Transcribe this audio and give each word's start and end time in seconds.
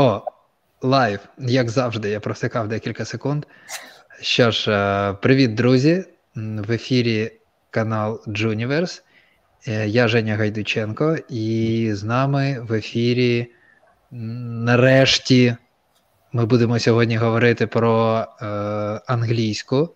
О, 0.00 0.22
live, 0.82 1.20
як 1.38 1.70
завжди, 1.70 2.10
я 2.10 2.20
просикав 2.20 2.68
декілька 2.68 3.04
секунд. 3.04 3.46
Що 4.20 4.50
ж, 4.50 4.72
е, 4.72 5.12
привіт, 5.12 5.54
друзі. 5.54 6.04
В 6.36 6.72
ефірі 6.72 7.32
канал 7.70 8.22
Juniverse. 8.26 9.02
Е, 9.68 9.88
я 9.88 10.08
Женя 10.08 10.36
Гайдученко, 10.36 11.16
і 11.28 11.90
з 11.92 12.04
нами 12.04 12.60
в 12.68 12.72
ефірі 12.72 13.50
нарешті 14.10 15.56
ми 16.32 16.46
будемо 16.46 16.78
сьогодні 16.78 17.16
говорити 17.16 17.66
про 17.66 18.18
е, 18.42 18.46
англійську. 19.06 19.94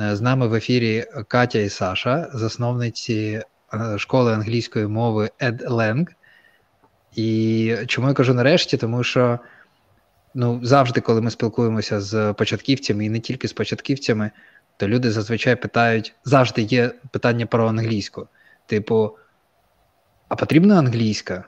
Е, 0.00 0.16
з 0.16 0.20
нами 0.20 0.46
в 0.46 0.54
ефірі 0.54 1.04
Катя 1.28 1.58
і 1.58 1.68
Саша, 1.68 2.30
засновниці 2.34 3.42
школи 3.96 4.34
англійської 4.34 4.86
мови 4.86 5.30
EdLang. 5.40 6.06
І 7.16 7.76
чому 7.86 8.08
я 8.08 8.14
кажу 8.14 8.34
нарешті? 8.34 8.76
Тому 8.76 9.04
що 9.04 9.38
ну, 10.34 10.60
завжди, 10.62 11.00
коли 11.00 11.20
ми 11.20 11.30
спілкуємося 11.30 12.00
з 12.00 12.32
початківцями, 12.32 13.04
і 13.04 13.10
не 13.10 13.20
тільки 13.20 13.48
з 13.48 13.52
початківцями, 13.52 14.30
то 14.76 14.88
люди 14.88 15.10
зазвичай 15.10 15.56
питають: 15.56 16.14
завжди 16.24 16.62
є 16.62 16.92
питання 17.10 17.46
про 17.46 17.68
англійську. 17.68 18.28
Типу, 18.66 19.16
а 20.28 20.36
потрібна 20.36 20.78
англійська 20.78 21.44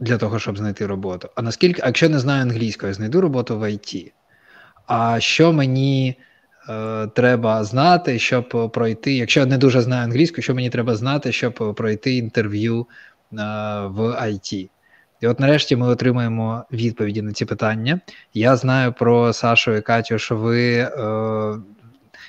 для 0.00 0.18
того, 0.18 0.38
щоб 0.38 0.58
знайти 0.58 0.86
роботу? 0.86 1.28
А 1.34 1.42
наскільки, 1.42 1.82
а 1.82 1.86
якщо 1.86 2.08
не 2.08 2.18
знаю 2.18 2.42
англійської, 2.42 2.90
я 2.90 2.94
знайду 2.94 3.20
роботу 3.20 3.58
в 3.58 3.72
ІТ. 3.72 4.12
А 4.86 5.20
що 5.20 5.52
мені 5.52 6.18
е, 6.68 7.06
треба 7.06 7.64
знати, 7.64 8.18
щоб 8.18 8.72
пройти? 8.74 9.12
Якщо 9.14 9.46
не 9.46 9.58
дуже 9.58 9.80
знаю 9.80 10.04
англійську, 10.04 10.42
що 10.42 10.54
мені 10.54 10.70
треба 10.70 10.94
знати, 10.94 11.32
щоб 11.32 11.74
пройти 11.76 12.16
інтерв'ю 12.16 12.86
в 13.32 14.00
IT. 14.22 14.68
І 15.20 15.26
от 15.26 15.40
нарешті 15.40 15.76
ми 15.76 15.88
отримаємо 15.88 16.64
відповіді 16.72 17.22
на 17.22 17.32
ці 17.32 17.44
питання. 17.44 18.00
Я 18.34 18.56
знаю 18.56 18.92
про 18.92 19.32
Сашу 19.32 19.74
і 19.74 19.80
Катю, 19.80 20.18
що 20.18 20.36
ви. 20.36 20.72
Е, 20.76 21.58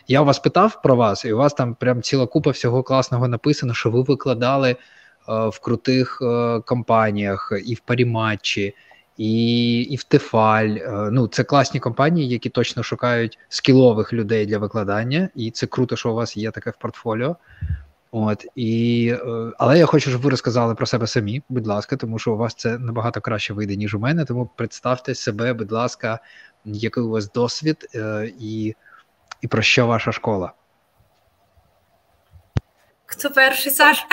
я 0.08 0.22
у 0.22 0.26
вас 0.26 0.40
питав 0.40 0.82
про 0.82 0.96
вас, 0.96 1.26
і 1.26 1.34
у 1.34 1.38
вас 1.38 1.54
там 1.54 1.76
прям 1.76 2.02
ціла 2.02 2.28
купа 2.28 2.52
всього 2.52 2.84
класного 2.84 3.28
написано, 3.28 3.74
що 3.74 3.92
ви 3.92 4.02
викладали 4.02 4.70
е, 4.70 4.76
в 5.28 5.60
крутих 5.60 6.20
е, 6.22 6.60
компаніях 6.60 7.54
і 7.66 7.74
в 7.74 7.80
Паріматчі, 7.80 8.76
і 9.18 9.82
і 9.82 9.96
в 9.96 10.04
Тефаль. 10.04 10.70
Е, 10.70 11.10
ну, 11.12 11.28
Це 11.28 11.44
класні 11.44 11.80
компанії, 11.80 12.30
які 12.30 12.50
точно 12.50 12.84
шукають 12.84 13.40
скілових 13.50 14.14
людей 14.14 14.46
для 14.46 14.58
викладання, 14.58 15.30
і 15.36 15.52
це 15.52 15.68
круто, 15.68 15.96
що 15.96 16.12
у 16.12 16.16
вас 16.16 16.38
є 16.38 16.52
таке 16.52 16.70
в 16.70 16.78
портфоліо. 16.78 17.36
От 18.16 18.46
і 18.56 19.08
е, 19.26 19.52
але 19.58 19.80
я 19.80 19.86
хочу, 19.86 20.10
щоб 20.10 20.22
ви 20.22 20.30
розказали 20.30 20.76
про 20.76 20.86
себе 20.86 21.08
самі, 21.08 21.42
будь 21.50 21.68
ласка, 21.68 21.96
тому 21.96 22.20
що 22.20 22.34
у 22.34 22.38
вас 22.38 22.56
це 22.56 22.78
набагато 22.78 23.22
краще 23.22 23.54
вийде, 23.54 23.76
ніж 23.76 23.96
у 23.96 24.00
мене. 24.00 24.26
Тому 24.26 24.50
представте 24.56 25.16
себе, 25.16 25.54
будь 25.54 25.72
ласка, 25.72 26.20
який 26.66 27.04
у 27.04 27.10
вас 27.10 27.32
досвід 27.32 27.88
е, 27.96 28.32
і, 28.40 28.76
і 29.42 29.48
про 29.48 29.62
що 29.62 29.88
ваша 29.88 30.12
школа. 30.12 30.54
Хто 33.06 33.30
перший 33.30 33.72
Саш? 33.72 34.06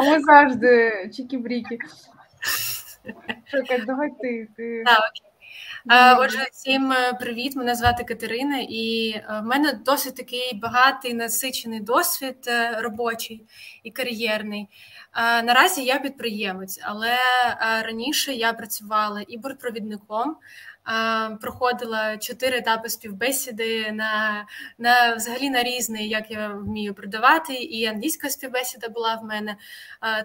Ми 0.00 0.20
завжди 0.20 0.90
чікі-бріки. 1.12 1.78
Давай 3.86 4.10
ти. 4.20 4.48
ти. 4.56 4.82
Так, 4.86 4.98
окей. 4.98 5.29
Е, 5.88 6.14
отже, 6.14 6.48
всім 6.52 6.92
е, 6.92 7.12
привіт! 7.12 7.56
Мене 7.56 7.74
звати 7.74 8.04
Катерина, 8.04 8.58
і 8.68 9.10
е, 9.10 9.40
в 9.42 9.46
мене 9.46 9.72
досить 9.72 10.16
такий 10.16 10.54
багатий 10.54 11.14
насичений 11.14 11.80
досвід 11.80 12.50
робочий 12.78 13.46
і 13.82 13.90
кар'єрний. 13.90 14.68
Наразі 15.16 15.84
я 15.84 15.98
підприємець, 15.98 16.80
але 16.82 17.16
раніше 17.82 18.32
я 18.32 18.52
працювала 18.52 19.24
і 19.28 19.38
бортпровідником, 19.38 20.36
проходила 21.40 22.16
чотири 22.16 22.56
етапи 22.56 22.88
співбесіди 22.88 23.92
на 23.92 24.46
на 24.78 25.14
взагалі 25.14 25.50
на 25.50 25.62
різний, 25.62 26.08
як 26.08 26.30
я 26.30 26.48
вмію 26.48 26.94
продавати. 26.94 27.54
І 27.54 27.86
англійська 27.86 28.28
співбесіда 28.28 28.88
була 28.88 29.14
в 29.22 29.24
мене 29.24 29.56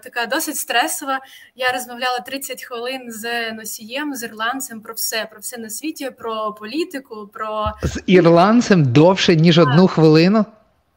така 0.02 0.26
досить 0.26 0.56
стресова. 0.56 1.20
Я 1.54 1.72
розмовляла 1.72 2.20
30 2.20 2.64
хвилин 2.64 3.12
з 3.12 3.52
носієм, 3.52 4.14
з 4.14 4.22
ірландцем 4.22 4.80
про 4.80 4.94
все, 4.94 5.28
про 5.30 5.40
все 5.40 5.58
на 5.58 5.70
світі, 5.70 6.10
про 6.10 6.52
політику. 6.52 7.30
про... 7.32 7.72
З 7.82 8.02
ірландцем 8.06 8.92
довше 8.92 9.36
ніж 9.36 9.58
одну 9.58 9.88
хвилину. 9.88 10.44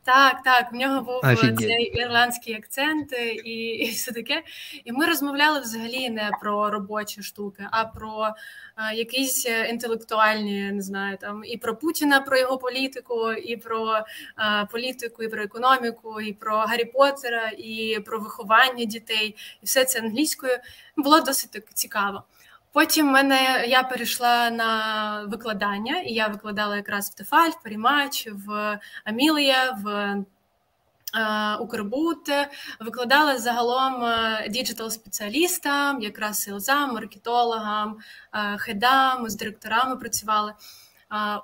Так, 0.09 0.43
так, 0.43 0.71
в 0.71 0.75
нього 0.75 1.01
був 1.01 1.19
Офігеть. 1.23 1.59
цей 1.59 1.83
ірландський 1.83 2.55
акцент 2.55 3.13
і 3.45 3.51
і 3.51 3.91
все 3.91 4.11
таке. 4.11 4.43
І 4.85 4.91
ми 4.91 5.05
розмовляли 5.05 5.59
взагалі 5.59 6.09
не 6.09 6.31
про 6.41 6.69
робочі 6.69 7.23
штуки, 7.23 7.67
а 7.71 7.85
про 7.85 8.29
а, 8.75 8.93
якісь 8.93 9.45
інтелектуальні, 9.45 10.71
не 10.71 10.81
знаю, 10.81 11.17
там 11.17 11.43
і 11.45 11.57
про 11.57 11.75
Путіна, 11.75 12.21
про 12.21 12.37
його 12.37 12.57
політику, 12.57 13.31
і 13.31 13.57
про 13.57 13.99
а, 14.35 14.65
політику, 14.65 15.23
і 15.23 15.27
про 15.27 15.43
економіку, 15.43 16.21
і 16.21 16.33
про 16.33 16.57
Гаррі 16.57 16.85
Поттера, 16.85 17.51
і 17.57 17.99
про 18.05 18.19
виховання 18.19 18.85
дітей, 18.85 19.35
і 19.61 19.65
все 19.65 19.85
це 19.85 19.99
англійською 19.99 20.57
було 20.97 21.21
досить 21.21 21.51
так 21.51 21.73
цікаво. 21.73 22.23
Потім 22.71 23.07
мене 23.07 23.65
я 23.67 23.83
перейшла 23.83 24.49
на 24.49 25.23
викладання, 25.27 26.01
і 26.01 26.13
я 26.13 26.27
викладала 26.27 26.75
якраз 26.75 27.09
в 27.09 27.13
Тефаль, 27.13 27.49
в 27.49 27.63
Парімач, 27.63 28.27
в 28.47 28.79
Амілія, 29.05 29.71
в 29.83 29.87
е, 29.87 31.55
Укрбут, 31.59 32.29
викладала 32.79 33.37
загалом 33.37 34.03
е, 34.03 34.47
діджитал-спеціалістам, 34.49 36.01
якраз 36.01 36.41
селзам, 36.41 36.93
маркетологам, 36.93 37.97
е, 38.33 38.57
хедам, 38.57 39.29
з 39.29 39.35
директорами 39.35 39.95
працювали. 39.95 40.53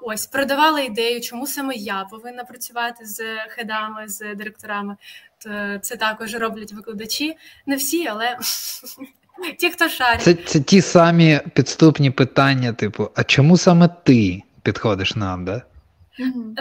Ось 0.01 0.27
продавала 0.27 0.79
ідею, 0.79 1.21
чому 1.21 1.47
саме 1.47 1.75
я 1.75 2.03
повинна 2.03 2.43
працювати 2.43 3.05
з 3.05 3.37
хедами, 3.49 4.07
з 4.07 4.35
директорами. 4.35 4.97
Це 5.81 5.97
також 5.99 6.35
роблять 6.35 6.73
викладачі. 6.73 7.37
Не 7.65 7.75
всі, 7.75 8.07
але 8.07 8.37
Ті, 9.59 9.69
хто 9.69 9.89
шарить. 9.89 10.21
Це 10.21 10.33
це 10.33 10.59
ті 10.59 10.81
самі 10.81 11.39
підступні 11.53 12.11
питання, 12.11 12.73
типу, 12.73 13.09
а 13.15 13.23
чому 13.23 13.57
саме 13.57 13.89
ти 14.03 14.43
підходиш 14.63 15.15
нам, 15.15 15.45
да? 15.45 15.61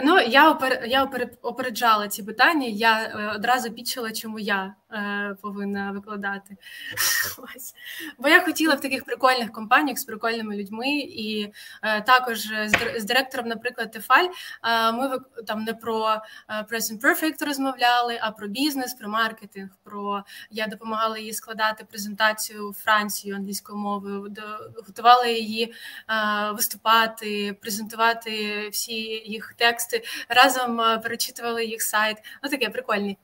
Ну, 0.03 0.19
я 0.19 0.51
опер, 0.51 0.83
я 0.87 1.09
опереджала 1.41 2.07
ці 2.07 2.23
питання, 2.23 2.67
я 2.67 3.01
е, 3.03 3.31
одразу 3.35 3.71
підчила, 3.71 4.11
чому 4.11 4.39
я 4.39 4.73
е, 4.91 5.35
повинна 5.41 5.91
викладати. 5.91 6.57
Ось. 7.37 7.73
Бо 8.17 8.27
я 8.27 8.41
хотіла 8.41 8.75
в 8.75 8.81
таких 8.81 9.05
прикольних 9.05 9.51
компаніях 9.51 9.97
з 9.97 10.03
прикольними 10.03 10.57
людьми, 10.57 10.87
і 10.97 11.53
е, 11.81 12.01
також 12.01 12.39
з, 12.39 12.99
з 12.99 13.03
директором, 13.03 13.47
наприклад, 13.47 13.91
Тефаль, 13.91 14.27
е, 14.63 14.91
ми 14.91 15.19
там 15.47 15.63
не 15.63 15.73
про 15.73 16.21
е, 16.49 16.65
Present 16.71 17.01
Perfect 17.01 17.45
розмовляли, 17.45 18.19
а 18.21 18.31
про 18.31 18.47
бізнес, 18.47 18.93
про 18.93 19.09
маркетинг. 19.09 19.69
Про 19.83 20.23
я 20.51 20.67
допомагала 20.67 21.17
їй 21.17 21.33
складати 21.33 21.85
презентацію 21.85 22.73
Францію 22.73 23.35
англійською 23.35 23.77
мовою, 23.77 24.29
до, 24.29 24.41
готувала 24.85 25.25
її 25.27 25.73
е, 26.09 26.51
виступати, 26.51 27.57
презентувати 27.61 28.69
всі 28.69 29.01
їх 29.25 29.53
тексти, 29.57 30.03
разом 30.29 30.77
перечитували 30.77 31.65
їх 31.65 31.81
сайт. 31.81 32.17
Ну 32.43 32.49
таке 32.49 32.69
прикольні. 32.69 33.17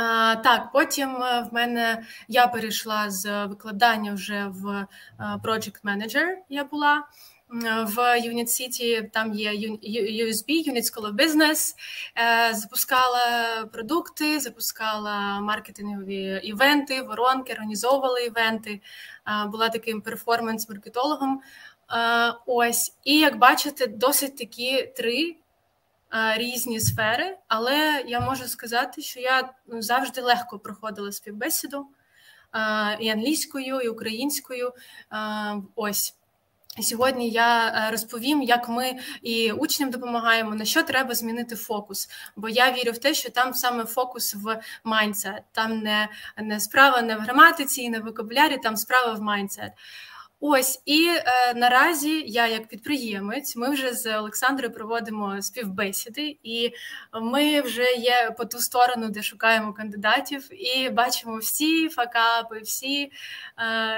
А, 0.00 0.36
Так, 0.36 0.72
потім 0.72 1.22
е, 1.22 1.48
в 1.50 1.54
мене 1.54 2.02
я 2.28 2.46
перейшла 2.46 3.10
з 3.10 3.46
викладання 3.46 4.12
вже 4.12 4.46
в 4.50 4.68
е, 4.68 4.86
Project 5.20 5.82
Manager, 5.84 6.26
Я 6.48 6.64
була 6.64 7.04
в 7.84 7.98
Unit 7.98 8.46
City, 8.46 9.10
Там 9.10 9.34
є 9.34 9.52
USB, 9.52 10.68
Unit 10.68 10.82
School 10.82 11.12
of 11.12 11.16
Business, 11.16 11.74
е, 12.16 12.54
Запускала 12.54 13.64
продукти, 13.72 14.40
запускала 14.40 15.40
маркетингові 15.40 16.40
івенти, 16.44 17.02
воронки, 17.02 17.52
організовувала 17.52 18.20
івенти. 18.20 18.80
Була 19.46 19.68
таким 19.68 20.00
перформанс-маркетологом. 20.00 21.40
Ось, 22.46 22.96
і 23.04 23.18
як 23.18 23.38
бачите, 23.38 23.86
досить 23.86 24.36
такі 24.36 24.92
три 24.96 25.36
різні 26.36 26.80
сфери, 26.80 27.38
але 27.48 28.04
я 28.06 28.20
можу 28.20 28.44
сказати, 28.44 29.02
що 29.02 29.20
я 29.20 29.50
ну, 29.66 29.82
завжди 29.82 30.20
легко 30.20 30.58
проходила 30.58 31.12
співбесіду 31.12 31.86
і 33.00 33.08
англійською, 33.08 33.80
і 33.80 33.88
українською. 33.88 34.72
Ось. 35.74 36.14
Сьогодні 36.82 37.30
я 37.30 37.68
е, 37.68 37.90
розповім, 37.90 38.42
як 38.42 38.68
ми 38.68 38.98
і 39.22 39.52
учням 39.52 39.90
допомагаємо, 39.90 40.54
на 40.54 40.64
що 40.64 40.82
треба 40.82 41.14
змінити 41.14 41.56
фокус. 41.56 42.08
Бо 42.36 42.48
я 42.48 42.72
вірю 42.72 42.92
в 42.92 42.98
те, 42.98 43.14
що 43.14 43.30
там 43.30 43.54
саме 43.54 43.84
фокус 43.84 44.34
в 44.34 44.60
майндсет. 44.84 45.42
Там 45.52 45.78
не 45.78 46.08
не 46.36 46.60
справа 46.60 47.02
не 47.02 47.16
в 47.16 47.20
граматиці, 47.20 47.90
не 47.90 47.98
в 47.98 48.04
вокабулярі, 48.04 48.58
там 48.58 48.76
справа 48.76 49.12
в 49.12 49.22
майндсет. 49.22 49.72
Ось 50.40 50.82
і 50.84 51.08
е, 51.08 51.54
наразі 51.54 52.24
я, 52.26 52.46
як 52.46 52.66
підприємець, 52.66 53.56
ми 53.56 53.70
вже 53.70 53.94
з 53.94 54.18
Олександрою 54.18 54.72
проводимо 54.72 55.42
співбесіди, 55.42 56.38
і 56.42 56.72
ми 57.22 57.60
вже 57.60 57.92
є 57.92 58.34
по 58.38 58.44
ту 58.44 58.58
сторону, 58.58 59.08
де 59.08 59.22
шукаємо 59.22 59.72
кандидатів, 59.72 60.48
і 60.50 60.90
бачимо 60.90 61.38
всі 61.38 61.88
факапи, 61.88 62.60
всі 62.60 63.02
е, 63.02 63.10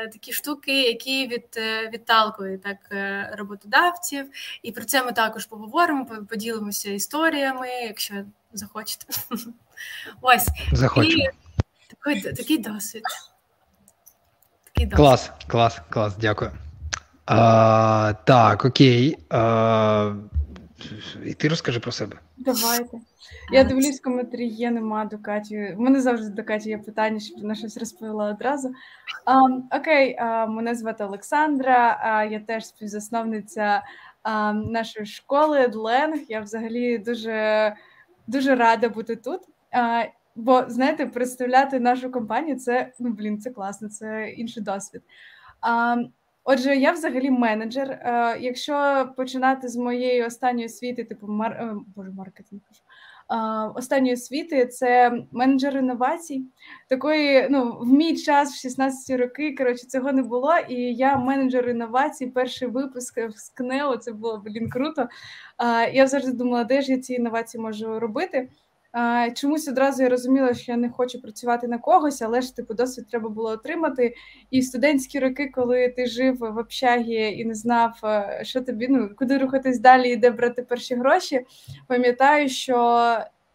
такі 0.09 0.33
штуки, 0.33 0.83
які 0.83 1.27
від, 1.27 1.47
е, 1.57 1.91
відталкують 1.93 2.63
так 2.63 2.79
е, 2.93 3.31
роботодавців. 3.39 4.31
І 4.63 4.73
про 4.73 4.85
це 4.85 5.03
ми 5.03 5.13
також 5.13 5.47
поговоримо. 5.47 6.07
Поділимося 6.31 6.91
історіями, 6.91 7.69
якщо 7.69 8.15
захочете. 8.53 9.07
Ось 10.21 10.47
Захочу. 10.73 11.09
І 11.11 11.29
такий, 11.89 12.33
такий 12.33 12.59
досвід. 12.59 13.03
Клас, 14.89 15.33
клас, 15.47 15.81
клас, 15.91 16.17
дякую. 16.17 16.51
А, 17.27 18.15
Так, 18.25 18.65
окей. 18.65 19.19
А, 19.31 20.13
І 21.27 21.35
ти 21.35 21.49
розкажи 21.49 21.81
про 21.81 21.93
себе. 21.93 22.17
Давайте. 22.37 22.99
Я 23.53 23.65
дивлюсь, 23.65 24.01
коментарі 24.01 24.47
є, 24.47 24.71
нема 24.71 25.05
до 25.05 25.19
Каті. 25.19 25.75
У 25.79 25.83
мене 25.83 26.01
завжди 26.01 26.31
до 26.31 26.45
Каті 26.45 26.69
є 26.69 26.79
питання, 26.79 27.21
щоб 27.21 27.41
вона 27.41 27.55
щось 27.55 27.77
розповіла 27.77 28.31
одразу. 28.31 28.71
А, 29.25 29.39
окей, 29.77 30.17
а, 30.19 30.47
мене 30.47 30.75
звати 30.75 31.05
Олександра, 31.05 32.01
а, 32.03 32.25
я 32.25 32.41
теж 32.41 32.67
співзасновниця 32.67 33.83
а, 34.23 34.53
нашої 34.53 35.07
школи 35.07 35.69
Дленг. 35.69 36.21
Я 36.29 36.41
взагалі 36.41 36.99
дуже 36.99 37.75
дуже 38.27 38.55
рада 38.55 38.89
бути 38.89 39.17
тут. 39.17 39.41
А, 39.73 40.05
Бо 40.37 40.65
знаєте, 40.69 41.07
представляти 41.07 41.81
нашу 41.81 42.11
компанію 42.11 42.59
це 42.59 42.93
ну 42.99 43.11
блін, 43.11 43.41
це 43.41 43.51
класно, 43.51 43.89
це 43.89 44.31
інший 44.31 44.63
досвід. 44.63 45.03
А, 45.61 45.97
Отже, 46.45 46.77
я 46.77 46.93
взагалі 46.93 47.31
менеджер. 47.31 47.91
А, 47.91 48.37
якщо 48.41 49.09
починати 49.17 49.69
з 49.69 49.77
моєї 49.77 50.25
останньої 50.25 50.67
освіти, 50.67 51.05
типу 51.05 51.27
мар... 51.27 51.53
Е, 51.53 51.77
боже, 51.97 52.11
маркетинг. 52.11 52.61
Останньої 53.75 54.15
освіти 54.15 54.67
це 54.67 55.13
менеджер 55.33 55.77
інновацій. 55.77 56.45
Такої, 56.89 57.47
ну, 57.51 57.79
в 57.81 57.87
мій 57.87 58.17
час, 58.17 58.53
в 58.53 58.61
16 58.61 59.21
роки, 59.21 59.55
коротше, 59.55 59.87
цього 59.87 60.13
не 60.13 60.23
було. 60.23 60.55
І 60.69 60.75
я 60.95 61.17
менеджер 61.17 61.69
інновацій, 61.69 62.27
перший 62.27 62.69
випуск 62.69 63.21
з 63.31 63.49
КНЕО, 63.49 63.97
це 63.97 64.13
було 64.13 64.43
блін 64.45 64.71
круто. 64.71 65.09
А, 65.57 65.87
Я 65.87 66.07
завжди 66.07 66.33
думала, 66.33 66.65
де 66.65 66.83
ж 66.83 66.93
я 66.93 66.99
ці 66.99 67.15
інновації 67.15 67.63
можу 67.63 68.01
робити. 68.01 68.49
Чомусь 69.35 69.69
одразу 69.69 70.03
я 70.03 70.09
розуміла, 70.09 70.55
що 70.55 70.73
я 70.73 70.79
не 70.79 70.91
хочу 70.91 71.23
працювати 71.23 71.69
на 71.69 71.79
когось, 71.79 72.23
але 72.23 72.41
ж 72.41 72.57
типу 72.57 72.75
досвід 72.75 73.07
треба 73.11 73.29
було 73.29 73.51
отримати. 73.51 74.15
І 74.51 74.61
в 74.61 74.65
студентські 74.65 75.19
роки, 75.19 75.51
коли 75.55 75.89
ти 75.89 76.07
жив 76.07 76.39
в 76.39 76.59
общагі 76.59 77.39
і 77.39 77.45
не 77.45 77.55
знав, 77.55 78.01
е, 78.05 78.41
що 78.43 78.61
тобі 78.61 78.89
ну 78.89 79.11
куди 79.19 79.39
рухатись 79.39 79.81
далі 79.81 80.11
і 80.11 80.17
де 80.17 80.31
брати 80.31 80.63
перші 80.63 80.95
гроші, 80.95 81.47
пам'ятаю, 81.87 82.49
що 82.49 82.77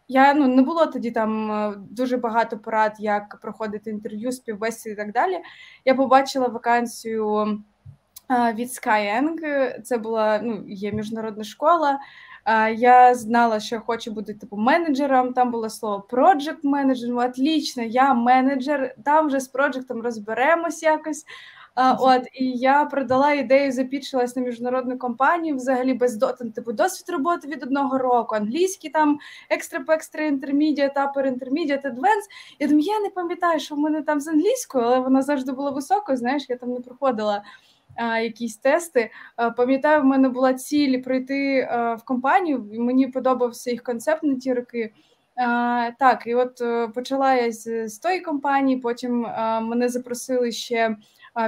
я 0.08 0.34
ну 0.34 0.48
не 0.48 0.62
було 0.62 0.86
тоді 0.86 1.12
там 1.12 1.52
е, 1.52 1.74
дуже 1.90 2.18
багато 2.18 2.58
порад, 2.58 2.96
як 3.00 3.40
проходити 3.42 3.90
інтерв'ю, 3.90 4.32
співбесіди 4.32 4.94
і 4.94 4.96
так 4.96 5.12
далі. 5.12 5.38
Я 5.86 5.96
побачила 5.96 6.48
вакансію 6.48 7.60
е, 8.32 8.54
від 8.54 8.68
Skyeng, 8.68 9.82
Це 9.82 9.98
була 9.98 10.40
ну 10.44 10.64
є 10.68 10.92
міжнародна 10.92 11.44
школа. 11.44 12.00
Я 12.78 13.16
знала, 13.16 13.60
що 13.60 13.76
я 13.76 13.82
хочу 13.82 14.12
бути 14.12 14.34
типу 14.34 14.58
менеджером. 14.58 15.34
Там 15.34 15.52
було 15.52 15.70
слово 15.70 16.08
project 16.10 16.60
менеджер. 16.64 17.10
Ну, 17.10 17.22
отлично, 17.22 17.84
я 17.84 18.14
менеджер. 18.14 18.96
Там 19.06 19.28
вже 19.28 19.40
з 19.40 19.48
проджектом 19.48 20.02
розберемось 20.02 20.84
якось. 20.84 21.26
От 22.00 22.28
і 22.34 22.52
я 22.52 22.86
продала 22.86 23.34
ідею, 23.34 23.72
запічилась 23.72 24.36
на 24.36 24.42
міжнародну 24.42 24.98
компанію 24.98 25.56
взагалі 25.56 25.94
без 25.94 26.16
дотин, 26.16 26.52
типу 26.52 26.72
досвід 26.72 27.10
роботи 27.10 27.48
від 27.48 27.64
одного 27.64 27.98
року, 27.98 28.36
англійський 28.36 28.90
там 28.90 29.20
екстра 29.50 29.86
екстра 29.90 30.24
інтермідіат, 30.24 30.98
апер 30.98 31.26
інтермідіат, 31.28 31.86
адвенс. 31.86 32.26
Я 32.60 32.68
думаю, 32.68 32.86
я 32.86 33.00
не 33.00 33.10
пам'ятаю, 33.10 33.60
що 33.60 33.76
в 33.76 33.80
мене 33.80 34.02
там 34.02 34.22
з 34.22 34.28
англійською, 34.28 34.86
але 34.86 35.00
вона 35.00 35.22
завжди 35.22 35.52
була 35.52 35.72
високою. 35.72 36.18
Знаєш, 36.18 36.46
я 36.50 36.56
там 36.58 36.70
не 36.70 36.80
проходила 36.80 37.44
якісь 38.00 38.58
тести. 38.58 39.12
А, 39.36 39.50
пам'ятаю, 39.50 40.02
в 40.02 40.06
мене 40.06 40.30
була 40.30 40.54
ціль 40.54 41.02
пройти 41.02 41.68
а, 41.72 41.94
в 41.96 42.04
компанію. 42.04 42.70
Мені 42.74 43.08
подобався 43.08 43.72
їх 43.72 43.84
концепт 43.84 44.24
на 44.24 44.36
ті 44.36 44.54
роки. 44.54 44.94
А, 45.36 45.92
Так, 46.00 46.24
і 46.28 46.36
от 46.36 46.62
е, 46.62 46.88
почала 46.88 47.34
я 47.34 47.52
з, 47.52 47.88
з 47.88 48.00
тої 48.00 48.20
компанії. 48.22 48.80
Потім 48.80 49.20
мене 49.62 49.90
запросили 49.90 50.52
ще 50.52 50.96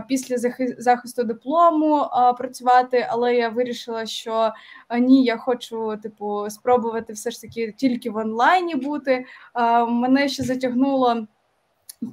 після 0.08 0.38
захисту 0.78 1.24
диплому 1.24 2.06
працювати, 2.38 3.08
але 3.10 3.36
я 3.36 3.50
вирішила, 3.50 4.06
що 4.06 4.52
ні, 5.00 5.24
я 5.24 5.38
хочу 5.38 5.98
типу 6.04 6.50
спробувати 6.50 7.14
все 7.14 7.32
ж 7.32 7.42
таки 7.42 7.74
тільки 7.78 8.10
в 8.10 8.16
онлайні 8.16 8.76
бути. 8.76 9.26
Мене 9.88 10.30
ще 10.30 10.44
затягнуло. 10.44 11.28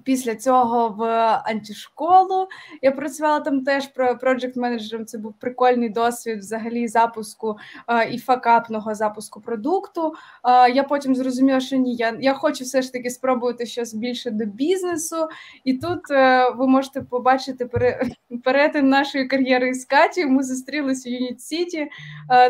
Після 0.05 0.35
цього 0.35 0.89
в 0.89 1.05
антишколу 1.45 2.49
я 2.83 2.91
працювала 2.93 3.41
там 3.41 3.65
теж 3.65 3.89
проджект 4.21 4.57
менеджером. 4.57 5.07
Це 5.07 5.19
був 5.19 5.35
прикольний 5.41 5.89
досвід 5.89 6.39
взагалі 6.39 6.89
запуску 6.89 7.57
е, 7.89 8.11
і 8.11 8.19
факапного 8.19 8.95
запуску 8.95 9.41
продукту. 9.41 10.15
Е, 10.45 10.71
я 10.71 10.83
потім 10.83 11.15
зрозуміла, 11.15 11.61
що 11.61 11.77
ні, 11.77 11.95
я 11.95 12.17
я 12.21 12.35
хочу 12.35 12.65
все 12.65 12.83
ж 12.83 12.93
таки 12.93 13.11
спробувати 13.11 13.67
щось 13.67 13.95
більше 13.95 14.31
до 14.31 14.45
бізнесу. 14.45 15.29
І 15.65 15.75
тут 15.75 16.11
е, 16.11 16.51
ви 16.51 16.67
можете 16.67 17.01
побачити 17.03 17.67
пере, 17.67 18.09
перетин 18.45 18.89
нашої 18.89 19.27
кар'єри 19.27 19.75
з 19.75 19.85
Каті. 19.85 20.27
Ми 20.27 20.43
зустрілися 20.43 21.09
в 21.09 21.13
Юніт 21.13 21.41
Сіті, 21.41 21.89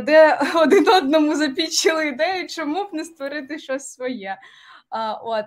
де 0.03 0.41
один 0.55 0.89
одному 0.89 1.35
запічили 1.35 2.09
ідею, 2.09 2.49
чому 2.49 2.85
б 2.85 2.89
не 2.93 3.05
створити 3.05 3.59
щось 3.59 3.93
своє. 3.93 4.39
От 5.23 5.47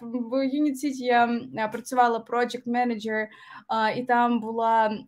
в 0.00 0.34
Unit 0.34 0.74
City 0.74 1.48
я 1.52 1.68
працювала 1.68 2.24
project 2.28 2.66
manager, 2.66 3.26
і 3.96 4.02
там 4.02 4.40
була 4.40 4.98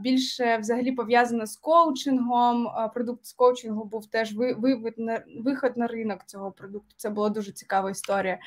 більше 0.00 0.56
взагалі 0.56 0.92
пов'язана 0.92 1.46
з 1.46 1.56
коучингом. 1.56 2.68
Продукт 2.94 3.26
з 3.26 3.32
коучингу 3.32 3.84
був 3.84 4.06
теж 4.06 4.34
вивід 4.36 4.94
на 4.98 5.22
виход 5.44 5.76
на 5.76 5.86
ринок 5.86 6.24
цього 6.26 6.50
продукту. 6.50 6.94
Це 6.96 7.10
була 7.10 7.28
дуже 7.28 7.52
цікава 7.52 7.90
історія. 7.90 8.38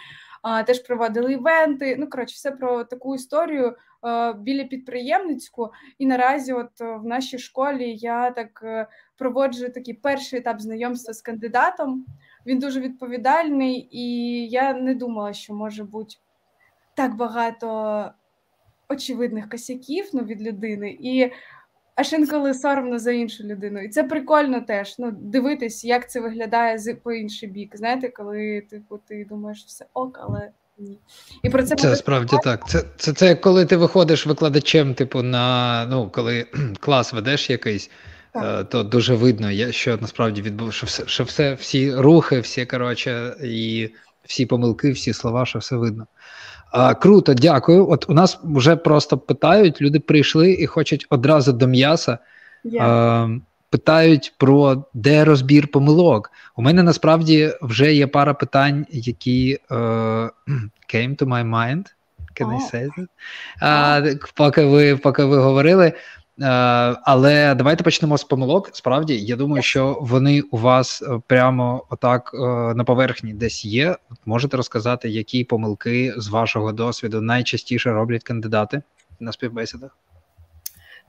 Теж 0.66 0.80
проводили 0.80 1.34
івенти. 1.34 1.96
Ну 2.00 2.10
коротше, 2.10 2.34
все 2.34 2.52
про 2.52 2.84
таку 2.84 3.16
історію 3.16 3.76
біля 4.38 4.64
підприємницьку. 4.64 5.72
І 5.98 6.06
наразі, 6.06 6.54
от 6.54 6.80
в 6.80 7.04
нашій 7.04 7.40
школі, 7.40 7.96
я 7.96 8.32
так 8.32 8.62
е, 8.64 8.88
проводжу 9.18 9.70
такий 9.70 9.94
перший 9.94 10.40
етап 10.40 10.62
знайомства 10.62 11.14
з 11.14 11.22
кандидатом. 11.22 12.06
Він 12.46 12.60
дуже 12.60 12.80
відповідальний, 12.80 13.88
і 13.92 14.08
я 14.48 14.74
не 14.74 14.96
думала, 14.96 15.34
що 15.34 15.54
може 15.54 15.84
бути 15.84 16.16
так 16.96 17.16
багато 17.16 18.10
очевидних 18.90 19.50
косяків 19.50 20.10
ну, 20.14 20.24
від 20.24 20.42
людини, 20.42 20.98
і 21.02 21.32
аж 21.96 22.14
інколи 22.14 22.54
соромно 22.54 23.00
за 23.00 23.12
іншу 23.12 23.44
людину. 23.44 23.80
І 23.80 23.90
це 23.90 24.04
прикольно 24.04 24.62
теж 24.62 24.96
ну, 25.00 25.12
дивитись, 25.12 25.86
як 25.86 26.12
це 26.12 26.20
виглядає 26.20 26.78
з 26.78 26.94
по 26.94 27.14
інший 27.14 27.50
бік. 27.50 27.78
Знаєте, 27.78 28.10
коли 28.10 28.62
типу, 28.62 29.00
ти 29.08 29.25
думаєш, 29.30 29.64
все 29.66 29.86
ок, 29.94 30.20
але. 30.22 30.50
Ні. 30.78 31.00
І 31.44 31.50
про 31.50 31.64
це 31.64 31.75
це 31.75 31.96
справді 31.96 32.38
так. 32.44 32.70
Це 32.70 32.84
це, 32.98 33.14
це 33.14 33.36
коли 33.36 33.66
ти 33.66 33.78
виходиш 33.78 34.28
викладачем, 34.28 34.94
типу, 34.94 35.22
на 35.22 35.86
ну, 35.90 36.10
коли 36.10 36.46
клас 36.80 37.14
ведеш 37.14 37.50
якийсь, 37.50 37.90
Е, 38.36 38.63
то 38.63 38.84
дуже 38.84 39.15
видно, 39.15 39.72
що 39.72 39.98
насправді 40.01 40.42
відбув, 40.42 40.74
що 40.74 40.86
все, 40.86 41.04
що 41.08 41.24
все, 41.24 41.54
всі 41.54 41.96
рухи, 41.96 42.39
всі 42.39 42.65
коротше, 42.65 43.36
і 43.44 43.89
всі 44.24 44.46
помилки, 44.46 44.92
всі 44.92 45.13
слова, 45.13 45.46
що 45.46 45.60
все 45.60 45.75
видно. 45.75 46.08
А, 46.72 46.94
Круто, 46.94 47.34
дякую. 47.34 47.89
От 47.89 48.10
у 48.10 48.13
нас 48.13 48.39
вже 48.44 48.75
просто 48.75 49.18
питають, 49.18 49.82
люди 49.82 50.00
прийшли 50.00 50.51
і 50.51 50.65
хочуть 50.65 51.06
одразу 51.10 51.54
до 51.54 51.68
м'яса. 51.68 52.18
Yeah. 52.65 52.82
А, 52.82 53.30
питають 53.70 54.34
про 54.38 54.86
де 54.94 55.25
розбір 55.25 55.68
помилок. 55.68 56.32
У 56.56 56.62
мене 56.62 56.84
насправді 56.84 57.51
вже 57.62 57.94
є 57.94 58.08
пара 58.08 58.34
питань, 58.34 58.86
які 58.89 59.60
uh, 59.70 60.30
came 60.94 61.15
to 61.15 61.25
my 61.25 61.50
mind. 61.50 61.86
Can 62.39 62.48
oh. 62.48 62.58
I 62.58 62.72
say 62.72 62.89
that? 62.98 63.08
Uh, 63.62 64.32
поки 64.36 64.63
ви 64.63 64.98
поки 64.98 65.24
ви 65.24 65.38
говорили. 65.38 65.94
Е, 66.42 66.46
але 67.04 67.56
давайте 67.56 67.84
почнемо 67.84 68.18
з 68.18 68.24
помилок. 68.24 68.70
Справді, 68.74 69.20
я 69.20 69.36
думаю, 69.36 69.63
що 69.63 69.98
вони 70.01 70.42
у 70.42 70.58
вас 70.58 71.01
е, 71.01 71.22
прямо 71.27 71.86
отак 71.89 72.32
е, 72.34 72.38
на 72.75 72.84
поверхні 72.84 73.34
десь 73.34 73.65
є. 73.65 73.96
Можете 74.25 74.58
розказати, 74.58 75.10
які 75.10 75.44
помилки 75.44 76.13
з 76.18 76.27
вашого 76.27 76.72
досвіду 76.72 77.22
найчастіше 77.22 77.92
роблять 77.92 78.24
кандидати 78.24 78.82
на 79.20 79.32
співбесідах? 79.32 79.98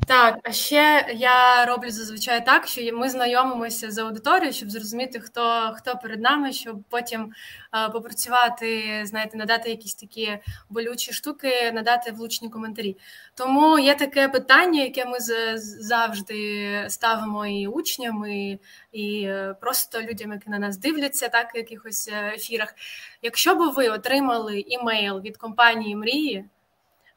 Так, 0.05 0.39
а 0.43 0.53
ще 0.53 1.07
я 1.15 1.67
роблю 1.67 1.91
зазвичай 1.91 2.47
так, 2.47 2.67
що 2.67 2.97
ми 2.97 3.09
знайомимося 3.09 3.91
з 3.91 3.99
аудиторією, 3.99 4.53
щоб 4.53 4.71
зрозуміти, 4.71 5.21
хто 5.21 5.75
хто 5.77 5.97
перед 5.97 6.21
нами, 6.21 6.53
щоб 6.53 6.83
потім 6.89 7.33
е, 7.75 7.89
попрацювати, 7.89 9.03
знаєте, 9.05 9.37
надати 9.37 9.71
якісь 9.71 9.95
такі 9.95 10.39
болючі 10.69 11.13
штуки, 11.13 11.73
надати 11.73 12.13
влучні 12.13 12.51
коментарі. 12.51 12.97
Тому 13.35 13.79
є 13.79 13.95
таке 13.95 14.29
питання, 14.29 14.83
яке 14.83 15.05
ми 15.05 15.19
завжди 15.59 16.85
ставимо 16.89 17.47
і 17.47 17.67
учням, 17.67 18.27
і, 18.27 18.59
і 18.93 19.23
е, 19.23 19.55
просто 19.61 20.03
людям, 20.03 20.33
які 20.33 20.51
на 20.51 20.59
нас 20.59 20.79
дивляться, 20.79 21.29
так 21.29 21.55
в 21.55 21.57
якихось 21.57 22.09
е, 22.09 22.33
ефірах. 22.35 22.75
Якщо 23.23 23.55
б 23.55 23.75
ви 23.75 23.89
отримали 23.89 24.61
імейл 24.61 25.21
від 25.21 25.37
компанії 25.37 25.97
Мрії. 25.97 26.45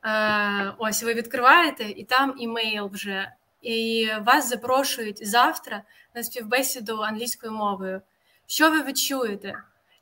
Е, 0.06 0.74
ось 0.78 1.04
ви 1.04 1.14
відкриваєте, 1.14 1.84
і 1.84 2.04
там 2.04 2.34
імейл 2.38 2.90
вже, 2.94 3.32
і 3.62 4.10
вас 4.26 4.50
запрошують 4.50 5.28
завтра 5.28 5.82
на 6.16 6.24
співбесіду 6.24 7.02
англійською 7.02 7.54
мовою. 7.54 8.02
Що 8.48 8.72
ви 8.72 8.84
відчуєте? 8.84 9.54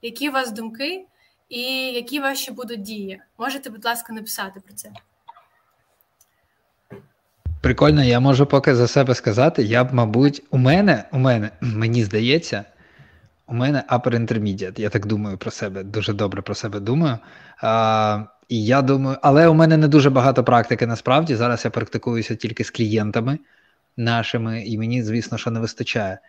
Які 0.02 0.30
у 0.30 0.32
вас 0.32 0.52
думки 0.52 1.06
і 1.50 1.62
які 1.94 2.20
ваші 2.20 2.52
будуть 2.52 2.82
дії? 2.82 3.22
Можете, 3.38 3.70
будь 3.70 3.86
ласка, 3.86 4.14
написати 4.14 4.60
про 4.60 4.74
це. 4.74 4.90
Прикольно, 7.62 8.04
я 8.04 8.20
можу 8.20 8.46
поки 8.46 8.76
за 8.76 8.88
себе 8.88 9.16
сказати. 9.16 9.64
Я 9.64 9.84
б, 9.84 9.94
мабуть, 9.94 10.44
у 10.50 10.58
мене, 10.58 11.04
у 11.12 11.18
мене, 11.18 11.52
мені 11.62 12.04
здається, 12.04 12.66
у 13.48 13.54
мене 13.54 13.84
upper 13.90 14.10
intermediate. 14.10 14.80
Я 14.80 14.90
так 14.90 15.06
думаю 15.06 15.38
про 15.38 15.52
себе, 15.52 15.84
дуже 15.84 16.14
добре 16.14 16.42
про 16.42 16.56
себе 16.56 16.80
думаю. 16.80 17.18
А, 17.62 18.24
я 18.50 18.82
думаю, 18.82 19.18
але 19.22 19.48
у 19.48 19.54
мене 19.54 19.78
не 19.78 19.88
дуже 19.88 20.10
багато 20.10 20.44
практики 20.44 20.88
насправді. 20.88 21.36
Зараз 21.36 21.66
я 21.66 21.72
практикуюся 21.72 22.36
тільки 22.36 22.64
з 22.64 22.72
клієнтами 22.72 23.40
нашими, 23.98 24.64
і 24.64 24.78
мені, 24.78 25.04
звісно, 25.04 25.38
що 25.38 25.52
не 25.52 25.60
вистачає. 25.60 26.20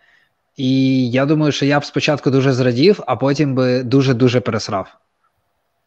І 0.57 1.11
я 1.11 1.25
думаю, 1.25 1.51
що 1.51 1.65
я 1.65 1.79
б 1.79 1.85
спочатку 1.85 2.31
дуже 2.31 2.53
зрадів, 2.53 2.99
а 3.07 3.15
потім 3.15 3.55
би 3.55 3.83
дуже-дуже 3.83 4.39
пересрав. 4.39 4.97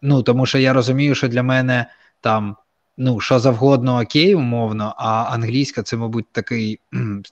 Ну, 0.02 0.22
тому 0.22 0.46
що 0.46 0.58
я 0.58 0.72
розумію, 0.72 1.14
що 1.14 1.28
для 1.28 1.42
мене 1.42 1.86
там 2.20 2.56
ну, 2.96 3.20
що 3.20 3.38
завгодно 3.38 4.00
окей, 4.00 4.34
умовно, 4.34 4.94
а 4.98 5.22
англійська 5.22 5.82
це, 5.82 5.96
мабуть, 5.96 6.26
такий, 6.32 6.80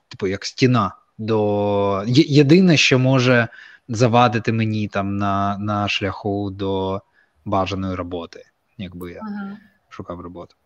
типу, 0.09 0.27
як 0.27 0.45
стіна. 0.45 0.95
до 1.19 2.05
Єдине, 2.07 2.77
що 2.77 2.99
може 2.99 3.49
завадити 3.89 4.53
мені 4.53 4.89
там 4.89 5.17
на, 5.17 5.59
на 5.59 5.89
шляху 5.89 6.51
до 6.51 7.03
бажаної 7.45 7.95
роботи 7.95 8.50
якби 8.83 9.13
я 9.13 9.21
ага. 9.21 9.57
шукав 9.89 10.21
роботу. 10.21 10.57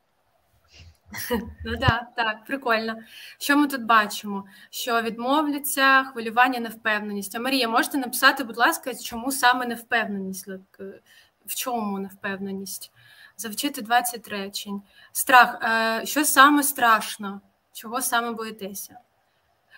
Ну 1.65 1.77
так, 1.77 2.15
так, 2.17 2.45
прикольно. 2.45 2.97
Що 3.39 3.57
ми 3.57 3.67
тут 3.67 3.85
бачимо? 3.85 4.45
Що 4.71 5.03
відмовляться, 5.03 6.05
хвилювання, 6.05 6.61
невпевненість. 6.61 7.35
А 7.35 7.41
Марія, 7.41 7.69
можете 7.69 7.99
написати, 7.99 8.45
будь 8.45 8.57
ласка, 8.57 8.95
чому 8.95 9.33
саме 9.33 9.67
невпевненість? 9.67 10.49
Е, 10.49 11.01
в 11.47 11.55
чому 11.55 11.99
невпевненість? 11.99 12.93
Завчити 13.37 13.83
20 13.83 14.29
речень. 14.29 14.83
Страх. 15.13 15.59
Е, 15.63 16.07
що 16.07 16.25
саме 16.25 16.63
страшно? 16.63 17.41
Чого 17.73 18.03
саме 18.03 18.31
боїтеся? 18.31 18.99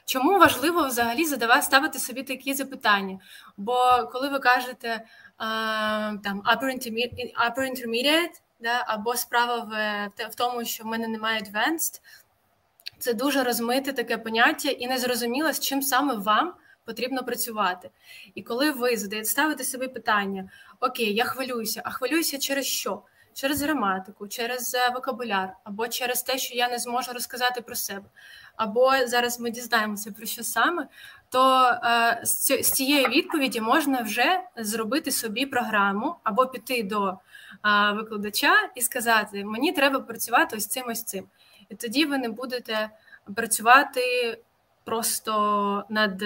Чому 0.07 0.39
важливо 0.39 0.87
взагалі 0.87 1.25
задавати 1.25 1.63
ставити 1.63 1.99
собі 1.99 2.23
такі 2.23 2.55
запитання? 2.55 3.19
Бо 3.57 4.09
коли 4.13 4.29
ви 4.29 4.39
кажете 4.39 5.05
там 6.23 6.43
upper 6.55 7.71
intermediate, 7.71 8.41
да, 8.61 8.85
або 8.87 9.17
справа 9.17 9.59
в, 9.59 9.73
в 10.31 10.35
тому, 10.35 10.65
що 10.65 10.85
в 10.85 10.87
мене 10.87 11.09
немає 11.09 11.41
advanced, 11.41 12.01
це 12.99 13.15
дуже 13.15 13.45
розмите 13.45 13.93
таке 13.93 14.19
поняття 14.19 14.69
і 14.69 14.87
незрозуміло, 14.87 15.53
з 15.53 15.61
чим 15.61 15.83
саме 15.83 16.15
вам 16.15 16.55
потрібно 16.85 17.25
працювати. 17.25 17.91
І 18.35 18.43
коли 18.43 18.71
ви 18.71 18.97
задаєте 18.97 19.29
ставите 19.29 19.65
собі 19.65 19.89
питання: 19.89 20.51
Окей, 20.81 21.15
я 21.15 21.25
хвилююся, 21.25 21.83
а 21.85 21.91
хвилююся 21.91 22.39
через 22.39 22.67
що? 22.67 23.03
Через 23.37 23.63
граматику, 23.63 24.29
через 24.29 24.75
е, 24.75 24.91
вокабуляр, 24.95 25.53
або 25.65 25.89
через 25.89 26.23
те, 26.23 26.39
що 26.39 26.55
я 26.55 26.69
не 26.69 26.79
зможу 26.79 27.13
розказати 27.13 27.61
про 27.61 27.75
себе, 27.75 28.05
або 28.57 28.93
зараз 29.07 29.41
ми 29.41 29.51
дізнаємося 29.51 30.13
про 30.13 30.27
що 30.27 30.43
саме, 30.43 30.89
то 31.29 31.71
е, 31.85 32.21
з 32.25 32.71
цієї 32.71 33.09
відповіді 33.09 33.61
можна 33.61 34.03
вже 34.03 34.41
зробити 34.57 35.11
собі 35.11 35.47
програму 35.47 36.17
або 36.23 36.47
піти 36.47 36.83
до 36.83 37.09
е, 37.09 37.93
викладача 37.93 38.71
і 38.75 38.81
сказати: 38.81 39.45
Мені 39.45 39.73
треба 39.73 40.01
працювати 40.01 40.57
ось 40.57 40.67
цим 40.67 40.85
ось 40.89 41.03
цим. 41.03 41.25
І 41.69 41.75
тоді 41.75 42.05
ви 42.07 42.19
не 42.19 42.29
будете 42.29 42.91
працювати 43.35 44.39
просто 44.85 45.85
над 45.89 46.19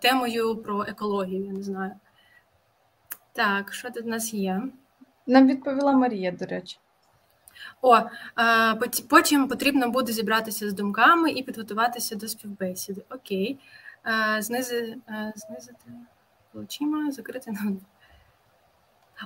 темою 0.00 0.56
про 0.56 0.82
екологію. 0.82 1.46
Я 1.46 1.52
не 1.52 1.62
знаю. 1.62 1.92
Так, 3.32 3.72
що 3.72 3.90
тут 3.90 4.04
у 4.04 4.08
нас 4.08 4.34
є? 4.34 4.62
Нам 5.28 5.46
відповіла 5.46 5.92
Марія, 5.92 6.32
до 6.32 6.46
речі. 6.46 6.78
О, 7.82 8.00
потім 9.08 9.48
потрібно 9.48 9.88
буде 9.88 10.12
зібратися 10.12 10.70
з 10.70 10.72
думками 10.72 11.30
і 11.30 11.42
підготуватися 11.42 12.16
до 12.16 12.28
співбесіди. 12.28 13.02
Окей. 13.10 13.58
Знизи, 14.38 14.96
знизити 15.34 15.84
очима, 16.54 17.12
закрити 17.12 17.50
на. 17.50 17.76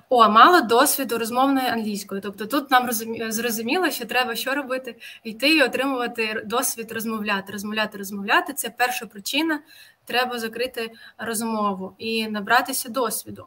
О, 0.09 0.28
мало 0.28 0.61
досвіду 0.61 1.18
розмовної 1.18 1.66
англійської. 1.66 2.21
Тобто 2.21 2.47
тут 2.47 2.71
нам 2.71 2.92
зрозуміло, 3.32 3.90
що 3.90 4.06
треба 4.06 4.35
що 4.35 4.54
робити, 4.54 4.97
йти 5.25 5.56
і 5.56 5.62
отримувати 5.62 6.42
досвід 6.47 6.92
розмовляти, 6.92 7.52
розмовляти, 7.52 7.99
розмовляти. 7.99 8.52
Це 8.52 8.71
перша 8.71 9.06
причина. 9.06 9.61
Треба 10.04 10.38
закрити 10.38 10.90
розмову 11.18 11.94
і 11.99 12.28
набратися 12.28 12.88
досвіду. 12.88 13.47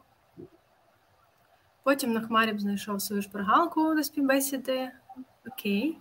Потім 1.86 2.12
на 2.12 2.20
хмарі 2.20 2.52
б 2.52 2.60
знайшов 2.60 3.02
свою 3.02 3.22
шпаргалку 3.22 3.94
до 3.94 4.04
співбесіди. 4.04 4.90
Окей. 5.52 5.98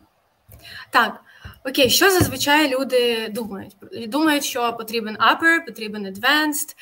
Так, 0.89 1.23
окей, 1.65 1.89
що 1.89 2.11
зазвичай 2.11 2.69
люди 2.69 3.29
думають? 3.29 3.75
Думають, 4.07 4.43
що 4.43 4.73
потрібен 4.73 5.17
upper, 5.17 5.65
потрібен 5.65 6.05
advanced, 6.07 6.75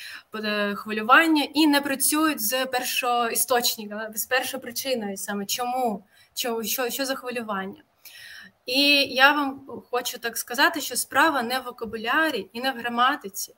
хвилювання, 0.75 1.47
і 1.53 1.67
не 1.67 1.81
працюють 1.81 2.41
з 2.41 2.65
першого 2.65 3.27
істочника, 3.27 4.11
з 4.15 4.25
першою 4.25 4.63
причиною 4.63 5.17
саме 5.17 5.45
чому, 5.45 6.03
що, 6.33 6.63
що, 6.63 6.89
що 6.89 7.05
за 7.05 7.15
хвилювання. 7.15 7.83
І 8.65 8.81
я 9.13 9.31
вам 9.31 9.67
хочу 9.91 10.19
так 10.19 10.37
сказати, 10.37 10.81
що 10.81 10.95
справа 10.95 11.43
не 11.43 11.59
в 11.59 11.63
вокабулярі 11.63 12.49
і 12.53 12.61
не 12.61 12.71
в 12.71 12.75
граматиці, 12.75 13.55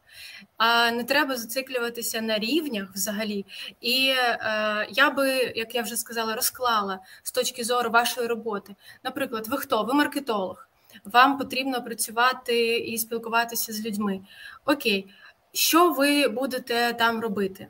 а 0.57 0.91
не 0.91 1.03
треба 1.03 1.35
зациклюватися 1.35 2.21
на 2.21 2.39
рівнях 2.39 2.89
взагалі. 2.93 3.45
І 3.81 4.13
е, 4.17 4.87
я 4.89 5.09
би, 5.09 5.29
як 5.55 5.75
я 5.75 5.81
вже 5.81 5.95
сказала, 5.95 6.35
розклала 6.35 6.99
з 7.23 7.31
точки 7.31 7.63
зору 7.63 7.89
вашої 7.89 8.27
роботи. 8.27 8.75
Наприклад, 9.03 9.47
ви 9.47 9.57
хто? 9.57 9.83
Ви 9.83 9.93
маркетолог, 9.93 10.67
вам 11.05 11.37
потрібно 11.37 11.83
працювати 11.83 12.77
і 12.77 12.97
спілкуватися 12.97 13.73
з 13.73 13.85
людьми. 13.85 14.19
Окей, 14.65 15.13
що 15.53 15.91
ви 15.91 16.27
будете 16.27 16.93
там 16.93 17.19
робити? 17.19 17.67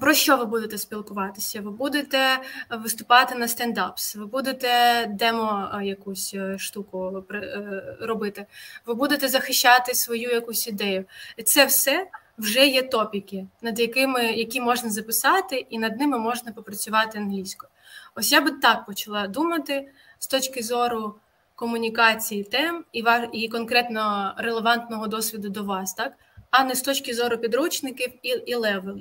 Про 0.00 0.14
що 0.14 0.36
ви 0.36 0.44
будете 0.44 0.78
спілкуватися? 0.78 1.60
Ви 1.60 1.70
будете 1.70 2.38
виступати 2.70 3.34
на 3.34 3.48
стендапс, 3.48 4.16
ви 4.16 4.26
будете 4.26 5.06
демо 5.06 5.70
е, 5.74 5.84
якусь 5.84 6.34
е, 6.34 6.58
штуку 6.58 7.24
е, 7.30 7.96
робити, 8.00 8.46
ви 8.86 8.94
будете 8.94 9.28
захищати 9.28 9.94
свою 9.94 10.30
якусь 10.30 10.68
ідею. 10.68 11.04
Це 11.44 11.66
все 11.66 12.06
вже 12.38 12.66
є 12.66 12.82
топіки, 12.82 13.46
над 13.62 13.80
якими 13.80 14.24
які 14.24 14.60
можна 14.60 14.90
записати, 14.90 15.56
і 15.70 15.78
над 15.78 15.98
ними 15.98 16.18
можна 16.18 16.52
попрацювати 16.52 17.18
англійською. 17.18 17.70
Ось 18.14 18.32
я 18.32 18.40
би 18.40 18.50
так 18.50 18.86
почала 18.86 19.26
думати 19.26 19.88
з 20.18 20.28
точки 20.28 20.62
зору 20.62 21.14
комунікації 21.54 22.44
тем 22.44 22.84
і 22.92 23.04
і 23.32 23.48
конкретно 23.48 24.34
релевантного 24.38 25.06
досвіду 25.06 25.48
до 25.48 25.64
вас, 25.64 25.94
так 25.94 26.12
а 26.58 26.64
не 26.64 26.74
з 26.74 26.82
точки 26.82 27.14
зору 27.14 27.38
підручників 27.38 28.12
і 28.22 28.28
і 28.28 28.54
level, 28.54 29.00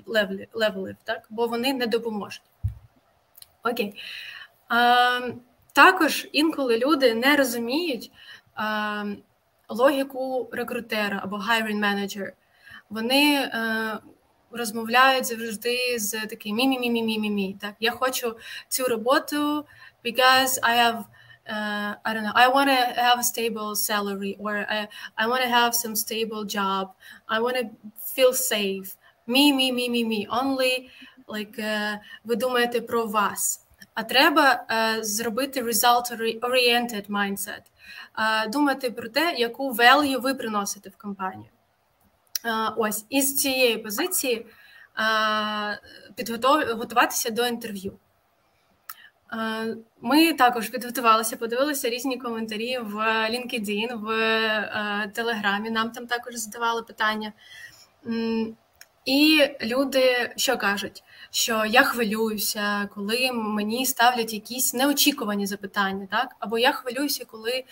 level 0.54 0.80
ів, 0.80 0.96
так? 1.04 1.28
бо 1.30 1.48
вони 1.48 1.74
не 1.74 1.88
допоможуть. 1.88 2.42
Окей. 3.64 3.94
А, 4.68 5.20
Також 5.74 6.28
інколи 6.32 6.78
люди 6.78 7.16
не 7.16 7.36
розуміють 7.36 8.12
а, 8.56 9.06
логіку 9.70 10.50
рекрутера 10.52 11.20
або 11.24 11.38
hiring 11.38 11.80
manager. 11.80 12.32
Вони 12.90 13.36
е, 13.36 14.00
розмовляють 14.52 15.26
завжди 15.26 16.00
з 16.00 16.28
таким 16.28 16.58
мі-мі-мі-мі-мі-мі. 16.58 17.60
Так, 17.62 17.74
я 17.80 17.92
хочу 17.92 18.38
цю 18.70 18.84
роботу 18.84 19.66
because 20.06 20.60
I 20.62 20.78
have 20.78 21.04
uh, 21.50 21.96
I 22.06 22.14
don't 22.14 22.24
know. 22.24 22.32
I 22.36 22.48
want 22.48 22.70
to 22.70 23.02
have 23.02 23.20
a 23.20 23.24
stable 23.24 23.76
salary, 23.76 24.36
or 24.40 24.66
I, 24.70 24.88
I 25.18 25.28
want 25.28 25.42
to 25.44 25.50
have 25.50 25.74
some 25.76 25.96
stable 25.96 26.44
job. 26.46 26.94
I 27.30 27.40
want 27.40 27.56
to 27.58 27.70
feel 28.16 28.34
safe. 28.34 28.96
Me, 29.28 29.52
me, 29.52 29.72
me, 29.72 29.90
me, 29.90 30.04
me. 30.04 30.28
Only 30.28 30.90
like 31.28 31.58
uh, 31.60 31.98
ви 32.26 32.36
думаєте 32.36 32.82
про 32.82 33.06
вас. 33.06 33.66
а 33.96 34.04
треба 34.04 34.66
е, 34.72 35.04
зробити 35.04 35.64
result-oriented 35.64 37.10
mindset, 37.10 37.62
е, 38.18 38.48
думати 38.48 38.92
про 38.92 39.10
те, 39.10 39.36
яку 39.38 39.74
value 39.74 40.22
ви 40.22 40.34
приносите 40.34 40.90
в 40.90 40.98
компанію. 40.98 41.50
Е, 42.46 42.50
ось 42.78 43.06
із 43.10 43.42
цієї 43.42 43.78
позиції 43.78 44.46
е, 45.00 45.80
підготуватися 46.16 47.30
до 47.30 47.48
інтерв'ю. 47.48 47.94
Е, 49.34 49.78
ми 50.02 50.34
також 50.34 50.70
підготувалися, 50.70 51.38
подивилися 51.38 51.90
різні 51.90 52.18
коментарі 52.18 52.80
в 52.80 52.96
LinkedIn, 53.30 54.00
в 54.00 54.10
е, 54.10 55.12
Телеграмі. 55.16 55.70
Нам 55.70 55.92
там 55.92 56.08
також 56.08 56.36
задавали 56.36 56.84
питання. 56.84 57.34
І 59.06 59.50
люди 59.62 60.34
що 60.36 60.58
кажуть? 60.58 61.04
Що 61.32 61.66
я 61.66 61.84
хвилююся, 61.84 62.90
коли 62.96 63.32
мені 63.32 63.86
ставлять 63.86 64.34
якісь 64.34 64.74
неочікувані 64.74 65.48
запитання, 65.48 66.08
так? 66.12 66.36
Або 66.40 66.58
я 66.58 66.72
хвилююся, 66.72 67.26
коли 67.26 67.64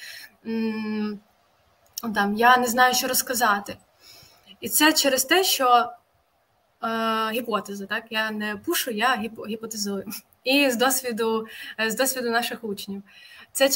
там 2.16 2.36
я 2.36 2.58
не 2.58 2.68
знаю, 2.68 2.94
що 2.94 3.08
розказати. 3.08 3.78
І 4.62 4.70
це 4.70 4.94
через 4.94 5.26
те, 5.26 5.44
що 5.44 5.90
е, 6.84 7.32
гіпотеза, 7.32 7.86
так? 7.86 8.04
Я 8.10 8.32
не 8.32 8.56
пушу, 8.56 8.92
я 8.92 9.16
гіпотезую. 9.48 10.06
І 10.44 10.70
з 10.70 10.76
досвіду 10.76 11.48
е, 11.80 11.92
з 11.92 11.96
досвіду 11.96 12.30
наших 12.30 12.64
учнів. 12.64 13.04
Це, 13.52 13.70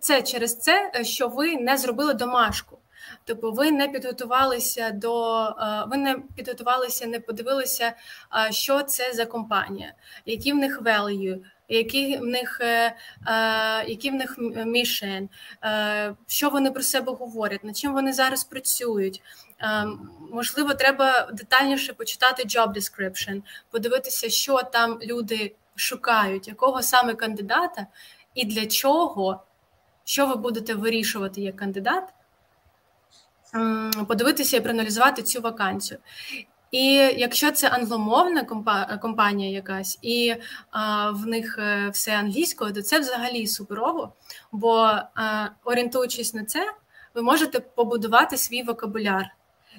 це, 0.00 0.22
через 0.22 0.58
це, 0.58 0.92
що 1.02 1.28
ви 1.28 1.56
не 1.56 1.76
зробили 1.76 2.14
домашку. 2.14 2.78
Тобто 3.24 3.50
ви 3.50 3.72
не 3.72 3.88
підготувалися 3.88 4.90
до 4.90 5.44
е, 5.44 5.84
ви 5.90 5.96
не 5.96 6.18
підготувалися, 6.36 7.06
не 7.06 7.20
подивилися, 7.20 7.92
е, 8.48 8.52
що 8.52 8.82
це 8.82 9.12
за 9.12 9.26
компанія, 9.26 9.92
які 10.26 10.52
в 10.52 10.56
них 10.56 10.82
value, 10.82 11.38
які 11.68 12.16
в 12.16 12.24
них 12.24 12.60
е, 12.60 12.94
які 13.86 14.10
в 14.10 14.14
них 14.14 14.38
mission, 14.38 15.28
що 16.26 16.50
вони 16.50 16.70
про 16.70 16.82
себе 16.82 17.12
говорять, 17.12 17.64
над 17.64 17.76
чим 17.76 17.92
вони 17.92 18.12
зараз 18.12 18.44
працюють. 18.44 19.22
Можливо, 20.32 20.74
треба 20.74 21.28
детальніше 21.32 21.92
почитати 21.92 22.42
job 22.42 22.72
description, 22.72 23.42
подивитися, 23.70 24.30
що 24.30 24.62
там 24.62 24.98
люди 25.02 25.54
шукають, 25.76 26.48
якого 26.48 26.82
саме 26.82 27.14
кандидата 27.14 27.86
і 28.34 28.44
для 28.44 28.66
чого, 28.66 29.42
що 30.04 30.26
ви 30.26 30.36
будете 30.36 30.74
вирішувати 30.74 31.40
як 31.40 31.56
кандидат 31.56 32.12
подивитися 34.08 34.56
і 34.56 34.60
проаналізувати 34.60 35.22
цю 35.22 35.40
вакансію. 35.40 36.00
І 36.70 36.94
якщо 36.94 37.52
це 37.52 37.68
англомовна 37.68 38.44
компанія 39.02 39.50
якась, 39.50 39.98
і 40.02 40.34
а, 40.70 41.10
в 41.10 41.26
них 41.26 41.58
е, 41.58 41.88
все 41.92 42.18
англійською, 42.18 42.72
то 42.72 42.82
це 42.82 43.00
взагалі 43.00 43.46
суперово. 43.46 44.12
Бо 44.52 44.74
а, 45.14 45.48
орієнтуючись 45.64 46.34
на 46.34 46.44
це, 46.44 46.74
ви 47.14 47.22
можете 47.22 47.60
побудувати 47.60 48.36
свій 48.36 48.62
вокабуляр. 48.62 49.26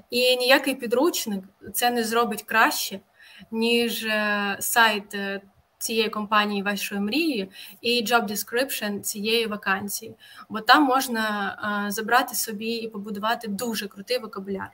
І 0.10 0.36
ніякий 0.36 0.75
підручник 0.75 1.44
це 1.74 1.92
не 1.92 2.04
зробить 2.04 2.44
краще, 2.44 3.00
ніж 3.51 4.06
е, 4.06 4.58
сайт 4.60 5.16
е, 5.16 5.42
цієї 5.77 6.10
компанії 6.10 6.63
вашої 6.63 7.01
мрії 7.01 7.51
і 7.81 8.03
job 8.03 8.31
description 8.31 9.00
цієї 9.00 9.48
вакансії, 9.48 10.15
бо 10.50 10.62
там 10.62 10.84
можна 10.84 11.55
а, 11.62 11.91
забрати 11.91 12.36
собі 12.36 12.72
і 12.72 12.88
побудувати 12.88 13.48
дуже 13.48 13.88
крутий 13.88 14.19
вокабуляр. 14.19 14.72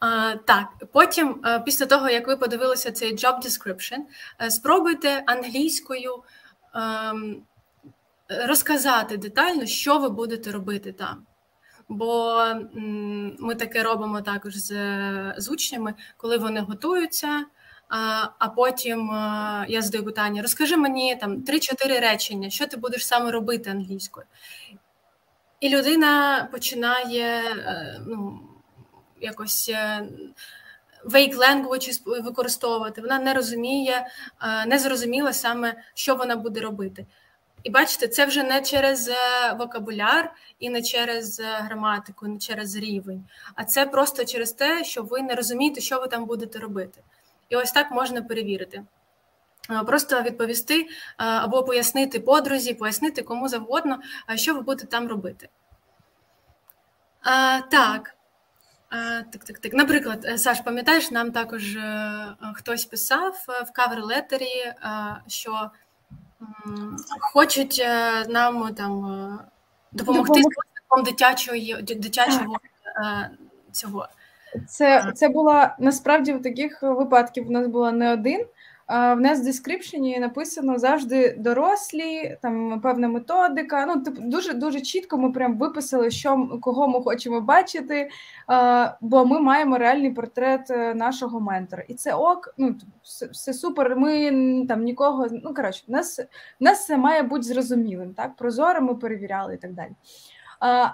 А, 0.00 0.34
так, 0.36 0.66
потім, 0.92 1.40
а, 1.42 1.58
після 1.58 1.86
того, 1.86 2.10
як 2.10 2.26
ви 2.26 2.36
подивилися 2.36 2.92
цей 2.92 3.16
job 3.16 3.42
description, 3.44 3.98
спробуйте 4.50 5.22
англійською 5.26 6.22
ем, 6.74 7.42
розказати 8.28 9.16
детально, 9.16 9.66
що 9.66 9.98
ви 9.98 10.08
будете 10.08 10.52
робити 10.52 10.92
там. 10.92 11.26
Бо 11.88 12.42
ми 13.38 13.54
таке 13.54 13.82
робимо 13.82 14.20
також 14.20 14.56
з, 14.56 14.74
з 15.36 15.50
учнями, 15.50 15.94
коли 16.16 16.38
вони 16.38 16.60
готуються. 16.60 17.44
А 18.38 18.48
потім 18.56 19.08
я 19.68 19.82
задаю 19.82 20.04
питання: 20.04 20.42
розкажи 20.42 20.76
мені 20.76 21.16
там 21.16 21.36
3-4 21.36 22.00
речення, 22.00 22.50
що 22.50 22.66
ти 22.66 22.76
будеш 22.76 23.06
саме 23.06 23.30
робити 23.30 23.70
англійською. 23.70 24.26
І 25.60 25.68
людина 25.68 26.48
починає 26.52 27.42
е, 27.42 28.00
ну, 28.06 28.40
якось 29.20 29.68
е, 29.68 30.08
vague 31.04 31.36
language 31.36 32.22
використовувати. 32.22 33.00
Вона 33.00 33.18
не 33.18 33.34
розуміє, 33.34 34.06
е, 34.42 34.66
не 34.66 34.78
зрозуміла 34.78 35.32
саме, 35.32 35.74
що 35.94 36.14
вона 36.14 36.36
буде 36.36 36.60
робити. 36.60 37.06
І 37.62 37.70
бачите, 37.70 38.08
це 38.08 38.26
вже 38.26 38.42
не 38.42 38.62
через 38.62 39.10
вокабуляр 39.58 40.32
і 40.58 40.70
не 40.70 40.82
через 40.82 41.40
граматику, 41.40 42.28
не 42.28 42.38
через 42.38 42.76
рівень, 42.76 43.24
а 43.54 43.64
це 43.64 43.86
просто 43.86 44.24
через 44.24 44.52
те, 44.52 44.84
що 44.84 45.02
ви 45.02 45.22
не 45.22 45.34
розумієте, 45.34 45.80
що 45.80 46.00
ви 46.00 46.08
там 46.08 46.24
будете 46.24 46.58
робити. 46.58 47.02
І 47.50 47.56
ось 47.56 47.72
так 47.72 47.90
можна 47.90 48.22
перевірити. 48.22 48.84
Просто 49.86 50.22
відповісти 50.22 50.86
або 51.16 51.64
пояснити 51.64 52.20
подрузі, 52.20 52.74
пояснити 52.74 53.22
кому 53.22 53.48
завгодно, 53.48 53.98
що 54.34 54.54
ви 54.54 54.60
будете 54.60 54.86
там 54.86 55.08
робити. 55.08 55.48
А, 57.22 57.60
Так. 57.60 58.14
А, 58.90 59.22
так, 59.22 59.44
так, 59.44 59.58
так. 59.58 59.72
Наприклад, 59.72 60.24
е, 60.24 60.38
Саш, 60.38 60.60
пам'ятаєш, 60.60 61.10
нам 61.10 61.32
також 61.32 61.76
е, 61.76 62.36
хтось 62.54 62.84
писав 62.84 63.44
е, 63.48 63.62
в 63.62 63.72
кавер-летері, 63.72 64.74
що 65.26 65.70
хочуть 67.20 67.86
нам 68.28 68.74
там 68.74 69.40
допомогти 69.92 70.42
з 70.42 71.02
дитячого 71.02 71.82
дитячого 71.82 72.56
цього. 73.72 74.08
Це 74.68 75.12
це 75.14 75.28
була 75.28 75.76
насправді 75.78 76.32
в 76.32 76.42
таких 76.42 76.82
випадків 76.82 77.48
у 77.48 77.50
нас 77.50 77.66
була 77.66 77.92
не 77.92 78.12
один. 78.12 78.46
В 78.90 79.16
нас 79.16 79.40
в 79.40 79.44
дескрипшені 79.44 80.18
написано 80.18 80.78
завжди 80.78 81.34
дорослі, 81.38 82.38
там 82.42 82.80
певна 82.80 83.08
методика. 83.08 83.86
Ну, 83.86 84.02
типу, 84.02 84.22
дуже 84.24 84.52
дуже 84.52 84.80
чітко 84.80 85.18
ми 85.18 85.32
прям 85.32 85.58
виписали, 85.58 86.10
що 86.10 86.58
кого 86.60 86.88
ми 86.88 87.02
хочемо 87.02 87.40
бачити, 87.40 88.10
бо 89.00 89.26
ми 89.26 89.40
маємо 89.40 89.78
реальний 89.78 90.10
портрет 90.10 90.70
е, 90.70 90.94
нашого 90.94 91.40
ментора. 91.40 91.84
І 91.88 91.94
це 91.94 92.14
ок, 92.14 92.54
ну 92.58 92.74
все, 93.02 93.26
все 93.26 93.52
супер. 93.52 93.96
Ми 93.96 94.30
там 94.68 94.84
нікого. 94.84 95.26
Ну 95.44 95.54
коротше, 95.54 95.84
в 95.88 95.90
нас 95.90 96.20
в 96.60 96.64
нас 96.64 96.86
це 96.86 96.96
має 96.96 97.22
бути 97.22 97.42
зрозумілим. 97.42 98.14
Так, 98.14 98.36
прозоро 98.36 98.80
ми 98.80 98.94
перевіряли 98.94 99.54
і 99.54 99.58
так 99.58 99.72
далі. 99.72 99.90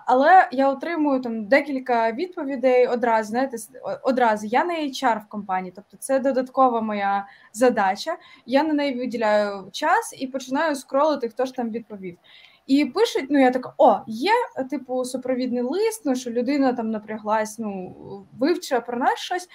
Але 0.07 0.49
я 0.53 0.69
отримую 0.69 1.21
там 1.21 1.47
декілька 1.47 2.13
відповідей 2.13 2.87
одразу. 2.87 3.31
Знаєте, 3.31 3.57
одразу 4.03 4.47
я 4.47 4.65
не 4.65 4.75
HR 4.75 5.21
в 5.25 5.29
компанії, 5.29 5.73
тобто 5.77 5.97
це 5.97 6.19
додаткова 6.19 6.81
моя 6.81 7.27
задача. 7.53 8.17
Я 8.47 8.63
на 8.63 8.75
неї 8.75 8.99
виділяю 8.99 9.69
час 9.73 10.15
і 10.19 10.27
починаю 10.27 10.75
скролити, 10.75 11.29
хто 11.29 11.45
ж 11.45 11.55
там 11.55 11.71
відповів. 11.71 12.19
І 12.67 12.85
пишуть, 12.85 13.27
ну 13.31 13.41
я 13.41 13.51
така: 13.51 13.75
о, 13.79 13.99
є 14.07 14.33
типу 14.71 15.05
супровідний 15.05 15.63
лист, 15.63 16.03
ну 16.05 16.15
що 16.15 16.31
людина 16.31 16.73
там 16.73 16.91
напряглась, 16.91 17.59
ну 17.59 17.97
вивчила 18.39 18.81
про 18.81 18.99
нас 18.99 19.19
щось. 19.19 19.49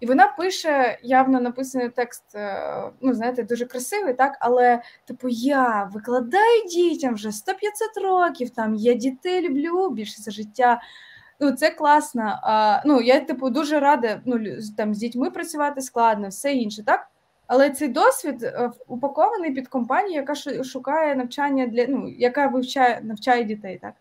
І 0.00 0.06
вона 0.06 0.26
пише 0.26 0.98
явно 1.02 1.40
написаний 1.40 1.88
текст, 1.88 2.34
е, 2.34 2.82
ну 3.00 3.14
знаєте, 3.14 3.42
дуже 3.42 3.66
красивий, 3.66 4.14
так, 4.14 4.36
але 4.40 4.82
типу, 5.04 5.28
я 5.28 5.90
викладаю 5.92 6.64
дітям 6.70 7.14
вже 7.14 7.28
100-500 7.28 8.02
років, 8.02 8.50
там 8.50 8.74
я 8.74 8.94
дітей 8.94 9.48
люблю 9.48 9.90
більше 9.90 10.22
за 10.22 10.30
життя. 10.30 10.80
Ну, 11.40 11.52
це 11.52 11.70
класно. 11.70 12.38
А, 12.42 12.82
Ну, 12.84 13.00
я, 13.00 13.20
типу, 13.20 13.50
дуже 13.50 13.80
рада 13.80 14.20
ну, 14.24 14.40
там 14.76 14.94
з 14.94 14.98
дітьми 14.98 15.30
працювати 15.30 15.80
складно, 15.80 16.28
все 16.28 16.52
інше, 16.52 16.84
так? 16.84 17.08
Але 17.46 17.70
цей 17.70 17.88
досвід 17.88 18.42
е, 18.42 18.70
упакований 18.86 19.54
під 19.54 19.68
компанію, 19.68 20.14
яка 20.14 20.34
шукає 20.64 21.16
навчання 21.16 21.66
для 21.66 21.86
ну, 21.88 22.08
яка 22.08 22.46
вивчає 22.46 23.00
навчає 23.02 23.44
дітей, 23.44 23.78
так. 23.82 23.94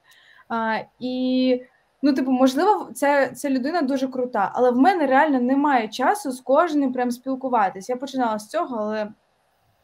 А, 0.50 0.80
І 1.00 1.62
Ну, 2.02 2.14
типу, 2.14 2.32
можливо, 2.32 2.90
це 2.94 3.32
це 3.36 3.50
людина 3.50 3.82
дуже 3.82 4.08
крута, 4.08 4.52
але 4.56 4.72
в 4.72 4.78
мене 4.78 5.08
реально 5.08 5.42
немає 5.42 5.88
часу 5.88 6.32
з 6.32 6.42
кожним 6.42 6.94
прям 6.94 7.12
спілкуватись. 7.12 7.90
Я 7.90 7.96
починала 7.96 8.40
з 8.40 8.48
цього, 8.48 8.78
але 8.80 9.12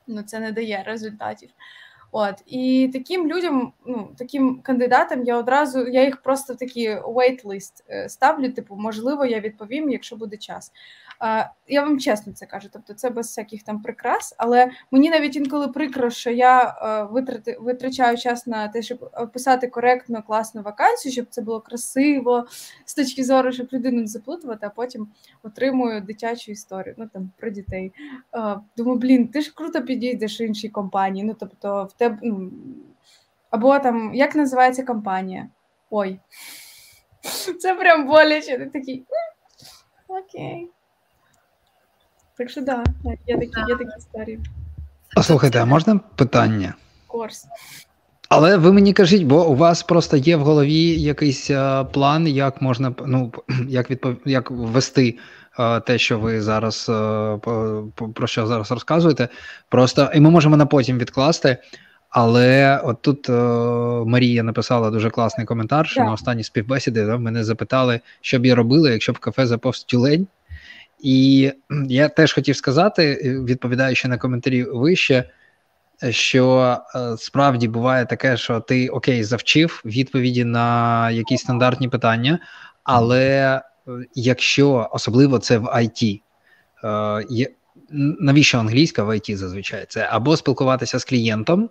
ну, 0.07 0.23
це 0.23 0.39
не 0.39 0.51
дає 0.51 0.83
результатів. 0.85 1.49
От 2.15 2.35
і 2.45 2.89
таким 2.93 3.27
людям, 3.27 3.73
ну 3.85 4.15
таким 4.17 4.61
кандидатам, 4.61 5.23
я 5.23 5.37
одразу 5.37 5.87
я 5.87 6.03
їх 6.05 6.21
просто 6.21 6.53
в 6.53 6.57
такі 6.57 6.89
wait-list 6.89 7.83
е, 7.89 8.09
ставлю. 8.09 8.51
Типу, 8.51 8.75
можливо, 8.75 9.25
я 9.25 9.39
відповім, 9.39 9.89
якщо 9.89 10.15
буде 10.15 10.37
час. 10.37 10.71
Я 11.67 11.83
вам 11.83 11.99
чесно 11.99 12.33
це 12.33 12.45
кажу, 12.45 12.69
тобто 12.73 12.93
це 12.93 13.09
без 13.09 13.27
всяких 13.27 13.63
там 13.63 13.81
прикрас, 13.81 14.35
але 14.37 14.71
мені 14.91 15.09
навіть 15.09 15.35
інколи 15.35 15.67
прикро, 15.67 16.09
що 16.09 16.31
я 16.31 16.75
витрати, 17.11 17.57
витрачаю 17.59 18.17
час 18.17 18.47
на 18.47 18.67
те, 18.67 18.81
щоб 18.81 19.09
описати 19.13 19.67
коректно, 19.67 20.23
класну 20.23 20.61
вакансію, 20.61 21.11
щоб 21.11 21.25
це 21.29 21.41
було 21.41 21.61
красиво 21.61 22.47
з 22.85 22.95
точки 22.95 23.23
зору, 23.23 23.51
щоб 23.51 23.67
людину 23.73 24.01
не 24.01 24.07
заплутувати, 24.07 24.65
а 24.65 24.69
потім 24.69 25.07
отримую 25.43 26.01
дитячу 26.01 26.51
історію 26.51 26.95
ну 26.97 27.09
там 27.13 27.31
про 27.37 27.49
дітей. 27.49 27.93
Думаю, 28.77 28.99
блін, 28.99 29.27
ти 29.27 29.41
ж 29.41 29.53
круто 29.55 29.81
підійдеш 29.81 30.39
іншій 30.39 30.69
компанії. 30.69 31.25
Ну 31.25 31.35
тобто, 31.39 31.87
в 31.91 31.93
тебе 31.93 32.17
ну, 32.21 32.51
або 33.49 33.79
там 33.79 34.13
як 34.13 34.35
називається 34.35 34.83
компанія? 34.83 35.49
Ой. 35.89 36.19
Це 37.59 37.75
прям 37.75 38.07
боляче. 38.07 38.57
Ти 38.57 38.65
такий. 38.65 39.05
Окей. 40.07 40.69
Так 42.37 42.49
що 42.49 42.61
да, 42.61 42.83
є 43.27 43.37
такі 43.37 43.59
є 43.69 43.75
такі 43.75 43.97
історії. 43.97 44.39
А 45.15 45.23
слухайте, 45.23 45.61
а 45.61 45.65
можна 45.65 45.99
питання? 46.15 46.73
Корс. 47.07 47.45
Але 48.29 48.57
ви 48.57 48.73
мені 48.73 48.93
кажіть, 48.93 49.23
бо 49.23 49.47
у 49.47 49.55
вас 49.55 49.83
просто 49.83 50.17
є 50.17 50.35
в 50.35 50.41
голові 50.41 51.01
якийсь 51.01 51.49
а, 51.49 51.83
план, 51.83 52.27
як 52.27 52.61
можна 52.61 52.95
ну, 53.05 53.31
як 53.67 53.89
відпов... 53.89 54.15
як 54.25 54.51
ввести 54.51 55.17
а, 55.57 55.79
те, 55.79 55.97
що 55.97 56.19
ви 56.19 56.41
зараз 56.41 56.89
а, 56.89 57.37
про 58.13 58.27
що 58.27 58.47
зараз 58.47 58.71
розказуєте. 58.71 59.27
Просто 59.69 60.11
і 60.15 60.19
ми 60.19 60.29
можемо 60.29 60.57
на 60.57 60.65
потім 60.65 60.97
відкласти. 60.97 61.57
Але 62.09 62.81
от 62.83 63.01
тут 63.01 63.29
Марія 64.09 64.43
написала 64.43 64.89
дуже 64.89 65.09
класний 65.09 65.47
коментар, 65.47 65.87
що 65.87 66.01
yeah. 66.01 66.05
на 66.05 66.11
останній 66.11 66.43
співбесіді 66.43 67.01
да, 67.01 67.17
мене 67.17 67.43
запитали, 67.43 67.99
що 68.21 68.39
б 68.39 68.45
я 68.45 68.55
робила, 68.55 68.89
якщо 68.89 69.13
б 69.13 69.19
кафе 69.19 69.45
заповз 69.45 69.83
тюлень. 69.83 70.27
І 71.03 71.51
я 71.87 72.09
теж 72.09 72.33
хотів 72.33 72.55
сказати, 72.55 73.15
відповідаючи 73.47 74.07
на 74.07 74.17
коментарі 74.17 74.63
вище, 74.63 75.29
що 76.09 76.77
е, 76.95 77.17
справді 77.17 77.67
буває 77.67 78.05
таке, 78.05 78.37
що 78.37 78.59
ти 78.59 78.89
окей, 78.89 79.23
завчив 79.23 79.81
відповіді 79.85 80.45
на 80.45 81.11
якісь 81.11 81.41
стандартні 81.41 81.89
питання, 81.89 82.39
але 82.83 83.61
е, 83.87 83.91
якщо 84.15 84.89
особливо 84.91 85.39
це 85.39 85.57
в 85.57 85.65
IT, 85.65 86.21
е, 86.83 87.47
навіщо 88.19 88.59
англійська 88.59 89.03
в 89.03 89.09
IT 89.09 89.35
зазвичай? 89.35 89.85
Це 89.89 90.07
або 90.11 90.37
спілкуватися 90.37 90.99
з 90.99 91.05
клієнтом 91.05 91.69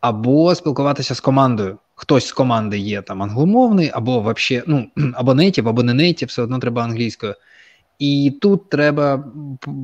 або 0.00 0.54
спілкуватися 0.54 1.14
з 1.14 1.20
командою. 1.20 1.78
Хтось 1.94 2.26
з 2.26 2.32
команди 2.32 2.78
є 2.78 3.02
там 3.02 3.22
англомовний, 3.22 3.90
або 3.94 4.20
вообще, 4.20 4.62
ну, 4.66 4.86
або 5.14 5.34
нейтів, 5.34 5.68
або 5.68 5.82
не 5.82 5.94
нейтів, 5.94 6.28
все 6.28 6.42
одно 6.42 6.58
треба 6.58 6.82
англійською. 6.84 7.34
І 7.98 8.38
тут 8.40 8.70
треба 8.70 9.24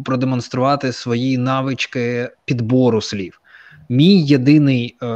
продемонструвати 0.05 0.93
свої 0.93 1.39
навички 1.39 2.31
підбору 2.45 3.01
слів. 3.01 3.41
Мій 3.89 4.23
єдиний, 4.23 4.97
е, 5.03 5.07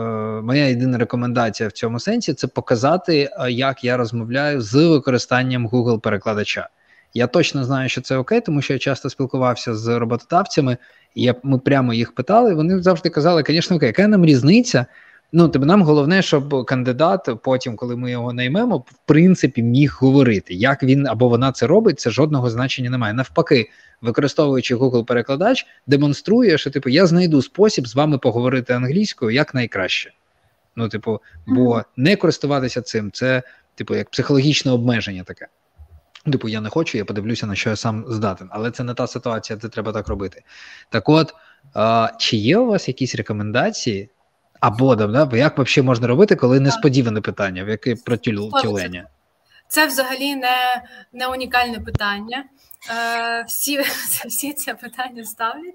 моя 0.42 0.66
єдина 0.66 0.98
рекомендація 0.98 1.68
в 1.68 1.72
цьому 1.72 2.00
сенсі 2.00 2.34
це 2.34 2.46
показати, 2.46 3.30
е, 3.40 3.50
як 3.50 3.84
я 3.84 3.96
розмовляю 3.96 4.60
з 4.60 4.74
використанням 4.74 5.68
Google 5.68 6.00
перекладача. 6.00 6.68
Я 7.14 7.26
точно 7.26 7.64
знаю, 7.64 7.88
що 7.88 8.00
це 8.00 8.16
окей, 8.16 8.40
тому 8.40 8.62
що 8.62 8.72
я 8.72 8.78
часто 8.78 9.10
спілкувався 9.10 9.74
з 9.74 9.98
роботодавцями, 9.98 10.76
і 11.14 11.22
я, 11.22 11.34
ми 11.42 11.58
прямо 11.58 11.94
їх 11.94 12.14
питали. 12.14 12.54
Вони 12.54 12.82
завжди 12.82 13.08
казали, 13.08 13.44
звісно, 13.46 13.76
окей, 13.76 13.86
яка 13.86 14.08
нам 14.08 14.24
різниця? 14.26 14.86
Ну, 15.32 15.48
тобто 15.48 15.66
нам 15.66 15.82
головне, 15.82 16.22
щоб 16.22 16.64
кандидат, 16.66 17.28
потім, 17.42 17.76
коли 17.76 17.96
ми 17.96 18.10
його 18.10 18.32
наймемо, 18.32 18.78
в 18.78 18.92
принципі, 19.06 19.62
міг 19.62 19.96
говорити. 20.00 20.54
Як 20.54 20.82
він 20.82 21.06
або 21.06 21.28
вона 21.28 21.52
це 21.52 21.66
робить, 21.66 22.00
це 22.00 22.10
жодного 22.10 22.50
значення 22.50 22.90
немає. 22.90 23.14
Навпаки, 23.14 23.70
використовуючи 24.00 24.76
Google 24.76 25.04
перекладач, 25.04 25.66
демонструє, 25.86 26.58
що 26.58 26.70
типу 26.70 26.88
я 26.88 27.06
знайду 27.06 27.42
спосіб 27.42 27.86
з 27.86 27.94
вами 27.94 28.18
поговорити 28.18 28.72
англійською 28.72 29.30
як 29.30 29.54
найкраще. 29.54 30.12
Ну, 30.76 30.88
типу, 30.88 31.20
бо 31.46 31.82
не 31.96 32.16
користуватися 32.16 32.82
цим, 32.82 33.10
це 33.12 33.42
типу 33.74 33.94
як 33.94 34.10
психологічне 34.10 34.72
обмеження 34.72 35.24
таке. 35.24 35.46
Типу, 36.32 36.48
я 36.48 36.60
не 36.60 36.68
хочу, 36.68 36.98
я 36.98 37.04
подивлюся, 37.04 37.46
на 37.46 37.54
що 37.54 37.70
я 37.70 37.76
сам 37.76 38.04
здатен. 38.08 38.48
Але 38.50 38.70
це 38.70 38.84
не 38.84 38.94
та 38.94 39.06
ситуація, 39.06 39.58
де 39.58 39.68
треба 39.68 39.92
так 39.92 40.08
робити. 40.08 40.42
Так 40.90 41.08
от, 41.08 41.34
а, 41.74 42.10
чи 42.18 42.36
є 42.36 42.58
у 42.58 42.66
вас 42.66 42.88
якісь 42.88 43.14
рекомендації? 43.14 44.10
Або 44.60 44.96
да, 44.96 45.28
як 45.32 45.58
взагалі 45.58 45.86
можна 45.86 46.06
робити, 46.06 46.36
коли 46.36 46.60
несподіване 46.60 47.20
питання, 47.20 47.64
в 47.64 47.68
яке 47.68 47.96
про 47.96 48.16
тюлення? 48.16 49.08
Це 49.68 49.86
взагалі 49.86 50.36
не 50.36 50.82
не 51.12 51.26
унікальне 51.26 51.80
питання. 51.80 52.44
Е, 52.90 53.44
Всі 53.48 53.80
всі 54.28 54.52
це 54.52 54.74
питання 54.74 55.24
ставлять. 55.24 55.74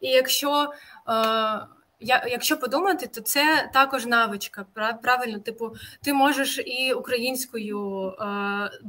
І 0.00 0.08
якщо 0.08 0.72
е, 1.08 1.66
Якщо 2.00 2.56
подумати, 2.56 3.06
то 3.06 3.20
це 3.20 3.70
також 3.72 4.06
навичка. 4.06 4.66
Правильно, 5.02 5.38
типу, 5.38 5.74
ти 6.02 6.12
можеш 6.12 6.58
і 6.58 6.92
українською 6.92 8.08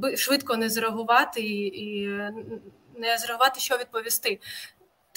е, 0.03 0.17
швидко 0.17 0.57
не 0.57 0.69
зреагувати 0.69 1.41
і 1.41 2.07
не 2.95 3.17
зреагувати, 3.17 3.59
що 3.59 3.77
відповісти. 3.77 4.39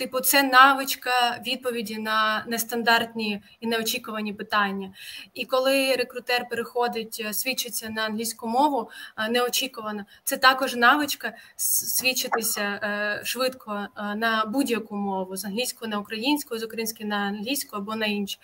Типу, 0.00 0.20
це 0.20 0.42
навичка 0.42 1.40
відповіді 1.46 1.98
на 1.98 2.44
нестандартні 2.48 3.42
і 3.60 3.66
неочікувані 3.66 4.32
питання. 4.32 4.92
І 5.34 5.44
коли 5.44 5.92
рекрутер 5.92 6.48
переходить, 6.48 7.22
е, 7.24 7.34
свідчиться 7.34 7.90
на 7.90 8.02
англійську 8.02 8.48
мову 8.48 8.90
е, 9.16 9.28
неочікувано, 9.28 10.04
це 10.24 10.36
також 10.36 10.74
навичка 10.74 11.32
свідчитися 11.56 12.60
е, 12.60 13.20
швидко 13.24 13.86
на 13.96 14.44
будь-яку 14.44 14.96
мову 14.96 15.36
з 15.36 15.44
англійської 15.44 15.90
на 15.90 15.98
українську, 15.98 16.58
з 16.58 16.62
української 16.62 17.08
на 17.08 17.16
англійську 17.16 17.76
або 17.76 17.94
на 17.94 18.06
іншу. 18.06 18.38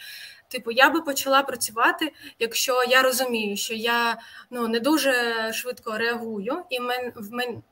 Типу, 0.49 0.71
я 0.71 0.91
би 0.91 1.03
почала 1.03 1.43
працювати, 1.43 2.13
якщо 2.39 2.85
я 2.89 3.03
розумію, 3.03 3.57
що 3.57 3.75
я 3.75 4.19
ну 4.51 4.69
не 4.69 4.81
дуже 4.81 5.13
швидко 5.53 5.99
реагую, 5.99 6.63
і 6.71 6.81
мен 6.81 7.13
в 7.17 7.33
мен 7.33 7.63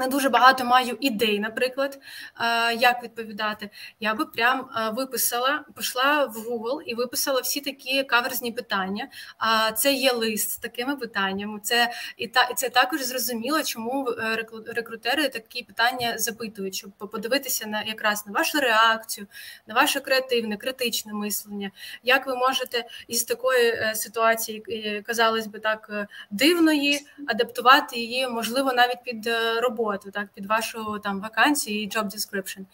не 0.00 0.08
дуже 0.08 0.28
багато 0.28 0.64
маю 0.64 0.96
ідей, 1.00 1.40
наприклад, 1.40 1.98
е, 2.40 2.74
як 2.74 3.02
відповідати. 3.02 3.70
Я 4.00 4.14
би 4.14 4.26
прям 4.26 4.60
е, 4.60 4.90
виписала, 4.90 5.64
пішла 5.76 6.24
в 6.24 6.36
Google 6.36 6.82
і 6.82 6.94
виписала 6.94 7.40
всі 7.40 7.60
такі 7.60 8.04
каверзні 8.04 8.52
питання. 8.52 9.08
А 9.38 9.72
це 9.72 9.92
є 9.92 10.12
лист 10.12 10.50
з 10.50 10.56
такими 10.56 10.96
питаннями. 10.96 11.60
Це 11.62 11.90
і 12.16 12.28
та 12.28 12.42
і 12.42 12.54
це 12.54 12.68
також 12.68 13.02
зрозуміло, 13.02 13.62
чому 13.62 14.08
е, 14.10 14.46
рекрутери 14.66 15.28
такі 15.28 15.62
питання 15.62 16.18
запитують, 16.18 16.74
щоб 16.74 16.90
подивитися 16.90 17.66
на 17.66 17.82
якраз 17.82 18.26
на 18.26 18.32
вашу 18.32 18.60
реакцію, 18.60 19.26
на 19.66 19.74
ваше 19.74 20.00
креативне, 20.00 20.56
критичне 20.56 21.12
мислення. 21.12 21.70
Як 22.02 22.26
ви 22.26 22.36
можете 22.36 22.84
із 23.08 23.24
такої 23.24 23.94
ситуації, 23.94 25.02
казалось 25.06 25.46
би 25.46 25.58
так, 25.58 26.08
дивної, 26.30 27.06
адаптувати 27.28 28.00
її, 28.00 28.28
можливо, 28.28 28.72
навіть 28.72 29.02
під 29.04 29.30
роботу 29.62 29.89
роботу, 29.90 30.10
так 30.10 30.28
під 30.34 30.46
вашу 30.46 30.98
там 30.98 31.20
вакансію 31.20 31.82
і 31.82 31.88
job 31.88 32.04
description, 32.04 32.64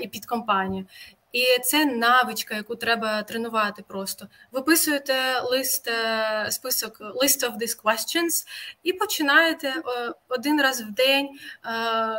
і 0.00 0.08
під 0.08 0.26
компанію. 0.26 0.86
І 1.32 1.44
це 1.64 1.84
навичка, 1.84 2.54
яку 2.54 2.76
треба 2.76 3.22
тренувати. 3.22 3.84
Просто 3.88 4.26
виписуєте 4.52 5.14
лист, 5.50 5.88
е, 5.88 6.50
список 6.50 7.00
list 7.00 7.50
of 7.50 7.52
these 7.58 7.82
questions 7.84 8.46
і 8.82 8.92
починаєте 8.92 9.68
е, 9.68 10.12
один 10.28 10.60
раз 10.60 10.80
в 10.80 10.90
день. 10.90 11.26
Е, 11.26 11.70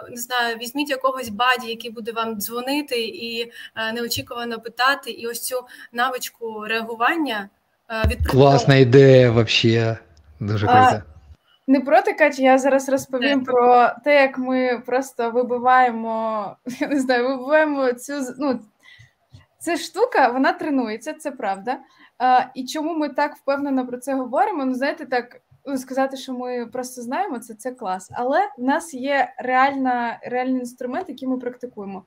не 0.10 0.18
знаю, 0.18 0.58
візьміть 0.58 0.90
якогось 0.90 1.30
buddy, 1.30 1.68
який 1.68 1.92
буде 1.92 2.12
вам 2.12 2.36
дзвонити 2.42 3.06
і 3.06 3.52
неочікувано 3.94 4.60
питати. 4.60 5.12
І 5.12 5.28
ось 5.28 5.42
цю 5.42 5.66
навичку 5.92 6.66
реагування 6.68 7.50
відпрацьовувати. 7.90 8.32
Класна 8.32 8.76
ідея, 8.76 9.32
взагалі. 9.32 9.98
дуже 10.40 10.68
круто. 10.68 11.15
Не 11.68 11.80
проти 11.80 12.14
Каті, 12.14 12.44
я 12.44 12.58
зараз 12.58 12.90
розповім 12.90 13.44
про 13.44 13.90
те, 14.04 14.22
як 14.22 14.38
ми 14.38 14.82
просто 14.86 15.32
вибиваємо, 15.32 16.56
я 16.80 16.88
не 16.88 17.00
знаю, 17.00 17.28
вибиваємо 17.28 17.94
цю 17.94 18.14
ну, 18.40 18.60
ця 19.60 19.78
штука, 19.78 20.28
вона 20.28 20.54
тренується, 20.54 21.14
це 21.14 21.32
правда. 21.32 21.80
А, 22.18 22.42
І 22.56 22.66
чому 22.66 22.96
ми 22.96 23.10
так 23.10 23.36
впевнено 23.36 23.88
про 23.88 23.98
це 23.98 24.16
говоримо? 24.16 24.66
Ну, 24.66 24.74
знаєте, 24.74 25.06
так 25.06 25.42
ну, 25.66 25.78
сказати, 25.78 26.18
що 26.18 26.34
ми 26.34 26.66
просто 26.66 27.02
знаємо, 27.02 27.40
це 27.40 27.54
це 27.54 27.72
клас. 27.72 28.12
Але 28.14 28.40
в 28.58 28.64
нас 28.64 28.94
є 28.94 29.34
реальна, 29.38 30.20
реальний 30.24 30.60
інструмент, 30.60 31.10
який 31.10 31.28
ми 31.28 31.38
практикуємо. 31.38 32.06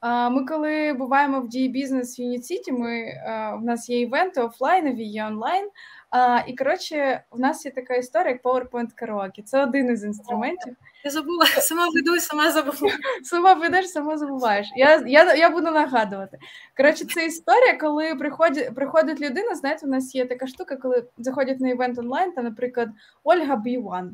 А, 0.00 0.30
Ми, 0.30 0.44
коли 0.44 0.92
буваємо 0.92 1.40
в 1.40 1.48
дії 1.48 1.68
бізнес 1.68 2.18
в 2.18 2.20
Юніт 2.20 2.72
ми 2.72 3.04
а, 3.26 3.54
в 3.56 3.64
нас 3.64 3.88
є 3.88 4.00
івенти 4.00 4.40
офлайнові, 4.40 5.04
є 5.04 5.26
онлайн. 5.26 5.70
А, 6.14 6.40
І 6.46 6.56
коротше, 6.56 7.24
в 7.30 7.40
нас 7.40 7.64
є 7.64 7.70
така 7.70 7.94
історія, 7.94 8.30
як 8.32 8.42
PowerPoint 8.42 8.88
караоке. 8.94 9.42
Це 9.42 9.62
один 9.62 9.90
із 9.90 10.04
інструментів. 10.04 10.76
Я 11.04 11.10
забула, 11.10 11.46
сама 11.60 11.86
веду 11.88 12.16
і 12.16 12.20
сама 12.20 12.52
забула. 12.52 12.92
Сама 13.22 13.54
ведеш, 13.54 13.88
сама 13.88 14.18
забуваєш. 14.18 14.72
Я 14.76 15.02
я, 15.06 15.34
я 15.34 15.50
буду 15.50 15.70
нагадувати. 15.70 16.38
Коротше, 16.76 17.04
це 17.04 17.26
історія, 17.26 17.78
коли 17.80 18.14
приходить 18.14 18.74
приходить 18.74 19.20
людина. 19.20 19.54
Знаєте, 19.54 19.86
у 19.86 19.88
нас 19.88 20.14
є 20.14 20.26
така 20.26 20.46
штука, 20.46 20.76
коли 20.76 21.04
заходять 21.18 21.60
на 21.60 21.68
івент 21.68 21.98
онлайн, 21.98 22.32
та, 22.32 22.42
наприклад, 22.42 22.88
Ольга 23.24 23.62
B1. 23.66 24.10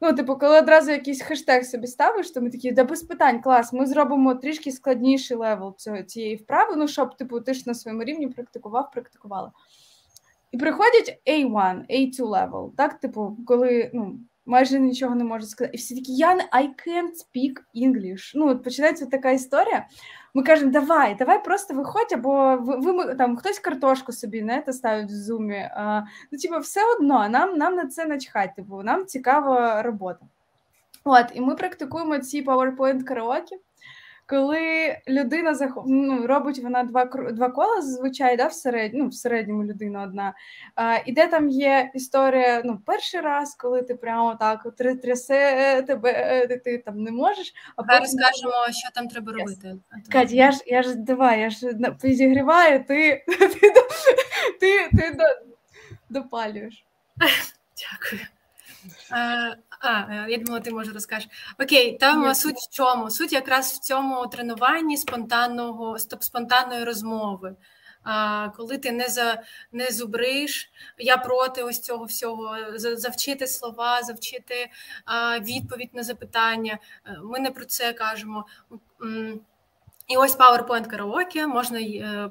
Ну, 0.00 0.12
типу, 0.12 0.36
коли 0.36 0.58
одразу 0.58 0.90
якийсь 0.90 1.22
хештег 1.22 1.64
собі 1.64 1.86
ставиш, 1.86 2.30
то 2.30 2.40
ми 2.40 2.50
такі, 2.50 2.72
да 2.72 2.84
без 2.84 3.02
питань, 3.02 3.40
клас, 3.42 3.72
ми 3.72 3.86
зробимо 3.86 4.34
трішки 4.34 4.72
складніший 4.72 5.36
level 5.36 5.76
цього 5.76 6.02
цієї 6.02 6.36
вправи, 6.36 6.76
ну, 6.76 6.88
щоб, 6.88 7.16
типу, 7.16 7.40
ти 7.40 7.54
ж 7.54 7.62
на 7.66 7.74
своєму 7.74 8.04
рівні 8.04 8.28
практикував, 8.28 8.90
практикувала. 8.90 9.52
І 10.56 10.58
приходять 10.58 11.20
A1, 11.26 11.84
A2 11.90 12.20
level, 12.20 12.70
так, 12.76 13.00
типу, 13.00 13.36
коли 13.46 13.90
ну, 13.94 14.18
майже 14.46 14.78
нічого 14.78 15.14
не 15.14 15.24
можу 15.24 15.46
сказати. 15.46 15.74
І 15.74 15.78
всі 15.78 15.94
такі, 15.94 16.12
я 16.12 16.34
не 16.34 16.42
I 16.42 16.62
can't 16.62 17.12
speak 17.12 17.86
English. 17.86 18.32
Ну, 18.34 18.48
от 18.48 18.64
починається 18.64 19.06
така 19.06 19.30
історія. 19.30 19.86
Ми 20.34 20.42
кажемо, 20.42 20.70
давай, 20.70 21.14
давай 21.14 21.44
просто 21.44 21.74
виходь, 21.74 22.12
або 22.12 22.56
ви, 22.56 22.92
ви 22.92 23.14
там 23.14 23.36
хтось 23.36 23.58
картошку 23.58 24.12
собі 24.12 24.42
не 24.42 24.64
ставить 24.72 25.10
в 25.10 25.14
зумі. 25.14 25.68
А, 25.74 26.02
Ну, 26.32 26.38
типу, 26.38 26.58
все 26.58 26.80
одно, 26.94 27.28
нам 27.28 27.58
нам 27.58 27.74
на 27.74 27.86
це 27.86 28.06
начхати, 28.06 28.52
типу, 28.56 28.82
нам 28.82 29.06
цікава 29.06 29.82
робота. 29.82 30.26
От, 31.04 31.26
і 31.34 31.40
ми 31.40 31.54
практикуємо 31.54 32.18
ці 32.18 32.44
PowerPoint 32.44 33.02
караоке 33.02 33.56
коли 34.26 34.96
людина 35.08 35.54
зах... 35.54 35.78
ну, 35.86 36.26
робить 36.26 36.58
вона 36.58 36.84
два 36.84 37.04
два 37.04 37.50
кола 37.50 37.82
зазвичай 37.82 38.36
да, 38.36 38.46
в 38.46 38.52
серед... 38.52 38.94
ну, 38.94 39.08
в 39.08 39.14
середньому 39.14 39.64
людина 39.64 40.02
одна. 40.02 40.34
А, 40.74 40.98
І 41.06 41.12
де 41.12 41.26
там 41.26 41.48
є 41.48 41.90
історія 41.94 42.62
ну, 42.64 42.80
перший 42.86 43.20
раз, 43.20 43.54
коли 43.54 43.82
ти 43.82 43.94
прямо 43.94 44.34
так 44.34 44.66
трясе 45.02 45.82
тебе, 45.86 46.10
е, 46.12 46.58
ти 46.58 46.78
там 46.78 47.02
не 47.02 47.10
можеш. 47.10 47.52
А 47.76 47.82
потім... 47.82 48.00
розкажемо, 48.00 48.52
що 48.70 48.90
там 48.94 49.08
треба 49.08 49.32
yes. 49.32 49.38
робити. 49.38 49.76
Кать, 50.12 50.32
я 50.32 50.50
ж 50.50 50.62
я 50.66 50.82
ж 50.82 50.94
давай, 50.94 51.40
я 51.40 51.50
ж 51.50 51.74
підігріваю, 52.02 52.84
ти 52.84 53.24
ти, 53.26 53.48
ти, 53.48 53.70
ти, 54.60 54.88
ти 54.90 55.16
допалюєш. 56.08 56.84
Дякую. 57.76 58.35
Е, 59.12 59.56
а, 59.80 60.00
е, 60.00 60.26
я 60.28 60.38
думала, 60.38 60.60
ти 60.60 60.70
може 60.70 60.92
розкажеш. 60.92 61.28
Окей, 61.58 61.98
там 61.98 62.28
Ні. 62.28 62.34
суть 62.34 62.56
в 62.56 62.70
чому? 62.70 63.10
Суть 63.10 63.32
якраз 63.32 63.72
в 63.72 63.78
цьому 63.78 64.26
тренуванні 64.26 64.96
спонтанного 64.96 65.98
спонтанної 65.98 66.84
розмови. 66.84 67.56
А, 68.02 68.48
Коли 68.56 68.78
ти 68.78 68.92
не 68.92 69.08
за 69.08 69.42
не 69.72 69.90
зубриш, 69.90 70.70
я 70.98 71.16
проти 71.16 71.62
ось 71.62 71.80
цього 71.80 72.04
всього, 72.04 72.56
завчити 72.76 73.46
слова, 73.46 74.02
завчити 74.02 74.70
а, 75.04 75.38
відповідь 75.38 75.94
на 75.94 76.02
запитання. 76.02 76.78
Е, 77.06 77.18
ми 77.22 77.38
не 77.38 77.50
про 77.50 77.64
це 77.64 77.92
кажемо. 77.92 78.46
І 80.08 80.16
ось 80.16 80.38
PowerPoint 80.38 80.86
караоке 80.86 81.46
можна 81.46 81.80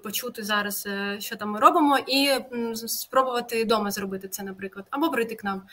почути 0.03 0.43
зараз, 0.43 0.87
що 1.19 1.35
там 1.35 1.49
ми 1.49 1.59
робимо, 1.59 1.97
і 2.07 2.29
спробувати 2.87 3.63
вдома 3.63 3.91
зробити 3.91 4.27
це, 4.27 4.43
наприклад, 4.43 4.85
або 4.89 5.09
прийти 5.09 5.35
к 5.35 5.41
нам. 5.43 5.63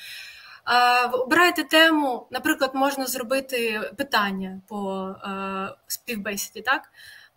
Обираєте 1.13 1.65
тему, 1.65 2.27
наприклад, 2.31 2.71
можна 2.75 3.07
зробити 3.07 3.81
питання 3.97 4.61
по 4.69 5.09
е, 5.09 5.75
співбесіді. 5.87 6.63
Так 6.63 6.83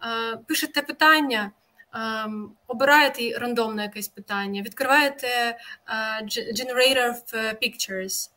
е, 0.04 0.38
пишете 0.48 0.82
питання, 0.82 1.52
е, 1.96 2.00
обираєте 2.68 3.40
рандомне 3.40 3.84
якесь 3.84 4.08
питання, 4.08 4.62
відкриваєте 4.62 5.58
generator 6.32 7.10
of 7.10 7.54
pictures 7.64 8.30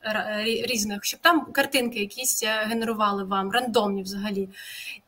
різних, 0.67 1.05
щоб 1.05 1.21
там 1.21 1.53
картинки 1.53 1.99
якісь 1.99 2.45
генерували 2.45 3.25
вам, 3.25 3.51
рандомні 3.53 4.03
взагалі. 4.03 4.49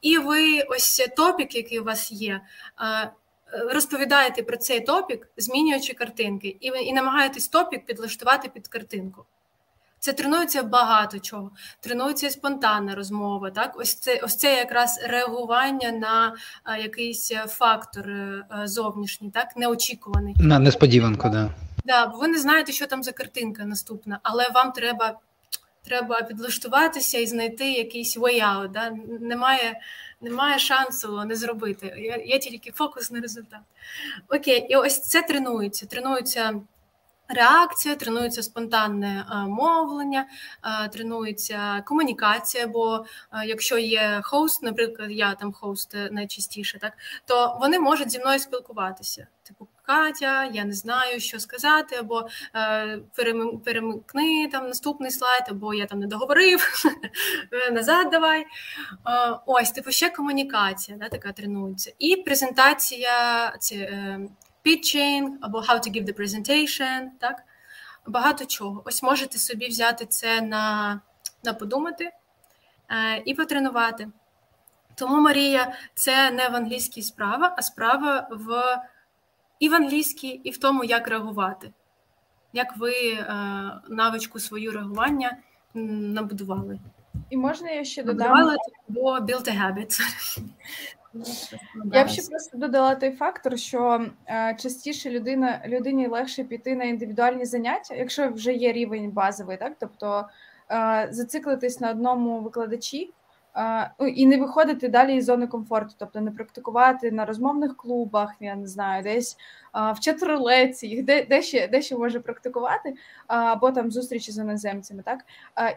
І 0.02 0.18
ви 0.18 0.60
ось 0.60 1.08
топік, 1.16 1.54
який 1.54 1.78
у 1.78 1.84
вас 1.84 2.12
є. 2.12 2.40
Розповідаєте 3.52 4.42
про 4.42 4.56
цей 4.56 4.80
топік, 4.80 5.28
змінюючи 5.36 5.94
картинки, 5.94 6.56
і 6.60 6.66
і 6.66 6.92
намагаєтесь 6.92 7.48
топік 7.48 7.86
підлаштувати 7.86 8.48
під 8.48 8.68
картинку. 8.68 9.24
Це 10.00 10.12
тренується 10.12 10.62
багато 10.62 11.18
чого. 11.18 11.50
Тренується 11.80 12.30
спонтанна 12.30 12.94
розмова. 12.94 13.50
Так, 13.50 13.72
ось 13.76 13.94
це 13.94 14.20
ось 14.22 14.36
це 14.36 14.56
якраз 14.56 15.00
реагування 15.04 15.92
на 15.92 16.34
а, 16.64 16.76
якийсь 16.76 17.32
фактор 17.46 18.10
а, 18.48 18.66
зовнішній, 18.66 19.30
так 19.30 19.56
неочікуваний. 19.56 20.34
На 20.38 20.58
несподіванку, 20.58 21.28
да. 21.28 21.50
Да, 21.84 22.06
бо 22.06 22.18
ви 22.18 22.28
не 22.28 22.38
знаєте, 22.38 22.72
що 22.72 22.86
там 22.86 23.02
за 23.02 23.12
картинка 23.12 23.64
наступна, 23.64 24.18
але 24.22 24.48
вам 24.48 24.72
треба 24.72 25.18
треба 25.82 26.22
підлаштуватися 26.22 27.18
і 27.18 27.26
знайти 27.26 27.72
якийсь 27.72 28.18
way 28.18 28.42
out. 28.42 28.70
Да? 28.70 28.90
Немає 29.20 29.80
немає 30.20 30.58
шансу 30.58 31.24
не 31.24 31.36
зробити. 31.36 32.14
Є 32.26 32.38
тільки 32.38 32.70
фокус 32.70 33.10
на 33.10 33.20
результат. 33.20 33.60
Окей, 34.28 34.66
і 34.70 34.76
ось 34.76 35.02
це 35.02 35.22
тренується. 35.22 35.86
Тренується 35.86 36.60
реакція, 37.34 37.94
тренується 37.94 38.42
спонтанне 38.42 39.26
е, 39.32 39.34
мовлення, 39.34 40.26
е, 40.84 40.88
тренується 40.88 41.82
комунікація. 41.86 42.66
Бо 42.66 43.04
е, 43.32 43.46
якщо 43.46 43.78
є 43.78 44.20
хост, 44.24 44.62
наприклад, 44.62 45.10
я 45.10 45.34
там 45.34 45.52
хост 45.52 45.96
найчастіше, 46.10 46.78
так 46.78 46.92
то 47.26 47.58
вони 47.60 47.78
можуть 47.78 48.10
зі 48.10 48.18
мною 48.18 48.38
спілкуватися. 48.38 49.26
Типу, 49.42 49.68
Катя, 49.82 50.44
я 50.44 50.64
не 50.64 50.72
знаю, 50.72 51.20
що 51.20 51.40
сказати, 51.40 51.96
або 51.96 52.28
перемикни 53.64 54.48
там 54.52 54.68
наступний 54.68 55.10
слайд, 55.10 55.42
або 55.48 55.74
я 55.74 55.86
там 55.86 55.98
не 55.98 56.06
договорив 56.06 56.68
назад. 57.72 58.08
Давай. 58.10 58.46
Ось, 59.46 59.70
типу, 59.70 59.90
ще 59.90 60.10
комунікація, 60.10 60.98
да, 60.98 61.08
така 61.08 61.32
тренується, 61.32 61.92
і 61.98 62.16
презентація. 62.16 63.52
Ці, 63.58 63.88
pitching 64.66 65.30
або 65.40 65.58
how 65.58 65.74
to 65.74 65.90
give 65.92 66.04
the 66.04 66.20
presentation, 66.20 67.08
так? 67.18 67.42
Багато 68.06 68.44
чого. 68.44 68.82
Ось 68.84 69.02
можете 69.02 69.38
собі 69.38 69.68
взяти 69.68 70.06
це 70.06 70.40
на 70.40 71.00
на 71.44 71.54
подумати 71.54 72.10
е, 72.90 73.22
і 73.24 73.34
потренувати. 73.34 74.08
Тому 74.94 75.20
Марія, 75.20 75.72
це 75.94 76.30
не 76.30 76.48
в 76.48 76.56
англійській 76.56 77.02
справа, 77.02 77.54
а 77.58 77.62
справа 77.62 78.28
в 78.30 78.76
і 79.58 79.68
в 79.68 79.74
англійській, 79.74 80.28
і 80.28 80.50
в 80.50 80.58
тому, 80.58 80.84
як 80.84 81.08
реагувати, 81.08 81.72
як 82.52 82.76
ви 82.76 82.92
е, 82.92 83.26
навичку 83.88 84.40
свою 84.40 84.72
реагування 84.72 85.36
набудували. 85.74 86.78
І 87.30 87.36
можна 87.36 87.70
я 87.70 87.84
ще 87.84 88.02
додам? 88.02 88.28
Набудували, 88.28 88.56
або 88.88 89.18
build 89.18 89.48
a 89.48 89.62
habit. 89.62 90.00
Я 91.92 92.04
б 92.04 92.08
ще 92.08 92.22
просто 92.30 92.58
додала 92.58 92.94
той 92.94 93.10
фактор, 93.10 93.58
що 93.58 94.06
е, 94.26 94.56
частіше 94.58 95.10
людина 95.10 95.62
людині 95.66 96.06
легше 96.06 96.44
піти 96.44 96.76
на 96.76 96.84
індивідуальні 96.84 97.44
заняття, 97.44 97.94
якщо 97.94 98.28
вже 98.28 98.52
є 98.52 98.72
рівень 98.72 99.10
базовий, 99.10 99.56
так 99.56 99.72
тобто 99.78 100.28
е, 100.70 101.08
зациклитись 101.10 101.80
на 101.80 101.90
одному 101.90 102.40
викладачі. 102.40 103.12
Ну, 103.98 104.06
і 104.06 104.26
не 104.26 104.38
виходити 104.38 104.88
далі 104.88 105.16
із 105.16 105.24
зони 105.24 105.46
комфорту, 105.46 105.94
тобто 105.98 106.20
не 106.20 106.30
практикувати 106.30 107.10
на 107.10 107.24
розмовних 107.24 107.76
клубах, 107.76 108.34
я 108.40 108.54
не 108.54 108.66
знаю, 108.66 109.02
десь 109.02 109.36
в 109.74 110.00
чатролеці, 110.00 110.86
їх 110.86 111.04
де 111.04 111.24
де 111.24 111.42
ще 111.42 111.68
де 111.68 111.82
ще 111.82 111.96
може 111.96 112.20
практикувати, 112.20 112.94
або 113.26 113.70
там 113.70 113.90
зустрічі 113.90 114.32
з 114.32 114.38
іноземцями, 114.38 115.02
так 115.02 115.24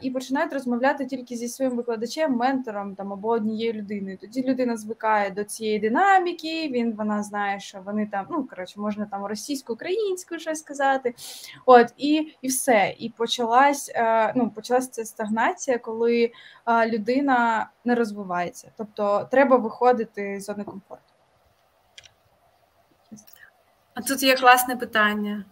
і 0.02 0.12
починають 0.12 0.54
розмовляти 0.54 1.06
тільки 1.06 1.36
зі 1.36 1.48
своїм 1.48 1.76
викладачем, 1.76 2.36
ментором 2.36 2.96
там 2.96 3.14
або 3.14 3.28
однією 3.28 3.74
людиною. 3.74 4.18
Тоді 4.18 4.44
людина 4.44 4.78
звикає 4.78 5.32
до 5.32 5.44
цієї 5.44 5.80
динаміки. 5.80 6.70
Він 6.70 6.94
вона 6.94 7.24
знає, 7.24 7.60
що 7.60 7.82
вони 7.86 8.06
там, 8.06 8.26
ну 8.30 8.48
коротше, 8.48 8.80
можна 8.80 9.06
там 9.06 9.26
російсько-українською 9.26 10.40
щось 10.40 10.60
сказати. 10.60 11.16
От 11.66 11.94
і 11.98 12.34
і 12.42 12.48
все. 12.48 12.96
І 13.00 13.10
почалась 13.10 13.92
ну, 14.36 14.50
почалась 14.50 14.90
ця 14.90 15.06
стагнація, 15.06 15.78
коли 15.78 16.32
людина 16.88 17.70
не 17.86 17.96
розвивається. 17.96 18.72
Тобто 18.78 19.28
треба 19.32 19.58
виходити 19.58 20.40
з 20.40 20.44
зони 20.44 20.64
комфорту. 20.64 21.13
А 23.94 24.02
тут 24.02 24.24
є 24.24 24.36
класне 24.36 24.76
питання. 24.76 25.46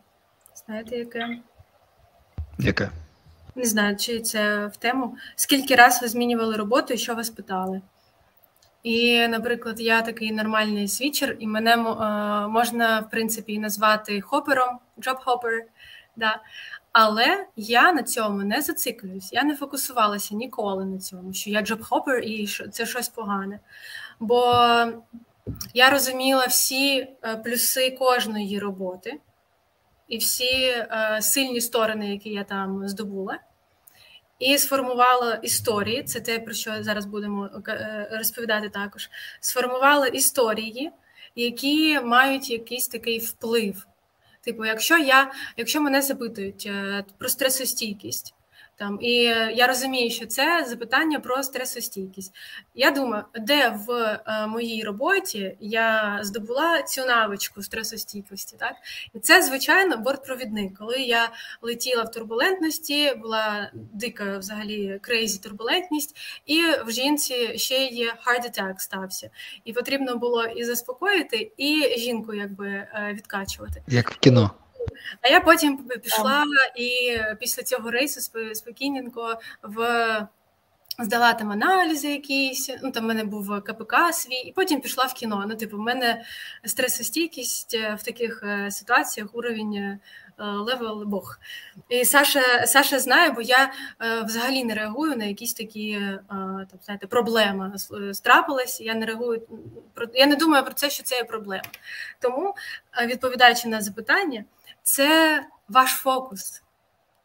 Знаєте, 0.65 0.97
яке? 0.97 1.37
Яке? 2.59 2.89
Не 3.55 3.65
знаю, 3.65 3.95
чи 3.95 4.19
це 4.19 4.67
в 4.67 4.75
тему. 4.75 5.17
Скільки 5.35 5.75
раз 5.75 6.01
ви 6.01 6.07
змінювали 6.07 6.55
роботу 6.55 6.93
і 6.93 6.97
що 6.97 7.15
ви 7.15 7.23
спитали? 7.23 7.81
І, 8.83 9.27
наприклад, 9.27 9.81
я 9.81 10.01
такий 10.01 10.31
нормальний 10.31 10.87
свічер, 10.87 11.35
і 11.39 11.47
мене 11.47 11.73
е, 11.73 11.77
можна, 12.47 12.99
в 12.99 13.09
принципі, 13.09 13.59
назвати 13.59 14.21
хопером, 14.21 14.79
джоб-хопер. 14.99 15.61
Да. 16.15 16.41
Але 16.91 17.45
я 17.55 17.93
на 17.93 18.03
цьому 18.03 18.43
не 18.43 18.61
зациклююсь. 18.61 19.33
Я 19.33 19.43
не 19.43 19.55
фокусувалася 19.55 20.35
ніколи 20.35 20.85
на 20.85 20.99
цьому, 20.99 21.33
що 21.33 21.49
я 21.49 21.61
джоб-хопер 21.61 22.19
і 22.19 22.47
це 22.47 22.85
щось 22.85 23.09
погане. 23.09 23.59
Бо 24.19 24.55
я 25.73 25.89
розуміла 25.89 26.45
всі 26.45 27.07
е, 27.23 27.37
плюси 27.37 27.91
кожної 27.91 28.59
роботи 28.59 29.19
і 30.07 30.17
всі 30.17 30.65
е, 30.65 31.19
сильні 31.21 31.61
сторони, 31.61 32.11
які 32.11 32.29
я 32.29 32.43
там 32.43 32.87
здобула, 32.87 33.39
і 34.39 34.57
сформувала 34.57 35.33
історії. 35.33 36.03
Це 36.03 36.19
те, 36.19 36.39
про 36.39 36.53
що 36.53 36.83
зараз 36.83 37.05
будемо 37.05 37.49
е, 37.67 38.09
розповідати 38.11 38.69
також. 38.69 39.09
Сформувала 39.39 40.07
історії, 40.07 40.91
які 41.35 41.99
мають 41.99 42.49
якийсь 42.49 42.87
такий 42.87 43.19
вплив. 43.19 43.87
Типу, 44.41 44.65
якщо 44.65 44.97
я, 44.97 45.31
якщо 45.57 45.81
мене 45.81 46.01
запитують 46.01 46.71
про 47.17 47.29
стресостійкість, 47.29 48.33
Там 48.81 48.97
і 49.01 49.13
я 49.55 49.67
розумію, 49.67 50.11
що 50.11 50.25
це 50.25 50.65
запитання 50.67 51.19
про 51.19 51.43
стресостійкість. 51.43 52.33
Я 52.75 52.91
думаю, 52.91 53.23
де 53.35 53.79
в 53.87 53.91
е, 53.91 54.47
моїй 54.47 54.83
роботі 54.83 55.57
я 55.59 56.19
здобула 56.23 56.83
цю 56.83 57.05
навичку 57.05 57.61
стресостійкості, 57.61 58.55
так 58.59 58.75
і 59.13 59.19
це 59.19 59.41
звичайно 59.41 59.97
бортпровідник. 59.97 60.77
Коли 60.77 60.97
я 60.97 61.29
летіла 61.61 62.03
в 62.03 62.11
турбулентності, 62.11 63.13
була 63.13 63.71
дика 63.73 64.37
взагалі 64.37 64.99
крейзі 65.01 65.39
турбулентність, 65.39 66.15
і 66.45 66.61
в 66.85 66.91
жінці 66.91 67.57
ще 67.57 67.85
є 67.85 68.05
heart 68.05 68.45
attack 68.45 68.73
стався, 68.77 69.29
і 69.65 69.73
потрібно 69.73 70.17
було 70.17 70.45
і 70.45 70.63
заспокоїти, 70.63 71.51
і 71.57 71.95
жінку 71.97 72.33
якби 72.33 72.67
е, 72.67 73.11
відкачувати, 73.13 73.83
як 73.87 74.11
в 74.11 74.17
кіно. 74.17 74.51
А 75.21 75.27
я 75.27 75.41
потім 75.41 75.77
пішла 75.77 76.45
і 76.75 77.19
після 77.39 77.63
цього 77.63 77.91
рейсу 77.91 78.21
спокійненько 78.53 79.39
в. 79.63 80.27
Здала 80.99 81.33
там 81.33 81.51
аналізи 81.51 82.07
якісь, 82.07 82.69
ну 82.83 82.91
там 82.91 83.03
в 83.03 83.07
мене 83.07 83.23
був 83.23 83.61
КПК 83.63 84.13
свій, 84.13 84.35
і 84.35 84.51
потім 84.51 84.81
пішла 84.81 85.05
в 85.05 85.13
кіно. 85.13 85.45
Ну, 85.49 85.55
типу, 85.55 85.77
в 85.77 85.79
мене 85.79 86.23
стресостійкість 86.65 87.73
е, 87.73 87.97
в 87.99 88.03
таких 88.03 88.43
е, 88.43 88.71
ситуаціях, 88.71 89.29
уровень 89.33 89.75
е, 89.75 89.99
level 90.37 91.03
Бог. 91.05 91.39
І 91.89 92.05
Саша 92.05 92.67
Саша 92.67 92.99
знає, 92.99 93.29
бо 93.29 93.41
я 93.41 93.71
взагалі 94.25 94.63
не 94.63 94.73
реагую 94.73 95.15
на 95.15 95.25
якісь 95.25 95.53
такі 95.53 96.01
там, 96.29 96.67
знаєте, 96.85 97.07
проблеми 97.07 97.73
страпилась. 98.13 98.81
Я 98.81 98.95
не 98.95 99.05
реагую 99.05 99.41
я 100.13 100.25
не 100.25 100.35
думаю 100.35 100.63
про 100.63 100.73
це, 100.73 100.89
що 100.89 101.03
це 101.03 101.15
є 101.15 101.23
проблема. 101.23 101.63
Тому, 102.19 102.55
відповідаючи 103.05 103.67
на 103.67 103.81
запитання 103.81 104.43
це 104.83 105.41
ваш 105.69 105.89
фокус, 105.89 106.63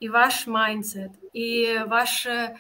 і 0.01 0.09
ваш 0.09 0.47
майндсет, 0.47 1.11
і 1.33 1.79
ваш 1.89 2.27
е, 2.27 2.57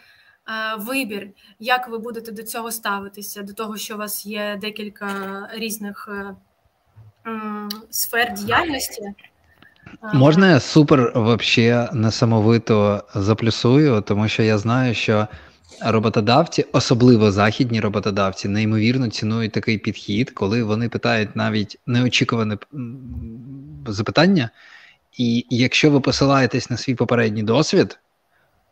вибір, 0.78 1.28
як 1.59 1.88
ви 1.88 1.98
будете 1.98 2.32
до 2.32 2.42
цього 2.42 2.70
ставитися, 2.70 3.42
до 3.42 3.52
того, 3.52 3.76
що 3.76 3.94
у 3.94 3.98
вас 3.98 4.26
є 4.26 4.59
декілька 4.61 5.09
різних 5.52 6.09
е, 6.12 6.35
сфер 7.90 8.35
діяльності. 8.35 9.02
Можна 10.14 10.50
я 10.50 10.61
супер 10.61 11.12
вообще 11.14 11.88
несамовито 11.92 13.04
заплюсую, 13.14 14.00
тому 14.00 14.28
що 14.28 14.42
я 14.42 14.59
знаю, 14.59 14.94
що 14.94 15.26
роботодавці, 15.80 16.66
особливо 16.72 17.32
західні 17.32 17.80
роботодавці, 17.80 18.48
неймовірно 18.48 19.09
цінують 19.09 19.52
такий 19.52 19.78
підхід, 19.78 20.30
коли 20.30 20.62
вони 20.62 20.88
питають 20.88 21.37
навіть 21.37 21.78
неочікуване 21.87 22.59
запитання, 23.87 24.50
і 25.16 25.46
якщо 25.50 25.90
ви 25.90 26.00
посилаєтесь 26.00 26.70
на 26.70 26.76
свій 26.76 26.94
попередній 26.94 27.42
досвід, 27.42 27.98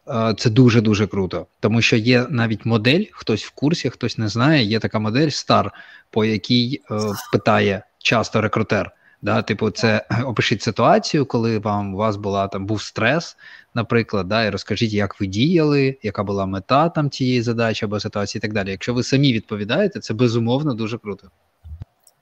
е, 0.08 0.34
це 0.38 0.50
дуже 0.50 0.80
дуже 0.80 1.06
круто, 1.06 1.46
тому 1.60 1.82
що 1.82 1.96
є 1.96 2.26
навіть 2.30 2.66
модель, 2.66 3.04
хтось 3.12 3.44
в 3.44 3.50
курсі, 3.50 3.90
хтось 3.90 4.18
не 4.18 4.28
знає. 4.28 4.64
Є 4.64 4.78
така 4.78 4.98
модель 4.98 5.28
стар, 5.28 5.72
по 6.10 6.24
якій 6.24 6.82
е, 6.90 6.94
питає 7.32 7.82
часто 7.98 8.40
рекрутер. 8.40 8.90
Да, 9.22 9.42
Типу, 9.42 9.70
це 9.70 10.06
опишіть 10.24 10.62
ситуацію, 10.62 11.26
коли 11.26 11.58
вам 11.58 11.94
у 11.94 11.96
вас 11.96 12.16
була 12.16 12.48
там 12.48 12.66
був 12.66 12.82
стрес, 12.82 13.36
наприклад, 13.74 14.28
да, 14.28 14.44
і 14.44 14.50
розкажіть, 14.50 14.92
як 14.92 15.20
ви 15.20 15.26
діяли, 15.26 15.98
яка 16.02 16.22
була 16.22 16.46
мета 16.46 16.88
там 16.88 17.10
цієї 17.10 17.42
задачі 17.42 17.84
або 17.84 18.00
ситуації, 18.00 18.40
і 18.40 18.42
так 18.42 18.52
далі. 18.52 18.70
Якщо 18.70 18.94
ви 18.94 19.02
самі 19.02 19.32
відповідаєте, 19.32 20.00
це 20.00 20.14
безумовно 20.14 20.74
дуже 20.74 20.98
круто. 20.98 21.30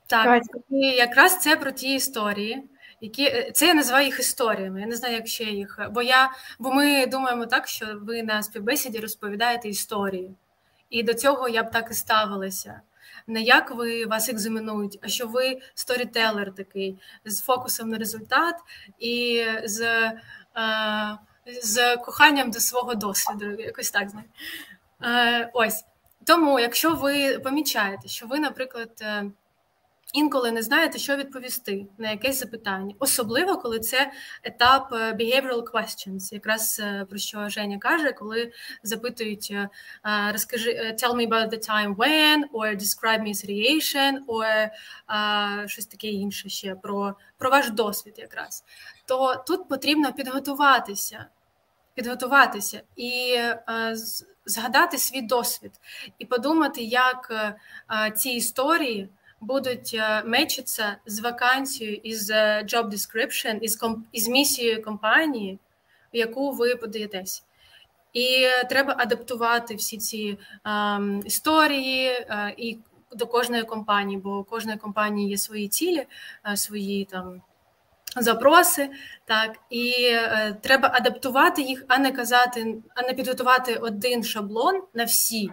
Так, 0.06 0.42
і 0.70 0.76
якраз 0.76 1.38
це 1.38 1.56
про 1.56 1.70
ті 1.70 1.94
історії, 1.94 2.62
які 3.02 3.24
е, 3.24 3.50
це 3.54 3.66
я 3.66 3.74
називаю 3.74 4.06
їх 4.06 4.20
історіями. 4.20 4.80
Я 4.80 4.86
не 4.86 4.96
знаю, 4.96 5.14
як 5.14 5.26
ще 5.26 5.44
їх. 5.44 5.78
Бо 5.90 6.02
я 6.02 6.30
бо 6.58 6.72
ми 6.72 7.06
думаємо 7.06 7.46
так, 7.46 7.68
що 7.68 7.86
ви 8.02 8.22
на 8.22 8.42
співбесіді 8.42 8.98
розповідаєте 8.98 9.68
історії, 9.68 10.34
і 10.90 11.02
до 11.02 11.14
цього 11.14 11.48
я 11.48 11.62
б 11.62 11.70
так 11.70 11.88
і 11.90 11.94
ставилася. 11.94 12.80
Не 13.26 13.42
як 13.42 13.70
ви 13.70 14.06
вас 14.06 14.28
екзаменують, 14.28 14.98
а 15.02 15.08
що 15.08 15.26
ви 15.26 15.60
сторітелер 15.74 16.54
такий 16.54 16.98
з 17.24 17.40
фокусом 17.40 17.88
на 17.88 17.98
результат 17.98 18.54
і 18.98 19.44
з 19.64 19.80
е, 20.56 21.18
з 21.62 21.96
коханням 21.96 22.50
до 22.50 22.60
свого 22.60 22.94
досвіду. 22.94 23.50
Якось 23.50 23.90
так 23.90 24.10
знаю. 24.10 24.26
Е, 25.04 25.50
Ось 25.52 25.84
тому, 26.24 26.60
якщо 26.60 26.94
ви 26.94 27.38
помічаєте, 27.38 28.08
що 28.08 28.26
ви, 28.26 28.38
наприклад. 28.38 29.04
Інколи 30.12 30.52
не 30.52 30.62
знаєте, 30.62 30.98
що 30.98 31.16
відповісти 31.16 31.86
на 31.98 32.10
якесь 32.10 32.40
запитання, 32.40 32.94
особливо 32.98 33.56
коли 33.56 33.80
це 33.80 34.12
етап 34.42 34.92
е, 34.92 35.12
behavioral 35.12 35.62
questions, 35.62 36.34
якраз 36.34 36.80
е, 36.84 37.06
про 37.10 37.18
що 37.18 37.48
Женя 37.48 37.78
каже, 37.78 38.12
коли 38.12 38.52
запитують 38.82 39.48
е, 39.50 39.68
розкажи 40.32 40.96
tell 41.02 41.14
me 41.14 41.28
about 41.28 41.50
the 41.50 41.68
time 41.70 41.96
when, 41.96 42.42
or 42.52 42.76
describe 42.76 43.22
me 43.22 43.28
a 43.28 43.46
situation, 43.46 44.18
or 44.26 44.70
щось 45.68 45.86
таке 45.86 46.08
інше 46.08 46.48
ще 46.48 46.74
про, 46.74 47.14
про 47.38 47.50
ваш 47.50 47.70
досвід, 47.70 48.14
якраз 48.18 48.64
то 49.06 49.44
тут 49.46 49.68
потрібно 49.68 50.12
підготуватися. 50.12 51.26
Підготуватися 51.94 52.82
і 52.96 53.34
е, 53.36 53.60
згадати 54.44 54.98
свій 54.98 55.22
досвід, 55.22 55.72
і 56.18 56.24
подумати, 56.24 56.82
як 56.82 57.28
е, 57.30 58.10
ці 58.10 58.30
історії 58.30 59.08
будуть 59.42 59.90
е, 59.94 60.22
мечитися 60.24 60.96
з 61.06 61.20
вакансією 61.20 61.96
із 61.96 62.30
е, 62.30 62.62
job 62.64 62.90
description, 62.90 63.58
із 63.58 63.76
комп... 63.76 64.06
із 64.12 64.28
місією 64.28 64.82
компанії, 64.82 65.58
в 66.14 66.16
яку 66.16 66.52
ви 66.52 66.76
подаєтесь. 66.76 67.44
І 68.12 68.46
треба 68.68 68.94
адаптувати 68.98 69.74
всі 69.74 69.98
ці 69.98 70.38
ем, 70.64 71.22
історії 71.24 72.08
е, 72.08 72.54
і 72.56 72.78
до 73.12 73.26
кожної 73.26 73.62
компанії, 73.62 74.18
бо 74.18 74.38
у 74.38 74.44
кожної 74.44 74.78
компанії 74.78 75.30
є 75.30 75.38
свої 75.38 75.68
цілі, 75.68 76.06
е, 76.52 76.56
свої 76.56 77.04
там 77.04 77.42
запроси, 78.16 78.90
так 79.24 79.58
і 79.70 79.92
е, 80.04 80.56
треба 80.60 80.90
адаптувати 80.94 81.62
їх, 81.62 81.84
а 81.88 81.98
не 81.98 82.12
казати, 82.12 82.76
а 82.94 83.02
не 83.02 83.14
підготувати 83.14 83.76
один 83.76 84.24
шаблон 84.24 84.82
на 84.94 85.04
всі. 85.04 85.50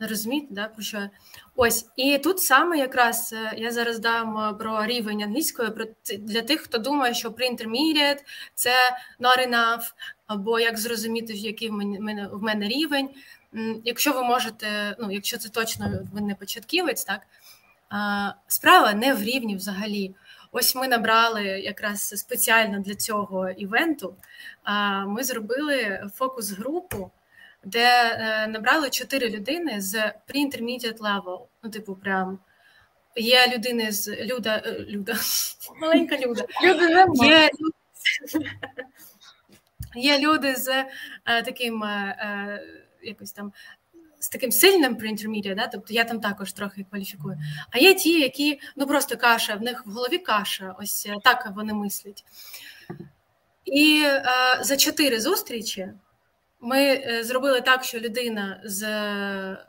Розумієте, 0.00 0.46
да, 0.50 0.68
про 0.68 0.82
що 0.82 1.08
ось 1.56 1.86
і 1.96 2.18
тут 2.18 2.40
саме 2.40 2.78
якраз 2.78 3.32
е, 3.32 3.54
я 3.56 3.70
зараз 3.70 3.98
дам 3.98 4.38
е, 4.38 4.54
про 4.54 4.86
рівень 4.86 5.22
англійської 5.22 5.70
про 5.70 5.84
для 6.18 6.42
тих, 6.42 6.60
хто 6.60 6.78
думає, 6.78 7.14
що 7.14 7.28
pre-intermediate– 7.28 8.18
це 8.54 8.72
not 9.20 9.48
enough, 9.48 9.92
або 10.26 10.60
як 10.60 10.78
зрозуміти, 10.78 11.32
який 11.32 11.68
в 11.68 11.72
мене 11.72 12.28
в 12.32 12.42
мене 12.42 12.68
рівень. 12.68 13.08
Якщо 13.84 14.12
ви 14.12 14.22
можете, 14.22 14.96
ну 14.98 15.12
якщо 15.12 15.38
це 15.38 15.48
точно 15.48 15.90
ви 16.12 16.20
не 16.20 16.34
початківець, 16.34 17.04
так 17.04 17.20
справа 18.48 18.92
не 18.92 19.14
в 19.14 19.22
рівні 19.22 19.56
взагалі. 19.56 20.14
Ось 20.52 20.74
ми 20.74 20.88
набрали 20.88 21.44
якраз 21.44 22.08
спеціально 22.08 22.80
для 22.80 22.94
цього 22.94 23.50
івенту. 23.50 24.14
Ми 25.06 25.24
зробили 25.24 26.08
фокус 26.14 26.50
групу 26.50 27.10
де 27.66 27.84
е, 27.84 28.46
набрали 28.46 28.90
чотири 28.90 29.30
людини 29.30 29.80
з 29.80 29.94
pre-intermediate 29.94 30.98
level. 30.98 31.40
Ну, 31.62 31.70
типу, 31.70 31.94
прям 31.94 32.38
є 33.16 33.52
людини 33.54 33.92
з 33.92 34.08
Люда, 34.08 34.62
е, 34.66 34.84
Люда, 34.88 35.14
маленька 35.80 36.16
Люда. 36.18 36.46
Люди 36.64 37.06
Є, 37.26 37.50
є 40.14 40.18
люди 40.18 40.56
з 40.56 40.68
е, 41.24 41.42
таким 41.42 41.84
якось 43.02 43.32
там. 43.32 43.52
З 44.18 44.28
таким 44.28 44.52
сильним 44.52 44.96
pre-intermediate, 44.96 45.54
да? 45.54 45.66
тобто 45.66 45.94
я 45.94 46.04
там 46.04 46.20
також 46.20 46.52
трохи 46.52 46.86
кваліфікую. 46.90 47.38
А 47.70 47.78
є 47.78 47.94
ті, 47.94 48.20
які 48.20 48.60
ну 48.76 48.86
просто 48.86 49.16
каша, 49.16 49.54
в 49.54 49.62
них 49.62 49.86
в 49.86 49.90
голові 49.90 50.18
каша, 50.18 50.76
ось 50.78 51.08
так 51.24 51.52
вони 51.56 51.74
мислять. 51.74 52.24
І 53.64 54.02
е, 54.04 54.22
за 54.60 54.76
чотири 54.76 55.20
зустрічі 55.20 55.88
ми 56.60 56.78
е, 56.78 57.24
зробили 57.24 57.60
так, 57.60 57.84
що 57.84 57.98
людина 57.98 58.60
з 58.64 58.82
е, 58.82 59.66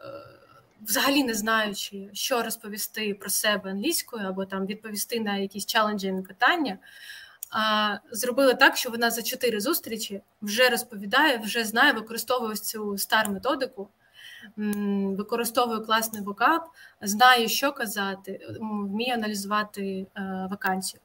взагалі 0.81 1.23
не 1.23 1.33
знаючи, 1.33 2.09
що 2.13 2.43
розповісти 2.43 3.13
про 3.13 3.29
себе 3.29 3.71
англійською, 3.71 4.27
або 4.27 4.45
там 4.45 4.65
відповісти 4.65 5.19
на 5.19 5.37
якісь 5.37 5.65
челенджі 5.65 6.13
питання. 6.27 6.77
А 7.51 7.95
зробили 8.11 8.53
так, 8.53 8.77
що 8.77 8.89
вона 8.89 9.11
за 9.11 9.21
чотири 9.21 9.59
зустрічі 9.59 10.21
вже 10.41 10.69
розповідає, 10.69 11.37
вже 11.37 11.63
знає, 11.63 11.93
використовує 11.93 12.55
цю 12.55 12.97
стар 12.97 13.29
методику, 13.29 13.89
використовує 15.17 15.79
класний 15.79 16.21
вокаб, 16.21 16.61
знає, 17.01 17.47
що 17.47 17.71
казати, 17.71 18.47
вміє 18.59 19.13
аналізувати 19.13 20.07
е, 20.17 20.47
вакансію. 20.51 21.01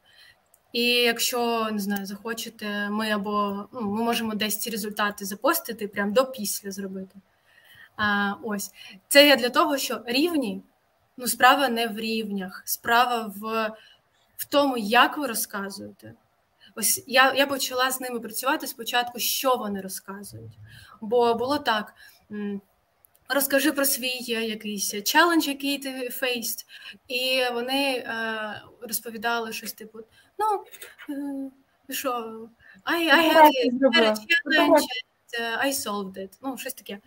І 0.72 0.85
якщо 0.85 1.68
не 1.72 1.78
знаю, 1.78 2.06
захочете, 2.06 2.90
ми 2.90 3.11
або 3.11 3.64
ну, 3.72 3.80
ми 3.80 4.02
можемо 4.02 4.35
десь 4.35 4.56
ці 4.56 4.70
результати 4.70 5.24
запостити, 5.24 5.88
прям 5.88 6.12
до 6.12 6.26
після 6.26 6.70
зробити. 6.70 7.14
А, 7.96 8.35
Ось 8.42 8.70
це 9.08 9.28
я 9.28 9.37
для 9.37 9.50
того, 9.50 9.78
що 9.78 10.02
рівні, 10.06 10.62
ну 11.16 11.26
справа 11.26 11.68
не 11.68 11.87
в 11.87 11.98
рівнях, 11.98 12.62
справа 12.64 13.32
в, 13.37 13.70
в 14.37 14.44
тому, 14.44 14.76
як 14.76 15.18
ви 15.18 15.26
розказуєте, 15.26 16.14
ось 16.74 17.04
я 17.06 17.32
я 17.35 17.46
почала 17.46 17.90
з 17.90 18.00
ними 18.00 18.20
працювати 18.20 18.66
спочатку, 18.66 19.18
що 19.18 19.56
вони 19.56 19.80
розказують. 19.80 20.58
Бо 21.00 21.35
було 21.35 21.58
так. 21.58 21.94
Розкажи 23.29 23.73
про 23.73 23.85
свій 23.85 24.18
якийсь 24.27 25.02
челендж, 25.02 25.48
який 25.48 25.79
ти 25.79 26.08
фейст, 26.08 26.66
і 27.08 27.42
вони 27.52 27.92
е, 27.92 28.62
розповідали 28.81 29.52
щось 29.52 29.73
типу: 29.73 29.98
ну 31.08 31.50
е, 31.88 31.94
що, 31.94 32.10
I, 32.84 33.14
I 33.14 33.34
had 33.34 33.50
a 33.50 33.70
challenge, 33.80 34.18
and 34.60 35.66
I 35.66 35.72
solved 35.72 36.18
it. 36.18 36.38
Ну, 36.42 36.58
щось 36.58 36.74
таке. 36.74 36.98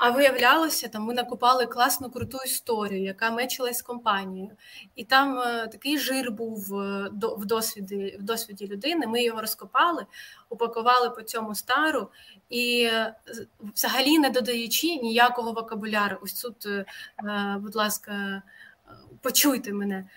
А 0.00 0.10
виявлялося, 0.10 0.88
там 0.88 1.02
ми 1.02 1.14
накопали 1.14 1.66
класну 1.66 2.10
круту 2.10 2.38
історію, 2.46 3.02
яка 3.02 3.30
мечилась 3.30 3.78
з 3.78 3.82
компанією. 3.82 4.50
І 4.94 5.04
там 5.04 5.38
е, 5.38 5.68
такий 5.72 5.98
жир 5.98 6.32
був 6.32 6.80
е, 6.80 7.08
до, 7.12 7.34
в 7.34 7.46
досвіді 7.46 8.16
в 8.20 8.22
досвіді 8.22 8.66
людини. 8.66 9.06
Ми 9.06 9.22
його 9.22 9.40
розкопали, 9.40 10.06
упакували 10.48 11.10
по 11.10 11.22
цьому 11.22 11.54
стару 11.54 12.10
і 12.48 12.82
е, 12.92 13.14
взагалі 13.74 14.18
не 14.18 14.30
додаючи 14.30 14.86
ніякого 14.86 15.52
вокабуляру. 15.52 16.18
Ось 16.22 16.34
тут, 16.34 16.66
е, 16.66 16.84
е, 17.24 17.56
будь 17.60 17.74
ласка, 17.76 18.42
почуйте 19.20 19.72
мене. 19.72 20.08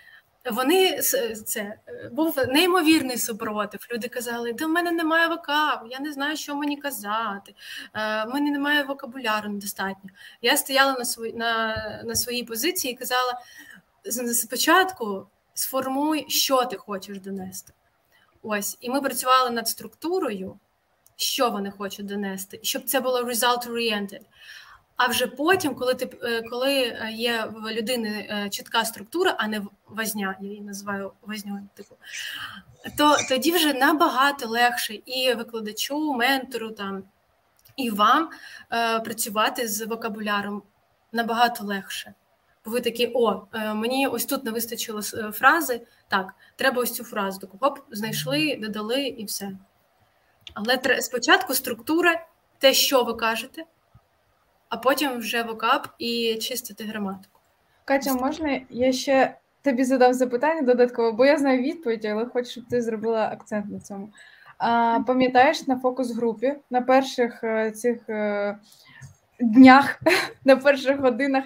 Вони 0.52 1.00
це 1.46 1.80
був 2.12 2.38
неймовірний 2.48 3.18
супротив. 3.18 3.88
Люди 3.92 4.08
казали, 4.08 4.54
в 4.54 4.68
мене 4.68 4.92
немає 4.92 5.28
вокаб, 5.28 5.80
я 5.90 6.00
не 6.00 6.12
знаю, 6.12 6.38
що 6.38 6.56
мені 6.56 6.78
казати. 6.78 7.56
В 7.94 8.26
мене 8.26 8.52
немає 8.52 8.84
вокабуляру 8.84 9.50
недостатньо. 9.50 10.10
Я 10.42 10.58
стояла 10.58 10.94
на 10.94 11.06
свої, 11.06 11.34
на, 11.34 11.76
на 12.06 12.16
своїй 12.16 12.44
позиції 12.44 12.94
і 12.94 12.98
казала: 12.98 13.42
спочатку 14.34 15.28
сформуй, 15.54 16.26
що 16.30 16.66
ти 16.66 16.78
хочеш 16.78 17.20
донести. 17.20 17.74
Ось, 18.42 18.78
і 18.82 18.90
ми 18.90 19.02
працювали 19.02 19.50
над 19.50 19.68
структурою, 19.68 20.60
що 21.16 21.50
вони 21.50 21.72
хочуть 21.72 22.06
донести, 22.06 22.60
щоб 22.64 22.84
це 22.84 23.00
було 23.00 23.24
result-oriented. 23.24 24.22
А 24.96 25.08
вже 25.08 25.28
потім, 25.28 25.76
коли 25.76 25.94
ти 25.94 26.18
е, 26.24 26.42
коли 26.42 26.82
е, 26.82 27.10
є 27.12 27.46
в 27.56 27.72
людини 27.72 28.28
е, 28.30 28.50
чітка 28.50 28.86
структура, 28.86 29.36
а 29.38 29.48
не 29.48 29.62
возня, 29.88 30.38
я 30.42 30.48
її 30.48 30.62
називаю 30.62 31.12
возньою, 31.22 31.68
типу, 31.76 31.96
то 32.98 33.18
тоді 33.30 33.52
вже 33.52 33.74
набагато 33.74 34.48
легше 34.48 34.94
і 35.06 35.34
викладачу, 35.34 36.14
ментору 36.14 36.72
там 36.72 37.04
і 37.76 37.90
вам 37.90 38.30
е, 38.72 39.00
працювати 39.00 39.68
з 39.68 39.86
вокабуляром 39.86 40.64
набагато 41.12 41.64
легше. 41.64 42.14
Бо 42.66 42.72
ви 42.72 42.82
такі, 42.82 43.12
о, 43.16 43.42
мені 43.54 44.08
ось 44.08 44.26
тут 44.26 44.44
не 44.44 44.52
вистачило 44.52 45.02
фрази. 45.32 45.82
Так, 46.08 46.34
треба 46.56 46.82
ось 46.82 46.94
цю 46.94 47.04
фразу. 47.04 47.40
Таку 47.40 47.58
хоп, 47.58 47.80
знайшли, 47.92 48.60
додали 48.62 49.04
і 49.04 49.26
все. 49.26 49.52
Але 50.54 51.02
спочатку 51.02 51.54
структура, 51.54 52.26
те, 52.60 52.74
що 52.74 53.04
ви 53.04 53.14
кажете 53.14 53.64
а 54.74 54.78
потім 54.78 55.18
вже 55.18 55.44
вокап 55.44 55.88
і 56.00 56.36
чистити 56.36 56.84
граматику. 56.84 57.40
Катя, 57.86 58.14
можна 58.14 58.62
я 58.70 58.92
ще 58.92 59.36
тобі 59.62 59.84
задам 59.84 60.14
запитання 60.14 60.62
додатково, 60.62 61.12
бо 61.12 61.26
я 61.26 61.38
знаю 61.38 61.62
відповідь, 61.62 62.06
але 62.06 62.26
хочу, 62.26 62.52
щоб 62.52 62.64
ти 62.70 62.82
зробила 62.82 63.30
акцент 63.32 63.72
на 63.72 63.80
цьому. 63.80 64.10
А, 64.58 65.00
Пам'ятаєш 65.08 65.68
на 65.68 65.80
фокус 65.80 66.12
групі 66.12 66.56
на 66.70 66.82
перших 66.82 67.44
е, 67.44 67.72
цих 67.72 68.10
е, 68.10 68.58
днях, 69.40 70.02
на 70.46 70.56
перших 70.56 71.00
годинах. 71.00 71.44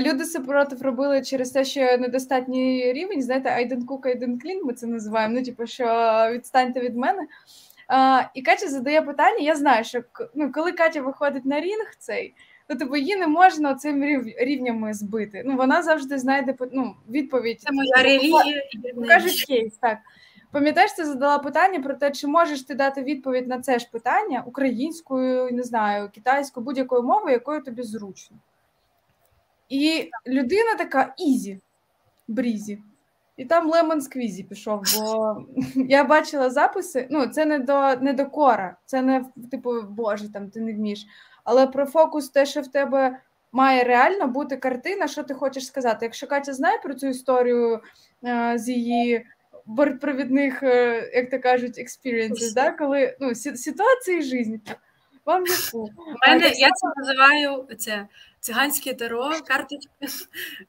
Люди 0.00 0.24
супротив 0.24 0.82
робили 0.82 1.22
через 1.22 1.50
те, 1.50 1.64
що 1.64 1.80
недостатній 1.80 2.92
рівень. 2.92 3.22
Знаєте, 3.22 3.68
cook, 3.86 4.06
I 4.06 4.64
ми 4.64 4.72
це 4.72 4.86
називаємо. 4.86 5.34
Ну, 5.34 5.42
типу, 5.42 5.66
що 5.66 5.84
відстаньте 6.32 6.80
від 6.80 6.96
мене. 6.96 7.22
А, 7.90 8.22
І 8.34 8.42
Катя 8.42 8.68
задає 8.68 9.02
питання. 9.02 9.38
Я 9.38 9.56
знаю, 9.56 9.84
що 9.84 10.02
ну, 10.34 10.52
коли 10.52 10.72
Катя 10.72 11.02
виходить 11.02 11.44
на 11.44 11.60
рінг, 11.60 11.94
цей 11.98 12.34
то 12.70 12.76
типу 12.76 12.96
її 12.96 13.16
не 13.16 13.26
можна 13.26 13.74
цим 13.74 14.04
рівнями 14.38 14.94
збити. 14.94 15.42
Ну 15.46 15.56
вона 15.56 15.82
завжди 15.82 16.18
знайде 16.18 16.54
ну, 16.72 16.94
відповідь. 17.08 17.60
Це 17.60 17.72
моя 17.72 18.02
релігія. 18.02 18.62
Покажуть 18.94 19.44
кейс. 19.44 19.76
Так 19.76 19.98
пам'ятаєш, 20.52 20.92
ти 20.92 21.04
задала 21.04 21.38
питання 21.38 21.80
про 21.80 21.94
те, 21.94 22.10
чи 22.10 22.26
можеш 22.26 22.62
ти 22.62 22.74
дати 22.74 23.02
відповідь 23.02 23.48
на 23.48 23.60
це 23.60 23.78
ж 23.78 23.88
питання 23.92 24.42
українською, 24.46 25.50
не 25.52 25.62
знаю, 25.62 26.10
китайською, 26.14 26.64
будь-якою 26.64 27.02
мовою, 27.02 27.32
якою 27.32 27.62
тобі 27.62 27.82
зручно. 27.82 28.36
І 29.68 30.10
людина 30.26 30.74
така 30.78 31.14
easy, 31.18 31.60
breezy. 32.28 32.78
І 33.40 33.44
там 33.44 33.70
lemon 33.70 34.00
squeezy 34.00 34.42
пішов, 34.42 34.82
бо 34.96 35.36
я 35.88 36.04
бачила 36.04 36.50
записи. 36.50 37.06
Ну, 37.10 37.26
це 37.26 37.44
не 37.44 37.58
до 37.58 37.96
не 38.00 38.12
до 38.12 38.26
кора, 38.26 38.76
це 38.84 39.02
не 39.02 39.24
типу, 39.50 39.82
Боже, 39.82 40.32
там 40.32 40.50
ти 40.50 40.60
не 40.60 40.72
вмієш. 40.72 41.06
Але 41.44 41.66
про 41.66 41.86
фокус, 41.86 42.28
те, 42.28 42.46
що 42.46 42.60
в 42.60 42.66
тебе 42.66 43.18
має 43.52 43.84
реально 43.84 44.26
бути 44.26 44.56
картина, 44.56 45.08
що 45.08 45.22
ти 45.22 45.34
хочеш 45.34 45.66
сказати. 45.66 45.98
Якщо 46.06 46.26
Катя 46.26 46.52
знає 46.52 46.78
про 46.82 46.94
цю 46.94 47.06
історію 47.06 47.80
а, 48.22 48.58
з 48.58 48.68
її 48.68 49.26
бортпровідних, 49.66 50.62
е, 50.62 51.10
як 51.14 51.30
то 51.30 51.38
кажуть, 51.38 51.78
да, 52.54 52.70
коли 52.70 53.16
ну, 53.20 53.34
ситуації 53.34 54.22
життя. 54.22 54.76
Вам 55.24 55.44
яку? 55.46 55.78
У 55.82 56.28
мене 56.28 56.48
я 56.48 56.68
це 56.70 56.86
називаю 56.96 57.68
це 57.78 58.06
циганське 58.40 58.94
таро, 58.94 59.30
карточки, 59.46 59.90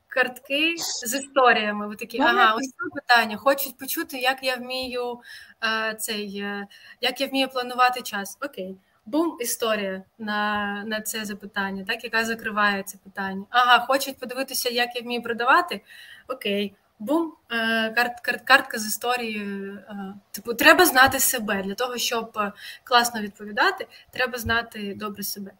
картки 0.07 0.75
з 1.05 1.19
історіями. 1.19 1.87
Ви 1.87 1.95
такі, 1.95 2.19
ага, 2.19 2.53
ось 2.53 2.67
це 2.67 3.01
питання. 3.01 3.37
Хочуть 3.37 3.77
почути, 3.77 4.17
як 4.17 4.43
я 4.43 4.55
вмію 4.55 5.19
е, 5.63 5.95
цей, 5.95 6.39
е, 6.39 6.67
як 7.01 7.21
я 7.21 7.27
вмію 7.27 7.47
планувати 7.47 8.01
час. 8.01 8.37
Окей. 8.41 8.77
Бум, 9.05 9.37
історія 9.39 10.03
на 10.17 10.83
на 10.85 11.01
це 11.01 11.25
запитання, 11.25 11.85
так, 11.87 12.03
яка 12.03 12.25
закриває 12.25 12.83
це 12.83 12.97
питання. 12.97 13.45
Ага, 13.49 13.85
хочуть 13.85 14.17
подивитися, 14.17 14.69
як 14.69 14.95
я 14.95 15.01
вмію 15.01 15.21
продавати. 15.21 15.81
Окей, 16.27 16.73
бум, 17.01 17.33
е, 17.51 17.89
карт, 17.89 18.19
карт, 18.21 18.41
картка 18.41 18.79
з 18.79 18.87
історією. 18.87 19.77
Е, 19.89 20.13
типу, 20.31 20.53
треба 20.53 20.85
знати 20.85 21.19
себе. 21.19 21.63
Для 21.65 21.73
того, 21.73 21.97
щоб 21.97 22.31
е, 22.37 22.51
класно 22.83 23.21
відповідати, 23.21 23.87
треба 24.11 24.37
знати 24.37 24.95
добре 24.99 25.23
себе. 25.23 25.51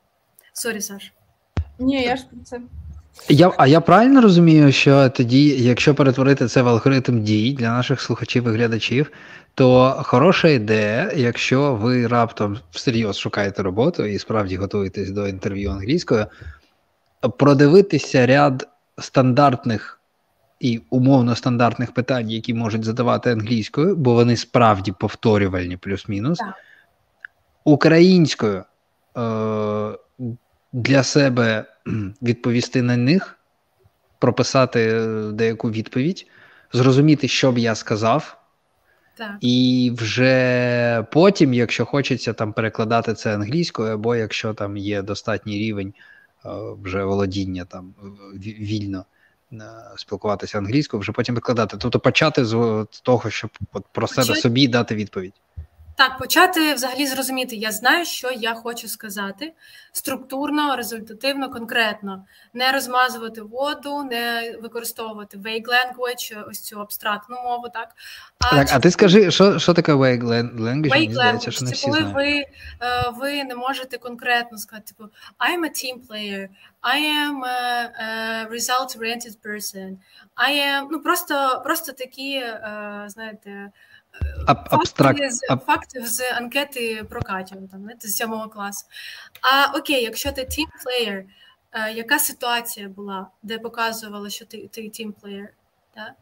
Sorry, 0.54 0.82
Саш. 0.82 1.14
Ні, 1.80 2.02
я 2.02 2.16
ж 2.16 2.24
про 2.32 2.39
це. 2.44 2.62
Я, 3.30 3.52
А 3.58 3.68
я 3.68 3.82
правильно 3.82 4.22
розумію, 4.22 4.72
що 4.72 5.10
тоді, 5.10 5.64
якщо 5.64 5.96
перетворити 5.96 6.48
це 6.48 6.62
в 6.62 6.68
алгоритм 6.68 7.24
дій 7.24 7.54
для 7.54 7.70
наших 7.70 8.02
слухачів 8.02 8.48
і 8.48 8.50
глядачів, 8.50 9.12
то 9.56 10.00
хороша 10.04 10.48
ідея, 10.48 11.12
якщо 11.16 11.76
ви 11.76 12.08
раптом 12.08 12.60
всерйоз 12.72 13.18
шукаєте 13.18 13.64
роботу 13.64 14.06
і 14.06 14.20
справді 14.20 14.58
готуєтесь 14.58 15.12
до 15.12 15.28
інтерв'ю 15.28 15.72
англійською, 15.72 16.26
продивитися 17.38 18.26
ряд 18.26 18.68
стандартних 19.00 20.01
і 20.62 20.82
умовно 20.89 21.36
стандартних 21.36 21.91
питань, 21.91 22.30
які 22.30 22.53
можуть 22.53 22.84
задавати 22.84 23.32
англійською, 23.32 23.95
бо 23.95 24.14
вони 24.14 24.38
справді 24.38 24.91
повторювальні, 24.91 25.78
плюс-мінус, 25.78 26.39
так. 26.39 26.55
українською 27.64 28.64
е- 29.18 29.97
для 30.74 31.03
себе 31.03 31.66
відповісти 32.22 32.82
на 32.82 32.97
них, 32.97 33.38
прописати 34.20 35.05
деяку 35.34 35.72
відповідь, 35.72 36.28
зрозуміти, 36.74 37.28
що 37.28 37.51
б 37.51 37.57
я 37.57 37.76
сказав. 37.76 38.38
Так. 39.18 39.32
І 39.41 39.91
вже 39.97 41.05
потім, 41.12 41.53
якщо 41.53 41.86
хочеться 41.86 42.34
там 42.34 42.53
перекладати 42.53 43.14
це 43.14 43.36
англійською, 43.36 43.93
або 43.93 44.16
якщо 44.16 44.53
там 44.53 44.78
є 44.78 45.01
достатній 45.01 45.57
рівень 45.57 45.93
е, 46.45 46.49
вже 46.84 47.03
володіння 47.03 47.66
там 47.66 47.93
вільно 48.45 49.05
спілкуватися 49.97 50.58
англійською, 50.58 51.02
вже 51.02 51.12
потім 51.12 51.36
викладати. 51.36 51.78
Тобто 51.78 51.99
почати 51.99 52.45
з 52.45 52.86
того, 53.04 53.30
щоб 53.30 53.49
от 53.74 53.86
про 53.91 54.08
себе 54.08 54.36
собі 54.36 54.68
дати 54.68 54.95
відповідь. 54.95 55.34
Так, 56.02 56.18
почати 56.18 56.74
взагалі 56.74 57.08
зрозуміти, 57.08 57.56
я 57.56 57.72
знаю, 57.72 58.06
що 58.06 58.32
я 58.32 58.54
хочу 58.54 58.88
сказати 58.88 59.54
структурно, 59.91 60.76
результативно, 60.76 61.49
конкретно, 61.49 62.26
не 62.54 62.72
розмазувати 62.72 63.41
воду, 63.41 64.04
не 64.04 64.56
використовувати 64.62 65.38
vague 65.38 65.66
language, 65.66 66.49
ось 66.49 66.60
цю 66.60 66.80
абстрактну 66.80 67.36
мову. 67.43 67.70
Так, 67.74 67.89
а 68.39 68.56
так, 68.56 68.68
а 68.72 68.80
ти 68.80 68.91
скажи, 68.91 69.32
що 69.32 69.60
що 69.60 69.74
таке 69.74 69.93
vague 69.93 70.24
language? 70.60 70.91
Vague 70.91 71.14
language 71.14 71.52
що 71.52 71.66
не 71.66 71.72
всі 71.72 71.86
це 71.86 71.91
коли 71.91 72.04
ви 72.04 72.30
е, 72.30 72.45
ви 73.18 73.43
не 73.43 73.56
можете 73.56 73.97
конкретно 73.97 74.58
сказати, 74.58 74.93
типу 74.97 75.10
I'm 75.39 75.60
a 75.60 75.70
team 75.70 76.08
player, 76.08 76.47
I 76.82 76.99
am 77.26 77.43
a, 77.43 77.89
a 78.04 78.52
result-oriented 78.52 79.36
person, 79.45 79.97
I 80.49 80.52
am, 80.52 80.88
ну 80.91 81.02
просто, 81.02 81.62
просто 81.64 81.91
такі, 81.91 82.43
знаєте. 84.97 85.30
Факти 85.30 85.32
з, 85.32 85.66
факти 85.66 86.05
з 86.05 86.32
анкети 86.32 87.03
про 87.09 87.22
Катю, 87.22 87.55
там, 87.72 87.82
знаєте, 87.82 88.07
з 88.07 88.16
сьомого 88.16 88.49
класу. 88.49 88.86
А 89.41 89.78
окей, 89.78 90.03
якщо 90.03 90.32
ти 90.32 90.45
team 90.46 90.75
player, 90.75 91.26
яка 91.93 92.20
ситуація 92.20 92.89
була, 92.89 93.28
де 93.43 93.59
показувала, 93.59 94.30
що 94.30 94.45
ти 94.45 94.68
ти 94.68 94.89
team 94.89 95.11
player? 95.11 95.50
Да? 95.95 96.16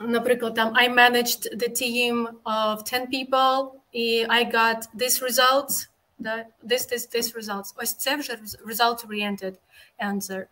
наприклад, 0.00 0.54
там 0.54 0.74
I 0.74 0.88
managed 0.88 1.56
the 1.56 1.68
team 1.68 2.28
of 2.44 2.84
10 2.84 3.08
people, 3.10 3.72
і 3.92 4.26
I 4.28 4.54
got 4.54 4.88
this 4.94 5.22
results, 5.22 5.88
this, 6.20 6.92
this, 6.92 7.14
this 7.14 7.36
results. 7.36 7.74
Ось 7.76 7.94
це 7.94 8.16
вже 8.16 8.38
result-oriented 8.66 9.54
answer. 10.04 10.46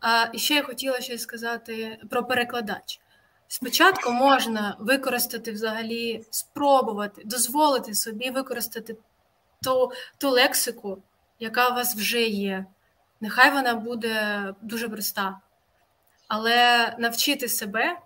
А, 0.00 0.26
І 0.32 0.38
ще 0.38 0.54
я 0.54 0.62
хотіла 0.62 1.00
ще 1.00 1.18
сказати 1.18 1.98
про 2.10 2.24
перекладач. 2.24 3.00
Спочатку 3.48 4.12
можна 4.12 4.76
використати 4.78 5.52
взагалі, 5.52 6.24
спробувати, 6.30 7.22
дозволити 7.24 7.94
собі 7.94 8.30
використати 8.30 8.96
ту, 9.62 9.92
ту 10.18 10.30
лексику, 10.30 11.02
яка 11.38 11.68
у 11.68 11.74
вас 11.74 11.96
вже 11.96 12.22
є. 12.22 12.66
Нехай 13.20 13.50
вона 13.50 13.74
буде 13.74 14.54
дуже 14.62 14.88
проста, 14.88 15.40
але 16.28 16.94
навчити 16.98 17.48
себе 17.48 17.96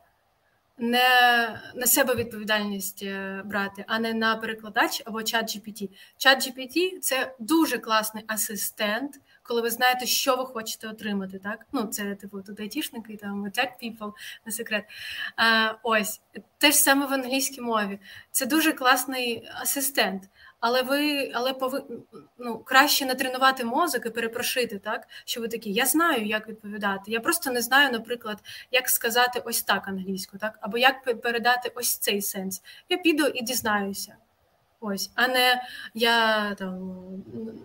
не 0.81 1.61
на 1.75 1.87
себе 1.87 2.15
відповідальність 2.15 3.03
е, 3.03 3.43
брати, 3.45 3.85
а 3.89 3.99
не 3.99 4.15
на 4.15 4.37
перекладач 4.37 5.03
або 5.05 5.23
чат 5.23 5.45
GPT. 5.45 5.89
Чат 6.17 6.47
GPT– 6.47 6.99
це 7.01 7.35
дуже 7.39 7.79
класний 7.79 8.25
асистент, 8.27 9.21
коли 9.51 9.63
ви 9.63 9.71
знаєте, 9.71 10.07
що 10.07 10.37
ви 10.37 10.47
хочете 10.47 10.89
отримати. 10.89 11.39
Так, 11.39 11.67
ну 11.73 11.87
це 11.87 12.15
типу 12.15 12.43
тут 12.43 12.61
айтішники, 12.61 13.17
там 13.17 13.45
tech 13.45 13.71
people, 13.83 14.13
на 14.47 14.53
секрет. 14.53 14.85
А, 15.37 15.75
Ось 15.83 16.21
те 16.59 16.71
ж 16.71 16.77
саме 16.77 17.07
в 17.07 17.13
англійській 17.13 17.61
мові. 17.61 17.99
Це 18.31 18.47
дуже 18.47 18.73
класний 18.73 19.49
асистент. 19.63 20.23
Але 20.61 20.83
ви, 20.83 21.31
але 21.35 21.53
пови, 21.53 21.83
ну, 22.39 22.59
краще 22.59 23.07
натренувати 23.07 23.65
мозок 23.65 24.07
і 24.07 24.11
перепрошити, 24.11 24.79
так 24.79 25.09
що 25.25 25.41
ви 25.41 25.49
такі, 25.49 25.73
я 25.73 25.87
знаю, 25.87 26.27
як 26.27 26.49
відповідати. 26.49 27.11
Я 27.11 27.21
просто 27.21 27.51
не 27.51 27.63
знаю, 27.63 27.93
наприклад, 27.93 28.39
як 28.71 28.89
сказати 28.89 29.43
ось 29.45 29.63
так 29.63 29.89
англійську, 29.89 30.39
так, 30.39 30.59
або 30.61 30.79
як 30.79 31.21
передати 31.23 31.73
ось 31.75 31.99
цей 31.99 32.23
сенс. 32.23 32.63
Я 32.89 32.97
піду 32.97 33.27
і 33.27 33.43
дізнаюся. 33.43 34.17
Ось, 34.81 35.11
а 35.15 35.29
не 35.29 35.63
я 35.95 36.55
там 36.55 37.03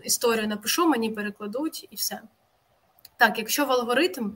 історію 0.02 0.48
напишу, 0.48 0.88
мені 0.88 1.10
перекладуть 1.10 1.88
і 1.90 1.96
все. 1.96 2.20
Так, 3.16 3.38
якщо 3.38 3.66
в 3.66 3.72
алгоритм 3.72 4.32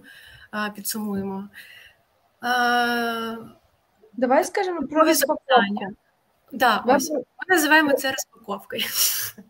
підсумуємо. 0.74 1.48
А, 2.40 3.36
Давай 4.12 4.44
скажемо 4.44 4.86
про 4.86 5.04
розпаковку. 5.04 5.96
Да, 6.52 6.82
ми 6.86 6.98
називаємо 7.48 7.92
це 7.92 8.10
розпаковкою. 8.12 8.82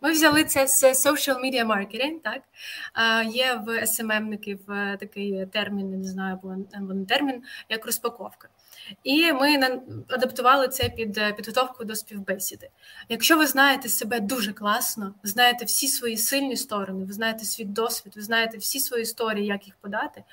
Ми 0.00 0.12
взяли 0.12 0.44
це 0.44 0.66
з 0.66 0.84
social 0.84 1.40
media 1.40 1.66
marketing, 1.66 2.20
так? 2.24 2.42
Є 3.34 3.54
в 3.66 3.68
SMM-ників 3.68 4.72
е, 4.72 4.96
такий 5.00 5.46
термін, 5.46 6.00
не 6.00 6.08
знаю, 6.08 6.38
або 6.74 6.94
не 6.94 7.04
термін, 7.04 7.42
як 7.68 7.86
розпаковка. 7.86 8.48
І 9.04 9.32
ми 9.32 9.58
адаптували 10.08 10.68
це 10.68 10.88
під 10.88 11.18
е, 11.18 11.32
підготовку 11.32 11.84
до 11.84 11.96
співбесіди. 11.96 12.70
Якщо 13.08 13.38
ви 13.38 13.46
знаєте 13.46 13.88
себе 13.88 14.20
дуже 14.20 14.52
класно, 14.52 15.14
знаєте 15.22 15.64
всі 15.64 15.88
свої 15.88 16.16
сильні 16.16 16.56
сторони, 16.56 17.04
ви 17.04 17.12
знаєте 17.12 17.44
свій 17.44 17.64
досвід, 17.64 18.12
ви 18.16 18.22
знаєте 18.22 18.58
всі 18.58 18.80
свої 18.80 19.02
історії, 19.02 19.46
як 19.46 19.66
їх 19.66 19.76
подати, 19.80 20.24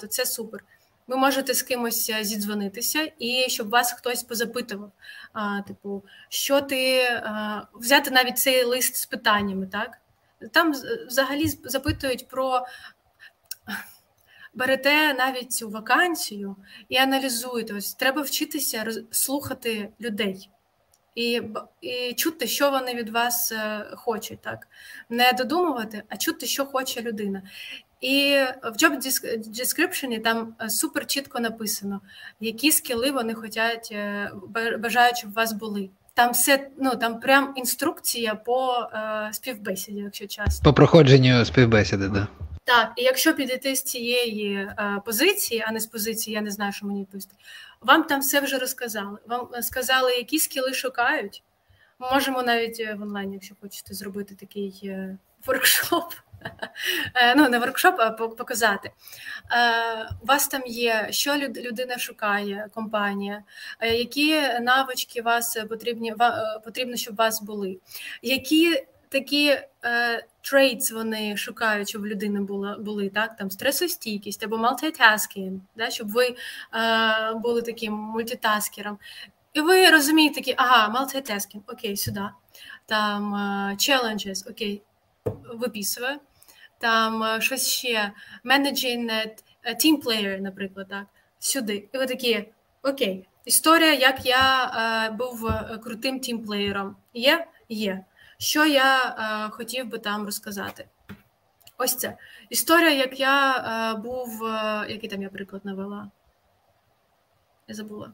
то 0.00 0.06
це 0.06 0.26
супер. 0.26 0.64
Ви 1.06 1.16
можете 1.16 1.54
з 1.54 1.62
кимось 1.62 2.10
е, 2.10 2.24
зідзвонитися, 2.24 3.12
і 3.18 3.44
щоб 3.48 3.70
вас 3.70 3.92
хтось 3.92 4.22
позапитував. 4.22 4.92
А, 5.32 5.62
Типу, 5.62 6.02
що 6.28 6.60
ти 6.60 7.02
а, 7.02 7.62
взяти 7.74 8.10
навіть 8.10 8.38
цей 8.38 8.64
лист 8.64 8.96
з 8.96 9.06
питаннями, 9.06 9.66
так? 9.66 9.98
Там 10.52 10.72
взагалі 11.06 11.48
запитують 11.48 12.28
про. 12.28 12.66
Берете 14.56 15.14
навіть 15.14 15.52
цю 15.52 15.68
вакансію 15.68 16.56
і 16.88 16.96
аналізуєте. 16.96 17.74
Ось 17.74 17.94
треба 17.94 18.22
вчитися 18.22 18.92
слухати 19.10 19.88
людей 20.00 20.50
і 21.14 21.42
і 21.80 22.14
чути, 22.14 22.46
що 22.46 22.70
вони 22.70 22.94
від 22.94 23.08
вас 23.08 23.52
е, 23.52 23.86
хочуть, 23.96 24.40
так 24.40 24.68
не 25.08 25.32
додумувати, 25.32 26.02
а 26.08 26.16
чути, 26.16 26.46
що 26.46 26.66
хоче 26.66 27.02
людина. 27.02 27.42
І 28.00 28.36
в 28.62 28.76
job 28.76 28.96
description 29.48 30.22
там 30.22 30.54
е, 30.60 30.70
супер 30.70 31.06
чітко 31.06 31.40
написано, 31.40 32.00
які 32.40 32.72
скіли 32.72 33.10
вони 33.10 33.34
хочуть, 33.34 33.88
е, 33.92 34.30
бажають, 34.78 35.18
щоб 35.18 35.30
у 35.30 35.34
вас 35.34 35.52
були. 35.52 35.90
Там 36.14 36.32
все 36.32 36.70
ну 36.78 36.96
там 36.96 37.20
прям 37.20 37.52
інструкція 37.56 38.34
по 38.34 38.88
е, 38.92 39.28
співбесіді, 39.32 40.00
якщо 40.00 40.26
чесно. 40.26 40.64
По 40.64 40.72
проходженню 40.72 41.44
співбесіди, 41.44 42.08
да. 42.08 42.28
Так, 42.64 42.92
і 42.96 43.02
якщо 43.02 43.34
підійти 43.34 43.76
з 43.76 43.82
цієї 43.82 44.54
е, 44.54 45.00
позиції, 45.04 45.64
а 45.66 45.72
не 45.72 45.80
з 45.80 45.86
позиції, 45.86 46.34
я 46.34 46.40
не 46.40 46.50
знаю, 46.50 46.72
що 46.72 46.86
мені 46.86 47.00
відповісти, 47.00 47.34
вам 47.80 48.04
там 48.04 48.20
все 48.20 48.40
вже 48.40 48.58
розказали. 48.58 49.18
Вам 49.26 49.48
сказали, 49.62 50.12
які 50.12 50.38
скіли 50.38 50.74
шукають. 50.74 51.42
Можемо 51.98 52.42
навіть 52.42 52.86
в 52.98 53.02
онлайні, 53.02 53.34
якщо 53.34 53.54
хочете, 53.60 53.94
зробити 53.94 54.34
такий 54.34 54.80
е, 54.84 55.18
воркшоп. 55.46 56.12
Е, 57.14 57.34
ну, 57.34 57.48
не 57.48 57.58
воркшоп, 57.58 57.94
а 57.98 58.10
показати. 58.10 58.90
Е, 59.52 60.08
у 60.22 60.26
вас 60.26 60.48
там 60.48 60.62
є, 60.66 61.06
що 61.10 61.34
людина 61.36 61.98
шукає, 61.98 62.68
компанія, 62.74 63.42
е, 63.80 63.94
які 63.94 64.40
навички 64.60 65.22
вас 65.22 65.58
потрібні, 65.68 66.14
потрібно, 66.64 66.96
щоб 66.96 67.14
у 67.14 67.16
вас 67.16 67.42
були, 67.42 67.78
які 68.22 68.84
такі 69.08 69.58
traits 70.40 70.92
вони 70.92 71.36
шукають, 71.36 71.88
щоб 71.88 72.02
в 72.02 72.06
людини 72.06 72.40
була, 72.40 72.78
були, 72.78 73.08
так, 73.08 73.36
там 73.36 73.50
стресостійкість 73.50 74.44
або 74.44 74.56
multitasking, 74.56 75.60
да, 75.76 75.90
щоб 75.90 76.12
ви 76.12 76.36
були 77.36 77.62
таким 77.62 77.92
мультитаскером. 77.92 78.98
І 79.52 79.60
ви 79.60 79.90
розумієте, 79.90 80.34
такі, 80.34 80.54
ага, 80.56 81.00
multitasking, 81.00 81.60
окей, 81.66 81.96
сюди. 81.96 82.28
Там 82.86 83.34
challenges, 83.78 84.50
окей, 84.50 84.82
виписую 85.54 86.18
там 86.84 87.22
е, 87.22 87.40
щось 87.40 87.68
ще 87.68 88.12
managing 88.44 89.10
team 89.66 90.02
player, 90.02 90.40
наприклад, 90.40 90.88
так, 90.88 91.06
сюди. 91.38 91.88
І 91.92 91.98
ви 91.98 92.06
такі, 92.06 92.48
окей, 92.82 93.28
історія, 93.44 93.94
як 93.94 94.26
я 94.26 94.66
е, 94.66 95.10
був 95.10 95.46
е, 95.46 95.78
крутим 95.84 96.20
тімплеєром. 96.20 96.96
Є? 97.14 97.46
Є. 97.68 98.04
Що 98.38 98.66
я 98.66 99.04
е, 99.04 99.50
хотів 99.50 99.86
би 99.86 99.98
там 99.98 100.24
розказати? 100.24 100.88
Ось 101.78 101.96
це. 101.96 102.16
Історія, 102.50 102.90
як 102.90 103.20
я 103.20 103.56
е, 103.56 104.00
був, 104.00 104.44
е, 104.44 104.86
який 104.88 105.08
там 105.08 105.22
я 105.22 105.28
приклад 105.28 105.64
навела? 105.64 106.10
Я 107.68 107.74
забула. 107.74 108.12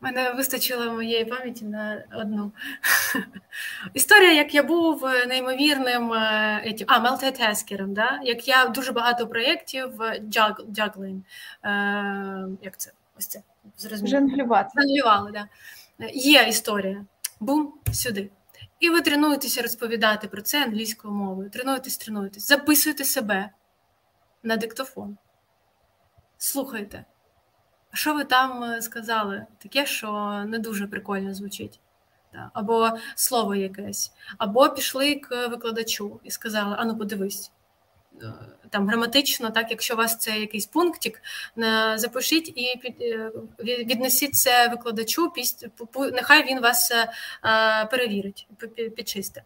Мене 0.00 0.32
вистачило 0.32 0.92
моєї 0.92 1.24
пам'яті 1.24 1.64
на 1.64 2.04
одну 2.14 2.52
історія, 3.94 4.32
як 4.32 4.54
я 4.54 4.62
був 4.62 5.06
е, 5.06 5.26
неймовірним 5.26 6.12
е, 6.12 6.76
а, 6.86 6.98
мелтетескером, 6.98 7.94
да? 7.94 8.20
як 8.22 8.48
я 8.48 8.66
дуже 8.66 8.92
багато 8.92 9.26
проєктів 9.26 9.90
джаглин. 10.70 11.24
Е, 11.64 12.46
як 12.62 12.76
це? 12.76 12.92
Ось 13.18 13.26
це 13.26 13.42
Жонглювати. 14.04 14.70
Жонглювали, 14.76 15.32
да. 15.32 15.48
Є 16.14 16.46
історія. 16.48 17.04
Бум, 17.40 17.74
сюди. 17.92 18.30
І 18.80 18.90
ви 18.90 19.00
тренуєтеся 19.00 19.62
розповідати 19.62 20.28
про 20.28 20.42
це 20.42 20.64
англійською 20.64 21.14
мовою. 21.14 21.50
Тренуєтесь, 21.50 21.96
тренуєтесь, 21.96 22.48
записуйте 22.48 23.04
себе 23.04 23.50
на 24.42 24.56
диктофон. 24.56 25.16
Слухайте. 26.38 27.04
Що 27.92 28.14
ви 28.14 28.24
там 28.24 28.64
е, 28.64 28.82
сказали? 28.82 29.46
Таке, 29.58 29.86
що 29.86 30.42
не 30.46 30.58
дуже 30.58 30.86
прикольно 30.86 31.34
звучить. 31.34 31.80
Або 32.52 32.90
слово 33.14 33.54
якесь, 33.54 34.12
або 34.38 34.68
пішли 34.68 35.14
к 35.14 35.46
викладачу 35.46 36.20
і 36.24 36.30
сказали: 36.30 36.76
Ану, 36.78 36.98
подивись. 36.98 37.52
Е, 38.22 38.32
там 38.70 38.88
граматично, 38.88 39.50
так, 39.50 39.70
якщо 39.70 39.94
у 39.94 39.96
вас 39.96 40.18
це 40.18 40.38
якийсь 40.38 40.66
пунктик, 40.66 41.22
запишіть 41.94 42.48
і 42.48 42.80
е, 43.00 43.32
віднесіть 43.60 44.34
це 44.34 44.68
викладачу, 44.68 45.32
нехай 46.12 46.46
він 46.46 46.60
вас 46.60 46.92
перевірить, 47.90 48.48
підчисте. 48.96 49.42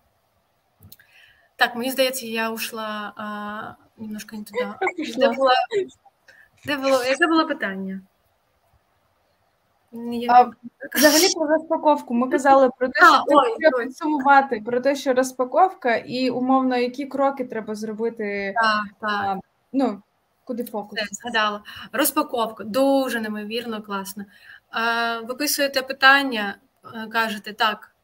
Так, 1.57 1.77
мені 1.77 1.91
здається, 1.91 2.27
я 2.27 2.51
ушла 2.51 3.13
а, 3.17 4.03
немножко 4.03 4.37
не 4.37 4.45
туди. 4.45 4.69
Де 5.17 5.29
було, 5.29 5.51
де 6.67 6.77
було, 6.77 7.05
яке 7.05 7.27
було 7.27 7.47
питання? 7.47 8.01
А, 10.29 10.51
Взагалі 10.95 11.35
про 11.35 11.47
розпаковку. 11.47 12.15
Ми 12.15 12.29
казали 12.29 12.71
про 12.79 12.89
те, 12.89 13.01
що 13.01 13.25
ой, 13.27 13.57
треба 13.59 13.79
підсумувати, 13.79 14.63
про 14.67 14.81
те, 14.81 14.97
що 14.97 15.15
розпаковка, 15.15 15.97
і 15.97 16.31
умовно, 16.31 16.77
які 16.77 17.07
кроки 17.07 17.45
треба 17.45 17.75
зробити. 17.75 18.55
Так, 18.57 18.85
так. 19.01 19.11
А, 19.25 19.41
ну, 19.73 20.03
Куди 20.47 20.65
фокус? 20.65 20.99
Це, 20.99 21.07
згадала. 21.11 21.63
Розпаковка 21.93 22.65
дуже 22.65 23.21
неймовірно 23.21 23.83
класно. 23.83 24.25
Виписуєте 25.23 25.83
питання, 25.83 26.57
е, 26.95 27.07
кажете, 27.07 27.53
так, 27.53 27.95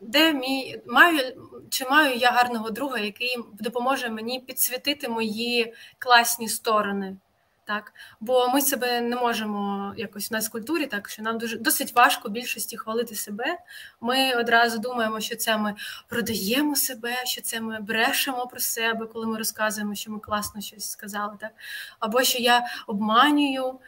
де 0.00 0.32
мій 0.32 0.80
маю 0.86 1.18
чи 1.70 1.84
маю 1.90 2.16
я 2.16 2.30
гарного 2.30 2.70
друга, 2.70 2.98
який 2.98 3.38
допоможе 3.60 4.10
мені 4.10 4.40
підсвітити 4.40 5.08
мої 5.08 5.74
класні 5.98 6.48
сторони? 6.48 7.16
Так, 7.72 7.92
бо 8.20 8.48
ми 8.48 8.60
себе 8.60 9.00
не 9.00 9.16
можемо 9.16 9.94
якось 9.96 10.30
в 10.30 10.32
нас 10.32 10.48
в 10.48 10.50
культурі, 10.50 10.86
так 10.86 11.08
що 11.08 11.22
нам 11.22 11.38
дуже 11.38 11.58
досить 11.58 11.94
важко 11.94 12.28
більшості 12.28 12.76
хвалити 12.76 13.14
себе. 13.14 13.58
Ми 14.00 14.34
одразу 14.34 14.78
думаємо, 14.78 15.20
що 15.20 15.36
це 15.36 15.56
ми 15.56 15.74
продаємо 16.08 16.76
себе, 16.76 17.26
що 17.26 17.40
це 17.40 17.60
ми 17.60 17.80
брешемо 17.80 18.46
про 18.46 18.60
себе, 18.60 19.06
коли 19.06 19.26
ми 19.26 19.38
розказуємо, 19.38 19.94
що 19.94 20.10
ми 20.10 20.18
класно 20.18 20.60
щось 20.60 20.90
сказали, 20.90 21.36
так 21.40 21.50
або 21.98 22.22
що 22.22 22.38
я 22.38 22.66
обманюю. 22.86 23.78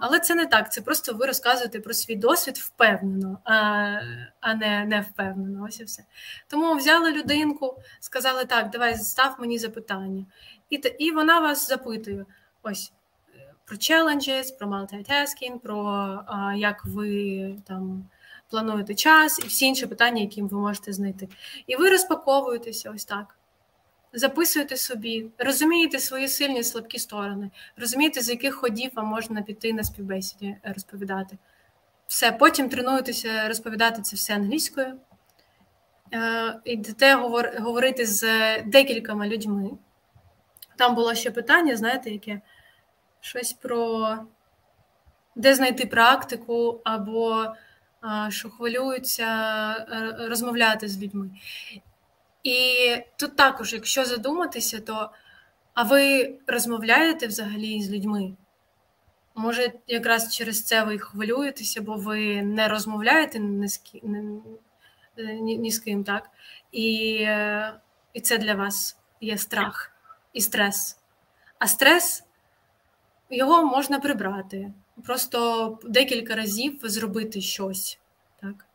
Але 0.00 0.20
це 0.20 0.34
не 0.34 0.46
так. 0.46 0.72
Це 0.72 0.80
просто 0.80 1.14
ви 1.14 1.26
розказуєте 1.26 1.80
про 1.80 1.94
свій 1.94 2.16
досвід 2.16 2.56
впевнено, 2.56 3.38
а 4.40 4.54
не 4.54 4.84
не 4.84 5.00
впевнено. 5.00 5.64
Ось 5.68 5.80
і 5.80 5.84
все. 5.84 6.04
Тому 6.48 6.74
взяли 6.74 7.12
людинку, 7.12 7.82
сказали 8.00 8.44
так, 8.44 8.70
давай 8.70 8.96
став 8.96 9.36
мені 9.38 9.58
запитання, 9.58 10.26
і 10.70 10.76
і 10.76 11.10
вона 11.10 11.40
вас 11.40 11.68
запитує. 11.68 12.26
Ось 12.62 12.92
про 13.70 13.78
challenges, 13.78 14.50
про 14.58 14.66
multitasking, 14.66 15.58
про 15.58 16.24
як 16.56 16.84
ви 16.84 17.54
там 17.68 18.04
плануєте 18.48 18.94
час 18.94 19.38
і 19.44 19.46
всі 19.46 19.66
інші 19.66 19.86
питання, 19.86 20.20
які 20.20 20.42
ви 20.42 20.58
можете 20.58 20.92
знайти. 20.92 21.28
І 21.66 21.76
ви 21.76 21.90
розпаковуєтеся 21.90 22.90
ось 22.90 23.04
так. 23.04 23.36
Записуєте 24.12 24.76
собі, 24.76 25.26
розумієте 25.38 25.98
свої 25.98 26.28
сильні 26.28 26.64
слабкі 26.64 26.98
сторони, 26.98 27.50
розумієте, 27.76 28.20
з 28.20 28.28
яких 28.28 28.54
ходів 28.54 28.90
вам 28.94 29.06
можна 29.06 29.42
піти 29.42 29.72
на 29.72 29.84
співбесіді 29.84 30.46
е, 30.46 30.72
розповідати. 30.74 31.38
Все, 32.06 32.32
потім 32.32 32.68
тренуєтеся 32.68 33.48
розповідати 33.48 34.02
це 34.02 34.16
все 34.16 34.34
англійською. 34.34 35.00
Е, 36.14 36.60
йдете 36.64 37.14
говорити 37.58 38.06
з 38.06 38.24
декількома 38.62 39.26
людьми. 39.26 39.70
Там 40.76 40.94
було 40.94 41.14
ще 41.14 41.30
питання, 41.30 41.76
знаєте, 41.76 42.10
яке 42.10 42.40
щось 43.20 43.52
про 43.52 44.16
де 45.34 45.54
знайти 45.54 45.86
практику, 45.86 46.80
або 46.84 47.46
що 48.28 48.50
хвилюються 48.50 49.26
е, 49.72 50.28
розмовляти 50.28 50.88
з 50.88 51.02
людьми. 51.02 51.30
І 52.42 52.96
тут 53.16 53.36
також, 53.36 53.72
якщо 53.72 54.04
задуматися, 54.04 54.80
то 54.80 55.10
а 55.74 55.82
ви 55.82 56.34
розмовляєте 56.46 57.26
взагалі 57.26 57.82
з 57.82 57.90
людьми? 57.90 58.32
Може, 59.34 59.72
якраз 59.86 60.34
через 60.34 60.64
це 60.64 60.84
ви 60.84 60.98
хвилюєтеся, 60.98 61.82
бо 61.82 61.94
ви 61.94 62.42
не 62.42 62.68
розмовляєте 62.68 63.38
ні 63.38 63.68
з 63.68 63.76
ким, 63.78 64.42
ні, 65.16 65.58
ні 65.58 65.70
з 65.70 65.78
ким, 65.78 66.04
так? 66.04 66.30
І, 66.72 67.12
І 68.12 68.20
це 68.22 68.38
для 68.38 68.54
вас 68.54 68.98
є 69.20 69.38
страх 69.38 69.92
і 70.32 70.40
стрес. 70.40 70.98
А 71.58 71.66
стрес 71.66 72.24
його 73.30 73.64
можна 73.64 74.00
прибрати, 74.00 74.72
просто 75.04 75.78
декілька 75.84 76.34
разів 76.34 76.80
зробити 76.82 77.40
щось. 77.40 77.98
Так? 78.40 78.66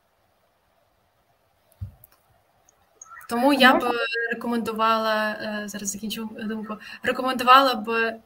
Тому 3.29 3.53
я 3.53 3.75
б 3.75 3.91
рекомендувала, 4.33 5.31
е, 5.31 5.63
зараз 5.67 5.89
закінчу 5.89 6.29
думку, 6.43 6.77
рекомендувала 7.03 7.75
б 7.75 7.89
е, 7.89 8.21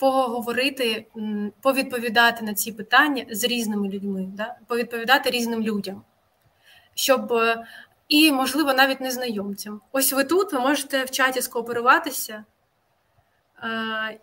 поговорити, 0.00 1.06
повідповідати 1.60 2.44
на 2.44 2.54
ці 2.54 2.72
питання 2.72 3.24
з 3.30 3.44
різними 3.44 3.88
людьми, 3.88 4.28
да? 4.28 4.56
повідповідати 4.66 5.30
різним 5.30 5.62
людям, 5.62 6.02
щоб 6.94 7.32
і, 8.08 8.32
можливо, 8.32 8.74
навіть 8.74 9.00
незнайомцям. 9.00 9.80
Ось 9.92 10.12
ви 10.12 10.24
тут 10.24 10.52
ви 10.52 10.60
можете 10.60 11.04
в 11.04 11.10
чаті 11.10 11.42
скооперуватися 11.42 12.44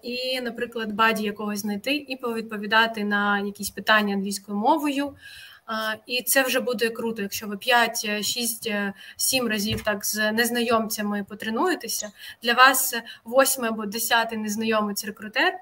і, 0.01 0.41
наприклад, 0.41 0.91
buddy 0.91 1.23
якогось 1.23 1.59
знайти 1.59 1.95
і 1.95 2.15
повідповідати 2.15 3.03
на 3.03 3.39
якісь 3.39 3.69
питання 3.69 4.13
англійською 4.13 4.57
мовою. 4.57 5.15
І 6.05 6.21
це 6.21 6.43
вже 6.43 6.59
буде 6.59 6.89
круто, 6.89 7.21
якщо 7.21 7.47
ви 7.47 7.57
5, 7.57 8.25
6, 8.25 8.71
7 9.17 9.47
разів 9.47 9.81
так 9.81 10.05
з 10.05 10.31
незнайомцями 10.31 11.25
потренуєтеся. 11.29 12.11
Для 12.43 12.53
вас 12.53 12.95
8 13.25 13.65
або 13.65 13.85
10 13.85 14.31
незнайомець 14.31 15.05
рекрутер 15.05 15.53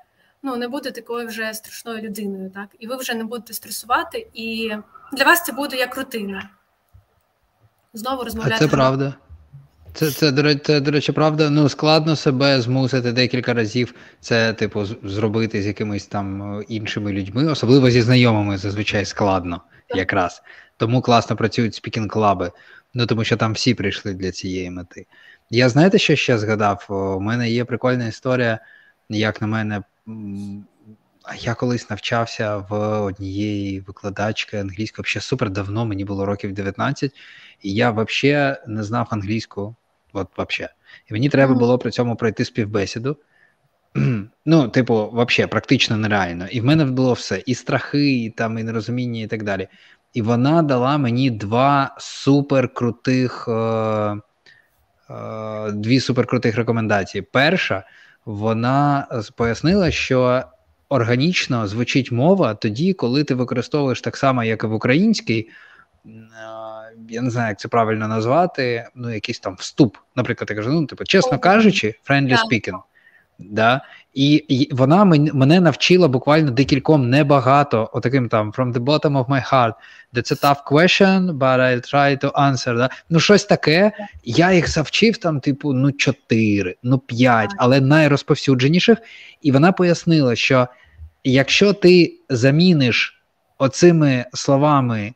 ну 0.44 0.56
не 0.56 0.68
буде 0.68 0.92
такою 0.92 1.28
вже 1.28 1.54
страшною 1.54 2.02
людиною, 2.02 2.50
так 2.50 2.70
і 2.80 2.88
ви 2.88 2.96
вже 2.96 3.14
не 3.14 3.24
будете 3.24 3.54
стресувати, 3.54 4.28
і 4.34 4.72
для 5.14 5.24
вас 5.24 5.46
це 5.46 5.52
буде 5.52 5.78
як 5.78 5.98
рутина 5.98 6.50
знову 7.94 8.24
розмовляти. 8.24 8.56
А 8.56 8.60
Це 8.60 8.68
правда. 8.68 9.14
Це, 9.94 10.12
це, 10.12 10.32
до 10.32 10.42
речі, 10.42 10.62
це, 10.64 10.80
до 10.80 10.92
речі, 10.92 11.12
правда. 11.12 11.50
Ну, 11.50 11.70
складно 11.70 12.16
себе 12.16 12.62
змусити 12.62 13.12
декілька 13.12 13.54
разів 13.54 13.94
це, 14.20 14.54
типу, 14.54 14.86
зробити 15.04 15.62
з 15.62 15.68
якимись 15.68 16.06
там 16.06 16.60
е, 16.60 16.64
іншими 16.68 17.12
людьми, 17.12 17.46
особливо 17.46 17.89
зі 17.89 18.02
знайомими 18.02 18.58
зазвичай 18.58 19.06
складно 19.06 19.62
якраз. 19.96 20.42
Тому 20.78 21.02
класно 21.02 21.36
працюють 21.36 21.74
speaking 21.74 22.18
club 22.18 22.40
и, 22.40 22.52
ну 22.94 23.06
тому 23.06 23.24
що 23.24 23.38
там 23.38 23.54
всі 23.54 23.74
прийшли 23.74 24.14
для 24.14 24.32
цієї 24.32 24.72
мети. 24.72 25.06
Я 25.50 25.70
знаєте, 25.70 25.98
що 25.98 26.16
ще 26.16 26.38
згадав? 26.38 26.86
У 26.89 27.20
мене 27.20 27.50
є 27.50 27.66
прикольна 27.66 28.08
історія, 28.08 28.60
як 29.10 29.42
на 29.42 29.48
мене, 29.48 29.84
я 31.39 31.54
колись 31.54 31.89
навчався 31.89 32.58
в 32.58 33.02
однієї 33.02 33.80
викладачки 33.80 34.58
англійської 34.58 35.06
ще 35.06 35.22
супер 35.22 35.50
давно, 35.50 35.86
мені 35.86 36.06
було 36.06 36.26
років 36.26 36.54
19, 36.54 37.12
і 37.62 37.74
я 37.74 37.92
взагалі 37.92 38.56
не 38.68 38.84
знав 38.84 39.08
англійську. 39.10 39.76
От 40.14 40.28
вообще. 40.38 40.70
І 41.09 41.14
мені 41.14 41.30
треба 41.30 41.53
було 41.53 41.78
при 41.78 41.91
цьому 41.91 42.16
пройти 42.16 42.45
співбесіду. 42.45 43.18
Ну, 44.45 44.68
типу, 44.68 45.09
взагалі, 45.14 45.49
практично 45.49 45.97
нереально. 45.97 46.47
І 46.47 46.62
в 46.62 46.66
мене 46.66 46.86
було 46.86 47.14
все: 47.14 47.43
і 47.45 47.55
страхи, 47.55 48.24
і 48.24 48.30
там, 48.30 48.57
і 48.57 48.64
нерозуміння, 48.64 49.22
і 49.22 49.28
так 49.28 49.43
далі. 49.43 49.68
І 50.14 50.22
вона 50.22 50.62
дала 50.62 50.97
мені 50.97 51.32
два 51.32 51.95
суперкрутих, 51.99 53.45
е, 53.47 53.51
е, 53.53 54.18
дві 55.72 55.99
суперкрутих 55.99 56.55
рекомендації. 56.55 57.22
Перша, 57.22 57.84
вона 58.26 59.07
пояснила, 59.36 59.91
що 59.91 60.43
органічно 60.89 61.68
звучить 61.68 62.12
мова 62.12 62.53
тоді, 62.53 62.93
коли 62.93 63.24
ти 63.24 63.36
використовуєш 63.36 64.01
так 64.01 64.18
само, 64.18 64.43
як 64.43 64.64
і 64.64 64.68
в 64.68 64.74
українській. 64.74 65.49
Я 67.12 67.22
не 67.22 67.30
знаю, 67.30 67.49
як 67.49 67.59
це 67.59 67.68
правильно 67.68 68.07
назвати, 68.07 68.88
ну, 68.95 69.14
якийсь 69.14 69.39
там 69.39 69.55
вступ. 69.59 69.97
Наприклад, 70.16 70.49
я 70.49 70.55
кажу, 70.55 70.72
ну, 70.72 70.86
типу, 70.86 71.03
чесно 71.03 71.39
кажучи, 71.39 71.95
friendly 72.09 72.38
speaking. 72.38 72.80
Да? 73.39 73.82
І, 74.14 74.34
і 74.34 74.76
вона 74.76 75.05
мене 75.05 75.59
навчила 75.59 76.07
буквально 76.07 76.51
декільком 76.51 77.09
небагато, 77.09 77.89
отаким 77.93 78.30
там 78.30 78.51
from 78.51 78.74
the 78.74 78.80
bottom 78.80 79.18
of 79.18 79.28
my 79.28 79.51
heart. 79.53 79.74
That's 80.14 80.32
a 80.32 80.41
tough 80.41 80.64
question, 80.72 81.38
but 81.38 81.59
I'll 81.59 81.93
try 81.93 82.24
to 82.24 82.32
answer. 82.32 82.78
Да? 82.78 82.89
Ну, 83.09 83.20
щось 83.20 83.45
таке. 83.45 83.91
Я 84.24 84.53
їх 84.53 84.70
завчив 84.70 85.18
там, 85.18 85.39
типу, 85.39 85.74
ну, 85.74 85.91
чотири, 85.91 86.76
ну, 86.84 86.99
п'ять, 86.99 87.51
але 87.57 87.82
найрозповсюдженіших. 87.82 88.97
І 89.41 89.51
вона 89.51 89.72
пояснила, 89.72 90.36
що 90.36 90.68
якщо 91.24 91.74
ти 91.74 92.20
заміниш 92.30 93.24
оцими 93.57 94.26
словами 94.34 95.14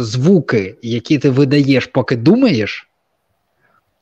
звуки, 0.00 0.76
які 0.82 1.18
ти 1.18 1.30
видаєш, 1.30 1.86
поки 1.86 2.16
думаєш, 2.16 2.88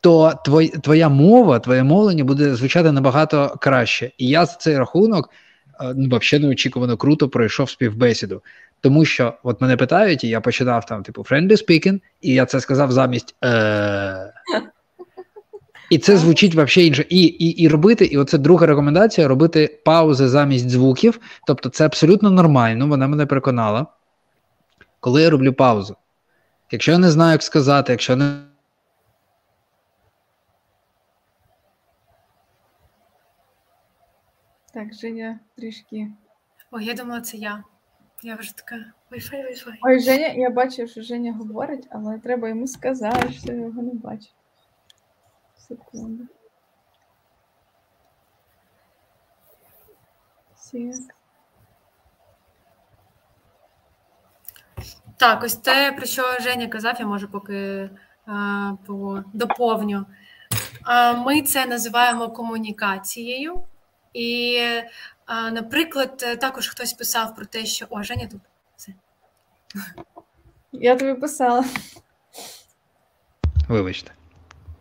то 0.00 0.32
твоя, 0.44 0.68
твоя 0.68 1.08
мова, 1.08 1.58
твоє 1.58 1.82
мовлення 1.82 2.24
буде 2.24 2.54
звучати 2.54 2.92
набагато 2.92 3.56
краще. 3.60 4.10
І 4.18 4.28
я 4.28 4.46
за 4.46 4.54
цей 4.54 4.78
рахунок 4.78 5.30
е, 5.80 5.92
ну, 5.96 6.18
взагалі 6.18 6.44
неочікувано 6.44 6.96
круто 6.96 7.28
пройшов 7.28 7.70
співбесіду. 7.70 8.42
Тому 8.80 9.04
що 9.04 9.34
от 9.42 9.60
мене 9.60 9.76
питають, 9.76 10.24
і 10.24 10.28
я 10.28 10.40
починав 10.40 10.86
там, 10.86 11.02
типу, 11.02 11.22
friendly 11.22 11.52
speaking, 11.52 12.00
і 12.20 12.34
я 12.34 12.46
це 12.46 12.60
сказав 12.60 12.92
замість. 12.92 13.34
Е- 13.44 14.32
і 15.90 15.98
це 15.98 16.16
звучить 16.16 16.54
взагалі 16.54 16.88
інше. 16.88 17.04
І 17.08 17.22
і, 17.22 17.48
і 17.48 17.68
робити, 17.68 18.04
і 18.04 18.16
оце 18.16 18.38
друга 18.38 18.66
рекомендація: 18.66 19.28
робити 19.28 19.78
паузи 19.84 20.28
замість 20.28 20.70
звуків. 20.70 21.20
Тобто, 21.46 21.68
це 21.68 21.86
абсолютно 21.86 22.30
нормально, 22.30 22.86
вона 22.86 23.08
мене 23.08 23.26
переконала. 23.26 23.86
Коли 25.00 25.22
я 25.22 25.30
роблю 25.30 25.52
паузу. 25.52 25.96
Якщо 26.70 26.92
я 26.92 26.98
не 26.98 27.10
знаю, 27.10 27.32
як 27.32 27.42
сказати, 27.42 27.92
якщо 27.92 28.16
не. 28.16 28.42
Так, 34.74 34.94
Женя 34.94 35.40
трішки. 35.56 36.12
Ой, 36.70 36.84
я 36.84 36.94
думала, 36.94 37.20
це 37.20 37.36
я. 37.36 37.64
Я 38.22 38.36
вже 38.36 38.56
така 38.56 38.76
Wi-Fi, 39.10 39.34
Wi-Fi. 39.34 39.74
Ой, 39.82 40.00
Женя, 40.00 40.26
я 40.26 40.50
бачу, 40.50 40.88
що 40.88 41.02
Женя 41.02 41.32
говорить, 41.32 41.88
але 41.90 42.18
треба 42.18 42.48
йому 42.48 42.66
сказати, 42.66 43.32
що 43.32 43.52
я 43.52 43.58
його 43.58 43.82
не 43.82 43.94
бачу. 43.94 44.28
Секунду. 45.56 46.24
Так, 55.26 55.42
ось 55.44 55.54
те, 55.54 55.92
про 55.92 56.06
що 56.06 56.22
Женя 56.40 56.66
казав, 56.66 56.96
я 57.00 57.06
можу 57.06 57.28
поки 57.28 57.90
а, 58.26 58.72
по, 58.86 59.24
доповню. 59.32 60.06
А, 60.82 61.12
Ми 61.12 61.42
це 61.42 61.66
називаємо 61.66 62.30
комунікацією, 62.30 63.62
і 64.14 64.60
Наприклад, 65.52 66.38
також 66.40 66.68
хтось 66.68 66.92
писав 66.92 67.36
про 67.36 67.46
те, 67.46 67.66
що 67.66 67.86
о, 67.90 68.02
Женя 68.02 68.26
тут. 68.26 68.40
Все. 68.76 68.92
Я 70.72 70.96
тобі 70.96 71.20
писала. 71.20 71.64
Вибачте, 73.68 74.10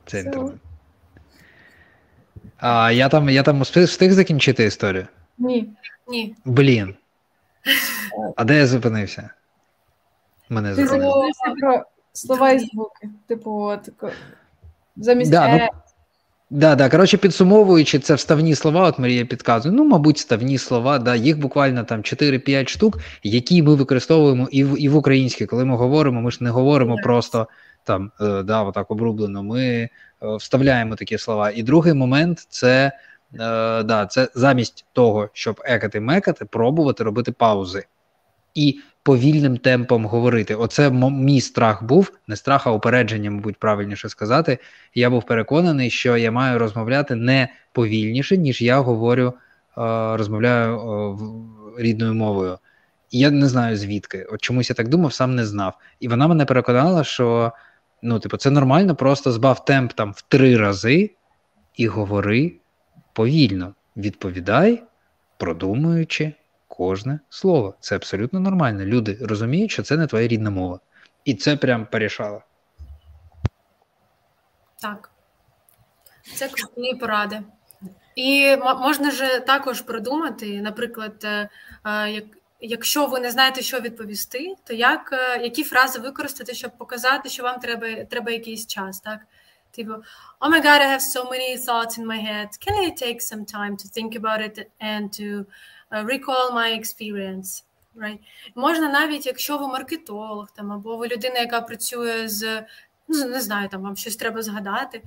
це 0.06 0.20
інтернет. 0.20 0.54
А 2.58 2.92
я 2.92 3.10
там 3.10 3.30
я 3.30 3.44
там 3.44 3.62
встиг 3.62 4.12
закінчити 4.12 4.64
історію? 4.64 5.08
Ні. 5.38 5.70
Ні. 6.08 6.36
Блін. 6.46 6.96
А 8.36 8.44
де 8.44 8.58
я 8.58 8.68
зупинився? 8.68 9.30
Мене 10.50 10.76
Ти 10.76 10.88
зупинився 10.88 11.54
про 11.60 11.84
слова 12.14 12.52
і 12.52 12.60
звуки. 12.60 13.10
Типу, 13.28 13.52
от, 13.52 13.90
замість 14.98 15.32
да, 15.32 15.48
е... 15.48 15.70
ну, 15.72 15.80
да, 16.50 16.76
да. 16.76 16.90
Коротше, 16.90 17.18
підсумовуючи, 17.18 18.00
це 18.00 18.16
вставні 18.16 18.56
слова, 18.56 18.88
от 18.88 19.00
Марія 19.00 19.26
підказує. 19.26 19.76
Ну, 19.76 19.86
мабуть, 19.86 20.18
вставні 20.18 20.58
слова, 20.58 21.00
да, 21.00 21.16
їх 21.16 21.40
буквально 21.40 21.84
там 21.84 22.02
4-5 22.02 22.68
штук, 22.68 23.00
які 23.24 23.64
ми 23.64 23.76
використовуємо 23.76 24.48
і 24.52 24.64
в 24.64 24.82
і 24.82 24.90
в 24.90 24.96
українській. 24.96 25.46
Коли 25.46 25.66
ми 25.66 25.76
говоримо, 25.76 26.22
ми 26.22 26.32
ж 26.32 26.38
не 26.42 26.50
говоримо 26.50 26.96
просто 27.04 27.48
там 27.84 28.12
е, 28.22 28.44
да, 28.44 28.64
отак 28.64 28.92
обрублено. 28.92 29.44
Ми 29.44 29.64
е, 29.64 29.90
вставляємо 30.22 30.96
такі 30.96 31.18
слова. 31.18 31.52
І 31.56 31.64
другий 31.64 31.94
момент 31.94 32.46
це 32.50 32.92
е, 33.34 33.84
да, 33.84 34.08
це 34.10 34.28
замість 34.36 34.86
того, 34.94 35.30
щоб 35.34 35.62
екати 35.66 36.00
мекати, 36.00 36.46
пробувати 36.46 37.04
робити 37.04 37.32
паузи 37.32 37.86
і 38.56 38.80
повільним 39.04 39.58
темпом 39.58 40.06
говорити. 40.06 40.56
Оце 40.56 40.90
мій 40.92 41.42
страх 41.42 41.84
був, 41.84 42.12
не 42.28 42.36
страх, 42.36 42.68
а 42.68 42.72
упередження, 42.72 43.32
мабуть, 43.32 43.58
правильніше 43.58 44.10
сказати. 44.10 44.58
Я 44.96 45.10
був 45.10 45.24
переконаний, 45.24 45.90
що 45.90 46.18
я 46.18 46.32
маю 46.32 46.60
розмовляти 46.60 47.16
не 47.16 47.48
повільніше, 47.72 48.38
ніж 48.38 48.62
я 48.62 48.80
говорю, 48.80 49.34
розмовляю 50.16 51.20
рідною 51.78 52.14
мовою. 52.14 52.58
Я 53.12 53.32
не 53.32 53.48
знаю 53.48 53.78
звідки. 53.78 54.24
От 54.24 54.42
чомусь 54.42 54.70
я 54.70 54.74
так 54.74 54.88
думав, 54.88 55.14
сам 55.14 55.36
не 55.36 55.46
знав. 55.46 55.78
І 56.00 56.08
вона 56.08 56.28
мене 56.28 56.46
переконала, 56.46 57.04
що 57.04 57.52
Ну, 58.08 58.20
типу, 58.20 58.38
це 58.38 58.52
нормально, 58.52 58.96
просто 58.96 59.32
збав 59.32 59.66
темп 59.66 59.94
там 59.94 60.12
в 60.12 60.22
три 60.22 60.58
рази 60.58 61.12
і 61.76 61.88
говори 61.88 62.54
повільно. 63.14 63.74
Відповідай, 63.98 64.84
продумуючи 65.38 66.34
кожне 66.78 67.20
слово. 67.30 67.76
Це 67.80 67.96
абсолютно 67.96 68.40
нормально. 68.40 68.86
Люди 68.86 69.18
розуміють, 69.22 69.72
що 69.72 69.84
це 69.84 69.98
не 69.98 70.08
твоя 70.08 70.28
рідна 70.28 70.50
мова. 70.50 70.80
І 71.26 71.34
це 71.34 71.56
прям 71.56 71.86
порішало. 71.86 72.42
Так. 74.82 75.12
Це 76.36 76.48
круті 76.48 76.96
поради. 77.00 77.42
І 78.16 78.58
можна 78.58 79.12
ж 79.12 79.40
також 79.40 79.82
продумати, 79.82 80.62
наприклад, 80.62 81.24
е, 81.24 81.50
як 82.12 82.24
Якщо 82.60 83.06
ви 83.06 83.20
не 83.20 83.32
знаєте, 83.32 83.62
що 83.62 83.80
відповісти, 83.80 84.56
то 84.64 84.74
як 84.74 85.10
е, 85.14 85.44
які 85.44 85.64
фрази 85.64 86.00
використати, 86.00 86.54
щоб 86.54 86.78
показати, 86.78 87.30
що 87.30 87.44
вам 87.44 87.60
треба 87.60 88.04
треба 88.04 88.32
якийсь 88.32 88.68
час, 88.68 89.00
так? 89.00 89.20
Типу, 89.72 89.92
oh 90.40 90.50
my 90.52 90.66
god, 90.66 90.82
I 90.82 90.88
have 90.88 91.02
so 91.02 91.24
many 91.30 91.58
thoughts 91.58 92.00
in 92.00 92.06
my 92.06 92.20
head. 92.30 92.48
Can 92.66 92.76
I 92.86 92.90
take 93.04 93.22
some 93.22 93.46
time 93.46 93.76
to 93.82 93.86
think 93.96 94.12
about 94.22 94.42
it 94.42 94.58
and 94.82 95.06
to 95.20 95.46
recall 95.92 96.52
my 96.54 96.80
experience? 96.80 97.64
Right? 97.96 98.20
Можна 98.56 98.90
навіть, 98.90 99.26
якщо 99.26 99.58
ви 99.58 99.68
маркетолог 99.68 100.52
там, 100.52 100.72
або 100.72 100.98
ви 100.98 101.08
людина, 101.08 101.40
яка 101.40 101.62
працює 101.62 102.28
з 102.28 102.64
ну 103.08 103.26
не 103.28 103.42
знаю, 103.42 103.70
там 103.70 103.82
вам 103.82 103.96
щось 103.96 104.16
треба 104.16 104.42
згадати, 104.42 105.02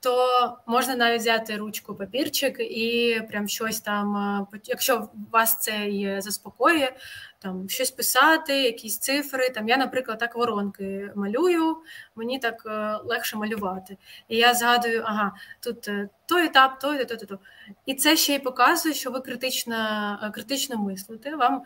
то 0.00 0.58
можна 0.66 0.96
навіть 0.96 1.20
взяти 1.20 1.56
ручку, 1.56 1.94
папірчик 1.94 2.56
і 2.60 3.20
прям 3.30 3.48
щось 3.48 3.80
там, 3.80 4.16
е, 4.54 4.58
якщо 4.64 5.08
вас 5.32 5.58
це 5.60 5.88
і 5.88 6.20
заспокоює, 6.20 6.92
там 7.38 7.68
щось 7.68 7.90
писати, 7.90 8.62
якісь 8.62 8.98
цифри. 8.98 9.50
Там 9.50 9.68
я, 9.68 9.76
наприклад, 9.76 10.18
так 10.18 10.36
воронки 10.36 11.10
малюю, 11.14 11.76
мені 12.16 12.38
так 12.38 12.62
е, 12.66 12.98
легше 13.04 13.36
малювати. 13.36 13.96
І 14.28 14.36
я 14.36 14.54
згадую, 14.54 15.02
ага, 15.06 15.32
тут 15.60 15.88
е, 15.88 16.08
той 16.26 16.44
етап, 16.44 16.78
той, 16.80 17.04
то, 17.04 17.16
то, 17.16 17.26
то. 17.26 17.38
І 17.86 17.94
це 17.94 18.16
ще 18.16 18.34
й 18.34 18.38
показує, 18.38 18.94
що 18.94 19.10
ви 19.10 19.20
критично 19.20 20.30
критично 20.34 20.78
мислите. 20.78 21.36
Вам 21.36 21.62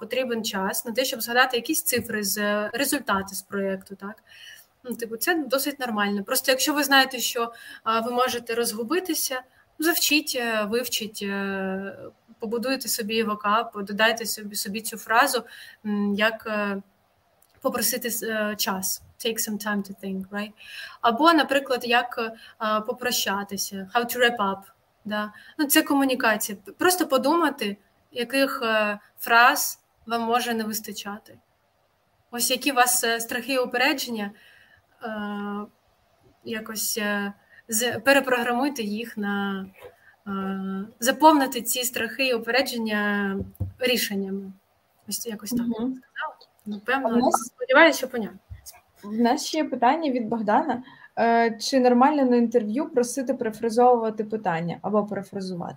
потрібен 0.00 0.44
час 0.44 0.84
на 0.84 0.92
те, 0.92 1.04
щоб 1.04 1.22
згадати 1.22 1.56
якісь 1.56 1.82
цифри 1.82 2.24
з 2.24 2.68
результати 2.68 3.34
з 3.34 3.42
проєкту. 3.42 3.96
так. 3.96 4.22
Ну, 4.84 4.94
типу, 4.94 5.16
це 5.16 5.34
досить 5.34 5.80
нормально. 5.80 6.24
Просто 6.24 6.52
якщо 6.52 6.74
ви 6.74 6.84
знаєте, 6.84 7.18
що 7.18 7.52
ви 8.04 8.12
можете 8.12 8.54
розгубитися, 8.54 9.42
завчіть, 9.78 10.36
е, 10.40 10.64
вивчіть, 10.64 11.20
е, 11.22 11.96
побудуйте 12.38 12.88
собі 12.88 13.22
вокап, 13.22 13.84
додайте 13.84 14.26
собі 14.26 14.56
собі 14.56 14.80
цю 14.80 14.96
фразу, 14.96 15.44
як 16.14 16.46
е, 16.46 16.82
попросити 17.60 18.10
час. 18.56 19.02
Take 19.24 19.38
some 19.38 19.66
time 19.66 19.76
to 19.76 20.04
think, 20.04 20.28
right? 20.28 20.52
Або, 21.00 21.32
наприклад, 21.32 21.80
як 21.84 22.32
попрощатися, 22.86 23.90
how 23.94 24.04
to 24.04 24.18
wrap 24.18 24.36
up. 24.36 24.58
Да? 25.04 25.32
Ну, 25.58 25.66
Це 25.66 25.82
комунікація. 25.82 26.58
Просто 26.78 27.06
подумати, 27.06 27.76
яких 28.12 28.62
фраз 29.18 29.80
вам 30.06 30.22
може 30.22 30.54
не 30.54 30.64
вистачати. 30.64 31.38
Ось 32.30 32.50
які 32.50 32.72
у 32.72 32.74
вас 32.74 33.22
страхи 33.22 33.52
і 33.52 33.58
упередження. 33.58 34.30
Е, 35.04 35.66
якось 36.44 36.98
е, 36.98 37.32
перепрограмуйте 38.04 38.82
їх 38.82 39.16
на 39.16 39.66
е, 40.26 40.32
заповнити 41.00 41.62
ці 41.62 41.84
страхи 41.84 42.26
і 42.26 42.34
упередження 42.34 43.36
рішеннями. 43.78 44.52
Ось 45.08 45.26
якось 45.26 45.50
так 45.50 45.66
угу. 45.66 45.74
сказала. 45.74 46.36
Напевно, 46.66 47.16
нас... 47.16 47.34
сподіваюся, 47.34 47.98
що 47.98 48.08
понятно. 48.08 48.38
В 49.04 49.20
нас 49.20 49.46
ще 49.46 49.58
є 49.58 49.64
питання 49.64 50.10
від 50.10 50.28
Богдана. 50.28 50.82
Чи 51.60 51.80
нормально 51.80 52.24
на 52.24 52.36
інтерв'ю 52.36 52.88
просити 52.88 53.34
перефразовувати 53.34 54.24
питання 54.24 54.78
або 54.82 55.06
перефразувати? 55.06 55.76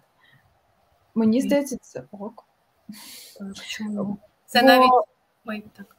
Мені 1.15 1.41
здається, 1.41 1.77
це 1.81 2.03
ок. 2.11 2.45
Це 4.45 4.61
навіть. 4.61 4.91
Ой, 5.45 5.63
так. 5.77 5.94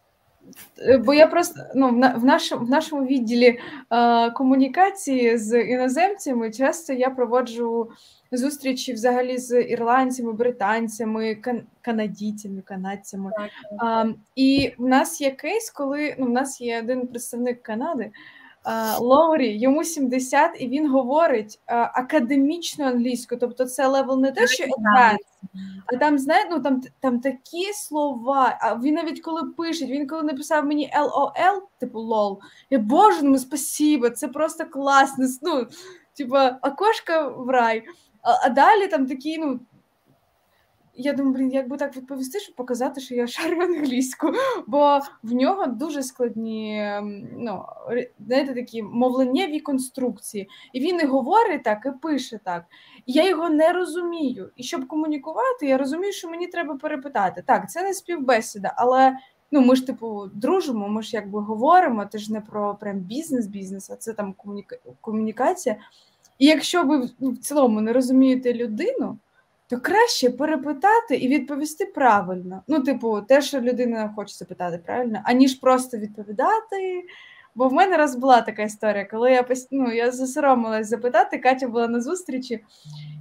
Е, 0.79 0.99
бо 0.99 1.15
я 1.15 1.27
просто 1.27 1.61
ну, 1.75 1.89
в 2.17 2.25
нашому 2.25 2.67
в 2.67 2.71
нашому 2.71 3.07
відділі 3.07 3.61
е, 3.91 4.31
комунікації 4.31 5.39
з 5.39 5.63
іноземцями 5.63 6.51
часто 6.51 6.93
я 6.93 7.11
проводжу 7.11 7.91
зустрічі 8.33 8.93
взагалі 8.93 9.39
з 9.39 9.63
ірландцями, 9.63 10.33
британцями, 10.33 11.35
кан- 11.35 11.63
канадійцями, 11.81 12.63
канадцями. 12.63 13.31
Е, 13.83 14.15
і 14.37 14.73
в 14.79 14.87
нас 14.87 15.21
є 15.21 15.31
кейс, 15.31 15.71
коли 15.71 16.17
ну, 16.19 16.27
в 16.27 16.31
нас 16.31 16.61
є 16.61 16.79
один 16.79 17.07
представник 17.07 17.63
Канади. 17.63 18.11
Лоурі, 19.01 19.59
йому 19.59 19.85
70, 19.85 20.51
і 20.59 20.69
він 20.69 20.91
говорить 20.91 21.61
академічну 21.67 22.85
англійську, 22.85 23.37
тобто 23.37 23.65
це 23.65 23.87
level 23.87 24.21
не 24.21 24.33
те, 24.33 24.47
що 24.47 24.65
advanced, 24.65 25.17
а 25.87 25.97
там 25.97 26.19
знаєте, 26.19 26.49
ну 26.51 26.61
там 26.61 26.83
там 27.01 27.21
такі 27.21 27.73
слова. 27.73 28.59
А 28.61 28.75
він 28.75 28.95
навіть 28.95 29.21
коли 29.21 29.43
пише, 29.43 29.87
він 29.87 30.07
коли 30.07 30.23
написав 30.23 30.67
мені 30.67 30.93
LOL, 30.99 31.61
типу 31.79 32.01
lol, 32.01 32.41
я 32.71 32.79
боже, 32.79 33.19
ну 33.23 33.39
спасибо, 33.39 34.11
це 34.11 34.29
просто 34.29 34.65
класно. 34.65 35.27
Ну, 35.43 35.67
типа, 36.17 36.59
окошка 36.63 37.29
в 37.29 37.49
рай. 37.49 37.83
А, 38.23 38.47
а 38.47 38.49
далі 38.49 38.89
там 38.89 39.07
такі, 39.07 39.39
ну 39.39 39.61
я 40.97 41.13
думаю, 41.13 41.35
блін, 41.35 41.53
як 41.53 41.69
би 41.69 41.77
так 41.77 41.97
відповісти, 41.97 42.41
щоб 42.41 42.55
показати, 42.55 43.01
що 43.01 43.15
я 43.15 43.27
шарю 43.27 43.61
англійську, 43.61 44.33
бо 44.67 45.01
в 45.23 45.33
нього 45.33 45.67
дуже 45.67 46.03
складні 46.03 46.83
ем, 46.83 47.29
ну, 47.37 47.63
знаєте, 48.27 48.55
такі 48.55 48.83
мовленнєві 48.83 49.61
конструкції. 49.61 50.49
І 50.73 50.81
він 50.81 51.01
і 51.01 51.05
говорить 51.05 51.63
так, 51.63 51.87
і 51.87 52.01
пише 52.03 52.41
так. 52.45 52.65
І 53.07 53.13
я 53.13 53.29
його 53.29 53.49
не 53.49 53.73
розумію. 53.73 54.51
І 54.57 54.63
щоб 54.63 54.87
комунікувати, 54.87 55.67
я 55.67 55.79
розумію, 55.79 56.13
що 56.13 56.31
мені 56.31 56.47
треба 56.47 56.77
перепитати. 56.77 57.43
Так, 57.47 57.71
це 57.71 57.83
не 57.83 57.95
співбесіда, 57.95 58.75
але 58.77 59.17
ну, 59.51 59.61
ми 59.61 59.77
ж, 59.77 59.87
типу, 59.87 60.27
дружимо, 60.35 60.89
ми 60.89 61.03
ж 61.03 61.11
якби 61.17 61.41
говоримо, 61.41 62.07
це 62.07 62.19
ж 62.19 62.33
не 62.33 62.41
про 62.41 62.75
прям 62.75 62.99
бізнес-бізнес, 62.99 63.91
а 63.91 63.97
це 63.97 64.13
там 64.13 64.33
комуніка... 64.33 64.77
комунікація. 65.01 65.77
І 66.39 66.47
якщо 66.47 66.83
ви 66.83 67.09
ну, 67.21 67.31
в 67.31 67.39
цілому 67.39 67.81
не 67.81 67.93
розумієте 67.93 68.55
людину 68.55 69.19
то 69.69 69.81
краще 69.81 70.31
перепитати 70.31 71.17
і 71.17 71.29
відповісти 71.29 71.87
правильно. 71.87 72.63
Ну, 72.69 72.83
типу, 72.83 73.21
те, 73.21 73.43
що 73.43 73.61
людина 73.61 74.13
хоче 74.17 74.35
запитати 74.35 74.81
правильно, 74.87 75.21
аніж 75.25 75.55
просто 75.55 75.99
відповідати. 75.99 77.05
Бо 77.55 77.69
в 77.69 77.73
мене 77.73 77.97
раз 77.97 78.17
була 78.17 78.41
така 78.43 78.63
історія, 78.63 79.05
коли 79.05 79.33
я 79.33 79.47
ну, 79.71 79.93
я 79.93 80.11
засоромилась 80.11 80.89
запитати, 80.89 81.39
Катя 81.39 81.69
була 81.69 81.89
на 81.89 82.01
зустрічі. 82.01 82.65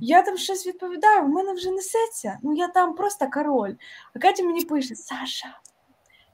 Я 0.02 0.22
там 0.22 0.38
щось 0.38 0.68
відповідаю, 0.68 1.24
в 1.24 1.30
мене 1.30 1.54
вже 1.54 1.72
несеться. 1.72 2.40
Ну 2.44 2.54
я 2.54 2.68
там 2.68 2.96
просто 2.96 3.30
король. 3.34 3.74
А 4.16 4.20
Катя 4.20 4.44
мені 4.44 4.66
пише: 4.66 4.96
Саша, 4.96 5.60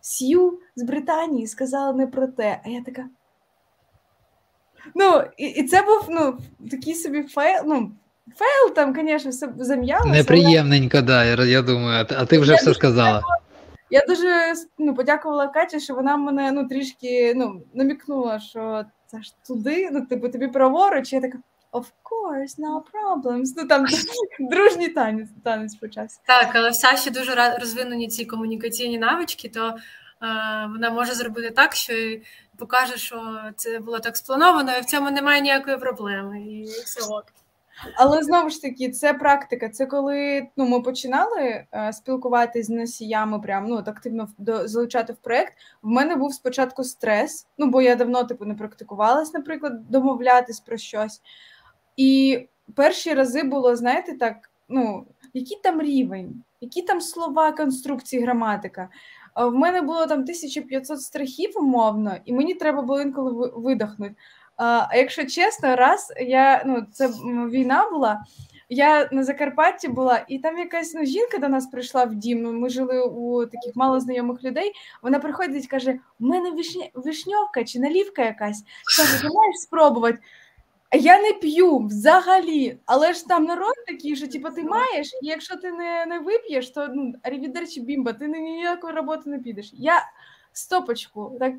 Сью 0.02 0.60
з 0.76 0.84
Британії 0.84 1.48
сказала 1.48 1.94
не 1.94 2.08
про 2.08 2.28
те. 2.28 2.62
А 2.66 2.70
я 2.70 2.84
така. 2.84 3.10
Ну, 4.96 5.24
і 5.38 5.46
і 5.46 5.68
це 5.68 5.82
був 5.82 6.06
ну, 6.10 6.38
такий 6.72 6.96
собі 6.96 7.24
фейл. 7.24 7.64
ну, 7.66 7.92
фейл 8.36 8.74
там, 8.76 8.96
звісно, 8.96 9.32
все 9.32 9.50
зам'ялося. 9.58 10.10
Неприємненько, 10.10 10.98
але... 10.98 11.08
да, 11.08 11.26
я, 11.26 11.46
я 11.46 11.62
думаю, 11.62 12.06
а 12.18 12.26
ти 12.26 12.40
вже 12.40 12.52
я 12.52 12.58
все 12.58 12.74
сказала. 12.74 13.22
Я 13.90 14.06
дуже 14.08 14.54
ну, 14.78 14.96
подякувала 14.96 15.48
Каті, 15.48 15.80
що 15.80 15.94
вона 15.94 16.18
мене 16.18 16.52
ну, 16.52 16.68
трішки 16.68 17.34
ну, 17.36 17.62
намікнула, 17.74 18.40
що 18.40 18.86
це 19.08 19.22
ж 19.22 19.34
туди, 19.48 19.90
ну, 19.92 20.06
типу, 20.06 20.30
тобі 20.30 20.48
праворуч, 20.48 21.14
я 21.14 21.22
така. 21.22 21.38
Of 21.74 21.86
course, 22.04 22.60
no 22.60 22.82
problems. 22.94 23.46
Ну 23.58 23.68
там 23.68 23.86
дружній 24.40 24.90
танець 24.90 25.30
танець 25.44 25.76
почався. 25.76 26.20
Так, 26.26 26.50
але 26.54 26.70
в 26.70 26.76
Саші 26.76 27.10
дуже 27.10 27.58
розвинені 27.60 28.08
ці 28.08 28.26
комунікаційні 28.26 28.98
навички, 28.98 29.50
то 29.50 29.68
е, 29.68 29.76
вона 30.72 30.90
може 30.90 31.14
зробити 31.14 31.50
так, 31.50 31.76
що 31.76 31.94
покаже, 32.58 32.98
що 32.98 33.40
це 33.56 33.80
було 33.80 34.00
так 34.00 34.18
сплановано, 34.18 34.78
і 34.78 34.82
в 34.82 34.86
цьому 34.86 35.12
немає 35.12 35.42
ніякої 35.42 35.78
проблеми. 35.78 36.42
І 36.42 36.64
все 36.64 37.02
ок. 37.02 37.26
Але 37.96 38.24
знову 38.24 38.50
ж 38.50 38.62
таки, 38.62 38.90
це 38.90 39.14
практика. 39.14 39.70
Це 39.70 39.86
коли 39.86 40.48
ну, 40.58 40.68
ми 40.68 40.82
починали 40.82 41.66
е, 41.74 41.94
спілкуватися 41.94 42.68
з 42.68 42.70
носіями, 42.70 43.40
прям 43.40 43.66
ну 43.68 43.78
активно 43.78 44.28
до, 44.38 44.68
залучати 44.68 45.14
в 45.14 45.18
проект. 45.18 45.54
В 45.82 45.88
мене 45.88 46.16
був 46.16 46.34
спочатку 46.34 46.84
стрес, 46.84 47.48
ну 47.58 47.68
бо 47.68 47.82
я 47.82 47.96
давно 47.96 48.24
типу 48.24 48.46
не 48.46 48.54
практикувалась, 48.54 49.34
наприклад, 49.34 49.90
домовлятись 49.90 50.60
про 50.60 50.78
щось. 50.78 51.22
І 51.98 52.40
перші 52.76 53.14
рази 53.14 53.44
було, 53.44 53.76
знаєте, 53.76 54.18
так, 54.18 54.36
ну, 54.70 55.06
який 55.34 55.60
там 55.64 55.82
рівень, 55.82 56.44
які 56.62 56.82
там 56.82 57.02
слова, 57.02 57.52
конструкції, 57.52 58.22
граматика. 58.22 58.90
В 59.36 59.52
мене 59.52 59.82
було 59.82 60.06
там 60.08 60.20
1500 60.20 61.02
страхів 61.02 61.52
умовно, 61.56 62.16
і 62.26 62.34
мені 62.34 62.54
треба 62.54 62.82
було 62.82 63.02
інколи 63.02 63.52
видихнути. 63.56 64.16
А 64.64 64.96
якщо 64.96 65.26
чесно, 65.26 65.76
раз 65.76 66.14
я 66.20 66.64
ну 66.66 66.86
це 66.92 67.08
війна 67.50 67.90
була. 67.92 68.26
Я 68.70 69.10
на 69.12 69.24
Закарпатті 69.24 69.88
була, 69.88 70.26
і 70.28 70.40
там 70.40 70.58
якась 70.58 70.94
ну, 70.94 71.06
жінка 71.06 71.38
до 71.38 71.50
нас 71.50 71.68
прийшла 71.68 72.06
в 72.06 72.16
дім. 72.16 72.42
Ну, 72.42 72.54
ми 72.54 72.70
жили 72.70 73.02
у 73.02 73.46
таких 73.46 73.76
малознайомих 73.76 74.44
людей. 74.44 74.72
Вона 75.02 75.20
приходить 75.20 75.66
і 75.66 75.68
каже: 75.68 76.00
У 76.20 76.26
мене 76.26 76.52
вишня... 76.52 76.90
вишньовка 76.94 77.64
чи 77.64 77.80
налівка 77.80 78.24
якась. 78.24 78.64
Каже, 78.98 79.22
ти 79.22 79.28
маєш 79.34 79.56
спробувати. 79.56 80.20
Я 80.94 81.22
не 81.22 81.34
п'ю 81.34 81.78
взагалі, 81.78 82.78
але 82.86 83.14
ж 83.14 83.28
там 83.28 83.46
народ 83.46 83.74
такий, 83.88 84.16
що 84.16 84.28
типу, 84.28 84.50
ти 84.50 84.64
маєш, 84.64 85.08
і 85.22 85.28
якщо 85.28 85.56
ти 85.56 85.72
не 85.72 86.06
не 86.06 86.20
вип'єш, 86.20 86.70
то 86.70 86.88
ну, 86.94 87.14
арівідерчі 87.24 87.82
бімба, 87.82 88.14
ти 88.14 88.28
ніякої 88.28 88.94
роботи 88.94 89.30
не 89.30 89.40
підеш. 89.40 89.72
Я 89.74 90.04
стопочку 90.54 91.38
так 91.40 91.54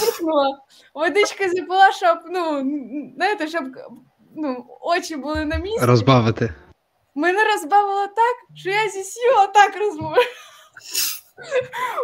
пикнула, 0.00 0.58
водички 0.94 1.50
запила, 1.50 1.92
щоб 1.92 2.18
ну, 2.30 2.60
знаєте, 3.16 3.48
щоб 3.48 3.64
ну, 4.36 4.66
очі 4.80 5.16
були 5.16 5.44
на 5.44 5.56
місці. 5.56 5.86
Розбавити. 5.86 6.54
Мене 7.14 7.44
розбавило 7.44 8.06
так, 8.06 8.36
що 8.54 8.70
я 8.70 8.88
зі 8.88 9.02
сіла 9.02 9.46
так 9.46 9.76
розмовляю. 9.76 10.28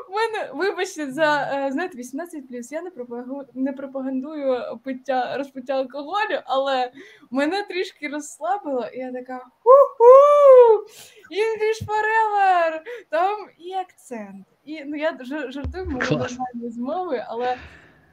У 0.08 0.12
мене, 0.12 0.50
вибачте, 0.54 1.12
за 1.12 1.50
е, 1.52 1.72
знаєте, 1.72 1.98
18 1.98 2.48
плюс. 2.48 2.72
Я 2.72 2.82
не 2.82 2.90
пропагую, 2.90 3.46
не 3.54 3.72
пропагандую 3.72 4.78
пиття 4.84 5.36
розпиття 5.36 5.72
алкоголю, 5.72 6.40
але 6.44 6.92
мене 7.30 7.62
трішки 7.62 8.08
розслабило, 8.08 8.86
і 8.86 8.98
я 8.98 9.12
така 9.12 9.38
ху-ху! 9.38 10.84
English 11.30 11.86
forever! 11.86 12.80
Там 13.10 13.48
і 13.58 13.72
акцент. 13.72 14.46
І 14.66 14.84
ну 14.86 14.96
я 14.96 15.18
жартую 15.48 15.84
мову 15.84 16.04
нормальні 16.10 16.70
змови, 16.70 17.24
але. 17.28 17.56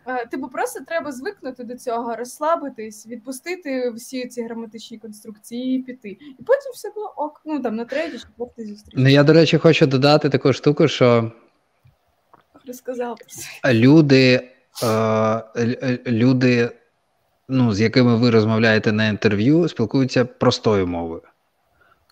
Е, 0.07 0.25
типу, 0.25 0.47
просто 0.47 0.79
треба 0.87 1.11
звикнути 1.11 1.63
до 1.63 1.75
цього, 1.75 2.15
розслабитись, 2.15 3.07
відпустити 3.07 3.89
всі 3.89 4.27
ці 4.27 4.43
граматичні 4.43 4.97
конструкції, 4.97 5.79
і 5.79 5.83
піти. 5.83 6.09
І 6.09 6.43
потім 6.45 6.71
все 6.73 6.89
було 6.95 7.13
ок. 7.17 7.41
Ну 7.45 7.59
там 7.59 7.75
на 7.75 7.85
третій, 7.85 8.19
четвертий 8.19 8.65
зустріч. 8.65 8.93
Ну 8.97 9.09
я, 9.09 9.23
до 9.23 9.33
речі, 9.33 9.57
хочу 9.57 9.87
додати 9.87 10.29
таку 10.29 10.53
штуку, 10.53 10.87
що 10.87 11.31
розказав 12.67 13.17
люди, 13.65 14.49
е, 14.83 15.99
люди, 16.07 16.71
ну, 17.47 17.73
з 17.73 17.81
якими 17.81 18.15
ви 18.15 18.29
розмовляєте 18.29 18.91
на 18.91 19.07
інтерв'ю, 19.07 19.67
спілкуються 19.67 20.25
простою 20.25 20.87
мовою. 20.87 21.21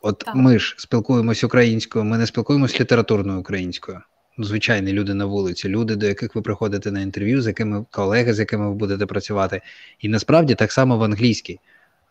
От 0.02 0.20
так. 0.20 0.36
ми 0.36 0.60
ж 0.60 0.76
спілкуємось 0.78 1.44
українською, 1.44 2.06
ми 2.06 2.18
не 2.18 2.28
спілкуємось 2.28 2.80
літературною 2.80 3.40
українською 3.40 4.02
звичайні 4.38 4.94
люди 4.94 5.14
на 5.14 5.26
вулиці, 5.26 5.70
люди, 5.70 5.96
до 5.96 6.06
яких 6.06 6.36
ви 6.36 6.42
приходите 6.42 6.92
на 6.92 7.02
інтерв'ю, 7.02 7.42
з 7.42 7.48
якими 7.48 7.86
колеги, 7.92 8.34
з 8.34 8.40
якими 8.40 8.70
ви 8.70 8.76
будете 8.76 9.06
працювати. 9.06 9.62
І 10.00 10.10
насправді 10.10 10.56
так 10.56 10.72
само 10.72 10.98
в 10.98 11.04
англійській. 11.04 11.60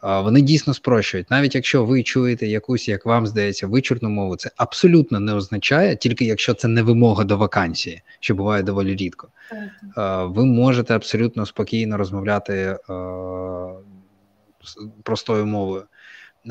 Вони 0.02 0.40
дійсно 0.40 0.74
спрощують. 0.74 1.30
Навіть 1.30 1.54
якщо 1.54 1.84
ви 1.84 2.02
чуєте 2.02 2.46
якусь, 2.46 2.88
як 2.88 3.06
вам 3.06 3.26
здається, 3.26 3.66
вичурну 3.66 4.08
мову, 4.08 4.36
це 4.36 4.50
абсолютно 4.56 5.20
не 5.20 5.34
означає, 5.34 5.96
тільки 5.96 6.24
якщо 6.24 6.54
це 6.54 6.68
не 6.68 6.82
вимога 6.82 7.24
до 7.24 7.36
вакансії, 7.36 8.02
що 8.20 8.34
буває 8.34 8.62
доволі 8.62 8.96
рідко. 8.96 9.28
Ви 10.24 10.44
можете 10.44 10.94
абсолютно 10.94 11.46
спокійно 11.46 11.96
розмовляти 11.96 12.78
простою 15.02 15.46
мовою. 15.46 15.82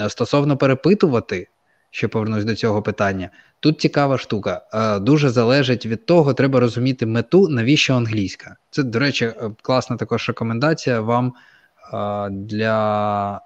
Стосовно 0.07 0.57
перепитувати, 0.57 1.47
ще 1.91 2.07
повернусь 2.07 2.45
до 2.45 2.55
цього 2.55 2.81
питання. 2.81 3.29
Тут 3.59 3.81
цікава 3.81 4.17
штука. 4.17 4.61
Е, 4.73 4.99
дуже 4.99 5.29
залежить 5.29 5.85
від 5.85 6.05
того, 6.05 6.33
треба 6.33 6.59
розуміти 6.59 7.05
мету, 7.05 7.49
навіщо 7.49 7.95
англійська. 7.95 8.55
Це, 8.69 8.83
до 8.83 8.99
речі, 8.99 9.25
е, 9.25 9.51
класна 9.61 9.97
також 9.97 10.27
рекомендація 10.27 11.01
вам 11.01 11.33
е, 11.93 12.29
для 12.29 13.41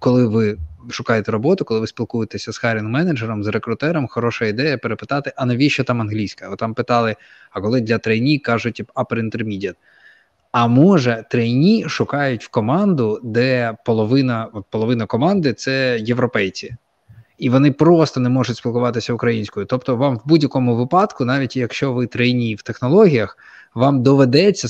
коли 0.00 0.26
ви 0.26 0.58
шукаєте 0.90 1.32
роботу, 1.32 1.64
коли 1.64 1.80
ви 1.80 1.86
спілкуєтеся 1.86 2.52
з 2.52 2.58
хайрінг 2.58 2.88
менеджером, 2.88 3.44
з 3.44 3.46
рекрутером, 3.46 4.08
хороша 4.08 4.46
ідея 4.46 4.78
перепитати, 4.78 5.32
а 5.36 5.46
навіщо 5.46 5.84
там 5.84 6.00
англійська? 6.00 6.48
От 6.48 6.58
там 6.58 6.74
питали, 6.74 7.16
а 7.50 7.60
коли 7.60 7.80
для 7.80 7.98
трейні 7.98 8.38
кажуть 8.38 8.82
upper 8.94 9.30
intermediate. 9.30 9.76
А 10.52 10.66
може, 10.66 11.24
трейні 11.30 11.88
шукають 11.88 12.44
в 12.44 12.48
команду, 12.48 13.20
де 13.22 13.76
половина 13.84 14.48
от 14.52 14.64
половина 14.70 15.06
команди 15.06 15.52
це 15.52 15.98
європейці 16.00 16.76
і 17.40 17.50
вони 17.50 17.72
просто 17.72 18.20
не 18.20 18.28
можуть 18.28 18.56
спілкуватися 18.56 19.12
українською. 19.12 19.66
Тобто, 19.66 19.96
вам 19.96 20.16
в 20.16 20.22
будь-якому 20.24 20.76
випадку, 20.76 21.24
навіть 21.24 21.56
якщо 21.56 21.92
ви 21.92 22.06
трейні 22.06 22.54
в 22.54 22.62
технологіях, 22.62 23.38
вам 23.74 24.02
доведеться 24.02 24.68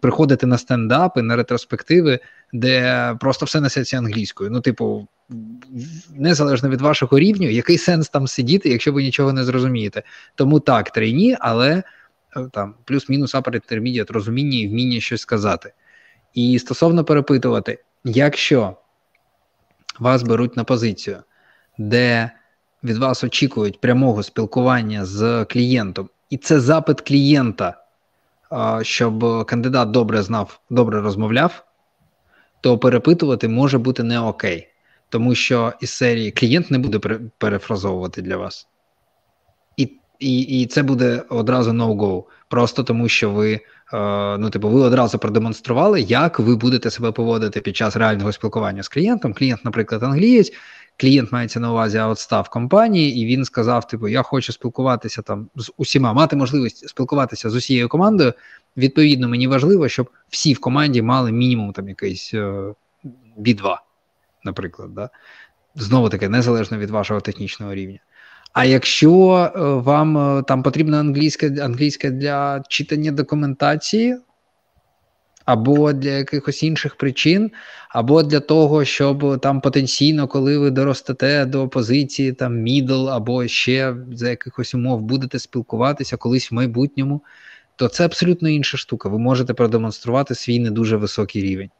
приходити 0.00 0.46
на 0.46 0.58
стендапи, 0.58 1.22
на 1.22 1.36
ретроспективи, 1.36 2.18
де 2.52 3.16
просто 3.20 3.46
все 3.46 3.60
несеться 3.60 3.98
англійською. 3.98 4.50
Ну, 4.50 4.60
типу, 4.60 5.08
незалежно 6.14 6.68
від 6.68 6.80
вашого 6.80 7.18
рівню, 7.18 7.48
який 7.48 7.78
сенс 7.78 8.08
там 8.08 8.26
сидіти, 8.26 8.68
якщо 8.68 8.92
ви 8.92 9.02
нічого 9.02 9.32
не 9.32 9.44
зрозумієте. 9.44 10.02
Тому 10.34 10.60
так, 10.60 10.90
трейні, 10.90 11.36
але 11.40 11.82
е, 12.36 12.48
там 12.52 12.74
плюс-мінус 12.84 13.34
upper 13.34 14.12
розуміння 14.12 14.58
і 14.58 14.68
вміння 14.68 15.00
щось 15.00 15.20
сказати. 15.20 15.72
І 16.34 16.58
стосовно 16.58 17.04
перепитувати, 17.04 17.78
якщо 18.04 18.76
вас 19.98 20.22
беруть 20.22 20.56
на 20.56 20.64
позицію 20.64 21.18
де 21.78 22.30
від 22.84 22.96
вас 22.96 23.24
очікують 23.24 23.80
прямого 23.80 24.22
спілкування 24.22 25.04
з 25.04 25.44
клієнтом, 25.44 26.08
і 26.30 26.36
це 26.36 26.60
запит 26.60 27.00
клієнта, 27.00 27.76
щоб 28.82 29.46
кандидат 29.46 29.90
добре 29.90 30.22
знав, 30.22 30.60
добре 30.70 31.00
розмовляв, 31.00 31.64
то 32.60 32.78
перепитувати 32.78 33.48
може 33.48 33.78
бути 33.78 34.02
не 34.02 34.20
окей, 34.20 34.68
тому 35.08 35.34
що 35.34 35.72
із 35.80 35.90
серії 35.90 36.30
клієнт 36.30 36.70
не 36.70 36.78
буде 36.78 37.18
перефразовувати 37.38 38.22
для 38.22 38.36
вас. 38.36 38.68
І 39.76 39.98
і, 40.40 40.66
це 40.66 40.82
буде 40.82 41.22
одразу 41.28 41.70
no-go, 41.70 42.24
просто 42.48 42.82
тому 42.82 43.08
що 43.08 43.30
ви 43.30 43.60
ну, 44.38 44.50
типу, 44.50 44.68
ви 44.68 44.80
одразу 44.80 45.18
продемонстрували, 45.18 46.00
як 46.00 46.38
ви 46.38 46.56
будете 46.56 46.90
себе 46.90 47.12
поводити 47.12 47.60
під 47.60 47.76
час 47.76 47.96
реального 47.96 48.32
спілкування 48.32 48.82
з 48.82 48.88
клієнтом. 48.88 49.34
Клієнт, 49.34 49.64
наприклад, 49.64 50.02
англієць, 50.02 50.52
клієнт 51.02 51.32
мається 51.32 51.60
на 51.60 51.70
увазі 51.70 51.98
аутстав 51.98 52.48
компанії, 52.48 53.20
і 53.20 53.26
він 53.26 53.44
сказав: 53.44 53.86
типу, 53.86 54.08
я 54.08 54.22
хочу 54.22 54.52
спілкуватися 54.52 55.22
там 55.22 55.48
з 55.56 55.72
усіма, 55.76 56.12
мати 56.12 56.36
можливість 56.36 56.88
спілкуватися 56.88 57.50
з 57.50 57.54
усією 57.54 57.88
командою. 57.88 58.32
Відповідно, 58.76 59.28
мені 59.28 59.46
важливо, 59.46 59.88
щоб 59.88 60.10
всі 60.28 60.52
в 60.52 60.60
команді 60.60 61.02
мали 61.02 61.32
мінімум 61.32 61.72
там 61.72 61.88
якийсь 61.88 62.34
B2, 63.38 63.72
е, 63.72 63.78
наприклад. 64.44 64.94
Да? 64.94 65.10
Знову 65.74 66.08
таки, 66.08 66.28
незалежно 66.28 66.78
від 66.78 66.90
вашого 66.90 67.20
технічного 67.20 67.74
рівня. 67.74 67.98
А 68.52 68.64
якщо 68.64 69.34
е, 69.56 69.60
вам 69.60 70.38
е, 70.38 70.42
там 70.42 70.62
потрібна 70.62 71.00
англійська 71.00 71.46
англійська 71.46 72.10
для 72.10 72.62
читання 72.68 73.12
документації, 73.12 74.16
або 75.44 75.92
для 75.92 76.10
якихось 76.10 76.62
інших 76.62 76.96
причин, 76.96 77.50
або 77.88 78.22
для 78.22 78.40
того, 78.40 78.84
щоб 78.84 79.40
там 79.40 79.60
потенційно, 79.60 80.28
коли 80.28 80.58
ви 80.58 80.70
доростете 80.70 81.44
до 81.44 81.68
позиції 81.68 82.32
там 82.32 82.56
мідл, 82.56 83.10
або 83.10 83.48
ще 83.48 83.96
за 84.12 84.30
якихось 84.30 84.74
умов 84.74 85.00
будете 85.00 85.38
спілкуватися 85.38 86.16
колись 86.16 86.50
в 86.50 86.54
майбутньому, 86.54 87.22
то 87.76 87.88
це 87.88 88.04
абсолютно 88.04 88.48
інша 88.48 88.76
штука. 88.76 89.08
Ви 89.08 89.18
можете 89.18 89.54
продемонструвати 89.54 90.34
свій 90.34 90.58
не 90.58 90.70
дуже 90.70 90.96
високий 90.96 91.42
рівень. 91.42 91.70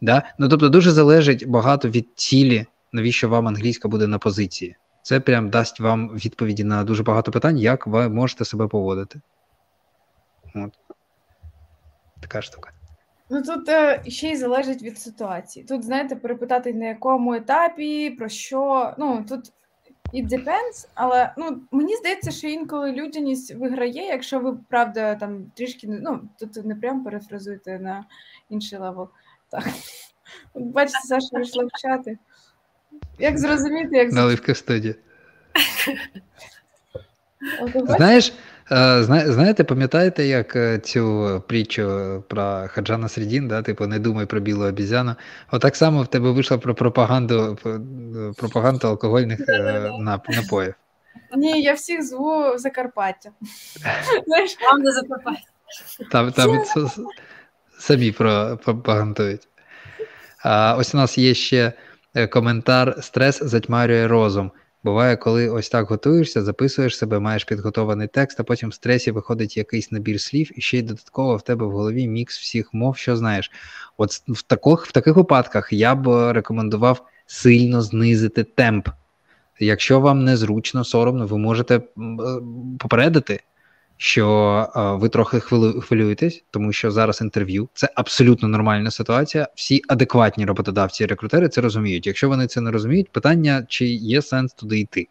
Да? 0.00 0.22
Ну 0.38 0.48
тобто 0.48 0.68
дуже 0.68 0.90
залежить 0.90 1.48
багато 1.48 1.88
від 1.88 2.08
цілі 2.14 2.66
навіщо 2.92 3.28
вам 3.28 3.48
англійська 3.48 3.88
буде 3.88 4.06
на 4.06 4.18
позиції. 4.18 4.76
Це 5.02 5.20
прям 5.20 5.50
дасть 5.50 5.80
вам 5.80 6.08
відповіді 6.08 6.64
на 6.64 6.84
дуже 6.84 7.02
багато 7.02 7.32
питань, 7.32 7.58
як 7.58 7.86
ви 7.86 8.08
можете 8.08 8.44
себе 8.44 8.68
поводити. 8.68 9.20
От. 10.54 10.72
Така 12.20 12.42
штука. 12.42 12.70
Ну 13.30 13.42
тут 13.42 13.68
е, 13.68 14.02
ще 14.06 14.30
й 14.30 14.36
залежить 14.36 14.82
від 14.82 14.98
ситуації. 14.98 15.64
Тут, 15.64 15.84
знаєте, 15.84 16.16
перепитати 16.16 16.74
на 16.74 16.86
якому 16.86 17.34
етапі, 17.34 18.10
про 18.10 18.28
що. 18.28 18.94
Ну 18.98 19.24
тут 19.28 19.52
it 20.14 20.28
depends, 20.28 20.88
але 20.94 21.34
ну 21.36 21.62
мені 21.70 21.96
здається, 21.96 22.30
що 22.30 22.48
інколи 22.48 22.92
людяність 22.92 23.54
виграє, 23.54 24.06
якщо 24.06 24.40
ви 24.40 24.58
правда 24.68 25.14
там 25.14 25.52
трішки 25.54 25.86
ну 25.86 26.20
тут 26.38 26.64
не 26.64 26.74
прям 26.74 27.04
перефразуєте 27.04 27.78
на 27.78 28.04
інший 28.48 28.78
level. 28.78 29.08
Так. 29.48 29.64
Бачите, 30.54 30.98
Саша 31.04 31.28
вийшла 31.32 31.64
в 31.64 31.80
чати. 31.80 32.18
Як 33.18 33.38
зрозуміти, 33.38 33.96
як 33.96 34.12
Наливка 34.12 34.54
студія. 34.54 34.94
Знаєш, 37.96 38.32
знаєте, 38.70 39.64
пам'ятаєте, 39.64 40.26
як 40.26 40.56
е, 40.56 40.78
цю 40.78 41.42
притчу 41.48 42.24
про 42.28 42.64
Ходжа 42.68 43.08
Насреддін, 43.08 43.48
да, 43.48 43.62
типу, 43.62 43.86
не 43.86 43.98
думай 43.98 44.26
про 44.26 44.40
білу 44.40 44.64
обізяну. 44.66 45.14
Отак 45.50 45.76
само 45.76 46.02
в 46.02 46.06
тебе 46.06 46.30
вийшло 46.30 46.58
про 46.58 46.74
пропаганду 46.74 47.58
пропаганду 48.36 48.88
алкогольних 48.88 49.40
е, 49.48 49.90
напоїв. 50.28 50.74
Ні, 51.36 51.62
я 51.62 51.72
всіх 51.74 52.02
зву 52.02 52.58
Закарпаття. 52.58 53.30
Вам 54.72 54.82
не 54.82 54.92
Закарпаття. 54.92 55.40
Там, 56.10 56.32
там 56.32 56.64
самі 57.78 58.12
пропагандують. 58.64 59.48
А 60.44 60.76
Ось 60.78 60.94
у 60.94 60.98
нас 60.98 61.18
є 61.18 61.34
ще 61.34 61.72
коментар: 62.30 62.96
стрес 63.02 63.42
затьмарює 63.42 64.08
розум. 64.08 64.52
Буває, 64.84 65.16
коли 65.16 65.48
ось 65.48 65.68
так 65.68 65.86
готуєшся, 65.86 66.42
записуєш 66.42 66.98
себе, 66.98 67.18
маєш 67.18 67.44
підготований 67.44 68.08
текст, 68.08 68.40
а 68.40 68.44
потім 68.44 68.68
в 68.68 68.74
стресі 68.74 69.10
виходить 69.10 69.56
якийсь 69.56 69.92
набір 69.92 70.20
слів, 70.20 70.58
і 70.58 70.60
ще 70.60 70.78
й 70.78 70.82
додатково 70.82 71.36
в 71.36 71.42
тебе 71.42 71.66
в 71.66 71.70
голові 71.70 72.08
мікс 72.08 72.38
всіх 72.38 72.74
мов, 72.74 72.96
що 72.96 73.16
знаєш. 73.16 73.50
От 73.96 74.10
в 74.10 74.42
таких, 74.42 74.86
в 74.86 74.92
таких 74.92 75.16
випадках 75.16 75.72
я 75.72 75.94
б 75.94 76.32
рекомендував 76.32 77.06
сильно 77.26 77.82
знизити 77.82 78.44
темп. 78.44 78.88
Якщо 79.60 80.00
вам 80.00 80.24
незручно, 80.24 80.84
соромно, 80.84 81.26
ви 81.26 81.38
можете 81.38 81.76
е, 81.76 81.82
попередити 82.78 83.40
що 84.02 84.68
ви 85.00 85.08
трохи 85.08 85.40
хвилюєтесь, 85.80 86.44
тому 86.50 86.72
що 86.72 86.90
зараз 86.90 87.20
інтерв'ю 87.20 87.68
це 87.74 87.88
абсолютно 87.94 88.48
нормальна 88.48 88.90
ситуація. 88.90 89.48
Всі 89.54 89.82
адекватні 89.88 90.44
роботодавці 90.44 91.04
і 91.04 91.06
рекрутери 91.06 91.48
це 91.48 91.60
розуміють. 91.60 92.06
Якщо 92.06 92.28
вони 92.28 92.46
це 92.46 92.60
не 92.60 92.70
розуміють, 92.70 93.12
питання 93.12 93.66
чи 93.68 93.86
є 93.86 94.22
сенс 94.22 94.52
туди 94.52 94.78
йти. 94.78 95.08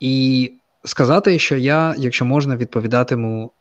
І 0.00 0.52
сказати, 0.84 1.38
що 1.38 1.56
я, 1.56 1.94
якщо 1.98 2.24
можна, 2.24 2.56
відповідатиму 2.56 3.52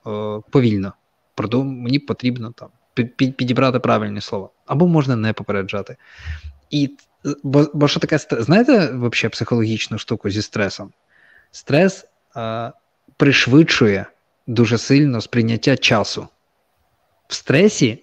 повільно. 0.50 0.94
Продум, 1.36 1.80
мені 1.80 2.00
потрібно 2.00 2.52
там 2.52 2.70
підібрати 3.16 3.80
правильні 3.80 4.22
слова, 4.22 4.50
або 4.66 4.88
можна 4.88 5.16
не 5.16 5.34
попереджати. 5.34 5.96
І 6.70 6.90
бо, 7.44 7.72
бо 7.74 7.88
що 7.88 8.00
таке 8.00 8.18
знаєте, 8.18 8.78
взагалі 8.86 9.30
психологічну 9.32 9.98
штуку 9.98 10.30
зі 10.30 10.42
стресом? 10.42 10.92
Стрес 11.52 12.06
пришвидшує 13.22 14.06
дуже 14.48 14.78
сильно 14.78 15.22
сприйняття 15.22 15.78
часу. 15.78 16.28
В 17.28 17.34
стресі 17.34 17.88
е, 17.90 18.00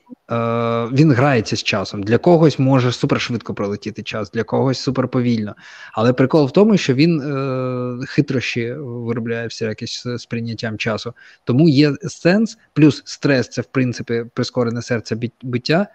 він 0.92 1.12
грається 1.12 1.56
з 1.56 1.62
часом. 1.62 2.02
Для 2.02 2.18
когось 2.18 2.58
може 2.58 2.92
супершвидко 2.92 3.54
пролетіти 3.54 4.02
час, 4.02 4.30
для 4.30 4.44
когось 4.44 4.78
суперповільно. 4.78 5.54
Але 5.92 6.12
прикол 6.12 6.46
в 6.46 6.50
тому, 6.50 6.76
що 6.76 6.94
він 6.94 7.20
е, 7.20 8.06
хитрощі 8.06 8.72
виробляє 8.78 9.44
всякі 9.44 9.86
з 9.86 10.18
сприйняттям 10.18 10.78
часу. 10.78 11.14
Тому 11.44 11.68
є 11.68 11.92
сенс, 12.02 12.58
плюс 12.72 13.02
стрес 13.04 13.48
це, 13.48 13.62
в 13.62 13.66
принципі, 13.66 14.24
прискорене 14.34 14.82
серце 14.82 15.16
биття. 15.42 15.86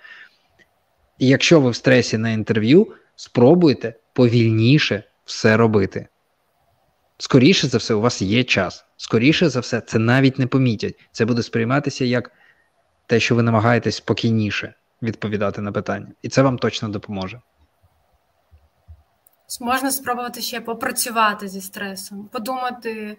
Якщо 1.19 1.59
ви 1.59 1.69
в 1.69 1.75
стресі 1.75 2.17
на 2.17 2.29
інтерв'ю, 2.29 2.87
спробуйте 3.15 3.93
повільніше 4.13 5.03
все 5.25 5.57
робити. 5.57 6.07
Скоріше 7.23 7.67
за 7.67 7.77
все, 7.77 7.93
у 7.93 8.01
вас 8.01 8.21
є 8.21 8.43
час. 8.43 8.85
Скоріше 8.97 9.49
за 9.49 9.59
все, 9.59 9.81
це 9.81 9.99
навіть 9.99 10.39
не 10.39 10.47
помітять. 10.47 10.99
Це 11.11 11.25
буде 11.25 11.43
сприйматися 11.43 12.05
як 12.05 12.31
те, 13.05 13.19
що 13.19 13.35
ви 13.35 13.43
намагаєтесь 13.43 13.95
спокійніше 13.95 14.73
відповідати 15.01 15.61
на 15.61 15.71
питання. 15.71 16.07
І 16.21 16.29
це 16.29 16.41
вам 16.41 16.57
точно 16.57 16.89
допоможе. 16.89 17.41
Можна 19.61 19.91
спробувати 19.91 20.41
ще 20.41 20.61
попрацювати 20.61 21.47
зі 21.47 21.61
стресом, 21.61 22.29
подумати, 22.31 23.17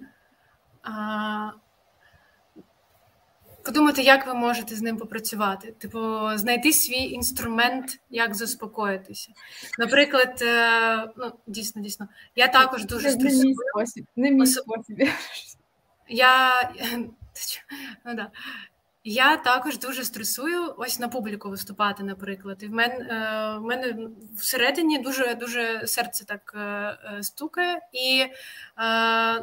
а, 0.83 1.51
подумати, 3.65 4.03
як 4.03 4.27
ви 4.27 4.35
можете 4.35 4.77
з 4.77 4.83
ним 4.83 4.97
попрацювати. 4.97 5.73
Типу, 5.79 5.99
знайти 6.35 6.73
свій 6.73 7.03
інструмент, 7.03 8.01
як 8.11 8.35
заспокоїтися. 8.35 9.31
Наприклад, 9.79 10.43
е, 10.43 11.13
ну 11.17 11.33
дійсно, 11.47 11.83
дійсно, 11.83 12.09
я 12.37 12.49
також 12.49 12.85
дуже 12.85 13.11
стресую. 13.11 13.43
Не 13.43 13.49
мій 13.49 13.57
спосіб. 13.71 14.07
Не 14.17 14.31
мій 14.31 14.47
спосіб. 14.47 15.09
Я 16.09 16.63
ну, 18.07 18.15
да. 18.15 18.31
Я 19.07 19.37
також 19.37 19.79
дуже 19.79 20.05
стресую 20.05 20.75
ось 20.77 20.99
на 20.99 21.09
публіку 21.09 21.51
виступати, 21.51 22.03
наприклад. 22.03 22.59
І 22.63 22.67
в 22.67 22.71
мене 22.71 22.97
в 23.61 23.63
мене 23.63 24.09
всередині 24.37 24.99
дуже 24.99 25.35
дуже 25.35 25.87
серце 25.87 26.25
так 26.25 26.55
е, 26.57 26.61
е, 26.61 27.23
стукає, 27.23 27.81
і 27.93 28.27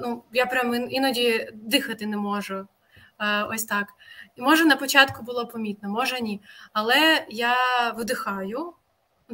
ну, 0.02 0.24
я 0.34 0.46
прям 0.46 0.92
іноді 0.92 1.50
дихати 1.54 2.06
не 2.06 2.18
можу. 2.18 2.68
Ось 3.50 3.66
так. 3.66 3.88
І 4.36 4.42
може 4.42 4.66
на 4.66 4.76
початку 4.76 5.24
було 5.24 5.48
помітно, 5.48 5.90
може 5.90 6.22
ні. 6.22 6.42
Але 6.74 7.26
я 7.30 7.56
видихаю, 7.98 8.74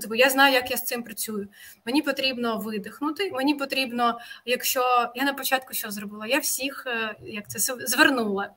типу, 0.02 0.16
я 0.16 0.30
знаю, 0.30 0.54
як 0.54 0.72
я 0.72 0.78
з 0.78 0.86
цим 0.86 1.04
працюю. 1.04 1.48
Мені 1.86 2.02
потрібно 2.02 2.58
видихнути. 2.58 3.32
Мені 3.32 3.56
потрібно, 3.56 4.20
якщо 4.46 5.12
я 5.16 5.24
на 5.24 5.34
початку 5.34 5.74
що 5.74 5.92
зробила, 5.92 6.28
я 6.28 6.40
всіх 6.40 6.84
е, 6.88 7.16
як 7.22 7.50
це 7.50 7.60
звернула, 7.88 8.50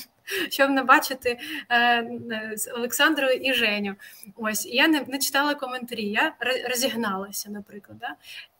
щоб 0.50 0.70
не 0.70 0.82
бачити 0.82 1.38
е, 1.70 2.56
Олександру 2.74 3.26
і 3.28 3.54
Женю. 3.54 3.94
Ось 4.36 4.66
і 4.66 4.76
я 4.76 4.88
не, 4.88 5.04
не 5.08 5.18
читала 5.18 5.54
коментарі. 5.54 6.04
Я 6.04 6.34
розігналася, 6.68 7.50
наприклад. 7.50 7.98
Да? 7.98 8.14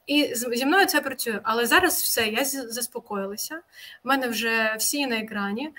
І 0.06 0.34
зі 0.34 0.66
мною 0.66 0.86
це 0.86 1.00
працює, 1.00 1.40
але 1.42 1.66
зараз 1.66 2.02
все, 2.02 2.26
я 2.26 2.44
заспокоїлася. 2.44 3.54
У 4.04 4.08
мене 4.08 4.28
вже 4.28 4.76
всі 4.78 5.06
на 5.06 5.16
екрані. 5.16 5.70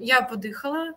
Я 0.00 0.20
подихала, 0.30 0.94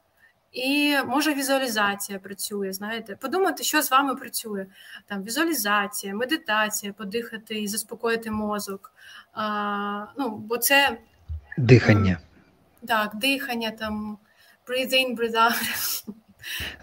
і 0.52 0.98
може 1.06 1.34
візуалізація 1.34 2.20
працює. 2.20 2.74
Знаєте, 2.74 3.16
подумати, 3.16 3.64
що 3.64 3.82
з 3.82 3.92
вами 3.92 4.16
працює. 4.16 4.66
Там 5.08 5.24
візуалізація, 5.24 6.16
медитація, 6.16 6.94
подихати 6.94 7.60
і 7.62 7.68
заспокоїти 7.68 8.32
мозок. 8.32 8.92
А, 9.34 10.06
Ну, 10.18 10.30
бо 10.30 10.58
це 10.58 10.98
дихання. 11.58 12.20
Так, 12.88 13.16
дихання 13.16 13.72
там 13.72 14.18
breathe 14.68 14.94
in, 14.94 15.18
breathe 15.18 15.36
out. 15.36 16.08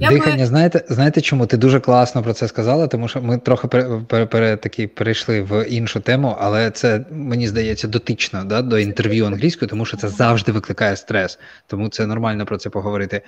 Дихання, 0.01 0.37
би... 0.37 0.47
знаєте, 0.47 0.85
знаєте 0.89 1.21
чому? 1.21 1.47
Ти 1.47 1.57
дуже 1.57 1.81
класно 1.81 2.23
про 2.23 2.33
це 2.33 2.49
сказала, 2.49 2.87
тому 2.87 3.09
що 3.09 3.23
ми 3.23 3.39
трохи 3.39 3.69
пере, 3.69 4.01
пере, 4.09 4.27
пере, 4.27 4.57
такі 4.57 4.87
перейшли 4.87 5.43
в 5.43 5.65
іншу 5.69 6.01
тему, 6.01 6.37
але 6.41 6.71
це 6.71 7.05
мені 7.11 7.49
здається 7.49 7.89
дотично 7.89 8.45
да, 8.45 8.63
до 8.63 8.79
інтерв'ю 8.79 9.27
англійською, 9.27 9.69
тому 9.69 9.85
що 9.85 9.97
це 9.97 10.09
завжди 10.09 10.53
викликає 10.53 10.97
стрес. 10.97 11.39
Тому 11.67 11.89
це 11.89 12.07
нормально 12.07 12.47
про 12.47 12.59
це 12.59 12.71
поговорити. 12.71 13.23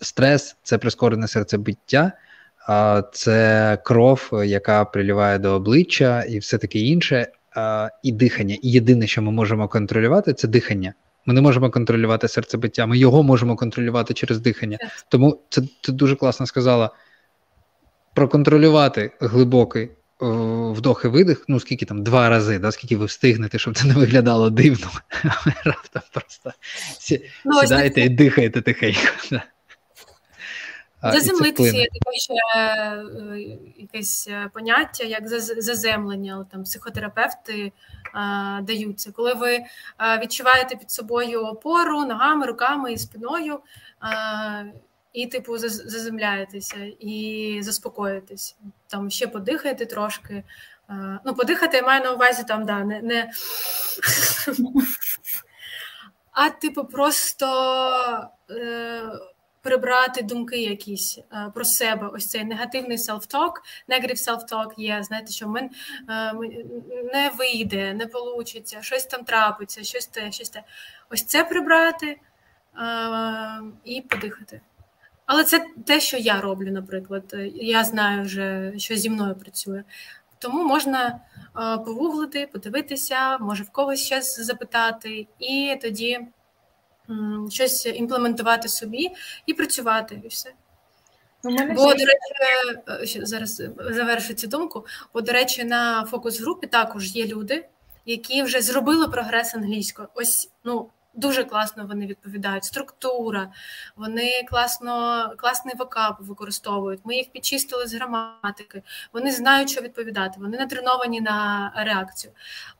Стрес 0.00 0.56
це 0.62 0.78
прискорене 0.78 1.28
серцебиття, 1.28 2.12
це 3.12 3.78
кров, 3.84 4.30
яка 4.44 4.84
приліває 4.84 5.38
до 5.38 5.50
обличчя, 5.50 6.22
і 6.22 6.38
все 6.38 6.58
таке 6.58 6.78
інше, 6.78 7.26
і 8.02 8.12
дихання. 8.12 8.56
І 8.62 8.70
єдине, 8.70 9.06
що 9.06 9.22
ми 9.22 9.32
можемо 9.32 9.68
контролювати, 9.68 10.32
це 10.34 10.48
дихання. 10.48 10.94
Ми 11.26 11.34
не 11.34 11.40
можемо 11.40 11.70
контролювати 11.70 12.28
серцебиття, 12.28 12.86
ми 12.86 12.98
його 12.98 13.22
можемо 13.22 13.56
контролювати 13.56 14.14
через 14.14 14.40
дихання. 14.40 14.78
Тому 15.08 15.40
це 15.48 15.62
ти 15.80 15.92
дуже 15.92 16.16
класно 16.16 16.46
сказала. 16.46 16.90
Проконтролювати 18.14 19.12
глибокий 19.20 19.90
вдох 20.72 21.04
і 21.04 21.08
видих, 21.08 21.44
ну 21.48 21.60
скільки 21.60 21.86
там 21.86 22.02
два 22.02 22.28
рази, 22.28 22.58
да, 22.58 22.72
скільки 22.72 22.96
ви 22.96 23.04
встигнете, 23.04 23.58
щоб 23.58 23.78
це 23.78 23.86
не 23.86 23.94
виглядало 23.94 24.50
дивно. 24.50 24.90
Раптом 25.64 26.02
просто 26.12 26.52
ну, 27.44 27.60
сідаєте 27.60 28.00
і 28.00 28.08
дихаєте 28.08 28.62
тихенько. 28.62 29.00
Заземлитися 31.02 31.76
є 31.76 31.86
таке 31.86 32.18
ще 32.18 32.34
е, 32.56 33.04
якесь 33.76 34.28
е, 34.28 34.50
поняття, 34.54 35.04
як 35.04 35.28
заземлення. 35.62 36.46
Там 36.52 36.64
психотерапевти 36.64 37.72
а, 38.12 38.58
е, 38.58 38.62
даються. 38.62 39.12
Коли 39.12 39.34
ви 39.34 39.60
а, 39.96 40.18
відчуваєте 40.18 40.76
під 40.76 40.90
собою 40.90 41.40
опору 41.40 42.04
ногами, 42.04 42.46
руками 42.46 42.92
і 42.92 42.98
спиною, 42.98 43.60
а, 44.00 44.64
і, 45.12 45.26
типу, 45.26 45.58
заземляєтеся 45.58 46.92
і 47.00 47.58
заспокоїтесь. 47.62 48.56
Там 48.86 49.10
ще 49.10 49.26
подихайте 49.26 49.86
трошки. 49.86 50.44
Ну, 51.24 51.34
подихати 51.34 51.76
я 51.76 51.82
маю 51.82 52.04
на 52.04 52.12
увазі 52.12 52.44
там, 52.48 52.64
да, 52.64 52.84
не. 52.84 53.02
не... 53.02 53.30
А, 56.34 56.50
типу, 56.50 56.84
просто 56.84 57.46
е, 58.50 59.02
прибрати 59.62 60.22
думки 60.22 60.62
якісь 60.62 61.18
е, 61.18 61.50
про 61.54 61.64
себе. 61.64 62.10
Ось 62.14 62.26
цей 62.26 62.44
негативний 62.44 62.96
self-talk, 62.96 63.52
negative 63.88 64.28
self-talk 64.28 64.70
є. 64.76 65.02
Знаєте, 65.02 65.32
що 65.32 65.48
мен 65.48 65.70
е, 66.08 66.32
не 67.12 67.30
вийде, 67.38 67.94
не 67.94 68.06
вийде, 68.06 68.82
щось 68.82 69.06
там 69.06 69.24
трапиться, 69.24 69.82
щось 69.82 70.06
те, 70.06 70.32
щось 70.32 70.50
те. 70.50 70.62
Ось 71.10 71.24
це 71.24 71.44
прибрати 71.44 72.06
е, 72.06 72.20
і 73.84 74.00
подихати. 74.00 74.60
Але 75.26 75.44
це 75.44 75.66
те, 75.86 76.00
що 76.00 76.16
я 76.16 76.40
роблю, 76.40 76.72
наприклад. 76.72 77.34
Я 77.54 77.84
знаю 77.84 78.22
вже, 78.22 78.72
що 78.76 78.96
зі 78.96 79.10
мною 79.10 79.34
працює. 79.34 79.84
Тому 80.38 80.64
можна 80.64 81.20
погуглити, 81.54 82.48
подивитися, 82.52 83.38
може 83.38 83.64
в 83.64 83.70
когось 83.70 84.06
щось 84.06 84.40
запитати, 84.40 85.26
і 85.38 85.78
тоді 85.82 86.20
щось 87.50 87.86
імплементувати 87.86 88.68
собі 88.68 89.10
і 89.46 89.54
працювати, 89.54 90.20
і 90.24 90.28
все. 90.28 90.52
У 91.44 91.50
мене 91.50 91.74
Бо, 91.74 91.94
до 91.94 92.04
речі, 92.04 93.18
е, 93.20 93.26
зараз 93.26 93.62
завершу 93.78 94.34
цю 94.34 94.46
думку. 94.46 94.86
Бо, 95.14 95.20
до 95.20 95.32
речі, 95.32 95.64
на 95.64 96.04
фокус 96.04 96.40
групі 96.40 96.66
також 96.66 97.16
є 97.16 97.26
люди, 97.26 97.68
які 98.06 98.42
вже 98.42 98.60
зробили 98.60 99.08
прогрес 99.08 99.54
англійською. 99.54 100.08
Ось 100.14 100.50
ну 100.64 100.90
дуже 101.14 101.44
класно 101.44 101.86
вони 101.86 102.06
відповідають. 102.06 102.64
Структура, 102.64 103.52
вони 103.96 104.44
класно, 104.50 105.26
класний 105.38 105.74
вокаб 105.78 106.16
використовують. 106.20 107.00
Ми 107.04 107.16
їх 107.16 107.30
підчистили 107.32 107.86
з 107.86 107.94
граматики. 107.94 108.82
Вони 109.12 109.32
знають, 109.32 109.70
що 109.70 109.80
відповідати. 109.80 110.40
Вони 110.40 110.58
натреновані 110.58 111.20
на 111.20 111.72
реакцію. 111.76 112.32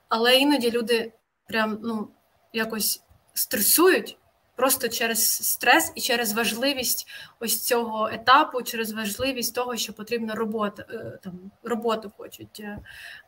Але 0.09 0.37
іноді 0.37 0.71
люди 0.71 1.13
прям 1.47 1.79
ну 1.83 2.09
якось 2.53 3.03
стресують 3.35 4.19
просто 4.63 4.89
через 4.89 5.29
стрес 5.29 5.93
і 5.95 6.01
через 6.01 6.33
важливість 6.33 7.07
ось 7.41 7.61
цього 7.61 8.11
етапу, 8.13 8.63
через 8.63 8.93
важливість 8.93 9.55
того, 9.55 9.77
що 9.77 9.93
потрібна 9.93 10.35
робота 10.35 10.85
е, 10.91 11.19
там 11.23 11.33
роботу 11.65 12.13
хочуть 12.17 12.65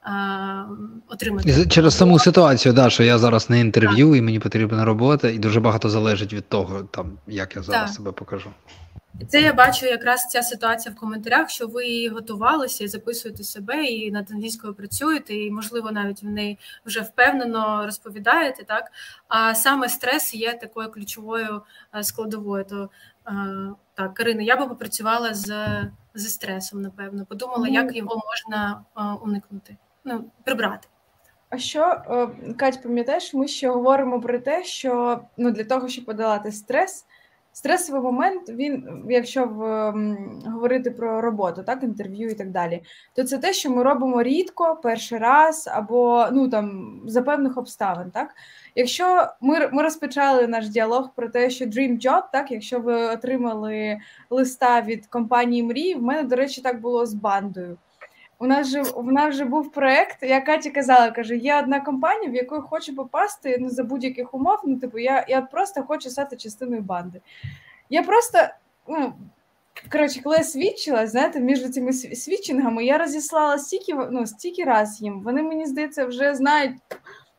а, 0.03 0.11
е, 0.11 0.66
отримати 1.09 1.66
через 1.66 1.97
саму 1.97 2.18
ситуацію, 2.18 2.72
да, 2.72 2.91
що 2.91 3.03
я 3.03 3.18
зараз 3.18 3.51
на 3.51 3.57
інтерв'ю, 3.57 4.09
так. 4.09 4.18
і 4.18 4.22
мені 4.22 4.39
потрібна 4.39 4.85
робота, 4.85 5.28
і 5.28 5.39
дуже 5.39 5.61
багато 5.61 5.91
залежить 5.91 6.32
від 6.32 6.49
того, 6.49 6.82
там 6.82 7.18
як 7.26 7.57
я 7.57 7.62
зараз 7.62 7.91
так. 7.91 7.97
себе 7.97 8.12
покажу. 8.12 8.51
Це 9.28 9.40
я 9.40 9.52
бачу 9.52 9.86
якраз 9.86 10.26
ця 10.26 10.42
ситуація 10.42 10.94
в 10.94 10.98
коментарях, 10.98 11.50
що 11.50 11.66
ви 11.66 12.08
готувалися 12.08 12.84
і 12.84 12.88
записуєте 12.88 13.44
себе, 13.44 13.84
і 13.84 14.10
над 14.10 14.30
англійською 14.30 14.74
працюєте, 14.74 15.34
і, 15.34 15.50
можливо, 15.50 15.92
навіть 15.92 16.22
в 16.22 16.26
неї 16.26 16.58
вже 16.86 17.00
впевнено 17.00 17.82
розповідаєте, 17.86 18.64
так? 18.64 18.92
А 19.28 19.54
саме 19.54 19.88
стрес 19.88 20.34
є 20.34 20.52
такою 20.52 20.90
ключовою 20.90 21.62
е, 21.94 22.02
складовою. 22.02 22.64
То 22.64 22.90
е, 23.28 23.32
так, 23.94 24.14
Карина, 24.14 24.42
я 24.42 24.56
би 24.56 24.66
попрацювала 24.66 25.34
з 25.34 25.54
зі 26.14 26.28
стресом, 26.28 26.82
напевно, 26.82 27.26
подумала, 27.26 27.68
як 27.68 27.96
його 27.96 28.22
можна 28.26 28.84
е, 28.96 29.00
уникнути, 29.22 29.76
ну, 30.04 30.24
прибрати. 30.44 30.88
А 31.50 31.58
що, 31.58 32.02
Кать, 32.56 32.82
пам'ятаєш, 32.82 33.34
ми 33.34 33.48
ще 33.48 33.68
говоримо 33.68 34.20
про 34.20 34.38
те, 34.38 34.64
що 34.64 35.20
ну, 35.36 35.50
для 35.50 35.64
того, 35.64 35.88
щоб 35.88 36.04
подолати 36.04 36.52
стрес. 36.52 37.06
Стресовий 37.57 38.02
момент, 38.02 38.48
він, 38.48 39.05
якщо 39.09 39.44
в, 39.46 39.62
говорити 40.50 40.90
про 40.90 41.20
роботу, 41.20 41.62
так, 41.62 41.82
інтерв'ю 41.82 42.28
і 42.28 42.34
так 42.34 42.50
далі, 42.50 42.82
то 43.14 43.24
це 43.24 43.38
те, 43.38 43.52
що 43.52 43.70
ми 43.70 43.82
робимо 43.82 44.22
рідко, 44.22 44.80
перший 44.82 45.18
раз, 45.18 45.70
або 45.72 46.26
ну 46.32 46.48
там 46.48 47.00
за 47.07 47.22
певних 47.22 47.57
обставин. 47.57 48.11
Так? 48.11 48.34
Якщо 48.74 49.26
ми 49.40 49.68
ми 49.72 49.82
розпочали 49.82 50.46
наш 50.46 50.68
діалог 50.68 51.14
про 51.14 51.28
те, 51.28 51.50
що 51.50 51.64
Dream 51.64 52.07
Job, 52.07 52.22
так, 52.32 52.50
якщо 52.50 52.80
ви 52.80 53.07
отримали 53.07 53.98
листа 54.30 54.80
від 54.80 55.07
компанії 55.07 55.62
Мрії, 55.62 55.94
в 55.94 56.02
мене, 56.02 56.22
до 56.22 56.36
речі, 56.36 56.62
так 56.62 56.80
було 56.80 57.07
з 57.07 57.14
бандою. 57.14 57.78
У 58.39 58.47
нас 58.47 58.68
же 58.68 58.82
у 58.82 59.03
нас 59.03 59.35
же 59.35 59.45
був 59.45 59.72
проект, 59.72 60.22
я 60.22 60.41
Каті 60.41 60.70
казала, 60.70 61.11
каже, 61.11 61.37
є 61.37 61.59
одна 61.59 61.80
компанія, 61.80 62.30
в 62.30 62.35
яку 62.35 62.62
хочу 62.62 62.97
попасти 62.97 63.59
ну, 63.61 63.70
за 63.70 63.85
будь-яких 63.85 64.35
умов. 64.35 64.59
Ну, 64.64 64.78
типу, 64.78 64.99
я 64.99 65.24
я 65.28 65.43
просто 65.43 65.82
хочу 65.82 66.11
стати 66.11 66.37
частиною 66.37 66.82
банди. 66.82 67.20
Я 67.91 68.03
просто, 68.03 68.39
ну, 68.89 69.14
коротше, 69.93 70.22
коли 70.22 70.37
я 70.37 70.45
свідчила, 70.45 71.07
знаєте, 71.07 71.41
між 71.41 71.70
цими 71.70 71.93
свідчингами 71.93 72.85
я 72.85 72.99
розіслала 72.99 73.59
стільки 73.59 73.95
ну, 73.95 74.26
стільки 74.26 74.64
раз 74.64 75.01
їм. 75.03 75.20
Вони, 75.22 75.43
мені 75.43 75.66
здається, 75.66 76.07
вже 76.07 76.35
знають. 76.35 76.72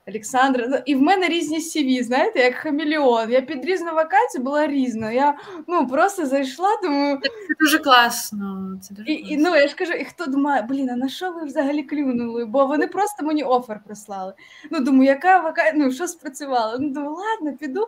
Олександра, 0.08 0.68
ну, 0.70 0.78
і 0.86 0.96
в 0.96 1.02
мене 1.02 1.28
різні 1.28 1.60
CV, 1.60 2.04
знаєте, 2.04 2.40
як 2.40 2.56
хамелеон. 2.56 3.32
Я 3.32 3.42
під 3.42 3.66
різну 3.66 3.94
вакансію 3.94 4.44
була 4.44 4.68
різна. 4.68 5.12
Я 5.12 5.38
ну 5.68 5.88
просто 5.88 6.26
зайшла, 6.26 6.70
думаю. 6.84 7.20
Це 7.24 7.30
дуже 7.60 7.80
класно. 7.80 8.80
Це 8.82 8.94
дуже 8.94 9.12
і, 9.12 9.18
класно. 9.18 9.36
І, 9.36 9.38
ну 9.38 9.56
я 9.56 9.68
ж 9.68 9.76
кажу, 9.76 9.94
і 9.94 10.04
хто 10.04 10.26
думає, 10.26 10.62
блін, 10.62 10.90
а 10.90 10.96
на 10.96 11.10
що 11.10 11.32
ви 11.32 11.46
взагалі 11.46 11.84
клюнули? 11.84 12.46
Бо 12.46 12.66
вони 12.66 12.88
просто 12.88 13.26
мені 13.26 13.44
офер 13.44 13.82
прислали. 13.86 14.34
Ну, 14.72 14.80
думаю, 14.80 15.10
яка 15.10 15.40
вакансія, 15.40 15.86
ну 15.86 15.92
що 15.92 16.08
спрацювало? 16.08 16.78
Ну, 16.80 16.90
думаю, 16.90 17.16
ладно, 17.16 17.58
піду. 17.58 17.88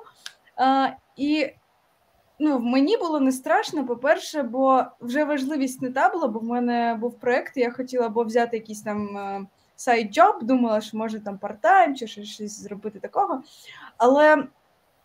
А, 0.56 0.88
І 1.18 1.48
ну, 2.40 2.60
мені 2.60 2.98
було 2.98 3.20
не 3.20 3.32
страшно, 3.32 3.86
по-перше, 3.86 4.44
бо 4.44 4.84
вже 5.02 5.24
важливість 5.24 5.82
не 5.82 5.90
та 5.90 6.10
була, 6.10 6.28
бо 6.28 6.40
в 6.40 6.44
мене 6.44 6.98
був 7.02 7.20
проєкт, 7.20 7.58
я 7.58 7.72
хотіла 7.72 8.06
або 8.06 8.24
взяти 8.24 8.58
якісь 8.58 8.82
там. 8.82 9.48
side 9.78 10.11
job, 10.11 10.44
думала, 10.44 10.82
що 10.82 10.98
може 10.98 11.20
там 11.20 11.38
part-time 11.38 11.96
чи 11.96 12.08
щось 12.08 12.60
зробити 12.60 13.00
такого. 13.00 13.44
Але 13.98 14.48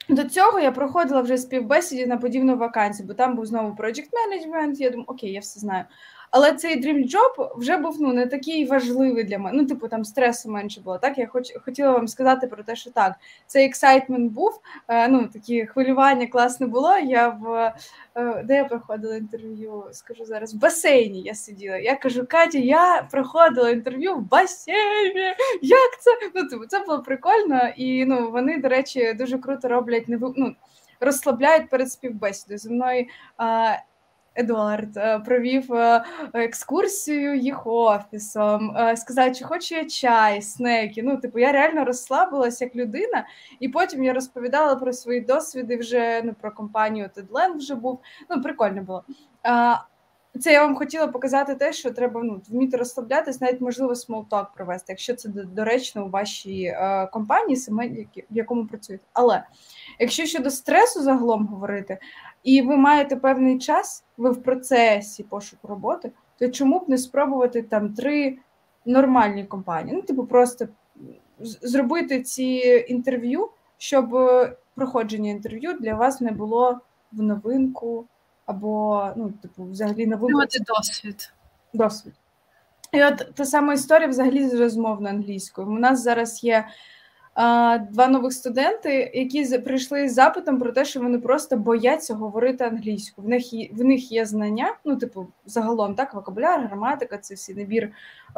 до 0.08 0.24
цього 0.24 0.60
я 0.60 0.72
проходила 0.72 1.20
вже 1.20 1.38
співбесіді 1.38 2.06
на 2.06 2.16
подібну 2.16 2.56
вакансію, 2.56 3.08
бо 3.08 3.14
там 3.14 3.36
був 3.36 3.46
знову 3.46 3.76
management, 4.10 4.74
Я 4.78 4.90
думаю, 4.90 5.06
окей, 5.08 5.32
я 5.32 5.40
все 5.40 5.60
знаю. 5.60 5.84
Але 6.32 6.52
цей 6.52 6.84
Dream 6.84 7.10
Job 7.10 7.58
вже 7.58 7.76
був 7.76 7.96
ну 8.00 8.12
не 8.12 8.26
такий 8.26 8.66
важливий 8.66 9.24
для 9.24 9.38
мене. 9.38 9.58
Ну, 9.62 9.66
типу, 9.66 9.88
там 9.88 10.04
стресу 10.04 10.50
менше 10.50 10.80
було. 10.80 10.98
Так, 10.98 11.18
я 11.18 11.26
хоч 11.26 11.52
хотіла 11.64 11.92
вам 11.92 12.08
сказати 12.08 12.46
про 12.46 12.62
те, 12.62 12.76
що 12.76 12.90
так, 12.90 13.14
цей 13.46 13.66
excitement 13.66 14.32
був. 14.32 14.60
Е, 14.88 15.08
ну 15.08 15.28
такі 15.32 15.66
хвилювання 15.66 16.26
класне 16.26 16.66
було. 16.66 16.96
Я 16.96 17.28
в 17.28 17.74
е, 18.14 18.42
де 18.44 18.54
я 18.54 18.64
проходила 18.64 19.16
інтерв'ю? 19.16 19.84
Скажу 19.92 20.24
зараз 20.24 20.54
в 20.54 20.58
басейні. 20.58 21.20
Я 21.20 21.34
сиділа. 21.34 21.76
Я 21.76 21.96
кажу, 21.96 22.26
Катя, 22.26 22.58
я 22.58 23.08
проходила 23.10 23.70
інтерв'ю 23.70 24.14
в 24.14 24.28
басейні. 24.28 25.34
Як 25.62 26.00
це? 26.00 26.10
Ну 26.34 26.48
типу, 26.48 26.66
це 26.66 26.78
було 26.78 27.02
прикольно, 27.02 27.60
і 27.76 28.04
ну 28.04 28.30
вони, 28.30 28.58
до 28.58 28.68
речі, 28.68 29.12
дуже 29.12 29.38
круто 29.38 29.68
роблять 29.68 30.08
не 30.08 30.18
ну, 30.36 30.54
розслабляють 31.00 31.70
перед 31.70 31.92
співбесідою 31.92 32.58
зі 32.58 32.70
мною. 32.70 33.06
Едуард 34.34 34.96
е, 34.96 35.18
провів 35.18 35.72
е, 35.72 36.04
екскурсію 36.34 37.34
їх 37.34 37.66
офісом, 37.66 38.76
е, 38.76 38.96
сказав, 38.96 39.36
чи 39.36 39.44
хочу 39.44 39.74
я 39.74 39.84
чай, 39.84 40.42
снеки. 40.42 41.02
Ну, 41.02 41.16
типу, 41.16 41.38
я 41.38 41.52
реально 41.52 41.84
розслабилася 41.84 42.64
як 42.64 42.76
людина, 42.76 43.26
і 43.60 43.68
потім 43.68 44.04
я 44.04 44.12
розповідала 44.12 44.76
про 44.76 44.92
свої 44.92 45.20
досвіди 45.20 45.76
вже 45.76 46.22
ну, 46.24 46.34
про 46.40 46.52
компанію 46.52 47.10
Тедленд 47.14 47.56
вже 47.56 47.74
був. 47.74 48.00
Ну, 48.30 48.42
прикольно 48.42 48.82
було. 48.82 49.04
Це 50.40 50.52
я 50.52 50.62
вам 50.62 50.76
хотіла 50.76 51.08
показати 51.08 51.54
те, 51.54 51.72
що 51.72 51.90
треба 51.90 52.20
ну, 52.24 52.42
вміти 52.48 52.76
розслаблятись, 52.76 53.40
навіть 53.40 53.60
можливо 53.60 53.94
small 53.94 54.27
talk 54.27 54.52
провести, 54.54 54.92
якщо 54.92 55.14
це 55.14 55.28
доречно 55.28 56.06
у 56.06 56.10
вашій 56.10 56.62
е, 56.62 57.08
компанії, 57.12 57.56
саме 57.56 57.88
в 57.88 58.06
якому 58.30 58.66
працюєте. 58.66 59.04
Але 59.12 59.42
якщо 59.98 60.26
щодо 60.26 60.50
стресу 60.50 61.02
загалом 61.02 61.46
говорити, 61.46 61.98
і 62.42 62.62
ви 62.62 62.76
маєте 62.76 63.16
певний 63.16 63.58
час, 63.58 64.04
ви 64.16 64.30
в 64.30 64.42
процесі 64.42 65.22
пошуку 65.22 65.68
роботи, 65.68 66.12
то 66.38 66.48
чому 66.48 66.78
б 66.78 66.88
не 66.88 66.98
спробувати 66.98 67.62
там 67.62 67.94
три 67.94 68.38
нормальні 68.86 69.44
компанії? 69.44 69.96
Ну, 69.96 70.02
типу, 70.02 70.24
просто 70.26 70.68
зробити 71.40 72.22
ці 72.22 72.84
інтерв'ю, 72.88 73.50
щоб 73.78 74.18
проходження 74.74 75.30
інтерв'ю 75.30 75.72
для 75.72 75.94
вас 75.94 76.20
не 76.20 76.30
було 76.30 76.80
в 77.12 77.22
новинку 77.22 78.06
або, 78.46 79.08
ну, 79.16 79.32
типу, 79.42 79.64
взагалі 79.64 80.06
новинку. 80.06 80.40
Досвід. 80.66 81.32
Досвід. 81.74 82.12
І 82.92 83.04
от 83.04 83.34
та 83.34 83.44
сама 83.44 83.74
історія 83.74 84.08
взагалі 84.08 84.48
з 84.48 84.54
розмовною 84.54 85.14
англійською. 85.14 85.68
У 85.68 85.78
нас 85.78 86.02
зараз 86.02 86.44
є 86.44 86.64
два 87.90 88.08
нових 88.08 88.32
студенти, 88.32 89.10
які 89.14 89.58
прийшли 89.58 90.08
з 90.08 90.14
запитом 90.14 90.58
про 90.58 90.72
те, 90.72 90.84
що 90.84 91.00
вони 91.00 91.18
просто 91.18 91.56
бояться 91.56 92.14
говорити 92.14 92.64
англійську. 92.64 93.22
В 93.22 93.28
них 93.28 93.44
в 93.72 93.84
них 93.84 94.12
є 94.12 94.26
знання, 94.26 94.74
ну 94.84 94.96
типу, 94.96 95.26
загалом 95.46 95.94
так, 95.94 96.14
вокабуляр, 96.14 96.60
граматика, 96.60 97.18
це 97.18 97.34
всі 97.34 97.54
набір 97.54 97.92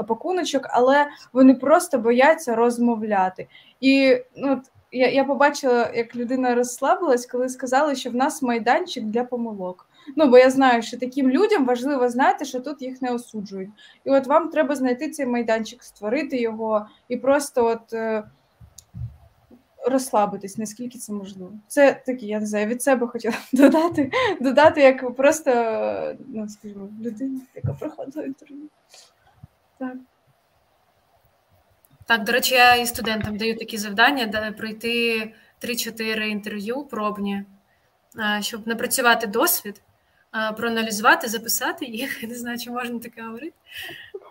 пакуночок, 0.08 0.66
але 0.70 1.06
вони 1.32 1.54
просто 1.54 1.98
бояться 1.98 2.54
розмовляти. 2.54 3.46
І 3.80 4.16
ну, 4.36 4.62
я 4.92 5.10
я 5.10 5.24
побачила, 5.24 5.90
як 5.94 6.16
людина 6.16 6.54
розслабилась, 6.54 7.26
коли 7.26 7.48
сказали, 7.48 7.96
що 7.96 8.10
в 8.10 8.14
нас 8.14 8.42
майданчик 8.42 9.04
для 9.04 9.24
помилок. 9.24 9.88
Ну, 10.16 10.28
бо 10.28 10.38
я 10.38 10.50
знаю, 10.50 10.82
що 10.82 10.98
таким 10.98 11.30
людям 11.30 11.64
важливо 11.64 12.08
знати, 12.08 12.44
що 12.44 12.60
тут 12.60 12.82
їх 12.82 13.02
не 13.02 13.10
осуджують. 13.10 13.70
І 14.04 14.10
от 14.10 14.26
вам 14.26 14.48
треба 14.48 14.76
знайти 14.76 15.10
цей 15.10 15.26
майданчик, 15.26 15.82
створити 15.82 16.40
його 16.40 16.86
і 17.08 17.16
просто 17.16 17.66
от 17.66 17.92
е, 17.92 18.24
розслабитись, 19.84 20.58
наскільки 20.58 20.98
це 20.98 21.12
можливо. 21.12 21.52
Це 21.68 22.02
такі, 22.06 22.26
я 22.26 22.40
не 22.40 22.46
знаю, 22.46 22.66
від 22.66 22.82
себе 22.82 23.06
хотіла 23.06 23.34
додати, 23.52 24.10
додати 24.40 24.80
як 24.80 25.16
просто, 25.16 25.50
ну, 26.28 26.48
скажімо, 26.48 26.88
людина, 27.02 27.40
яка 27.54 27.72
проходила 27.72 28.26
інтерв'ю. 28.26 28.68
Так. 29.78 29.96
Так, 32.06 32.24
до 32.24 32.32
речі, 32.32 32.54
я 32.54 32.74
і 32.74 32.86
студентам 32.86 33.36
даю 33.36 33.56
такі 33.56 33.78
завдання, 33.78 34.26
де 34.26 34.52
пройти 34.52 35.32
3-4 35.62 36.22
інтерв'ю 36.22 36.84
пробні, 36.84 37.44
щоб 38.40 38.66
напрацювати 38.66 39.26
досвід, 39.26 39.82
проаналізувати, 40.56 41.28
записати 41.28 41.84
їх. 41.84 42.18
Я 42.22 42.28
не 42.28 42.34
знаю, 42.34 42.58
чи 42.58 42.70
можна 42.70 42.98
таке 42.98 43.22
говорити, 43.22 43.56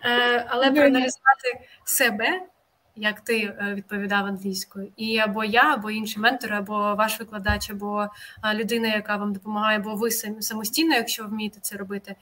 е, 0.04 0.46
але 0.48 0.70
проаналізувати 0.70 1.68
себе, 1.84 2.40
як 2.96 3.20
ти 3.20 3.38
е, 3.38 3.74
відповідав 3.74 4.26
англійською, 4.26 4.92
і 4.96 5.18
або 5.18 5.44
я, 5.44 5.74
або 5.74 5.90
інший 5.90 6.22
ментор, 6.22 6.52
або 6.52 6.94
ваш 6.94 7.20
викладач, 7.20 7.70
або 7.70 8.06
людина, 8.54 8.88
яка 8.94 9.16
вам 9.16 9.32
допомагає, 9.32 9.78
або 9.78 9.94
ви 9.94 10.10
самостійно, 10.40 10.94
якщо 10.94 11.24
вмієте 11.24 11.58
це 11.60 11.76
робити 11.76 12.16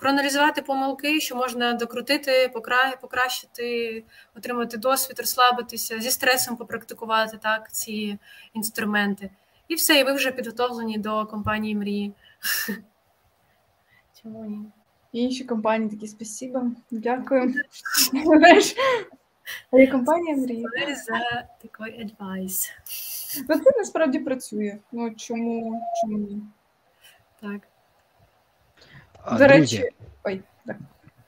проаналізувати 0.00 0.62
помилки, 0.62 1.20
що 1.20 1.36
можна 1.36 1.72
докрутити, 1.72 2.50
покращити, 3.00 4.04
отримати 4.36 4.76
досвід, 4.76 5.18
розслабитися, 5.18 6.00
зі 6.00 6.10
стресом 6.10 6.56
попрактикувати 6.56 7.38
так 7.42 7.72
ці 7.72 8.18
інструменти. 8.54 9.30
І 9.68 9.74
все, 9.74 9.98
і 9.98 10.04
ви 10.04 10.12
вже 10.12 10.32
підготовлені 10.32 10.98
до 10.98 11.26
компанії 11.26 11.74
мрії. 11.74 12.12
Чому 14.22 14.44
ні? 14.44 14.58
Інші 15.12 15.44
компанії 15.44 15.90
такі 15.90 16.06
спасибо, 16.06 16.62
дякую. 16.90 17.54
А 19.70 19.78
є 19.78 19.86
компанія 19.86 20.36
мрії. 20.36 20.66
за 21.06 21.48
такий 21.62 22.02
адвайс. 22.02 22.70
Ну, 23.48 23.58
це 23.58 23.70
насправді 23.78 24.18
працює. 24.18 24.78
Ну 24.92 25.14
чому 25.16 25.82
чому 26.00 26.18
ні? 26.18 26.42
Так. 27.40 27.60
До 29.38 29.46
речі, 29.46 29.88
ой, 30.24 30.42
так. 30.66 30.76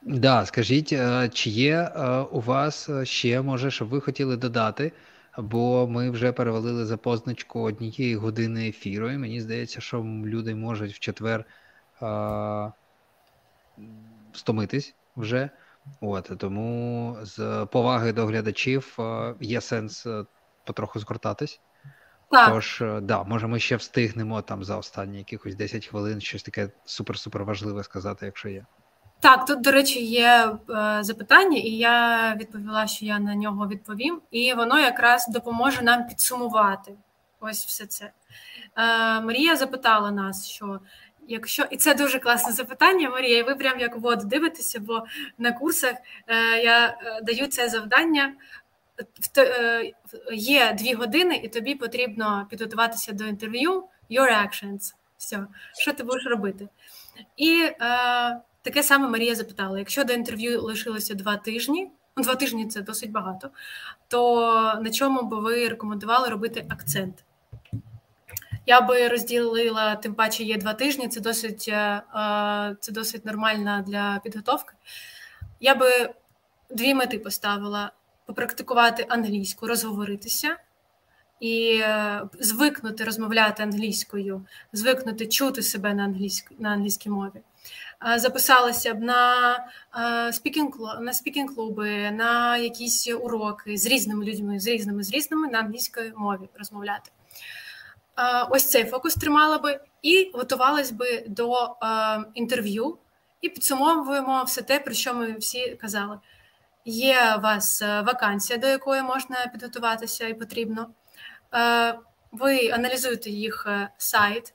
Да, 0.02 0.46
скажіть, 0.46 0.94
чи 1.32 1.50
є 1.50 1.88
у 2.32 2.40
вас 2.40 2.90
ще, 3.02 3.42
може, 3.42 3.70
щоб 3.70 3.88
ви 3.88 4.00
хотіли 4.00 4.36
додати? 4.36 4.92
Бо 5.38 5.86
ми 5.86 6.10
вже 6.10 6.32
перевалили 6.32 6.86
за 6.86 6.96
позначку 6.96 7.60
однієї 7.60 8.16
години 8.16 8.68
ефіру, 8.68 9.10
і 9.10 9.18
мені 9.18 9.40
здається, 9.40 9.80
що 9.80 9.98
люди 10.24 10.54
можуть 10.54 10.92
в 10.92 10.98
четвер 10.98 11.44
а, 12.00 12.70
стомитись 14.32 14.94
вже. 15.16 15.50
От 16.00 16.30
Тому 16.38 17.16
з 17.22 17.66
поваги 17.72 18.12
до 18.12 18.26
глядачів 18.26 18.98
є 19.40 19.60
сенс 19.60 20.06
потроху 20.64 21.00
скортатись. 21.00 21.60
Так. 22.30 22.48
Тож, 22.48 22.82
е, 22.82 23.00
да, 23.00 23.22
може, 23.22 23.46
ми 23.46 23.60
ще 23.60 23.76
встигнемо 23.76 24.42
там 24.42 24.64
за 24.64 24.76
останні 24.76 25.18
якихось 25.18 25.54
10 25.54 25.86
хвилин 25.86 26.20
щось 26.20 26.42
таке 26.42 26.70
супер-супер 26.86 27.44
важливе 27.44 27.84
сказати, 27.84 28.26
якщо 28.26 28.48
є. 28.48 28.64
Так, 29.20 29.44
тут, 29.44 29.60
до 29.60 29.72
речі, 29.72 30.04
є 30.04 30.56
е, 30.70 30.98
запитання, 31.00 31.56
і 31.56 31.70
я 31.70 32.34
відповіла, 32.34 32.86
що 32.86 33.04
я 33.06 33.18
на 33.18 33.34
нього 33.34 33.68
відповім, 33.68 34.20
і 34.30 34.54
воно 34.54 34.78
якраз 34.78 35.28
допоможе 35.28 35.82
нам 35.82 36.06
підсумувати 36.06 36.94
ось 37.40 37.66
все 37.66 37.86
це. 37.86 38.04
Е, 38.76 39.20
Марія 39.20 39.56
запитала 39.56 40.10
нас, 40.10 40.48
що 40.48 40.80
якщо 41.30 41.64
і 41.70 41.76
це 41.76 41.94
дуже 41.94 42.18
класне 42.18 42.52
запитання, 42.52 43.10
Марія, 43.10 43.38
і 43.38 43.42
ви 43.42 43.54
прям 43.54 43.80
як 43.80 43.96
воду 43.96 44.24
дивитеся, 44.24 44.80
бо 44.80 45.02
на 45.38 45.52
курсах 45.52 45.94
е, 46.26 46.62
я 46.62 46.86
е, 46.88 47.20
даю 47.22 47.46
це 47.46 47.68
завдання 47.68 48.32
Е, 49.38 49.92
є 50.32 50.76
дві 50.78 50.94
години, 50.94 51.40
і 51.44 51.48
тобі 51.48 51.74
потрібно 51.74 52.46
підготуватися 52.50 53.12
до 53.12 53.24
інтерв'ю. 53.24 53.84
Your 54.10 54.46
actions. 54.46 54.94
Все, 55.18 55.46
що 55.78 55.92
ти 55.92 56.04
будеш 56.04 56.26
робити? 56.26 56.68
І 57.36 57.62
е, 57.62 57.74
таке 58.62 58.82
саме 58.82 59.08
Марія 59.08 59.34
запитала: 59.34 59.78
якщо 59.78 60.04
до 60.04 60.12
інтерв'ю 60.12 60.62
лишилося 60.62 61.14
два 61.14 61.36
тижні, 61.36 61.90
ну 62.16 62.22
два 62.22 62.34
тижні 62.34 62.68
це 62.68 62.80
досить 62.80 63.10
багато, 63.10 63.50
то 64.08 64.40
на 64.82 64.90
чому 64.90 65.22
би 65.22 65.40
ви 65.40 65.68
рекомендували 65.68 66.28
робити 66.28 66.66
акцент? 66.68 67.24
Я 68.66 68.80
би 68.80 69.08
розділила, 69.08 69.96
тим 69.96 70.14
паче 70.14 70.44
є 70.44 70.56
два 70.56 70.74
тижні, 70.74 71.08
це 71.08 71.20
досить 71.20 71.68
е, 71.68 72.02
е 72.14 72.76
це 72.80 72.92
досить 72.92 73.24
нормально 73.24 73.84
для 73.86 74.20
підготовки. 74.24 74.74
Я 75.60 75.74
би 75.74 76.10
дві 76.70 76.94
мети 76.94 77.18
поставила 77.18 77.92
попрактикувати 78.26 79.06
англійську, 79.08 79.66
розговоритися 79.66 80.56
і 81.40 81.80
е, 81.82 82.22
звикнути 82.40 83.04
розмовляти 83.04 83.62
англійською, 83.62 84.46
звикнути 84.72 85.26
чути 85.26 85.62
себе 85.62 85.94
на 85.94 86.04
англійській 86.04 86.56
на 86.58 86.68
англійській 86.68 87.10
мові. 87.10 87.40
Записалася 88.16 88.94
б 88.94 89.00
на 89.00 89.32
speaking 90.32 90.70
на 91.00 91.12
speaking 91.12 91.54
клуби, 91.54 92.10
на 92.10 92.56
якісь 92.56 93.08
уроки 93.08 93.76
з 93.76 93.86
різними 93.86 94.24
людьми, 94.24 94.60
з 94.60 94.66
різними 94.66 95.02
з 95.02 95.10
різними 95.10 95.48
на 95.48 95.58
англійській 95.58 96.12
мові 96.16 96.48
розмовляти. 96.58 97.10
Ось 98.50 98.70
цей 98.70 98.84
фокус 98.84 99.14
тримала 99.14 99.58
би 99.58 99.80
і 100.02 100.30
готувалась 100.34 100.90
би 100.90 101.24
до 101.26 101.76
інтерв'ю, 102.34 102.98
і 103.40 103.48
підсумовуємо 103.48 104.42
все 104.42 104.62
те, 104.62 104.78
про 104.78 104.94
що 104.94 105.14
ми 105.14 105.32
всі 105.32 105.68
казали. 105.70 106.18
Є 106.84 107.34
у 107.38 107.40
вас 107.40 107.82
е, 107.82 108.00
вакансія, 108.00 108.58
до 108.58 108.66
якої 108.66 109.02
можна 109.02 109.46
підготуватися 109.52 110.26
і 110.26 110.34
потрібно. 110.34 110.90
Е, 111.54 111.98
ви 112.32 112.70
аналізуєте 112.70 113.30
їх 113.30 113.66
е, 113.68 113.88
сайт, 113.98 114.54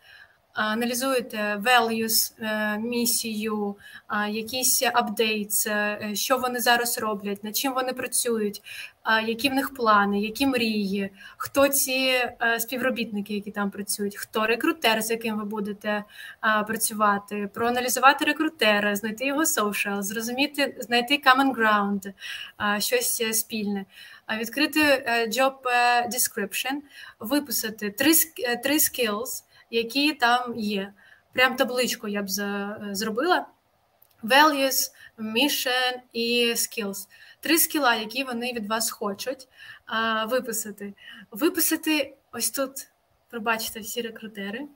аналізуєте 0.56 1.62
values, 1.66 2.34
е, 2.40 2.78
місію, 2.80 3.76
якісь 4.30 4.84
апдейтс, 4.94 5.68
що 6.14 6.38
вони 6.38 6.60
зараз 6.60 6.98
роблять, 6.98 7.44
над 7.44 7.58
чим 7.58 7.74
вони 7.74 7.94
працюють, 7.94 8.62
які 9.26 9.50
в 9.50 9.54
них 9.54 9.74
плани, 9.74 10.22
які 10.22 10.48
мрії, 10.48 11.10
хто 11.38 11.68
ці 11.68 11.92
е, 11.92 12.60
співробітники, 12.60 13.34
які 13.34 13.52
там 13.52 13.72
працюють, 13.72 14.18
хто 14.18 14.46
рекрутер, 14.46 15.02
з 15.02 15.12
яким 15.12 15.38
ви 15.38 15.46
будете 15.46 16.04
працювати, 16.68 17.50
проаналізувати 17.54 18.26
рекрутера, 18.26 18.96
знайти 18.96 19.26
його 19.26 19.42
social, 19.42 20.02
зрозуміти, 20.02 20.78
знайти 20.80 21.22
common 21.26 21.56
ground, 21.56 22.14
щось 22.80 23.40
спільне. 23.40 23.86
Відкрити 24.40 24.82
е, 24.82 25.28
job 25.28 25.54
description, 26.08 26.82
виписати 27.20 27.92
три 27.92 28.14
три 28.64 28.78
skills, 28.78 29.44
які 29.72 30.14
там 30.14 30.60
є. 30.60 30.94
Прям 31.34 31.56
табличку 31.56 32.08
я 32.08 32.24
б 32.24 32.30
зробила: 32.92 33.46
values, 34.24 34.92
mission 35.20 35.94
і 36.14 36.54
skills. 36.56 37.08
Три 37.40 37.58
скіла, 37.58 37.96
які 37.96 38.24
вони 38.24 38.54
від 38.54 38.68
вас 38.70 38.92
хочуть 38.92 39.48
виписати. 40.28 40.94
Виписати 41.32 42.18
ось 42.32 42.52
тут, 42.52 42.72
пробачте, 43.30 43.80
всі 43.80 44.02
рекрутери, 44.02 44.68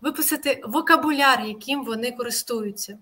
виписати 0.00 0.62
вокабуляр, 0.64 1.44
яким 1.44 1.84
вони 1.84 2.12
користуються. 2.12 2.98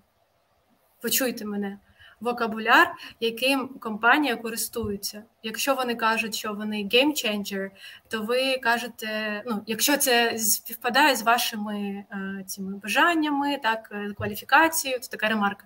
Почуйте 1.01 1.45
мене 1.45 1.79
вокабуляр, 2.21 2.93
яким 3.19 3.67
компанія 3.67 4.35
користується. 4.35 5.23
Якщо 5.43 5.75
вони 5.75 5.95
кажуть, 5.95 6.35
що 6.35 6.53
вони 6.53 6.77
game 6.77 7.11
changer, 7.11 7.69
то 8.07 8.21
ви 8.21 8.57
кажете, 8.57 9.43
ну 9.45 9.63
якщо 9.67 9.97
це 9.97 10.37
співпадає 10.37 11.15
з 11.15 11.21
вашими 11.21 11.79
е, 11.79 12.43
цими 12.47 12.77
бажаннями, 12.77 13.57
так 13.63 13.89
е, 13.91 14.13
кваліфікацією, 14.17 14.99
це 14.99 15.09
така 15.09 15.29
ремарка. 15.29 15.65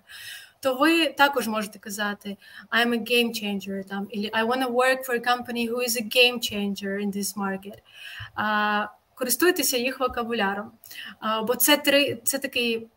То 0.60 0.76
ви 0.76 1.08
також 1.08 1.48
можете 1.48 1.80
казати 1.80 2.38
I'm 2.72 2.88
a 2.88 3.00
game 3.00 3.44
changer 3.44 3.84
там, 3.90 4.08
і 4.10 4.30
I 4.30 4.48
want 4.48 4.68
to 4.68 4.72
work 4.72 5.06
for 5.06 5.16
a 5.16 5.28
company 5.32 5.70
who 5.70 5.78
is 5.78 5.98
a 5.98 6.04
game 6.04 6.40
changer 6.40 7.00
in 7.00 7.12
this 7.18 7.38
market. 7.38 7.78
А, 8.36 8.88
Користуйтеся 9.16 9.78
їх 9.78 10.00
вокабуляром. 10.00 10.72
А, 11.20 11.42
бо 11.44 11.56
це 11.56 11.78
три 11.78 12.22
це 12.24 12.38
такий 12.40 12.88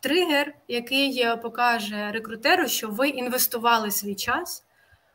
тригер, 0.00 0.54
який 0.68 1.20
е, 1.20 1.36
покаже 1.36 2.10
рекрутеру, 2.12 2.68
що 2.68 2.88
ви 2.88 3.08
інвестували 3.08 3.90
свій 3.90 4.14
час 4.14 4.64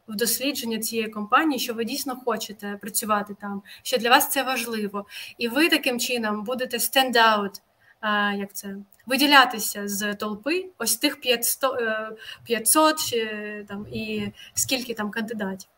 в 0.08 0.16
дослідження 0.16 0.80
цієї 0.80 1.10
компанії, 1.10 1.60
що 1.60 1.74
ви 1.74 1.86
дійсно 1.86 2.16
хочете 2.16 2.78
працювати 2.82 3.36
там, 3.42 3.62
що 3.84 3.98
для 3.98 4.10
вас 4.10 4.30
це 4.30 4.44
важливо, 4.44 5.06
і 5.38 5.48
ви 5.48 5.70
таким 5.70 6.00
чином 6.00 6.44
будете 6.44 6.78
stand 6.78 7.14
out, 7.14 7.62
як 8.38 8.54
це 8.54 8.76
виділятися 9.06 9.88
з 9.88 10.14
толпи, 10.14 10.66
ось 10.78 10.96
тих 10.96 11.22
500, 11.22 11.80
500 12.44 12.98
там 13.68 13.88
і 13.92 14.32
скільки 14.54 14.94
там 14.94 15.12
кандидатів. 15.12 15.70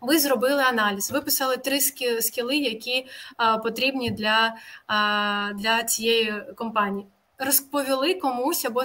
Ви 0.00 0.18
зробили 0.18 0.62
аналіз, 0.62 1.10
виписали 1.10 1.56
три 1.56 1.80
скіли, 2.20 2.56
які 2.56 3.06
а, 3.36 3.58
потрібні 3.58 4.10
для 4.10 4.56
а, 4.86 5.50
для 5.54 5.82
цієї 5.82 6.42
компанії. 6.56 7.06
Розповіли 7.42 8.14
комусь 8.14 8.64
або 8.64 8.84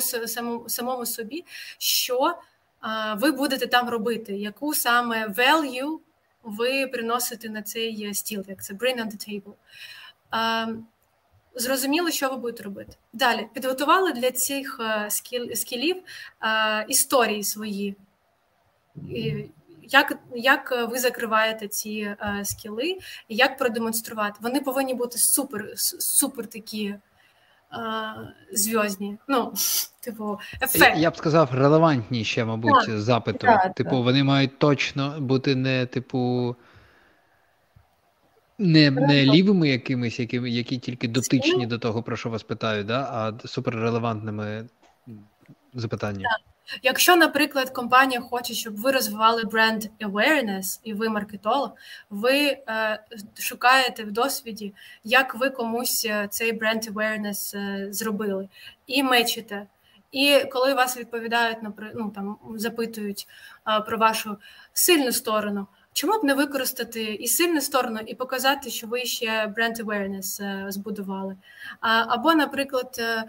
самому, 0.68 1.06
собі, 1.06 1.46
що 1.78 2.36
ви 3.18 3.32
будете 3.32 3.68
там 3.68 3.90
робити, 3.90 4.34
яку 4.34 4.74
саме 4.74 5.28
value 5.28 6.00
ви 6.44 6.88
приносите 6.88 7.50
на 7.50 7.62
цей 7.62 8.14
стіл, 8.14 8.44
як 8.48 8.64
це 8.64 8.74
bring 8.74 8.98
on 8.98 9.08
the 9.08 9.30
table. 9.30 9.54
Зрозуміли, 11.56 12.12
що 12.12 12.30
ви 12.30 12.38
будете 12.38 12.64
робити. 12.64 12.94
Далі 13.14 13.48
підготували 13.54 14.12
для 14.12 14.32
цих 14.32 14.80
скіл, 15.10 15.54
скілів 15.54 15.96
історії 16.88 17.44
свої. 17.44 17.96
Як 19.90 20.18
як 20.36 20.90
ви 20.90 21.00
закриваєте 21.00 21.68
ці 21.68 22.16
е, 22.22 22.42
скіли, 22.46 22.98
як 23.30 23.58
продемонструвати? 23.58 24.40
Вони 24.42 24.62
повинні 24.62 24.94
бути 24.94 25.18
супер 25.18 25.74
супер 26.00 26.48
такі 26.48 26.86
е, 26.86 27.00
зв'язні. 28.54 29.18
Ну, 29.28 29.54
типу, 30.00 30.40
ефект. 30.62 30.98
Я 30.98 31.12
б 31.12 31.18
сказав, 31.18 31.50
релевантні 31.54 32.24
ще, 32.24 32.46
мабуть, 32.46 32.86
так, 32.86 33.00
запиту. 33.00 33.38
Так, 33.38 33.76
типу, 33.76 33.90
так. 33.90 34.04
вони 34.04 34.24
мають 34.24 34.60
точно 34.60 35.22
бути 35.22 35.56
не, 35.56 35.86
типу, 35.86 36.56
не 38.58 38.92
не 38.92 39.24
лівими 39.26 39.70
якимись, 39.70 40.20
які 40.20 40.38
які 40.38 40.78
тільки 40.78 41.08
дотичні 41.08 41.66
до 41.66 41.78
того, 41.78 42.04
про 42.04 42.18
що 42.18 42.30
вас 42.30 42.44
питають, 42.44 42.88
да? 42.88 43.02
а 43.02 43.48
суперрелевантними 43.48 44.66
запитаннями. 45.74 46.26
Якщо, 46.84 47.16
наприклад, 47.16 47.70
компанія 47.70 48.22
хоче, 48.22 48.54
щоб 48.54 48.76
ви 48.76 48.92
розвивали 48.92 49.44
бренд 49.44 49.86
awareness, 50.00 50.80
і 50.84 50.94
ви 50.94 51.10
маркетолог, 51.10 51.72
ви 52.10 52.38
е, 52.38 53.04
шукаєте 53.40 54.04
в 54.04 54.12
досвіді, 54.12 54.74
як 55.04 55.36
ви 55.36 55.50
комусь 55.50 56.06
е, 56.06 56.28
цей 56.32 56.54
бренд 56.54 56.84
awareness 56.84 57.58
е, 57.58 57.88
зробили, 57.94 58.50
і 58.88 59.04
мечите. 59.04 59.68
І 60.12 60.46
коли 60.52 60.74
вас 60.74 60.98
відповідають 60.98 61.58
ну, 61.96 62.12
там 62.16 62.38
запитують 62.56 63.28
е, 63.68 63.82
про 63.82 63.98
вашу 63.98 64.38
сильну 64.74 65.12
сторону. 65.12 65.68
Чому 65.96 66.20
б 66.20 66.24
не 66.24 66.34
використати 66.34 67.04
і 67.04 67.28
сильну 67.28 67.62
сторону, 67.62 68.00
і 68.08 68.16
показати, 68.16 68.70
що 68.70 68.88
ви 68.88 69.06
ще 69.06 69.48
бренд 69.48 69.80
awareness 69.80 70.44
е, 70.44 70.72
збудували? 70.72 71.36
Або, 71.80 72.34
наприклад, 72.34 72.96
е, 73.00 73.26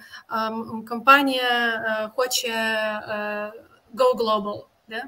компанія 0.88 1.50
е, 1.50 2.10
хоче 2.16 2.52
go 3.94 4.16
global, 4.16 4.64
да? 4.88 5.02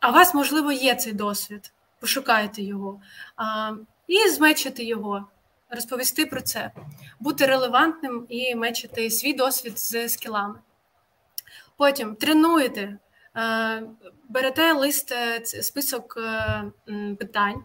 а 0.00 0.10
у 0.10 0.12
вас, 0.12 0.34
можливо, 0.34 0.72
є 0.72 0.94
цей 0.94 1.12
досвід, 1.12 1.72
пошукайте 2.00 2.62
його 2.62 3.00
і 4.06 4.28
змечити 4.28 4.84
його, 4.84 5.26
розповісти 5.70 6.26
про 6.26 6.40
це, 6.40 6.70
бути 7.20 7.46
релевантним 7.46 8.26
і 8.28 8.54
мечити 8.54 9.10
свій 9.10 9.32
досвід 9.32 9.78
з 9.78 10.08
скілами. 10.08 10.58
Потім 11.76 12.14
тренуєте. 12.14 12.98
Берете 14.28 14.72
лист 14.72 15.12
е, 15.12 15.44
список 15.62 16.16
е, 16.16 16.62
питань, 17.18 17.64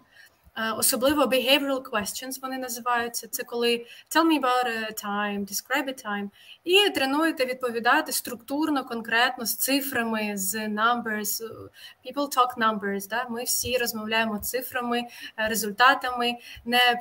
е, 0.57 0.71
особливо 0.71 1.21
behavioral 1.21 1.81
questions 1.81 2.41
вони 2.41 2.57
називаються. 2.57 3.27
Це 3.27 3.43
коли 3.43 3.85
tell 4.15 4.23
me 4.23 4.41
about 4.41 4.67
a 4.67 5.05
time, 5.05 5.39
describe 5.39 5.89
a 5.89 6.05
time, 6.05 6.29
і 6.63 6.89
тренуєте 6.89 7.45
відповідати 7.45 8.11
структурно, 8.11 8.85
конкретно 8.85 9.45
з 9.45 9.55
цифрами, 9.55 10.31
з 10.37 10.55
numbers. 10.55 11.41
People 12.05 12.37
talk 12.37 12.57
numbers, 12.57 13.09
да? 13.09 13.25
Ми 13.29 13.43
всі 13.43 13.77
розмовляємо 13.77 14.39
цифрами, 14.39 15.03
результатами 15.37 16.33
не 16.65 16.99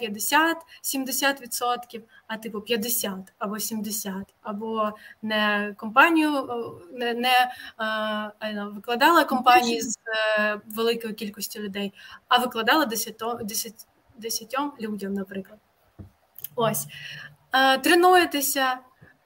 50-70%, 0.82 2.00
а 2.32 2.38
типу 2.38 2.60
50 2.60 3.32
або 3.38 3.58
70, 3.58 4.34
або 4.42 4.92
не 5.22 5.74
компанію 5.76 6.48
не, 6.92 7.14
не 7.14 7.52
а, 7.76 8.30
викладала 8.74 9.24
компанії 9.24 9.82
з 9.82 9.98
е, 10.38 10.60
великою 10.66 11.14
кількістю 11.14 11.60
людей, 11.60 11.92
а 12.28 12.38
викладала 12.38 12.86
10, 12.86 13.22
10, 13.42 13.86
10 14.16 14.56
людям, 14.80 15.14
наприклад. 15.14 15.58
Ось. 16.54 16.86
Е, 17.52 17.78
тренуєтеся. 17.78 18.78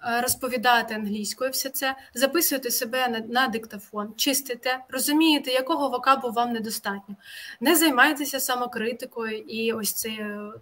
Е, 0.05 0.21
розповідати 0.21 0.95
англійською 0.95 1.51
все 1.51 1.69
це, 1.69 1.97
записуєте 2.15 2.71
себе 2.71 3.09
на, 3.09 3.19
на 3.19 3.49
диктофон, 3.49 4.15
чистите, 4.17 4.85
розумієте, 4.89 5.51
якого 5.51 5.89
вокабу 5.89 6.31
вам 6.31 6.53
недостатньо. 6.53 7.17
Не 7.61 7.77
займайтеся 7.77 8.41
самокритикою 8.41 9.39
і 9.39 9.73
ось 9.73 9.93
це 9.93 10.11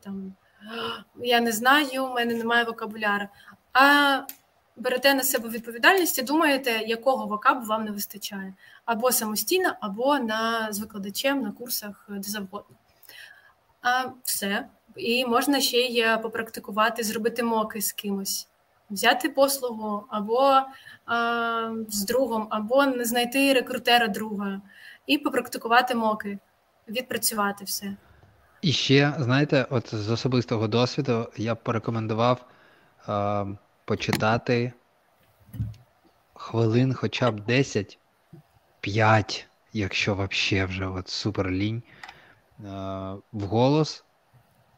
там 0.04 0.34
я 1.16 1.40
не 1.40 1.52
знаю, 1.52 2.04
у 2.04 2.14
мене 2.14 2.34
немає 2.34 2.64
вокабуляра. 2.64 3.28
А 3.72 4.20
берете 4.76 5.14
на 5.14 5.22
себе 5.22 5.48
відповідальність 5.48 6.18
і 6.18 6.22
думаєте, 6.22 6.82
якого 6.86 7.26
вокабу 7.26 7.66
вам 7.66 7.84
не 7.84 7.90
вистачає. 7.90 8.54
Або 8.84 9.12
самостійно, 9.12 9.72
або 9.80 10.18
на, 10.18 10.72
з 10.72 10.80
викладачем 10.80 11.42
на 11.42 11.52
курсах 11.52 12.06
де 12.08 12.30
завгодно. 12.30 12.76
А 13.82 14.04
все. 14.24 14.68
І 14.96 15.26
можна 15.26 15.60
ще 15.60 15.76
й 15.78 16.18
попрактикувати, 16.22 17.02
зробити 17.02 17.42
моки 17.42 17.82
з 17.82 17.92
кимось, 17.92 18.48
взяти 18.90 19.28
послугу, 19.28 20.04
або 20.08 20.60
а, 21.06 21.74
з 21.88 22.04
другом, 22.04 22.46
або 22.50 23.04
знайти 23.04 23.52
рекрутера 23.52 24.08
друга 24.08 24.60
і 25.06 25.18
попрактикувати 25.18 25.94
моки, 25.94 26.38
відпрацювати 26.88 27.64
все. 27.64 27.96
І 28.64 28.72
ще, 28.72 29.12
знаєте, 29.18 29.66
от 29.70 29.94
з 29.94 30.10
особистого 30.10 30.68
досвіду 30.68 31.28
я 31.36 31.54
б 31.54 31.62
порекомендував 31.62 32.44
е, 33.08 33.46
почитати 33.84 34.72
хвилин 36.34 36.94
хоча 36.94 37.30
б 37.30 37.40
10, 37.40 37.98
5, 38.80 39.46
якщо 39.72 40.14
взагалі 40.14 40.68
вже 40.68 40.86
от 40.86 41.08
супер 41.08 41.50
лінь, 41.50 41.82
е, 41.82 42.64
вголос 43.32 44.04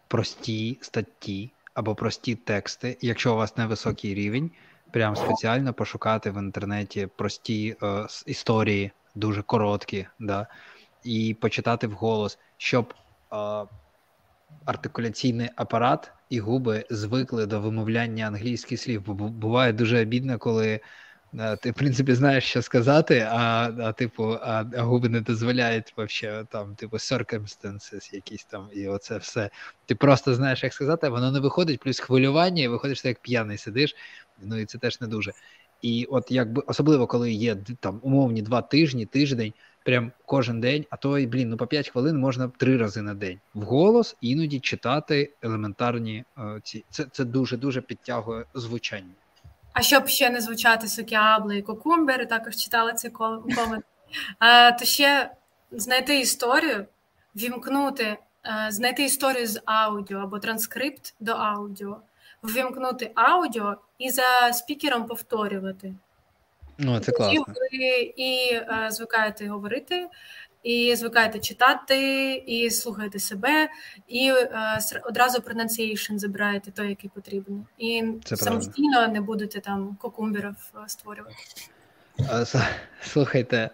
прості 0.08 0.78
статті 0.80 1.52
або 1.74 1.94
прості 1.94 2.34
тексти, 2.34 2.98
якщо 3.00 3.34
у 3.34 3.36
вас 3.36 3.56
невисокий 3.56 4.14
рівень, 4.14 4.50
прям 4.90 5.16
спеціально 5.16 5.72
пошукати 5.72 6.30
в 6.30 6.38
інтернеті 6.38 7.08
прості 7.16 7.76
е, 7.82 8.06
історії, 8.26 8.92
дуже 9.14 9.42
короткі, 9.42 10.06
да, 10.18 10.46
і 11.04 11.36
почитати 11.40 11.86
вголос, 11.86 12.38
щоб 12.56 12.94
артикуляційний 14.64 15.48
апарат 15.56 16.12
і 16.30 16.40
губи 16.40 16.84
звикли 16.90 17.46
до 17.46 17.60
вимовляння 17.60 18.26
англійських 18.26 18.80
слів. 18.80 19.02
Бо 19.06 19.14
буває 19.14 19.72
дуже 19.72 20.02
обідно, 20.02 20.38
коли 20.38 20.80
е, 21.38 21.56
ти, 21.56 21.70
в 21.70 21.74
принципі, 21.74 22.14
знаєш, 22.14 22.44
що 22.44 22.62
сказати, 22.62 23.26
а 23.30 23.70
а 23.80 23.92
типу, 23.92 24.38
а, 24.42 24.64
губи 24.76 25.08
не 25.08 25.20
дозволяють 25.20 25.94
вообще, 25.96 26.44
там, 26.50 26.74
типу, 26.74 26.96
circumstances 26.96 28.14
якісь 28.14 28.44
там, 28.44 28.68
і 28.72 28.88
оце 28.88 29.18
все. 29.18 29.50
Ти 29.86 29.94
просто 29.94 30.34
знаєш, 30.34 30.62
як 30.62 30.74
сказати, 30.74 31.06
а 31.06 31.10
воно 31.10 31.32
не 31.32 31.40
виходить, 31.40 31.80
плюс 31.80 32.00
хвилювання, 32.00 32.62
і 32.62 32.68
виходиш, 32.68 33.04
як 33.04 33.18
п'яний 33.18 33.58
сидиш. 33.58 33.96
Ну 34.42 34.56
і 34.58 34.64
це 34.64 34.78
теж 34.78 35.00
не 35.00 35.06
дуже. 35.06 35.32
І 35.82 36.04
от 36.10 36.30
якби 36.30 36.62
особливо, 36.66 37.06
коли 37.06 37.32
є 37.32 37.56
там 37.80 38.00
умовні 38.02 38.42
два 38.42 38.62
тижні, 38.62 39.06
тиждень 39.06 39.52
прям 39.86 40.12
кожен 40.24 40.60
день, 40.60 40.86
а 40.90 40.96
то 40.96 41.18
й 41.18 41.26
блін, 41.26 41.48
ну 41.48 41.56
по 41.56 41.66
5 41.66 41.88
хвилин 41.88 42.18
можна 42.18 42.48
три 42.48 42.76
рази 42.76 43.02
на 43.02 43.14
день 43.14 43.40
вголос 43.54 44.16
іноді 44.20 44.60
читати 44.60 45.32
елементарні 45.42 46.24
е, 46.38 46.60
ці. 46.62 46.84
Це 46.90 47.04
це 47.12 47.24
дуже 47.24 47.56
дуже 47.56 47.80
підтягує 47.80 48.44
звучання. 48.54 49.14
А 49.72 49.82
щоб 49.82 50.08
ще 50.08 50.30
не 50.30 50.40
звучати 50.40 50.88
сокіабли 50.88 51.58
і 51.58 51.62
кокумбери, 51.62 52.26
також 52.26 52.56
читали 52.56 52.92
цей 52.92 53.10
комент. 53.10 53.84
То 54.78 54.84
ще 54.84 55.30
знайти 55.70 56.20
історію, 56.20 56.86
вімкнути, 57.36 58.04
е, 58.04 58.18
знайти 58.70 59.04
історію 59.04 59.46
з 59.46 59.60
аудіо 59.64 60.18
або 60.18 60.38
транскрипт 60.38 61.14
до 61.20 61.32
аудіо, 61.32 62.00
ввімкнути 62.42 63.10
аудіо 63.14 63.76
і 63.98 64.10
за 64.10 64.52
спікером 64.52 65.06
повторювати. 65.06 65.94
Ну, 66.78 67.00
це 67.00 67.12
класно. 67.12 67.44
ви 67.46 67.86
і 68.16 68.54
е, 68.54 68.88
звикаєте 68.90 69.48
говорити, 69.48 70.06
і 70.62 70.96
звикаєте 70.96 71.38
читати, 71.38 72.32
і 72.46 72.70
слухаєте 72.70 73.18
себе, 73.18 73.68
і 74.08 74.28
е, 74.30 74.78
одразу 75.04 75.38
pronunciation 75.38 76.18
забираєте 76.18 76.70
той, 76.70 76.88
який 76.88 77.10
потрібен. 77.14 77.66
І 77.78 78.04
це 78.24 78.36
самостійно 78.36 78.92
правильно. 78.92 79.14
не 79.14 79.20
будете 79.20 79.60
там 79.60 79.96
кокумберів 80.00 80.54
е, 80.84 80.88
створювати. 80.88 81.36
Слухайте, 83.02 83.70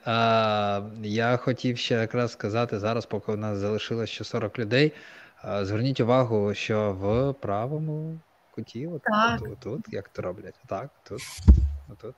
я 1.03 1.37
хотів 1.37 1.79
ще 1.79 1.95
якраз 1.95 2.33
сказати 2.33 2.79
зараз, 2.79 3.07
поки 3.07 3.33
у 3.33 3.37
нас 3.37 3.59
залишилось 3.59 4.11
ще 4.11 4.25
40 4.25 4.59
людей. 4.59 4.93
Зверніть 5.63 6.01
увагу, 6.01 6.55
що 6.55 6.93
в 6.93 7.33
правому 7.43 8.19
куті, 8.55 8.87
от, 8.87 9.03
от, 9.41 9.49
от, 9.53 9.67
от, 9.67 9.81
як 9.89 10.09
то 10.09 10.23
роблять, 10.23 10.55
так, 10.67 10.91
тут, 11.09 11.21
отут. 11.93 12.15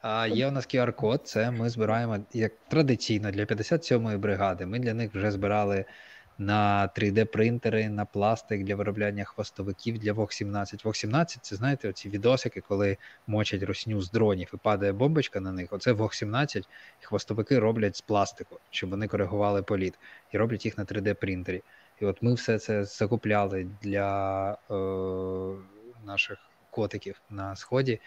А 0.00 0.26
є 0.26 0.48
у 0.48 0.50
нас 0.50 0.68
QR-код, 0.68 1.20
це 1.24 1.50
ми 1.50 1.70
збираємо 1.70 2.18
як 2.32 2.52
традиційно 2.68 3.30
для 3.30 3.44
57-ї 3.44 4.18
бригади. 4.18 4.66
Ми 4.66 4.78
для 4.78 4.94
них 4.94 5.14
вже 5.14 5.30
збирали 5.30 5.84
на 6.38 6.90
3D-принтери, 6.96 7.88
на 7.88 8.04
пластик 8.04 8.64
для 8.64 8.76
виробляння 8.76 9.24
хвостовиків 9.24 9.98
для 9.98 10.12
ВОК-17. 10.12 10.84
ВОК-17 10.84 11.38
це 11.40 11.56
знаєте, 11.56 11.88
оці 11.88 12.08
відосики, 12.08 12.60
коли 12.60 12.96
мочать 13.26 13.62
русню 13.62 14.00
з 14.00 14.10
дронів 14.10 14.50
і 14.54 14.56
падає 14.56 14.92
бомбочка 14.92 15.40
на 15.40 15.52
них. 15.52 15.72
Оце 15.72 15.92
ВОК-17 15.92 16.64
хвостовики 17.02 17.58
роблять 17.58 17.96
з 17.96 18.00
пластику, 18.00 18.58
щоб 18.70 18.90
вони 18.90 19.08
коригували 19.08 19.62
політ, 19.62 19.94
і 20.32 20.38
роблять 20.38 20.64
їх 20.64 20.78
на 20.78 20.84
3D-принтері. 20.84 21.62
І 22.00 22.04
от 22.04 22.22
ми 22.22 22.34
все 22.34 22.58
це 22.58 22.84
закупляли 22.84 23.68
для 23.82 24.52
е, 24.70 24.74
наших 26.06 26.38
котиків 26.70 27.20
на 27.30 27.56
сході. 27.56 28.00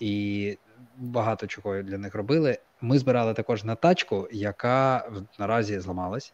І 0.00 0.58
багато 0.96 1.46
чого 1.46 1.82
для 1.82 1.98
них 1.98 2.14
робили. 2.14 2.58
Ми 2.80 2.98
збирали 2.98 3.34
також 3.34 3.64
на 3.64 3.74
тачку, 3.74 4.28
яка 4.32 5.10
наразі 5.38 5.80
зламалась 5.80 6.32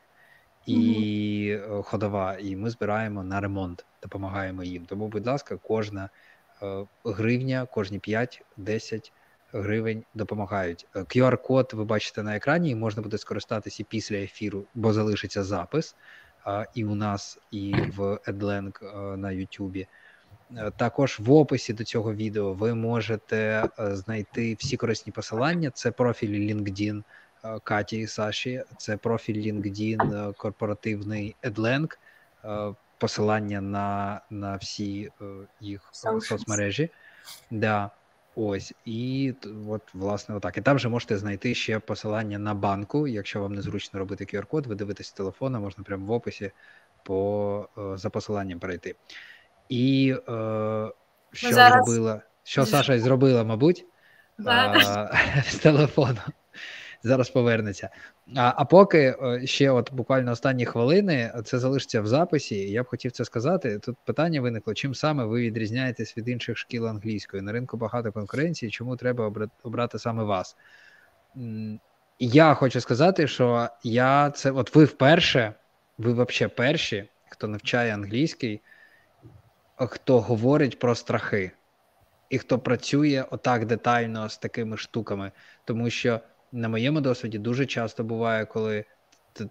і 0.67 0.77
mm-hmm. 1.53 1.83
ходова, 1.83 2.37
і 2.39 2.57
ми 2.57 2.71
збираємо 2.71 3.25
на 3.25 3.41
ремонт, 3.41 3.85
допомагаємо 4.03 4.65
їм. 4.65 4.87
Тому, 4.87 5.09
будь 5.09 5.27
ласка, 5.27 5.59
кожна 5.63 6.11
е, 6.63 6.85
гривня, 7.05 7.67
кожні 7.67 7.99
5-10 7.99 9.13
гривень 9.53 10.05
допомагають. 10.15 10.87
QR-код 10.95 11.71
ви 11.75 11.85
бачите 11.85 12.23
на 12.23 12.37
екрані, 12.37 12.71
і 12.71 12.75
можна 12.75 13.03
буде 13.03 13.19
скористатися 13.19 13.85
після 13.89 14.17
ефіру, 14.17 14.65
бо 14.75 14.93
залишиться 14.93 15.45
запис 15.45 15.97
і 16.75 16.85
у 16.85 16.95
нас, 16.95 17.39
і 17.51 17.75
в 17.97 18.01
Edlang 18.01 19.17
на 19.17 19.31
Ютубі. 19.31 19.87
Також 20.77 21.19
в 21.21 21.33
описі 21.33 21.73
до 21.73 21.85
цього 21.85 22.15
відео 22.15 22.53
ви 22.53 22.75
можете 22.75 23.69
знайти 23.79 24.57
всі 24.59 24.77
корисні 24.77 25.13
посилання. 25.13 25.71
Це 25.71 25.91
профіль 25.91 26.55
LinkedIn 26.55 27.03
Е, 27.47 27.59
Каті 27.65 27.99
і 27.99 28.07
Саші. 28.07 28.63
Це 28.77 28.97
профіль 28.97 29.53
LinkedIn, 29.53 30.29
е, 30.29 30.33
корпоративний 30.33 31.37
Edlang, 31.43 31.97
е, 32.45 32.75
посилання 32.99 33.61
на 33.61 34.21
на 34.31 34.57
всі 34.57 35.11
їх 35.61 35.91
соцмережі. 35.93 36.91
Да. 37.51 37.91
Ось, 38.39 38.75
і 38.85 39.35
от, 39.69 39.83
власне, 39.95 40.35
отак. 40.35 40.59
І 40.59 40.61
там 40.61 40.79
же 40.79 40.89
можете 40.89 41.19
знайти 41.19 41.55
ще 41.55 41.79
посилання 41.79 42.39
на 42.39 42.55
банку. 42.55 43.09
Якщо 43.09 43.41
вам 43.41 43.55
незручно 43.55 43.99
робити 43.99 44.25
QR-код, 44.25 44.67
ви 44.67 44.75
дивитесь 44.75 45.13
телефона, 45.13 45.61
можна 45.61 45.85
прямо 45.85 46.07
в 46.07 46.11
описі 46.11 46.51
по 47.03 47.69
за 47.95 48.11
посиланням 48.11 48.59
перейти. 48.59 48.95
І 49.69 50.15
е, 50.29 50.91
що 51.33 51.53
зараз... 51.53 51.87
зробила? 51.87 52.21
Що 52.45 52.67
Саша 52.67 52.99
зробила, 52.99 53.45
мабуть, 53.45 53.85
а, 54.47 54.81
з 55.49 55.55
телефону 55.55 56.21
зараз 57.07 57.31
повернеться. 57.31 57.89
А 58.37 58.53
а 58.57 58.65
поки 58.65 59.15
ще, 59.45 59.71
от 59.71 59.93
буквально 59.93 60.33
останні 60.33 60.67
хвилини, 60.67 61.33
це 61.45 61.59
залишиться 61.59 62.01
в 62.01 62.07
записі. 62.07 62.71
Я 62.71 62.83
б 62.83 62.87
хотів 62.87 63.13
це 63.13 63.25
сказати. 63.25 63.79
Тут 63.79 63.97
питання 64.05 64.41
виникло: 64.41 64.75
чим 64.75 64.95
саме 64.95 65.25
ви 65.25 65.41
відрізняєтесь 65.41 66.17
від 66.17 66.29
інших 66.29 66.59
шкіл 66.59 66.89
англійської? 66.89 67.43
На 67.43 67.53
ринку 67.53 67.77
багато 67.77 68.13
конкуренції, 68.13 68.71
чому 68.71 68.97
треба 68.97 69.33
обрати 69.63 69.99
саме 69.99 70.25
вас? 70.25 70.57
Я 72.19 72.55
хочу 72.55 72.81
сказати, 72.81 73.27
що 73.29 73.69
я 73.83 74.31
це, 74.31 74.51
от 74.51 74.75
ви 74.75 74.85
вперше, 74.85 75.53
ви 75.99 76.13
взагалі 76.13 76.55
перші, 76.57 77.09
хто 77.29 77.49
навчає 77.49 77.95
англійський, 77.95 78.61
хто 79.77 80.21
говорить 80.21 80.79
про 80.79 80.95
страхи. 80.95 81.51
І 82.31 82.39
хто 82.39 82.59
працює 82.59 83.25
отак 83.31 83.67
детально 83.67 84.29
з 84.29 84.39
такими 84.39 84.77
штуками, 84.77 85.33
тому 85.65 85.91
що 85.91 86.21
на 86.53 86.69
моєму 86.69 87.01
досвіді 87.01 87.39
дуже 87.39 87.67
часто 87.67 88.05
буває, 88.05 88.45
коли 88.45 88.85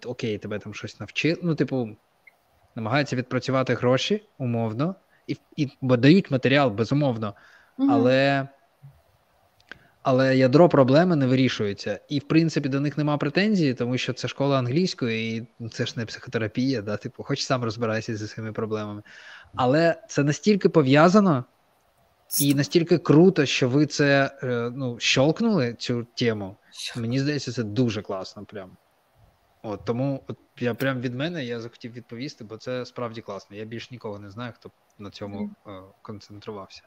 окей, 0.04 0.38
тебе 0.38 0.58
там 0.58 0.74
щось 0.74 1.00
навчили. 1.00 1.40
Ну, 1.42 1.54
типу, 1.54 1.88
намагаються 2.74 3.16
відпрацювати 3.16 3.74
гроші 3.74 4.28
умовно, 4.38 4.94
і 5.26 5.36
і 5.56 5.68
бо 5.80 5.96
дають 5.96 6.30
матеріал, 6.30 6.70
безумовно, 6.70 7.34
mm 7.78 7.90
але 7.90 8.48
але 10.06 10.36
ядро 10.36 10.68
проблеми 10.68 11.16
не 11.16 11.26
вирішується. 11.26 12.00
І, 12.08 12.18
в 12.18 12.22
принципі, 12.28 12.68
до 12.68 12.80
них 12.80 12.98
нема 12.98 13.16
претензії, 13.16 13.74
тому 13.74 13.98
що 13.98 14.12
це 14.12 14.28
школа 14.28 14.58
англійської, 14.58 15.48
і 15.60 15.68
це 15.68 15.86
ж 15.86 15.94
не 15.96 16.06
психотерапія, 16.06 16.82
да, 16.82 16.96
типу, 16.96 17.22
хоч 17.22 17.44
сам 17.44 17.64
розбирайся 17.64 18.16
зі 18.16 18.26
своїми 18.26 18.52
проблемами. 18.52 19.02
Але 19.54 20.02
це 20.08 20.22
настільки 20.22 20.68
пов'язано. 20.68 21.44
І 22.40 22.54
настільки 22.54 22.98
круто, 22.98 23.46
що 23.46 23.68
ви 23.68 23.86
це 23.86 24.38
е, 24.42 24.70
ну, 24.74 24.96
щолкнули 24.98 25.74
цю 25.74 26.06
тему. 26.14 26.56
Мені 26.96 27.20
здається, 27.20 27.52
це 27.52 27.62
дуже 27.62 28.02
класно. 28.02 28.44
Прям. 28.44 28.70
От, 29.62 29.84
Тому 29.84 30.24
от 30.28 30.38
я 30.58 30.74
прям 30.74 31.00
від 31.00 31.14
мене 31.14 31.44
я 31.44 31.60
захотів 31.60 31.92
відповісти, 31.92 32.44
бо 32.44 32.56
це 32.56 32.86
справді 32.86 33.20
класно. 33.20 33.56
Я 33.56 33.64
більш 33.64 33.90
нікого 33.90 34.18
не 34.18 34.30
знаю, 34.30 34.52
хто 34.56 34.70
на 34.98 35.10
цьому 35.10 35.50
е, 35.66 35.70
концентрувався. 36.02 36.82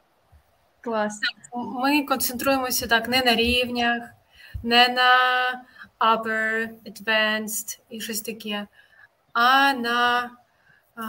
Клас. 0.80 1.20
Ми 1.54 2.02
концентруємося 2.02 2.86
так 2.86 3.08
не 3.08 3.22
на 3.22 3.34
рівнях, 3.34 4.02
не 4.62 4.88
на 4.88 5.10
upper, 6.00 6.68
advanced 6.86 7.78
і 7.90 8.00
щось 8.00 8.20
таке, 8.20 8.66
а 9.32 9.72
на 9.72 10.30
а, 10.96 11.02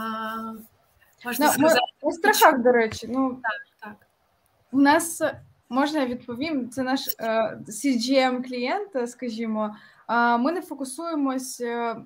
можна 1.24 1.46
no, 1.46 1.52
сказати. 1.52 1.80
У 2.00 2.12
страхах, 2.12 2.58
до 2.58 2.72
речі. 2.72 3.08
Ну, 3.10 3.40
так, 3.42 3.62
так. 3.80 4.06
У 4.72 4.80
нас 4.80 5.22
Можна 5.72 6.00
я 6.00 6.06
відповім? 6.06 6.70
Це 6.70 6.82
наш 6.82 7.08
е, 7.18 7.58
cgm 7.68 8.48
клієнт, 8.48 9.10
скажімо. 9.10 9.76
Е, 10.08 10.36
ми 10.38 10.52
не 10.52 10.62
фокусуємось. 10.62 11.60
Е, 11.60 11.96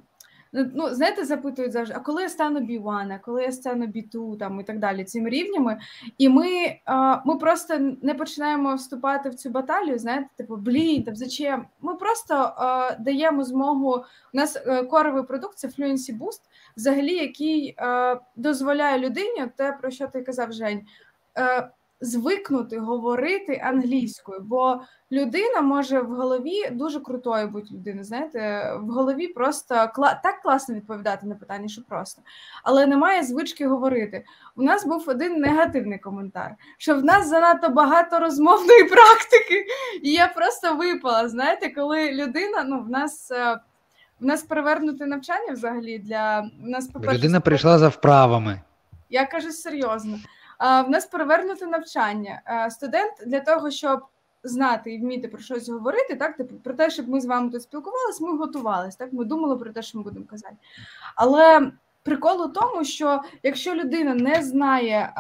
ну, 0.74 0.88
знаєте, 0.90 1.24
запитують 1.24 1.72
завжди, 1.72 1.94
а 1.96 2.00
коли 2.00 2.22
я 2.22 2.28
стану 2.28 2.60
B1, 2.60 3.12
а 3.14 3.18
коли 3.18 3.42
я 3.42 3.52
стану 3.52 3.86
B2 3.86 4.38
там 4.38 4.60
і 4.60 4.64
так 4.64 4.78
далі, 4.78 5.04
цими 5.04 5.30
рівнями. 5.30 5.78
І 6.18 6.28
ми 6.28 6.46
ми 7.24 7.36
просто 7.36 7.78
не 8.02 8.14
починаємо 8.14 8.74
вступати 8.74 9.28
в 9.28 9.34
цю 9.34 9.50
баталію. 9.50 9.98
Знаєте, 9.98 10.28
типу, 10.36 10.56
блін, 10.56 11.02
там 11.02 11.16
зачем? 11.16 11.66
Ми 11.80 11.94
просто 11.94 12.54
даємо 13.00 13.44
змогу. 13.44 14.04
У 14.34 14.36
нас 14.36 14.58
коровий 14.90 15.22
продукт 15.22 15.58
це 15.58 15.68
Fluency 15.68 16.18
Boost, 16.18 16.40
взагалі, 16.76 17.14
який 17.14 17.76
дозволяє 18.36 18.98
людині, 18.98 19.46
те 19.56 19.72
про 19.72 19.90
що 19.90 20.06
ти 20.06 20.22
казав, 20.22 20.52
Жень 20.52 20.82
звикнути 22.01 22.78
говорити 22.78 23.60
англійською, 23.64 24.40
бо 24.40 24.81
людина 25.12 25.60
може 25.60 26.01
в 26.01 26.14
голові 26.14 26.70
дуже 26.73 27.01
крутою 27.01 27.48
бути 27.48 27.74
людиною. 27.74 28.05
Знаєте, 28.05 28.73
в 28.81 28.89
голові 28.90 29.28
просто 29.28 29.74
кла- 29.74 30.20
так 30.23 30.43
класно 30.43 30.74
відповідати 30.74 31.27
на 31.27 31.35
питання, 31.35 31.68
що 31.68 31.82
просто, 31.82 32.23
але 32.62 32.86
немає 32.86 33.23
звички 33.23 33.66
говорити. 33.66 34.24
У 34.56 34.62
нас 34.62 34.86
був 34.86 35.05
один 35.06 35.40
негативний 35.40 35.98
коментар, 35.98 36.55
що 36.78 36.97
в 36.97 37.05
нас 37.05 37.28
занадто 37.28 37.68
багато 37.68 38.18
розмовної 38.18 38.85
практики, 38.89 39.66
і 40.02 40.12
я 40.12 40.28
просто 40.28 40.77
випала. 40.77 41.28
Знаєте, 41.28 41.68
коли 41.70 42.12
людина, 42.12 42.64
ну 42.64 42.81
в 42.81 42.90
нас. 42.90 43.31
Е, 43.31 43.60
в 44.20 44.24
нас 44.24 44.43
перевернути 44.43 45.06
навчання 45.06 45.52
взагалі 45.52 45.98
для 45.98 46.40
в 46.40 46.68
нас 46.68 46.90
людина 46.94 47.40
прийшла 47.40 47.78
за 47.78 47.89
вправами. 47.89 48.60
Я 49.10 49.27
кажу 49.27 49.51
серйозно. 49.51 50.18
В 50.60 50.88
нас 50.88 51.06
перевернуте 51.06 51.66
навчання. 51.66 52.42
Студент 52.70 53.12
для 53.26 53.40
того, 53.40 53.70
щоб 53.70 54.00
знати 54.42 54.94
і 54.94 54.98
вміти 54.98 55.28
про 55.28 55.38
щось 55.38 55.68
говорити, 55.68 56.16
так 56.16 56.36
типу 56.36 56.54
про 56.56 56.74
те, 56.74 56.90
щоб 56.90 57.08
ми 57.08 57.20
з 57.20 57.26
вами 57.26 57.50
тут 57.50 57.62
спілкувалися, 57.62 58.24
ми 58.24 58.36
готувалися. 58.38 58.98
Так, 58.98 59.12
ми 59.12 59.24
думали 59.24 59.56
про 59.56 59.72
те, 59.72 59.82
що 59.82 59.98
ми 59.98 60.04
будемо 60.04 60.26
казати. 60.26 60.56
Але 61.16 61.72
прикол 62.02 62.42
у 62.42 62.48
тому, 62.48 62.84
що 62.84 63.22
якщо 63.42 63.74
людина 63.74 64.14
не 64.14 64.42
знає. 64.42 65.12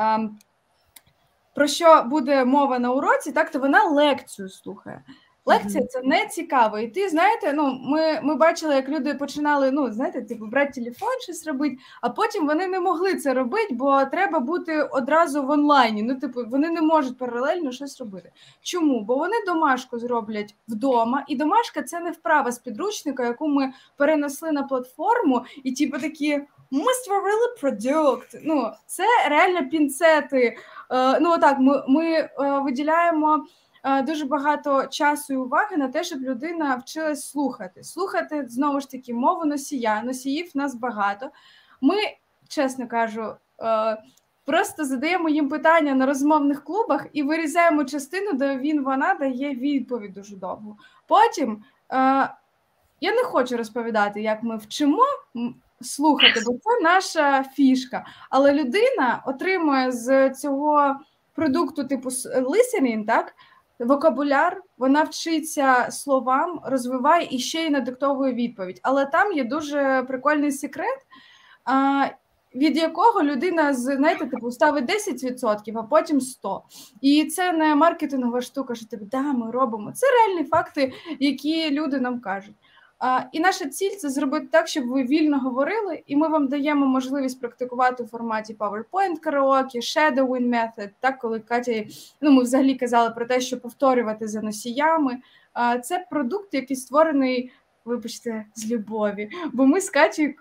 Про 1.54 1.66
що 1.66 2.02
буде 2.02 2.44
мова 2.44 2.78
на 2.78 2.92
уроці, 2.92 3.32
так 3.32 3.50
то 3.50 3.58
вона 3.58 3.84
лекцію 3.84 4.48
слухає. 4.48 5.02
Лекція 5.46 5.86
це 5.86 6.02
не 6.02 6.26
цікаво. 6.26 6.78
І 6.78 6.88
ти 6.88 7.08
знаєте, 7.08 7.52
ну 7.52 7.78
ми 7.82 8.20
ми 8.22 8.34
бачили, 8.34 8.74
як 8.74 8.88
люди 8.88 9.14
починали 9.14 9.70
ну, 9.70 9.92
знаєте, 9.92 10.22
типу, 10.22 10.46
брати 10.46 10.72
телефон, 10.72 11.08
щось 11.20 11.46
робити, 11.46 11.76
а 12.02 12.08
потім 12.08 12.46
вони 12.46 12.66
не 12.66 12.80
могли 12.80 13.14
це 13.14 13.34
робити, 13.34 13.74
бо 13.74 14.04
треба 14.04 14.40
бути 14.40 14.82
одразу 14.82 15.42
в 15.42 15.50
онлайні. 15.50 16.02
Ну, 16.02 16.14
типу, 16.14 16.44
вони 16.46 16.70
не 16.70 16.82
можуть 16.82 17.18
паралельно 17.18 17.72
щось 17.72 18.00
робити. 18.00 18.30
Чому? 18.62 19.00
Бо 19.00 19.16
вони 19.16 19.36
домашку 19.46 19.98
зроблять 19.98 20.54
вдома, 20.68 21.24
і 21.28 21.36
домашка 21.36 21.82
це 21.82 22.00
не 22.00 22.10
вправа 22.10 22.52
з 22.52 22.58
підручника, 22.58 23.24
яку 23.24 23.48
ми 23.48 23.72
перенесли 23.96 24.52
на 24.52 24.62
платформу, 24.62 25.44
і 25.64 25.72
типу 25.72 25.98
такі. 25.98 26.42
Ми 26.70 26.92
створили 26.92 27.54
продукт. 27.60 28.36
Ну, 28.42 28.70
це 28.86 29.02
реально 29.28 29.68
пінцети. 29.68 30.56
Е, 30.90 31.20
ну, 31.20 31.32
отак, 31.32 31.58
ми 31.58 31.84
ми 31.88 32.04
е, 32.04 32.30
виділяємо 32.64 33.46
дуже 34.06 34.24
багато 34.24 34.86
часу 34.86 35.34
і 35.34 35.36
уваги 35.36 35.76
на 35.76 35.88
те, 35.88 36.04
щоб 36.04 36.20
людина 36.20 36.76
вчилась 36.76 37.30
слухати. 37.30 37.84
Слухати 37.84 38.46
знову 38.48 38.80
ж 38.80 38.90
таки 38.90 39.14
мову 39.14 39.44
носія. 39.44 40.02
Носіїв 40.02 40.50
нас 40.54 40.74
багато. 40.74 41.30
Ми, 41.80 41.94
чесно 42.48 42.88
кажу, 42.88 43.34
е, 43.62 44.02
просто 44.44 44.84
задаємо 44.84 45.28
їм 45.28 45.48
питання 45.48 45.94
на 45.94 46.06
розмовних 46.06 46.64
клубах 46.64 47.06
і 47.12 47.22
вирізаємо 47.22 47.84
частину, 47.84 48.32
де 48.32 48.58
він 48.58 48.84
вона 48.84 49.14
дає 49.14 49.54
відповідь 49.54 50.12
дуже 50.12 50.36
довго. 50.36 50.76
Потім 51.06 51.64
е, 51.92 51.96
я 53.00 53.14
не 53.14 53.22
хочу 53.24 53.56
розповідати, 53.56 54.22
як 54.22 54.42
ми 54.42 54.56
вчимо 54.56 55.02
слухати, 55.80 56.40
бо 56.46 56.52
це 56.52 56.80
наша 56.82 57.44
фішка. 57.44 58.06
Але 58.30 58.52
людина 58.52 59.22
отримує 59.26 59.92
з 59.92 60.30
цього 60.30 60.96
продукту, 61.34 61.84
типу 61.84 62.08
listening, 62.08 63.06
так. 63.06 63.34
Вокабуляр, 63.78 64.62
вона 64.78 65.02
вчиться 65.02 65.90
словам, 65.90 66.60
розвиває 66.64 67.28
і 67.30 67.38
ще 67.38 67.66
й 67.66 67.70
надиктовує 67.70 68.32
відповідь. 68.32 68.80
Але 68.82 69.06
там 69.06 69.32
є 69.32 69.44
дуже 69.44 70.04
прикольний 70.08 70.52
секрет, 70.52 70.98
від 72.54 72.76
якого 72.76 73.22
людина 73.22 73.74
знаєте, 73.74 74.26
типу 74.26 74.50
ставить 74.50 74.84
10%, 74.84 75.78
а 75.78 75.82
потім 75.82 76.18
100%. 76.18 76.60
І 77.00 77.24
це 77.24 77.52
не 77.52 77.74
маркетингова 77.74 78.40
штука, 78.40 78.74
що 78.74 78.86
типу, 78.86 79.04
да, 79.04 79.22
ми 79.22 79.50
робимо. 79.50 79.92
Це 79.92 80.06
реальні 80.06 80.48
факти, 80.48 80.92
які 81.20 81.70
люди 81.70 82.00
нам 82.00 82.20
кажуть. 82.20 82.54
І 83.32 83.40
наша 83.40 83.68
ціль 83.68 83.90
це 83.90 84.10
зробити 84.10 84.46
так, 84.50 84.68
щоб 84.68 84.86
ви 84.86 85.02
вільно 85.02 85.38
говорили, 85.38 86.02
і 86.06 86.16
ми 86.16 86.28
вам 86.28 86.48
даємо 86.48 86.86
можливість 86.86 87.40
практикувати 87.40 88.02
у 88.02 88.06
форматі 88.06 88.54
PowerPoint 88.54 89.16
караоке, 89.20 89.78
Shadowing 89.78 90.48
Method, 90.48 90.88
так, 91.00 91.18
коли 91.18 91.40
Катя, 91.40 91.84
ну 92.20 92.30
ми 92.30 92.42
взагалі 92.42 92.74
казали 92.74 93.10
про 93.10 93.26
те, 93.26 93.40
що 93.40 93.60
повторювати 93.60 94.28
за 94.28 94.42
носіями. 94.42 95.18
Це 95.82 96.06
продукт, 96.10 96.54
який 96.54 96.76
створений, 96.76 97.52
вибачте, 97.84 98.44
з 98.54 98.70
любові. 98.70 99.30
Бо 99.52 99.66
ми 99.66 99.80
з 99.80 99.90
Катєю 99.90 100.34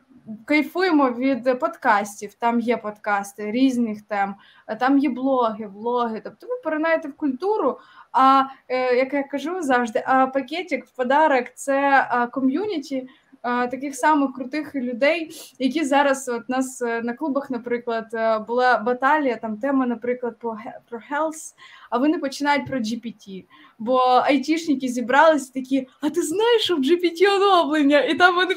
кайфуємо 0.45 1.09
від 1.09 1.59
подкастів. 1.59 2.33
Там 2.33 2.59
є 2.59 2.77
подкасти 2.77 3.51
різних 3.51 4.01
тем, 4.01 4.35
там 4.79 4.97
є 4.97 5.09
блоги, 5.09 5.67
влоги. 5.67 6.21
Тобто 6.23 6.47
ви 6.47 6.53
поринаєте 6.63 7.07
в 7.07 7.13
культуру. 7.13 7.79
А 8.11 8.43
е, 8.67 8.95
як 8.95 9.13
я 9.13 9.23
кажу 9.23 9.61
завжди, 9.61 10.03
а 10.05 10.27
пакетик 10.27 10.85
в 10.85 10.95
подарок 10.95 11.45
це 11.55 12.07
ком'юніті 12.31 13.07
таких 13.45 13.95
самих 13.95 14.33
крутих 14.33 14.75
людей, 14.75 15.31
які 15.59 15.83
зараз 15.83 16.29
от 16.29 16.49
нас 16.49 16.81
е, 16.81 17.01
на 17.01 17.13
клубах, 17.13 17.49
наприклад, 17.49 18.05
е, 18.13 18.39
була 18.39 18.77
баталія, 18.77 19.35
там 19.35 19.57
тема, 19.57 19.85
наприклад, 19.85 20.39
про 20.39 20.57
про 20.89 20.99
health, 20.99 21.53
а 21.89 21.97
вони 21.97 22.17
починають 22.17 22.67
про 22.67 22.79
GPT. 22.79 23.45
Бо 23.79 23.97
айтішники 23.99 24.87
зібрались 24.87 25.49
такі: 25.49 25.87
а 26.01 26.09
ти 26.09 26.21
знаєш, 26.21 26.61
що 26.61 26.75
в 26.75 26.79
GPT 26.79 27.35
оновлення? 27.35 28.01
І 28.01 28.15
там 28.15 28.35
вони 28.35 28.55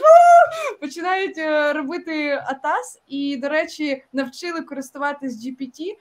починають 0.81 1.39
е, 1.39 1.73
робити 1.73 2.43
атас. 2.47 3.03
І, 3.07 3.37
до 3.37 3.49
речі, 3.49 4.05
навчили 4.13 4.63
користуватись 4.63 5.47
GPT 5.47 5.97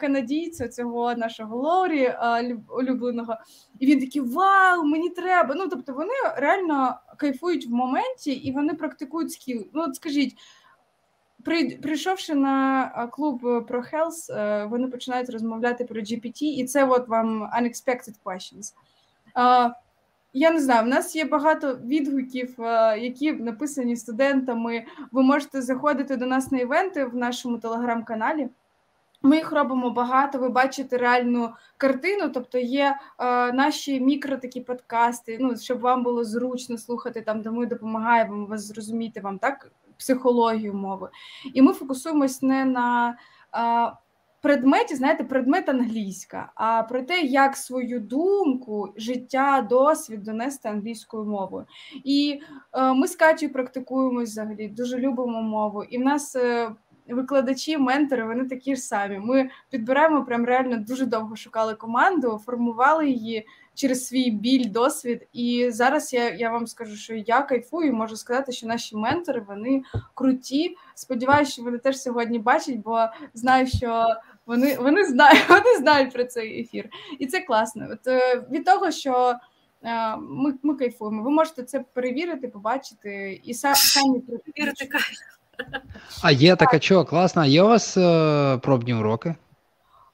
канадійця 0.00 0.68
цього 0.68 1.14
нашого 1.14 1.56
Лорі 1.56 2.14
улюбленого. 2.68 3.36
І 3.78 3.86
він 3.86 4.00
такий: 4.00 4.22
Вау, 4.22 4.84
мені 4.84 5.10
треба! 5.10 5.54
Ну 5.54 5.68
тобто 5.68 5.92
вони 5.92 6.12
реально 6.36 6.94
кайфують 7.16 7.66
в 7.66 7.70
моменті 7.70 8.32
і 8.32 8.52
вони 8.52 8.74
практикують 8.74 9.32
скіл. 9.32 9.66
Ну, 9.72 9.82
от 9.82 9.96
скажіть. 9.96 10.36
Прийшовши 11.82 12.34
на 12.34 12.86
клуб 13.12 13.40
про 13.68 13.82
Health, 13.82 14.68
вони 14.68 14.88
починають 14.88 15.30
розмовляти 15.30 15.84
про 15.84 16.00
GPT, 16.00 16.42
і 16.42 16.64
це 16.64 16.84
от 16.84 17.08
вам 17.08 17.42
unexpected 17.42 18.14
questions. 18.24 18.72
Я 20.32 20.50
не 20.50 20.60
знаю, 20.60 20.84
в 20.84 20.88
нас 20.88 21.16
є 21.16 21.24
багато 21.24 21.74
відгуків, 21.74 22.54
які 22.98 23.32
написані 23.32 23.96
студентами. 23.96 24.84
Ви 25.12 25.22
можете 25.22 25.62
заходити 25.62 26.16
до 26.16 26.26
нас 26.26 26.52
на 26.52 26.58
івенти 26.58 27.04
в 27.04 27.16
нашому 27.16 27.58
телеграм-каналі. 27.58 28.48
Ми 29.24 29.36
їх 29.36 29.52
робимо 29.52 29.90
багато. 29.90 30.38
Ви 30.38 30.48
бачите 30.48 30.98
реальну 30.98 31.50
картину, 31.76 32.30
тобто 32.34 32.58
є 32.58 32.96
е, 33.18 33.52
наші 33.52 34.00
мікро 34.00 34.36
такі 34.36 34.60
подкасти, 34.60 35.38
ну 35.40 35.56
щоб 35.56 35.80
вам 35.80 36.02
було 36.02 36.24
зручно 36.24 36.78
слухати 36.78 37.22
там, 37.22 37.42
де 37.42 37.50
ми 37.50 37.66
допомагаємо 37.66 38.46
вас 38.46 38.66
зрозуміти 38.66 39.20
вам 39.20 39.38
так 39.38 39.72
психологію 39.98 40.74
мови. 40.74 41.08
І 41.54 41.62
ми 41.62 41.72
фокусуємось 41.72 42.42
не 42.42 42.64
на 42.64 43.16
е, 43.54 43.92
предметі, 44.42 44.94
знаєте, 44.94 45.24
предмет 45.24 45.68
англійська, 45.68 46.52
а 46.54 46.82
про 46.82 47.02
те, 47.02 47.20
як 47.20 47.56
свою 47.56 48.00
думку, 48.00 48.92
життя, 48.96 49.66
досвід 49.70 50.22
донести 50.22 50.68
англійською 50.68 51.24
мовою. 51.24 51.66
І 52.04 52.40
е, 52.72 52.92
ми 52.92 53.08
з 53.08 53.16
Катю 53.16 53.48
практикуємось 53.48 54.30
взагалі, 54.30 54.68
дуже 54.68 54.98
любимо 54.98 55.42
мову, 55.42 55.84
і 55.84 55.98
в 55.98 56.00
нас. 56.00 56.36
Викладачі, 57.08 57.78
ментори, 57.78 58.24
вони 58.24 58.44
такі 58.44 58.76
ж 58.76 58.82
самі. 58.82 59.18
Ми 59.18 59.50
підбираємо 59.70 60.24
прям 60.24 60.44
реально 60.44 60.76
дуже 60.76 61.06
довго 61.06 61.36
шукали 61.36 61.74
команду, 61.74 62.40
формували 62.46 63.08
її 63.08 63.46
через 63.74 64.06
свій 64.06 64.30
біль, 64.30 64.70
досвід. 64.70 65.28
І 65.32 65.70
зараз 65.70 66.12
я 66.12 66.30
я 66.30 66.50
вам 66.50 66.66
скажу, 66.66 66.96
що 66.96 67.14
я 67.14 67.42
кайфую, 67.42 67.94
можу 67.94 68.16
сказати, 68.16 68.52
що 68.52 68.66
наші 68.66 68.96
ментори 68.96 69.44
вони 69.48 69.82
круті. 70.14 70.76
Сподіваюся, 70.94 71.52
що 71.52 71.62
вони 71.62 71.78
теж 71.78 72.00
сьогодні 72.00 72.38
бачать, 72.38 72.76
бо 72.76 73.06
знаю, 73.34 73.66
що 73.66 74.06
вони 74.46 74.76
вони 74.76 75.04
знають, 75.04 75.44
вони 75.48 75.76
знають 75.78 76.12
про 76.12 76.24
цей 76.24 76.60
ефір, 76.60 76.88
і 77.18 77.26
це 77.26 77.40
класно. 77.40 77.88
От 77.92 78.06
е, 78.06 78.46
від 78.50 78.64
того, 78.64 78.90
що. 78.90 79.34
Е, 79.86 80.16
ми 80.16 80.54
ми 80.62 80.74
кайфуємо. 80.74 81.22
Ви 81.22 81.30
можете 81.30 81.62
це 81.62 81.80
перевірити, 81.80 82.48
побачити 82.48 83.40
і 83.44 83.54
самі 83.54 84.20
перевірити. 84.20 84.88
А 86.22 86.30
є 86.30 86.56
така 86.56 86.78
класно, 86.78 87.04
класна. 87.04 87.46
Є 87.46 87.62
у 87.62 87.68
вас 87.68 87.96
е, 87.96 88.58
пробні 88.62 88.94
уроки? 88.94 89.34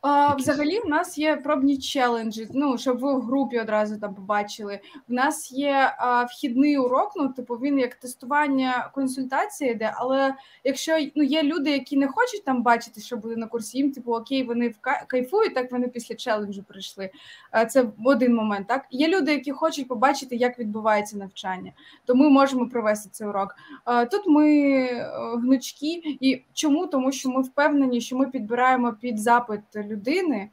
А, 0.03 0.35
Взагалі, 0.35 0.81
в 0.81 0.89
нас 0.89 1.19
є 1.19 1.37
пробні 1.37 1.79
челенджі. 1.79 2.49
Ну 2.55 2.79
щоб 2.79 2.99
ви 2.99 3.15
в 3.15 3.21
групі 3.21 3.61
одразу 3.61 3.99
там 3.99 4.15
побачили. 4.15 4.81
В 5.09 5.13
нас 5.13 5.53
є 5.53 5.95
а, 5.99 6.25
вхідний 6.25 6.79
урок. 6.79 7.13
Ну, 7.17 7.29
типу, 7.29 7.55
він 7.55 7.79
як 7.79 7.95
тестування 7.95 8.91
консультації 8.95 9.71
йде. 9.71 9.93
Але 9.97 10.35
якщо 10.65 10.99
ну 11.15 11.23
є 11.23 11.43
люди, 11.43 11.71
які 11.71 11.97
не 11.97 12.09
хочуть 12.09 12.45
там 12.45 12.63
бачити, 12.63 13.01
що 13.01 13.17
буде 13.17 13.37
на 13.37 13.47
курсі, 13.47 13.79
їм 13.79 13.93
типу 13.93 14.13
окей, 14.13 14.43
вони 14.43 14.75
кайфують, 15.07 15.55
так 15.55 15.73
вони 15.73 15.89
після 15.89 16.15
челенджу 16.15 16.63
прийшли. 16.69 17.11
А, 17.51 17.65
це 17.65 17.87
один 18.05 18.35
момент. 18.35 18.67
Так 18.67 18.87
є 18.91 19.09
люди, 19.09 19.33
які 19.33 19.53
хочуть 19.53 19.89
побачити, 19.89 20.37
як 20.37 20.59
відбувається 20.59 21.17
навчання, 21.17 21.73
то 22.05 22.15
ми 22.15 22.29
можемо 22.29 22.69
провести 22.69 23.09
цей 23.13 23.27
урок. 23.27 23.57
А, 23.85 24.05
тут 24.05 24.27
ми 24.27 24.61
е, 24.83 25.13
гнучки, 25.37 26.03
і 26.21 26.43
чому 26.53 26.87
тому, 26.87 27.13
що 27.13 27.31
ми 27.31 27.43
впевнені, 27.43 28.01
що 28.01 28.17
ми 28.17 28.27
підбираємо 28.27 28.93
під 28.93 29.19
запит 29.19 29.61
людини 29.91 30.51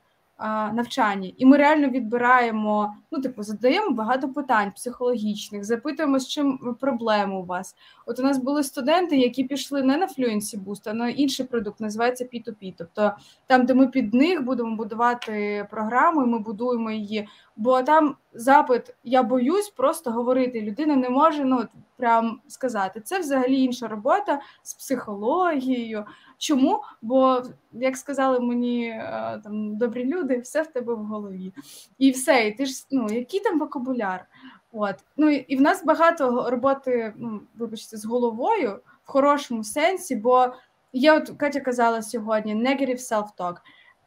навчанні, 0.74 1.36
і 1.38 1.46
ми 1.46 1.58
реально 1.58 1.90
відбираємо, 1.90 2.96
ну 3.12 3.22
типу, 3.22 3.44
задаємо 3.44 3.90
багато 3.90 4.30
питань 4.30 4.72
психологічних, 4.72 5.64
запитуємо, 5.64 6.20
з 6.20 6.28
чим 6.28 6.76
проблема 6.80 7.40
у 7.40 7.46
вас. 7.46 7.76
От 8.06 8.20
у 8.20 8.24
нас 8.24 8.38
були 8.38 8.64
студенти, 8.64 9.18
які 9.18 9.44
пішли 9.44 9.84
не 9.84 9.98
на 9.98 10.06
Fluency 10.06 10.64
Boost, 10.64 10.82
а 10.86 10.94
на 10.94 11.10
інший 11.10 11.46
продукт, 11.46 11.80
називається 11.80 12.26
P2P. 12.34 12.74
Тобто 12.78 13.12
там, 13.48 13.66
де 13.66 13.74
ми 13.74 13.88
під 13.88 14.14
них 14.14 14.44
будемо 14.44 14.76
будувати 14.76 15.68
програму, 15.72 16.24
і 16.24 16.28
ми 16.28 16.40
будуємо 16.40 16.92
її. 16.92 17.28
Бо 17.58 17.84
там 17.84 18.18
запит 18.34 18.96
я 19.04 19.24
боюсь 19.24 19.70
просто 19.70 20.12
говорити. 20.12 20.62
Людина 20.62 20.96
не 20.96 21.10
може 21.10 21.46
ну 21.46 21.68
прям 21.98 22.42
сказати. 22.48 23.02
Це 23.02 23.20
взагалі 23.20 23.64
інша 23.64 23.88
робота 23.88 24.42
з 24.64 24.74
психологією. 24.74 26.06
Чому? 26.38 26.82
Бо, 27.02 27.42
як 27.72 27.98
сказали 27.98 28.40
мені 28.40 28.88
е, 28.88 29.42
там 29.44 29.78
добрі 29.78 30.06
люди, 30.06 30.40
все 30.40 30.62
в 30.62 30.68
тебе 30.68 30.94
в 30.94 31.06
голові. 31.06 31.54
І 31.98 32.12
все, 32.12 32.48
і 32.48 32.52
ти 32.52 32.66
ж 32.66 32.86
ну, 32.92 33.08
який 33.12 33.40
там 33.40 33.60
вокабуляр? 33.60 34.26
От. 34.72 34.96
Ну 35.18 35.30
і 35.30 35.56
в 35.56 35.62
нас 35.62 35.86
багато 35.86 36.50
роботи, 36.50 37.14
ну, 37.18 37.42
вибачте, 37.58 37.98
з 37.98 38.06
головою 38.06 38.80
в 39.04 39.12
хорошому 39.12 39.64
сенсі, 39.64 40.16
бо 40.16 40.54
є, 40.94 41.14
от 41.14 41.30
Катя 41.38 41.60
казала 41.60 42.02
сьогодні, 42.02 42.56
negative 42.56 43.00
self-talk. 43.00 43.56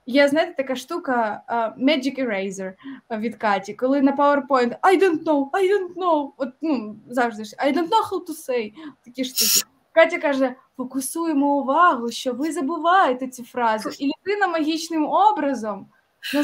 Є, 0.06 0.28
знаєте, 0.28 0.54
така 0.56 0.76
штука 0.76 1.42
uh, 1.48 1.84
Magic 1.84 2.26
Eraser 2.26 2.72
від 3.10 3.36
Каті, 3.36 3.74
коли 3.74 4.02
на 4.02 4.12
PowerPoint 4.16 4.76
I 4.80 5.02
don't 5.02 5.24
know, 5.24 5.50
I 5.50 5.62
don't 5.62 5.94
know. 5.96 6.30
От, 6.36 6.48
ну, 6.60 6.96
завжди 7.08 7.44
ж 7.44 7.56
I 7.56 7.72
don't 7.72 7.88
know 7.88 8.10
how 8.10 8.24
to 8.26 8.48
say. 8.48 8.72
Такі 9.04 9.24
штуки. 9.24 9.70
Катя 9.92 10.18
каже: 10.18 10.54
фокусуємо 10.76 11.46
увагу, 11.46 12.10
що 12.10 12.32
ви 12.32 12.52
забуваєте 12.52 13.28
цю 13.28 13.44
фразу, 13.44 13.90
і 13.98 14.06
людина 14.06 14.48
магічним 14.48 15.06
образом. 15.06 15.86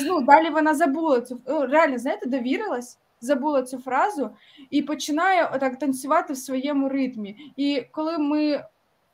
Ну, 0.05 0.21
далі 0.21 0.51
вона 0.51 0.75
забула 0.75 1.21
цю 1.21 1.41
реально, 1.47 1.99
знаєте, 1.99 2.29
довірилась, 2.29 2.99
забула 3.21 3.63
цю 3.63 3.79
фразу 3.79 4.31
і 4.71 4.83
починає 4.83 5.51
отак 5.55 5.79
танцювати 5.79 6.33
в 6.33 6.37
своєму 6.37 6.89
ритмі. 6.89 7.53
І 7.57 7.83
коли 7.93 8.19
ми 8.19 8.65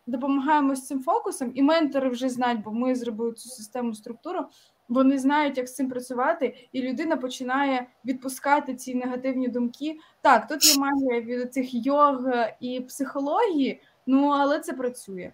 допомагаємо 0.06 0.74
з 0.74 0.86
цим 0.86 1.02
фокусом, 1.02 1.52
і 1.54 1.62
ментори 1.62 2.08
вже 2.08 2.28
знають, 2.28 2.62
бо 2.62 2.72
ми 2.72 2.94
зробили 2.94 3.32
цю 3.32 3.48
систему 3.48 3.94
структуру. 3.94 4.40
Вони 4.88 5.18
знають, 5.18 5.58
як 5.58 5.68
з 5.68 5.74
цим 5.74 5.88
працювати, 5.88 6.68
і 6.72 6.82
людина 6.82 7.16
починає 7.16 7.86
відпускати 8.04 8.74
ці 8.74 8.94
негативні 8.94 9.48
думки. 9.48 9.98
Так, 10.20 10.48
тут 10.48 10.64
є 10.74 10.80
магія 10.80 11.20
від 11.20 11.54
цих 11.54 11.86
йог 11.86 12.20
і 12.60 12.80
психології, 12.80 13.80
Ну, 14.06 14.28
але 14.28 14.60
це 14.60 14.72
працює. 14.72 15.32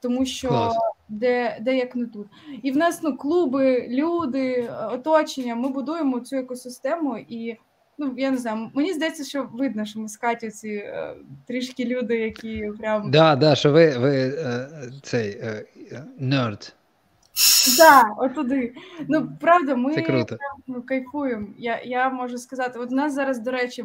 тому 0.00 0.24
що 0.26 0.72
де 1.08 1.58
де 1.60 1.76
як 1.76 1.96
не 1.96 2.06
тут. 2.06 2.26
І 2.62 2.70
в 2.72 2.76
нас 2.76 3.02
ну, 3.02 3.16
клуби, 3.16 3.86
люди, 3.88 4.72
оточення. 4.90 5.54
Ми 5.54 5.68
будуємо 5.68 6.20
цю 6.20 6.36
екосистему 6.36 7.18
і. 7.18 7.56
Ну, 8.00 8.14
я 8.16 8.30
не 8.30 8.36
знаю, 8.36 8.70
мені 8.74 8.92
здається, 8.92 9.24
що 9.24 9.48
видно, 9.52 9.84
що 9.84 10.00
ми 10.00 10.08
з 10.08 10.16
Катю 10.16 10.50
ці 10.50 10.68
е, 10.68 11.14
трішки 11.46 11.84
люди, 11.84 12.16
які 12.16 12.70
прям. 12.78 13.10
Да, 13.10 13.36
да, 13.36 13.54
що 13.54 13.72
ви 13.72 13.98
ви 13.98 14.16
е, 14.16 14.68
цей 15.02 15.30
е, 15.30 15.64
nerd. 16.18 16.74
Да, 17.78 18.02
отуди. 18.18 18.74
Ну, 19.08 19.28
правда, 19.40 19.74
ми 19.74 19.94
Це 19.94 20.02
круто. 20.02 20.36
ну, 20.66 20.82
кайфуємо. 20.82 21.48
Я 21.58 21.80
я 21.84 22.10
можу 22.10 22.38
сказати, 22.38 22.78
от 22.78 22.92
у 22.92 22.94
нас 22.94 23.14
зараз, 23.14 23.38
до 23.38 23.50
речі, 23.50 23.84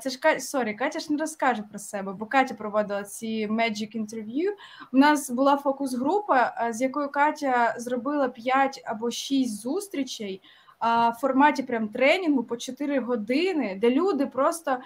це 0.00 0.10
ж 0.10 0.18
Катя, 0.18 0.40
sorry, 0.40 0.74
Катя 0.74 0.98
ж 0.98 1.12
не 1.12 1.18
розкаже 1.18 1.62
про 1.70 1.78
себе, 1.78 2.12
бо 2.12 2.26
Катя 2.26 2.54
проводила 2.54 3.02
ці 3.02 3.46
Magic 3.46 3.96
інтерв'ю. 3.96 4.52
У 4.92 4.96
нас 4.98 5.30
була 5.30 5.56
фокус-група, 5.56 6.68
з 6.70 6.80
якою 6.80 7.08
Катя 7.08 7.74
зробила 7.78 8.28
5 8.28 8.82
або 8.84 9.10
6 9.10 9.60
зустрічей 9.60 10.42
в 10.80 11.14
форматі 11.20 11.62
прям 11.62 11.88
тренінгу 11.88 12.44
по 12.44 12.56
4 12.56 13.00
години, 13.00 13.78
де 13.80 13.90
люди 13.90 14.26
просто 14.26 14.78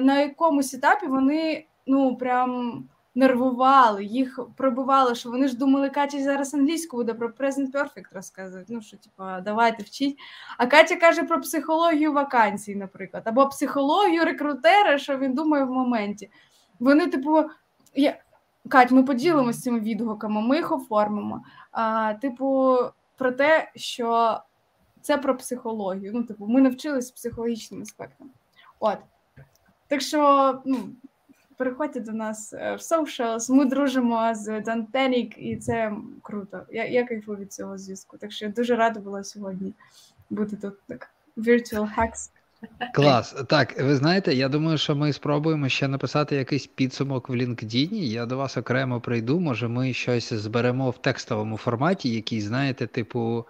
на 0.00 0.20
якомусь 0.20 0.74
етапі 0.74 1.06
вони 1.06 1.66
ну 1.86 2.16
прям 2.16 2.84
нервували, 3.14 4.04
їх 4.04 4.40
пробивали, 4.56 5.14
що 5.14 5.30
вони 5.30 5.48
ж 5.48 5.56
думали, 5.56 5.90
Катя 5.90 6.22
зараз 6.22 6.54
англійську 6.54 6.96
буде 6.96 7.14
про 7.14 7.28
Present 7.28 7.72
Perfect 7.72 8.14
розказувати. 8.14 8.66
Ну 8.68 8.82
що, 8.82 8.96
типа, 8.96 9.40
давайте 9.40 9.82
вчіть. 9.82 10.18
А 10.58 10.66
Катя 10.66 10.96
каже 10.96 11.22
про 11.22 11.40
психологію 11.40 12.12
вакансій, 12.12 12.74
наприклад, 12.74 13.22
або 13.26 13.48
психологію 13.48 14.24
рекрутера, 14.24 14.98
що 14.98 15.18
він 15.18 15.34
думає 15.34 15.64
в 15.64 15.70
моменті. 15.70 16.30
Вони, 16.80 17.06
типу, 17.06 17.44
я... 17.94 18.16
Кать, 18.68 18.90
ми 18.90 19.02
поділимося 19.02 19.60
цими 19.60 19.80
відгуками, 19.80 20.40
ми 20.40 20.56
їх 20.56 20.72
оформимо. 20.72 21.42
А, 21.72 22.14
Типу, 22.14 22.76
про 23.16 23.32
те, 23.32 23.70
що 23.74 24.38
це 25.02 25.18
про 25.18 25.36
психологію. 25.36 26.12
Ну, 26.14 26.22
типу, 26.22 26.46
ми 26.46 26.60
навчились 26.60 27.10
психологічним 27.10 27.82
аспектам. 27.82 28.30
От. 28.80 28.98
Так 29.88 30.00
що, 30.00 30.62
ну, 30.64 30.78
переходьте 31.56 32.00
до 32.00 32.12
нас 32.12 32.52
е, 32.52 32.74
в 32.74 32.78
socials, 32.78 33.52
Ми 33.52 33.64
дружимо 33.64 34.34
з 34.34 34.60
Дантенік, 34.60 35.38
і 35.38 35.56
це 35.56 35.92
круто. 36.22 36.60
Я 36.70 36.86
я 36.86 37.04
кайфую 37.04 37.38
від 37.38 37.52
цього 37.52 37.78
зв'язку. 37.78 38.16
Так 38.18 38.32
що 38.32 38.44
я 38.44 38.50
дуже 38.50 38.76
рада 38.76 39.00
була 39.00 39.24
сьогодні 39.24 39.72
бути 40.30 40.56
тут. 40.56 40.74
Так, 40.86 41.10
Virtual 41.36 41.96
Hacks. 41.96 42.30
Клас. 42.94 43.32
Так, 43.48 43.82
ви 43.82 43.96
знаєте, 43.96 44.34
я 44.34 44.48
думаю, 44.48 44.78
що 44.78 44.96
ми 44.96 45.12
спробуємо 45.12 45.68
ще 45.68 45.88
написати 45.88 46.36
якийсь 46.36 46.66
підсумок 46.66 47.28
в 47.28 47.32
LinkedIn. 47.32 47.94
Я 47.94 48.26
до 48.26 48.36
вас 48.36 48.56
окремо 48.56 49.00
прийду. 49.00 49.40
Може, 49.40 49.68
ми 49.68 49.92
щось 49.92 50.32
зберемо 50.32 50.90
в 50.90 50.98
текстовому 50.98 51.56
форматі, 51.56 52.10
який, 52.10 52.40
знаєте, 52.40 52.86
типу, 52.86 53.46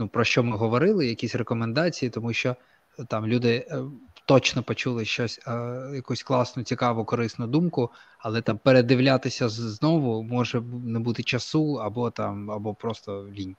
ну, 0.00 0.08
про 0.08 0.24
що 0.24 0.42
ми 0.42 0.56
говорили, 0.56 1.06
якісь 1.06 1.34
рекомендації, 1.34 2.10
тому 2.10 2.32
що 2.32 2.56
там 3.08 3.26
люди 3.26 3.66
е, 3.70 3.82
точно 4.26 4.62
почули 4.62 5.04
щось, 5.04 5.40
е, 5.46 5.90
якусь 5.94 6.22
класну, 6.22 6.62
цікаву, 6.62 7.04
корисну 7.04 7.46
думку, 7.46 7.90
але 8.18 8.42
там 8.42 8.58
передивлятися 8.58 9.48
знову 9.48 10.22
може 10.22 10.60
не 10.84 10.98
бути 10.98 11.22
часу, 11.22 11.74
або 11.74 12.10
там, 12.10 12.50
або 12.50 12.74
просто 12.74 13.28
лінь. 13.28 13.56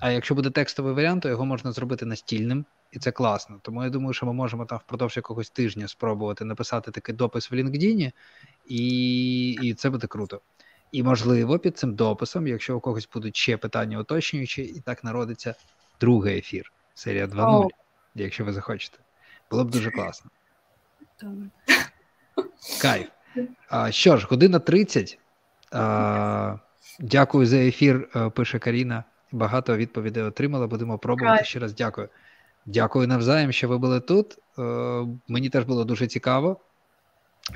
А 0.00 0.10
якщо 0.10 0.34
буде 0.34 0.50
текстовий 0.50 0.94
варіант, 0.94 1.22
то 1.22 1.28
його 1.28 1.46
можна 1.46 1.72
зробити 1.72 2.06
настільним, 2.06 2.64
і 2.92 2.98
це 2.98 3.12
класно. 3.12 3.60
Тому 3.62 3.84
я 3.84 3.90
думаю, 3.90 4.12
що 4.12 4.26
ми 4.26 4.32
можемо 4.32 4.64
там 4.64 4.78
впродовж 4.78 5.16
якогось 5.16 5.50
тижня 5.50 5.88
спробувати 5.88 6.44
написати 6.44 6.90
такий 6.90 7.14
допис 7.14 7.50
в 7.50 7.54
LinkedIn, 7.54 8.12
і, 8.66 9.50
і 9.50 9.74
це 9.74 9.90
буде 9.90 10.06
круто. 10.06 10.40
І, 10.92 11.02
можливо, 11.02 11.58
під 11.58 11.78
цим 11.78 11.94
дописом, 11.94 12.46
якщо 12.46 12.76
у 12.76 12.80
когось 12.80 13.08
будуть 13.14 13.36
ще 13.36 13.56
питання 13.56 13.98
уточнюючі, 13.98 14.62
і 14.62 14.80
так 14.80 15.04
народиться 15.04 15.54
другий 16.00 16.38
ефір, 16.38 16.72
серія 16.94 17.26
2.0, 17.26 17.64
oh. 17.64 17.68
якщо 18.14 18.44
ви 18.44 18.52
захочете. 18.52 18.98
Було 19.50 19.64
б 19.64 19.70
дуже 19.70 19.90
класно. 19.90 20.30
Кайф. 22.82 23.08
А, 23.68 23.90
Що 23.90 24.16
ж, 24.16 24.26
година 24.30 24.58
30. 24.58 25.18
А, 25.72 26.56
Дякую 27.00 27.46
за 27.46 27.56
ефір, 27.56 28.08
е, 28.16 28.30
пише 28.30 28.58
Каріна. 28.58 29.04
Багато 29.32 29.76
відповідей 29.76 30.22
отримала. 30.22 30.66
Будемо 30.66 30.98
пробувати. 30.98 31.44
Ще 31.44 31.58
раз 31.58 31.74
дякую. 31.74 32.08
Дякую 32.66 33.08
навзаєм, 33.08 33.52
що 33.52 33.68
ви 33.68 33.78
були 33.78 34.00
тут. 34.00 34.38
Е, 34.58 34.62
мені 35.28 35.50
теж 35.50 35.64
було 35.64 35.84
дуже 35.84 36.06
цікаво. 36.06 36.60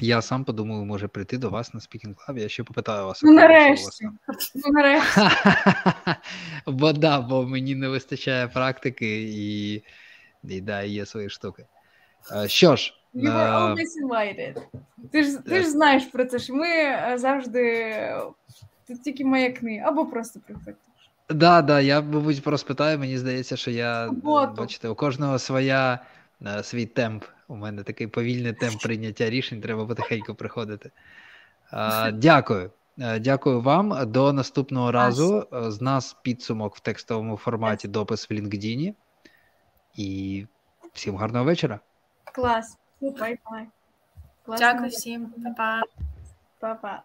Я 0.01 0.23
сам 0.23 0.45
подумаю, 0.45 0.85
може 0.85 1.09
прийти 1.09 1.39
до 1.39 1.51
вас 1.51 1.75
на 1.75 1.81
Speaking 1.81 2.15
Club, 2.15 2.39
Я 2.39 2.49
ще 2.49 2.65
попитаю 2.65 3.07
вас. 3.07 3.23
Ну, 3.23 3.33
нарешті. 3.33 4.05
Ну, 4.55 4.73
нарешті. 4.73 5.21
Бо 6.67 6.93
да, 6.93 7.21
бо 7.21 7.43
мені 7.43 7.75
не 7.75 7.89
вистачає 7.89 8.49
практики 8.49 9.23
і, 9.23 9.75
і 10.45 10.61
да, 10.61 10.83
є 10.83 11.07
свої 11.07 11.31
штуки. 11.31 11.67
Е, 12.37 12.49
що 12.49 12.77
ж, 12.77 12.95
You 13.15 13.33
were 13.33 13.53
always 13.53 13.95
invited. 14.05 14.63
Ти 15.13 15.23
ж 15.23 15.39
ти 15.39 15.63
ж 15.63 15.71
знаєш 15.71 16.05
про 16.05 16.25
це, 16.25 16.39
що 16.39 16.55
ми 16.55 16.69
е, 16.69 17.15
завжди 17.19 17.95
тут 18.89 19.03
тільки 19.03 19.25
маякни, 19.25 19.83
або 19.87 20.07
просто 20.07 20.41
приходь. 20.47 20.75
Да, 21.29 21.63
да, 21.63 21.81
я, 21.81 22.01
мабуть, 22.01 22.43
просто 22.43 22.69
питаю, 22.69 22.99
мені 22.99 23.19
здається, 23.19 23.57
що 23.57 23.71
я 23.71 24.11
бачите, 24.57 24.89
у 24.89 24.95
кожного 24.95 25.39
своя 25.39 25.99
е, 26.47 26.63
свій 26.63 26.87
темп. 26.87 27.25
У 27.49 27.57
мене 27.57 27.83
такий 27.83 28.07
повільний 28.07 28.53
темп 28.53 28.83
прийняття 28.83 29.31
рішень, 29.31 29.61
треба 29.61 29.87
потихеньку 29.87 30.35
приходити. 30.35 30.91
Дякую. 32.13 32.71
Дякую 33.21 33.61
вам. 33.61 34.13
До 34.13 34.33
наступного 34.33 34.93
разу. 34.93 35.47
З 35.53 35.81
нас 35.81 36.17
підсумок 36.23 36.77
в 36.77 36.81
текстовому 36.81 37.37
форматі 37.37 37.89
допис 37.89 38.31
в 38.31 38.33
LinkedIn. 38.33 38.95
І 39.95 40.47
всім 40.93 41.17
гарного 41.17 41.45
вечора. 41.45 41.81
Клас. 42.25 42.79
Bye-bye. 43.01 43.67
Дякую 44.59 44.91
всім, 44.91 45.27
Па-па. 45.45 45.83
Па-па. 46.61 47.03